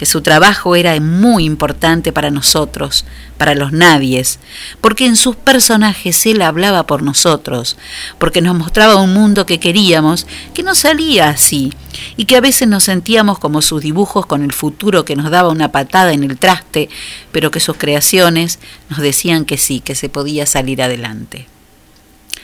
que 0.00 0.06
su 0.06 0.22
trabajo 0.22 0.76
era 0.76 0.98
muy 0.98 1.44
importante 1.44 2.10
para 2.10 2.30
nosotros, 2.30 3.04
para 3.36 3.54
los 3.54 3.70
nadies, 3.70 4.38
porque 4.80 5.04
en 5.04 5.14
sus 5.14 5.36
personajes 5.36 6.24
él 6.24 6.40
hablaba 6.40 6.86
por 6.86 7.02
nosotros, 7.02 7.76
porque 8.16 8.40
nos 8.40 8.56
mostraba 8.56 8.96
un 8.96 9.12
mundo 9.12 9.44
que 9.44 9.60
queríamos, 9.60 10.26
que 10.54 10.62
no 10.62 10.74
salía 10.74 11.28
así, 11.28 11.70
y 12.16 12.24
que 12.24 12.36
a 12.36 12.40
veces 12.40 12.66
nos 12.66 12.84
sentíamos 12.84 13.38
como 13.38 13.60
sus 13.60 13.82
dibujos 13.82 14.24
con 14.24 14.42
el 14.42 14.54
futuro 14.54 15.04
que 15.04 15.16
nos 15.16 15.30
daba 15.30 15.50
una 15.50 15.70
patada 15.70 16.14
en 16.14 16.24
el 16.24 16.38
traste, 16.38 16.88
pero 17.30 17.50
que 17.50 17.60
sus 17.60 17.76
creaciones 17.76 18.58
nos 18.88 19.00
decían 19.00 19.44
que 19.44 19.58
sí, 19.58 19.80
que 19.80 19.94
se 19.94 20.08
podía 20.08 20.46
salir 20.46 20.80
adelante. 20.80 21.46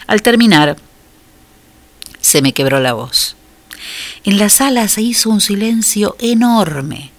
Al 0.06 0.20
terminar, 0.20 0.76
se 2.20 2.42
me 2.42 2.52
quebró 2.52 2.80
la 2.80 2.92
voz. 2.92 3.34
En 4.24 4.36
la 4.36 4.50
sala 4.50 4.88
se 4.88 5.00
hizo 5.00 5.30
un 5.30 5.40
silencio 5.40 6.16
enorme 6.20 7.15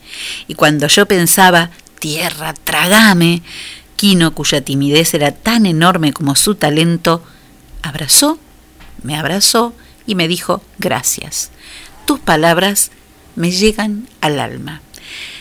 y 0.48 0.56
cuando 0.56 0.88
yo 0.88 1.06
pensaba, 1.06 1.72
tierra, 2.00 2.54
tragame, 2.54 3.42
Quino, 3.96 4.34
cuya 4.34 4.62
timidez 4.62 5.16
era 5.16 5.32
tan 5.32 5.66
enorme 5.66 6.14
como 6.14 6.36
su 6.36 6.54
talento, 6.54 7.24
abrazó, 7.82 8.38
me 9.02 9.18
abrazó 9.18 9.74
y 10.06 10.14
me 10.16 10.28
dijo, 10.28 10.62
gracias. 10.78 11.50
Tus 12.06 12.20
palabras 12.20 12.92
me 13.36 13.52
llegan 13.52 14.08
al 14.22 14.40
alma. 14.40 14.82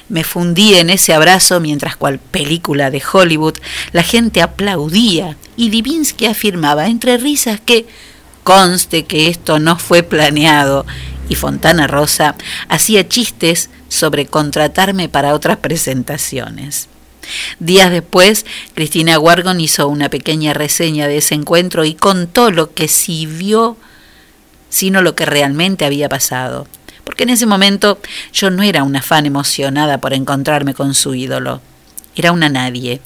Me 0.09 0.25
fundí 0.25 0.75
en 0.75 0.89
ese 0.89 1.13
abrazo 1.13 1.61
mientras 1.61 1.97
cual 1.97 2.19
película 2.19 2.91
de 2.91 3.03
Hollywood 3.13 3.57
la 3.93 4.03
gente 4.03 4.41
aplaudía 4.41 5.37
y 5.57 5.71
Divinsky 5.71 6.27
afirmaba 6.27 6.87
entre 6.87 7.19
risas 7.19 7.61
que 7.61 7.87
conste 8.45 9.05
que 9.05 9.29
esto 9.29 9.59
no 9.59 9.79
fue 9.79 10.03
planeado 10.05 10.87
y 11.29 11.35
Fontana 11.35 11.87
Rosa 11.87 12.37
hacía 12.69 13.09
chistes 13.09 13.71
sobre 13.89 14.27
contratarme 14.27 15.09
para 15.09 15.35
otras 15.35 15.59
presentaciones. 15.59 16.89
Días 17.59 17.91
después, 17.91 18.47
Cristina 18.75 19.19
Wargon 19.19 19.61
hizo 19.61 19.89
una 19.89 20.09
pequeña 20.09 20.53
reseña 20.53 21.09
de 21.09 21.19
ese 21.19 21.35
encuentro 21.35 21.85
y 21.85 21.95
contó 21.95 22.51
lo 22.51 22.73
que 22.73 22.89
sí 22.89 23.27
vio, 23.27 23.77
sino 24.69 25.03
lo 25.03 25.15
que 25.15 25.27
realmente 25.27 25.85
había 25.85 26.09
pasado. 26.09 26.69
Porque 27.05 27.25
en 27.25 27.31
ese 27.31 27.47
momento 27.47 28.01
yo 28.33 28.51
no 28.51 28.63
era 28.63 28.83
una 28.83 29.03
fan 29.03 29.27
emocionada 29.27 29.99
por 29.99 30.13
encontrarme 30.13 30.75
con 30.75 30.95
su 30.95 31.15
ídolo. 31.15 31.61
Era 32.15 32.33
una 32.33 32.49
nadie, 32.49 33.01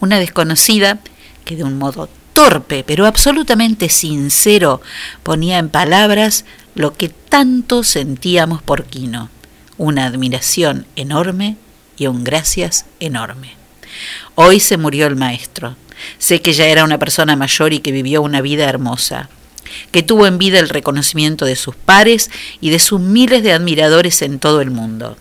una 0.00 0.18
desconocida 0.18 0.98
que 1.44 1.56
de 1.56 1.64
un 1.64 1.78
modo 1.78 2.08
torpe 2.32 2.82
pero 2.86 3.06
absolutamente 3.06 3.88
sincero 3.88 4.80
ponía 5.22 5.58
en 5.58 5.68
palabras 5.68 6.44
lo 6.74 6.94
que 6.94 7.08
tanto 7.08 7.82
sentíamos 7.82 8.62
por 8.62 8.84
Quino 8.84 9.30
una 9.78 10.06
admiración 10.06 10.86
enorme 10.96 11.56
y 11.96 12.06
un 12.06 12.24
gracias 12.24 12.86
enorme. 13.00 13.56
Hoy 14.34 14.60
se 14.60 14.76
murió 14.76 15.06
el 15.06 15.16
maestro. 15.16 15.76
Sé 16.18 16.40
que 16.40 16.52
ya 16.52 16.66
era 16.66 16.84
una 16.84 16.98
persona 16.98 17.34
mayor 17.34 17.72
y 17.72 17.80
que 17.80 17.90
vivió 17.90 18.22
una 18.22 18.40
vida 18.40 18.68
hermosa, 18.68 19.28
que 19.90 20.02
tuvo 20.02 20.26
en 20.26 20.38
vida 20.38 20.58
el 20.60 20.68
reconocimiento 20.68 21.44
de 21.46 21.56
sus 21.56 21.74
pares 21.74 22.30
y 22.60 22.70
de 22.70 22.78
sus 22.78 23.00
miles 23.00 23.42
de 23.42 23.52
admiradores 23.52 24.22
en 24.22 24.38
todo 24.38 24.60
el 24.60 24.70
mundo. 24.70 25.16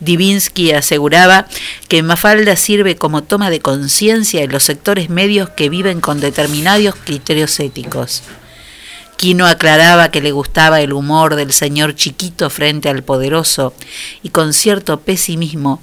Divinsky 0.00 0.72
aseguraba 0.72 1.46
que 1.88 2.02
Mafalda 2.02 2.56
sirve 2.56 2.96
como 2.96 3.22
toma 3.22 3.48
de 3.50 3.60
conciencia 3.60 4.42
en 4.42 4.50
los 4.50 4.64
sectores 4.64 5.08
medios 5.08 5.50
que 5.50 5.68
viven 5.68 6.00
con 6.00 6.20
determinados 6.20 6.94
criterios 6.96 7.58
éticos. 7.60 8.22
Quino 9.18 9.48
aclaraba 9.48 10.12
que 10.12 10.20
le 10.20 10.30
gustaba 10.30 10.80
el 10.80 10.92
humor 10.92 11.34
del 11.34 11.52
señor 11.52 11.96
chiquito 11.96 12.50
frente 12.50 12.88
al 12.88 13.02
poderoso 13.02 13.74
y 14.22 14.28
con 14.28 14.54
cierto 14.54 15.00
pesimismo 15.00 15.82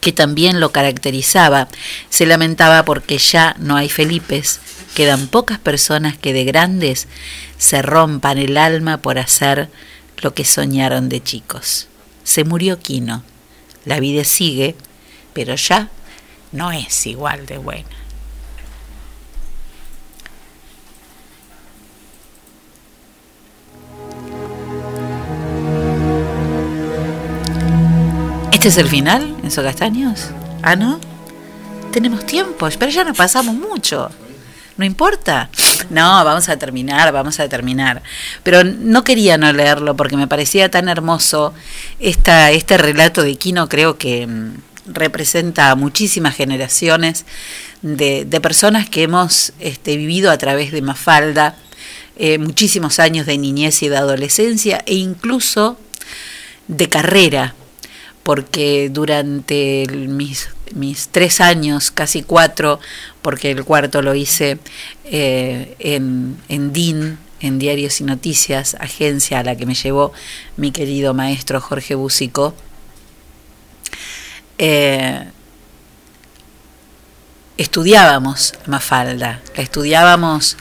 que 0.00 0.12
también 0.12 0.58
lo 0.58 0.72
caracterizaba, 0.72 1.68
se 2.08 2.24
lamentaba 2.24 2.86
porque 2.86 3.18
ya 3.18 3.54
no 3.58 3.76
hay 3.76 3.90
Felipes, 3.90 4.60
quedan 4.94 5.26
pocas 5.28 5.58
personas 5.58 6.16
que 6.16 6.32
de 6.32 6.44
grandes 6.44 7.06
se 7.58 7.82
rompan 7.82 8.38
el 8.38 8.56
alma 8.56 8.96
por 8.96 9.18
hacer 9.18 9.68
lo 10.22 10.32
que 10.32 10.46
soñaron 10.46 11.10
de 11.10 11.22
chicos. 11.22 11.88
Se 12.24 12.44
murió 12.44 12.78
Quino, 12.78 13.24
la 13.84 14.00
vida 14.00 14.24
sigue, 14.24 14.74
pero 15.34 15.54
ya 15.54 15.90
no 16.52 16.72
es 16.72 17.06
igual 17.06 17.44
de 17.44 17.58
buena. 17.58 18.07
¿Este 28.58 28.70
es 28.70 28.78
el 28.78 28.88
final, 28.88 29.36
Enzo 29.44 29.62
Castaños? 29.62 30.30
¿Ah, 30.62 30.74
no? 30.74 30.98
Tenemos 31.92 32.26
tiempo, 32.26 32.68
pero 32.76 32.90
ya 32.90 33.04
nos 33.04 33.16
pasamos 33.16 33.54
mucho. 33.54 34.10
¿No 34.76 34.84
importa? 34.84 35.48
No, 35.90 36.24
vamos 36.24 36.48
a 36.48 36.56
terminar, 36.56 37.12
vamos 37.12 37.38
a 37.38 37.48
terminar. 37.48 38.02
Pero 38.42 38.64
no 38.64 39.04
quería 39.04 39.38
no 39.38 39.52
leerlo 39.52 39.96
porque 39.96 40.16
me 40.16 40.26
parecía 40.26 40.72
tan 40.72 40.88
hermoso 40.88 41.54
esta, 42.00 42.50
este 42.50 42.76
relato 42.78 43.22
de 43.22 43.36
Quino, 43.36 43.68
creo 43.68 43.96
que 43.96 44.26
mm, 44.26 44.54
representa 44.86 45.70
a 45.70 45.76
muchísimas 45.76 46.34
generaciones 46.34 47.26
de, 47.82 48.24
de 48.24 48.40
personas 48.40 48.88
que 48.90 49.04
hemos 49.04 49.52
este, 49.60 49.96
vivido 49.96 50.32
a 50.32 50.36
través 50.36 50.72
de 50.72 50.82
Mafalda, 50.82 51.54
eh, 52.16 52.38
muchísimos 52.38 52.98
años 52.98 53.24
de 53.24 53.38
niñez 53.38 53.84
y 53.84 53.88
de 53.88 53.98
adolescencia 53.98 54.82
e 54.84 54.96
incluso 54.96 55.78
de 56.66 56.88
carrera, 56.88 57.54
porque 58.28 58.90
durante 58.92 59.86
mis, 59.90 60.50
mis 60.74 61.08
tres 61.08 61.40
años, 61.40 61.90
casi 61.90 62.22
cuatro, 62.22 62.78
porque 63.22 63.50
el 63.50 63.64
cuarto 63.64 64.02
lo 64.02 64.14
hice 64.14 64.58
eh, 65.06 65.74
en, 65.78 66.36
en 66.50 66.74
DIN, 66.74 67.18
en 67.40 67.58
Diarios 67.58 68.02
y 68.02 68.04
Noticias, 68.04 68.76
agencia 68.80 69.38
a 69.38 69.44
la 69.44 69.56
que 69.56 69.64
me 69.64 69.74
llevó 69.74 70.12
mi 70.58 70.72
querido 70.72 71.14
maestro 71.14 71.58
Jorge 71.62 71.94
Búsico, 71.94 72.54
eh, 74.58 75.24
estudiábamos 77.56 78.52
Mafalda, 78.66 79.40
la 79.56 79.62
estudiábamos 79.62 80.58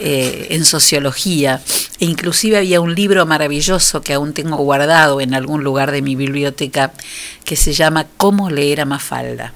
eh, 0.00 0.46
en 0.52 0.64
sociología, 0.64 1.60
e 2.00 2.06
inclusive 2.06 2.58
había 2.58 2.80
un 2.80 2.94
libro 2.94 3.24
maravilloso 3.26 4.02
que 4.02 4.14
aún 4.14 4.32
tengo 4.32 4.56
guardado 4.56 5.20
en 5.20 5.34
algún 5.34 5.62
lugar 5.62 5.92
de 5.92 6.02
mi 6.02 6.16
biblioteca 6.16 6.92
que 7.44 7.56
se 7.56 7.72
llama 7.72 8.06
Cómo 8.16 8.50
leer 8.50 8.80
a 8.80 8.84
Mafalda, 8.84 9.52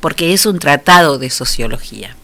porque 0.00 0.32
es 0.32 0.46
un 0.46 0.58
tratado 0.58 1.18
de 1.18 1.30
sociología. 1.30 2.16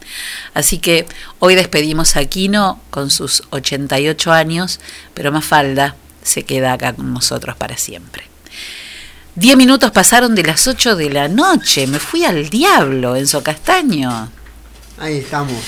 Así 0.54 0.78
que 0.78 1.06
hoy 1.38 1.54
despedimos 1.54 2.16
a 2.16 2.24
Quino 2.24 2.80
con 2.90 3.10
sus 3.10 3.42
88 3.50 4.32
años, 4.32 4.80
pero 5.12 5.32
Mafalda 5.32 5.96
se 6.22 6.44
queda 6.44 6.72
acá 6.72 6.94
con 6.94 7.12
nosotros 7.12 7.56
para 7.56 7.76
siempre. 7.76 8.24
Diez 9.34 9.56
minutos 9.56 9.92
pasaron 9.92 10.34
de 10.34 10.42
las 10.42 10.66
8 10.66 10.96
de 10.96 11.10
la 11.10 11.28
noche, 11.28 11.86
me 11.86 12.00
fui 12.00 12.24
al 12.24 12.48
diablo, 12.48 13.14
Enzo 13.14 13.42
Castaño. 13.42 14.30
Ahí 14.98 15.18
estamos. 15.18 15.62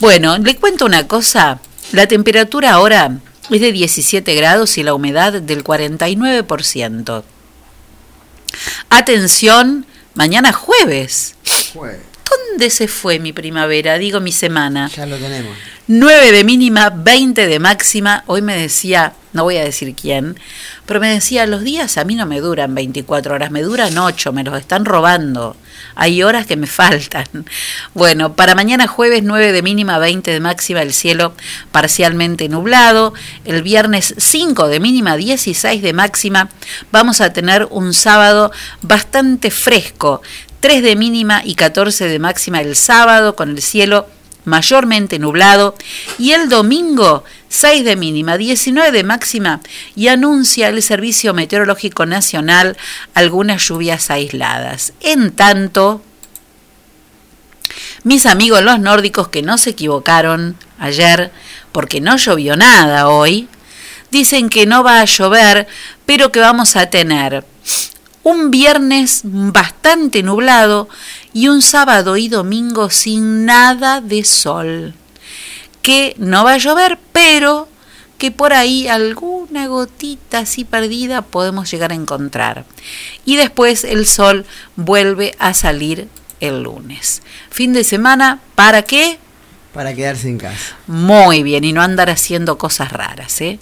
Bueno, 0.00 0.36
le 0.38 0.56
cuento 0.56 0.86
una 0.86 1.06
cosa. 1.06 1.60
La 1.92 2.08
temperatura 2.08 2.72
ahora 2.72 3.20
es 3.50 3.60
de 3.60 3.72
17 3.72 4.34
grados 4.34 4.78
y 4.78 4.82
la 4.82 4.94
humedad 4.94 5.40
del 5.40 5.62
49%. 5.64 7.22
Atención, 8.90 9.86
mañana 10.14 10.52
jueves. 10.52 11.34
¿Dónde 11.74 12.70
se 12.70 12.88
fue 12.88 13.18
mi 13.18 13.32
primavera? 13.32 13.98
Digo 13.98 14.20
mi 14.20 14.32
semana. 14.32 14.90
Ya 14.94 15.06
lo 15.06 15.16
tenemos. 15.16 15.56
9 15.88 16.32
de 16.32 16.44
mínima, 16.44 16.90
20 16.90 17.46
de 17.46 17.58
máxima. 17.58 18.24
Hoy 18.26 18.42
me 18.42 18.56
decía, 18.56 19.12
no 19.32 19.44
voy 19.44 19.58
a 19.58 19.64
decir 19.64 19.94
quién, 19.94 20.38
pero 20.86 21.00
me 21.00 21.12
decía, 21.12 21.46
los 21.46 21.62
días 21.62 21.98
a 21.98 22.04
mí 22.04 22.14
no 22.14 22.26
me 22.26 22.40
duran 22.40 22.74
24 22.74 23.34
horas, 23.34 23.50
me 23.50 23.62
duran 23.62 23.98
8, 23.98 24.32
me 24.32 24.44
los 24.44 24.58
están 24.58 24.84
robando. 24.84 25.56
Hay 25.96 26.22
horas 26.22 26.46
que 26.46 26.56
me 26.56 26.66
faltan. 26.66 27.26
Bueno, 27.94 28.34
para 28.34 28.54
mañana 28.54 28.86
jueves 28.86 29.22
9 29.24 29.52
de 29.52 29.62
mínima, 29.62 29.98
20 29.98 30.30
de 30.30 30.40
máxima, 30.40 30.82
el 30.82 30.92
cielo 30.92 31.34
parcialmente 31.72 32.48
nublado. 32.48 33.12
El 33.44 33.62
viernes 33.62 34.14
5 34.16 34.68
de 34.68 34.80
mínima, 34.80 35.16
16 35.16 35.82
de 35.82 35.92
máxima. 35.92 36.48
Vamos 36.92 37.20
a 37.20 37.32
tener 37.32 37.66
un 37.70 37.92
sábado 37.92 38.52
bastante 38.82 39.50
fresco. 39.50 40.22
3 40.60 40.82
de 40.82 40.96
mínima 40.96 41.42
y 41.44 41.54
14 41.54 42.08
de 42.08 42.18
máxima 42.18 42.60
el 42.60 42.76
sábado 42.76 43.36
con 43.36 43.50
el 43.50 43.62
cielo 43.62 44.06
mayormente 44.46 45.18
nublado 45.18 45.74
y 46.18 46.32
el 46.32 46.48
domingo 46.48 47.24
6 47.48 47.84
de 47.84 47.96
mínima, 47.96 48.38
19 48.38 48.92
de 48.92 49.04
máxima 49.04 49.60
y 49.94 50.08
anuncia 50.08 50.68
el 50.68 50.82
Servicio 50.82 51.34
Meteorológico 51.34 52.06
Nacional 52.06 52.76
algunas 53.12 53.68
lluvias 53.68 54.10
aisladas. 54.10 54.94
En 55.00 55.32
tanto, 55.32 56.02
mis 58.04 58.24
amigos 58.24 58.62
los 58.62 58.80
nórdicos 58.80 59.28
que 59.28 59.42
no 59.42 59.58
se 59.58 59.70
equivocaron 59.70 60.56
ayer 60.78 61.32
porque 61.72 62.00
no 62.00 62.16
llovió 62.16 62.56
nada 62.56 63.08
hoy, 63.08 63.48
dicen 64.10 64.48
que 64.48 64.64
no 64.66 64.82
va 64.82 65.00
a 65.00 65.04
llover, 65.04 65.66
pero 66.06 66.30
que 66.32 66.40
vamos 66.40 66.76
a 66.76 66.86
tener 66.86 67.44
un 68.26 68.50
viernes 68.50 69.20
bastante 69.22 70.24
nublado 70.24 70.88
y 71.32 71.46
un 71.46 71.62
sábado 71.62 72.16
y 72.16 72.26
domingo 72.26 72.90
sin 72.90 73.44
nada 73.44 74.00
de 74.00 74.24
sol. 74.24 74.94
Que 75.80 76.16
no 76.18 76.42
va 76.42 76.54
a 76.54 76.58
llover, 76.58 76.98
pero 77.12 77.68
que 78.18 78.32
por 78.32 78.52
ahí 78.52 78.88
alguna 78.88 79.68
gotita 79.68 80.40
así 80.40 80.64
perdida 80.64 81.22
podemos 81.22 81.70
llegar 81.70 81.92
a 81.92 81.94
encontrar. 81.94 82.64
Y 83.24 83.36
después 83.36 83.84
el 83.84 84.08
sol 84.08 84.44
vuelve 84.74 85.36
a 85.38 85.54
salir 85.54 86.08
el 86.40 86.64
lunes. 86.64 87.22
Fin 87.50 87.72
de 87.74 87.84
semana, 87.84 88.40
¿para 88.56 88.82
qué? 88.82 89.20
Para 89.72 89.94
quedarse 89.94 90.28
en 90.28 90.38
casa. 90.38 90.76
Muy 90.88 91.44
bien, 91.44 91.62
y 91.62 91.72
no 91.72 91.80
andar 91.80 92.10
haciendo 92.10 92.58
cosas 92.58 92.90
raras. 92.90 93.40
¿eh? 93.40 93.60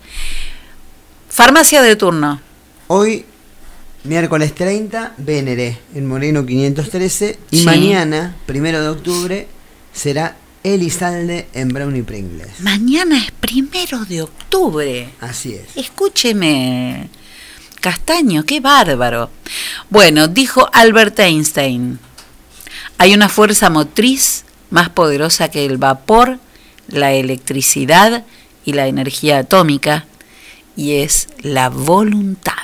Farmacia 1.29 1.83
de 1.83 1.97
turno. 1.97 2.41
Hoy, 2.87 3.27
miércoles 4.05 4.55
30, 4.55 5.15
Vénere, 5.19 5.79
en 5.95 6.07
Moreno 6.07 6.45
513. 6.45 7.39
Y 7.51 7.59
Sí. 7.59 7.65
mañana, 7.65 8.37
primero 8.47 8.81
de 8.83 8.89
octubre, 8.89 9.49
será 9.93 10.37
Elizalde 10.63 11.49
en 11.55 11.69
Brownie 11.69 12.03
Pringles. 12.03 12.61
Mañana 12.61 13.19
es 13.19 13.31
primero 13.33 14.05
de 14.05 14.23
octubre. 14.23 15.11
Así 15.21 15.55
es. 15.55 15.77
Escúcheme, 15.77 17.09
Castaño, 17.81 18.45
qué 18.45 18.61
bárbaro. 18.61 19.31
Bueno, 19.91 20.27
dijo 20.29 20.69
Albert 20.73 21.19
Einstein, 21.21 21.99
hay 22.97 23.13
una 23.15 23.29
fuerza 23.29 23.69
motriz 23.69 24.45
más 24.71 24.89
poderosa 24.89 25.51
que 25.51 25.67
el 25.67 25.77
vapor, 25.77 26.39
la 26.89 27.13
electricidad 27.13 28.25
y 28.65 28.73
la 28.73 28.87
energía 28.87 29.39
atómica, 29.39 30.07
y 30.77 30.93
es 30.97 31.29
la 31.43 31.69
voluntad. 31.69 32.55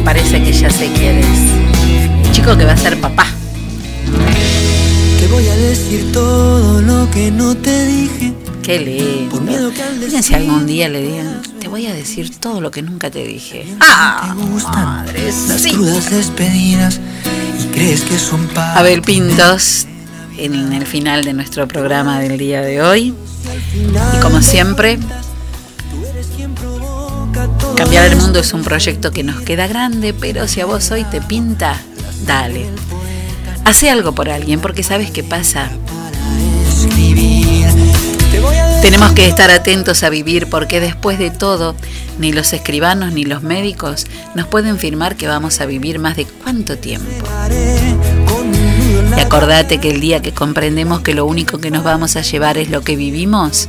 Me 0.00 0.04
parece 0.04 0.42
que 0.42 0.50
ya 0.50 0.70
sé 0.70 0.90
quién 0.94 1.18
es. 1.18 2.26
El 2.26 2.32
chico 2.32 2.56
que 2.56 2.64
va 2.64 2.72
a 2.72 2.76
ser 2.78 2.98
papá. 3.02 3.26
Te 5.20 5.26
voy 5.26 5.46
a 5.46 5.54
decir 5.54 6.10
todo 6.10 6.80
lo 6.80 7.10
que 7.10 7.30
no 7.30 7.54
te 7.54 7.84
dije. 7.84 8.32
Qué 8.62 8.78
lindo. 8.78 9.36
Por 9.36 9.42
miedo 9.42 9.70
que 9.70 9.82
al 9.82 9.98
Fíjense 9.98 10.22
si 10.22 10.34
algún 10.34 10.66
día 10.66 10.88
le 10.88 11.02
digan, 11.02 11.42
te 11.60 11.68
voy 11.68 11.86
a 11.86 11.92
decir 11.92 12.34
todo 12.40 12.62
lo 12.62 12.70
que 12.70 12.80
nunca 12.80 13.10
te 13.10 13.24
dije. 13.24 13.66
¡Ah! 13.80 14.34
Madre 14.72 15.22
Las 15.48 15.60
sí. 15.60 15.72
crudas 15.72 16.10
despedidas 16.10 16.98
y 17.62 17.66
crees 17.66 18.00
que 18.00 18.18
son 18.18 18.46
para 18.48 18.78
Abel 18.78 19.02
Pintos, 19.02 19.86
en 20.38 20.72
el 20.72 20.86
final 20.86 21.24
de 21.24 21.34
nuestro 21.34 21.68
programa 21.68 22.20
del 22.20 22.38
día 22.38 22.62
de 22.62 22.80
hoy. 22.80 23.14
Y 24.16 24.20
como 24.22 24.40
siempre, 24.40 24.98
cambiar 27.76 28.06
el 28.06 28.16
mundo 28.16 28.40
es 28.40 28.52
un 28.52 28.62
proyecto 28.62 29.10
que 29.10 29.22
nos 29.22 29.40
queda 29.42 29.66
grande, 29.66 30.12
pero 30.14 30.46
si 30.48 30.60
a 30.60 30.66
vos 30.66 30.90
hoy 30.90 31.04
te 31.04 31.20
pinta, 31.20 31.80
dale. 32.26 32.66
Hace 33.64 33.90
algo 33.90 34.14
por 34.14 34.30
alguien, 34.30 34.60
porque 34.60 34.82
sabes 34.82 35.10
qué 35.10 35.22
pasa. 35.22 35.70
Tenemos 38.82 39.12
que 39.12 39.28
estar 39.28 39.50
atentos 39.50 40.02
a 40.02 40.08
vivir 40.08 40.48
porque 40.48 40.80
después 40.80 41.18
de 41.18 41.30
todo, 41.30 41.76
ni 42.18 42.32
los 42.32 42.52
escribanos 42.52 43.12
ni 43.12 43.24
los 43.24 43.42
médicos 43.42 44.06
nos 44.34 44.46
pueden 44.46 44.78
firmar 44.78 45.16
que 45.16 45.26
vamos 45.28 45.60
a 45.60 45.66
vivir 45.66 45.98
más 45.98 46.16
de 46.16 46.24
cuánto 46.24 46.78
tiempo. 46.78 47.10
Y 49.16 49.20
acordate 49.20 49.78
que 49.78 49.90
el 49.90 50.00
día 50.00 50.22
que 50.22 50.32
comprendemos 50.32 51.00
que 51.00 51.14
lo 51.14 51.26
único 51.26 51.58
que 51.58 51.70
nos 51.70 51.84
vamos 51.84 52.16
a 52.16 52.22
llevar 52.22 52.56
es 52.56 52.70
lo 52.70 52.80
que 52.80 52.96
vivimos, 52.96 53.68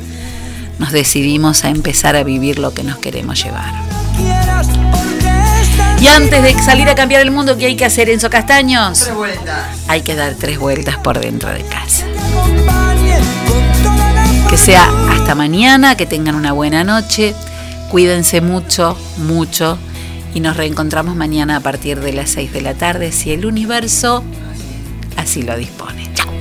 nos 0.82 0.92
decidimos 0.92 1.64
a 1.64 1.70
empezar 1.70 2.16
a 2.16 2.24
vivir 2.24 2.58
lo 2.58 2.74
que 2.74 2.84
nos 2.84 2.98
queremos 2.98 3.42
llevar. 3.42 3.72
Y 6.02 6.08
antes 6.08 6.42
de 6.42 6.56
salir 6.64 6.90
a 6.90 6.96
cambiar 6.96 7.22
el 7.22 7.30
mundo, 7.30 7.56
¿qué 7.56 7.68
hay 7.68 7.76
que 7.76 7.86
hacer, 7.86 8.10
Enzo 8.10 8.32
Castaños? 8.32 9.00
Tres 9.00 9.16
vueltas. 9.16 9.78
Hay 9.88 10.02
que 10.02 10.16
dar 10.16 10.34
tres 10.34 10.58
vueltas 10.58 10.98
por 10.98 11.20
dentro 11.20 11.52
de 11.54 11.64
casa. 11.66 12.08
Que 14.50 14.58
sea 14.58 14.90
hasta 15.12 15.36
mañana, 15.36 15.96
que 15.96 16.08
tengan 16.08 16.34
una 16.34 16.52
buena 16.52 16.84
noche, 16.84 17.36
cuídense 17.92 18.42
mucho, 18.42 18.98
mucho 19.18 19.78
y 20.34 20.40
nos 20.40 20.58
reencontramos 20.58 21.16
mañana 21.16 21.58
a 21.58 21.60
partir 21.60 22.00
de 22.00 22.14
las 22.14 22.32
6 22.32 22.54
de 22.54 22.62
la 22.62 22.74
tarde 22.74 23.12
si 23.12 23.32
el 23.32 23.46
universo 23.46 24.24
así 25.16 25.44
lo 25.44 25.56
dispone. 25.56 26.10
Chao. 26.16 26.32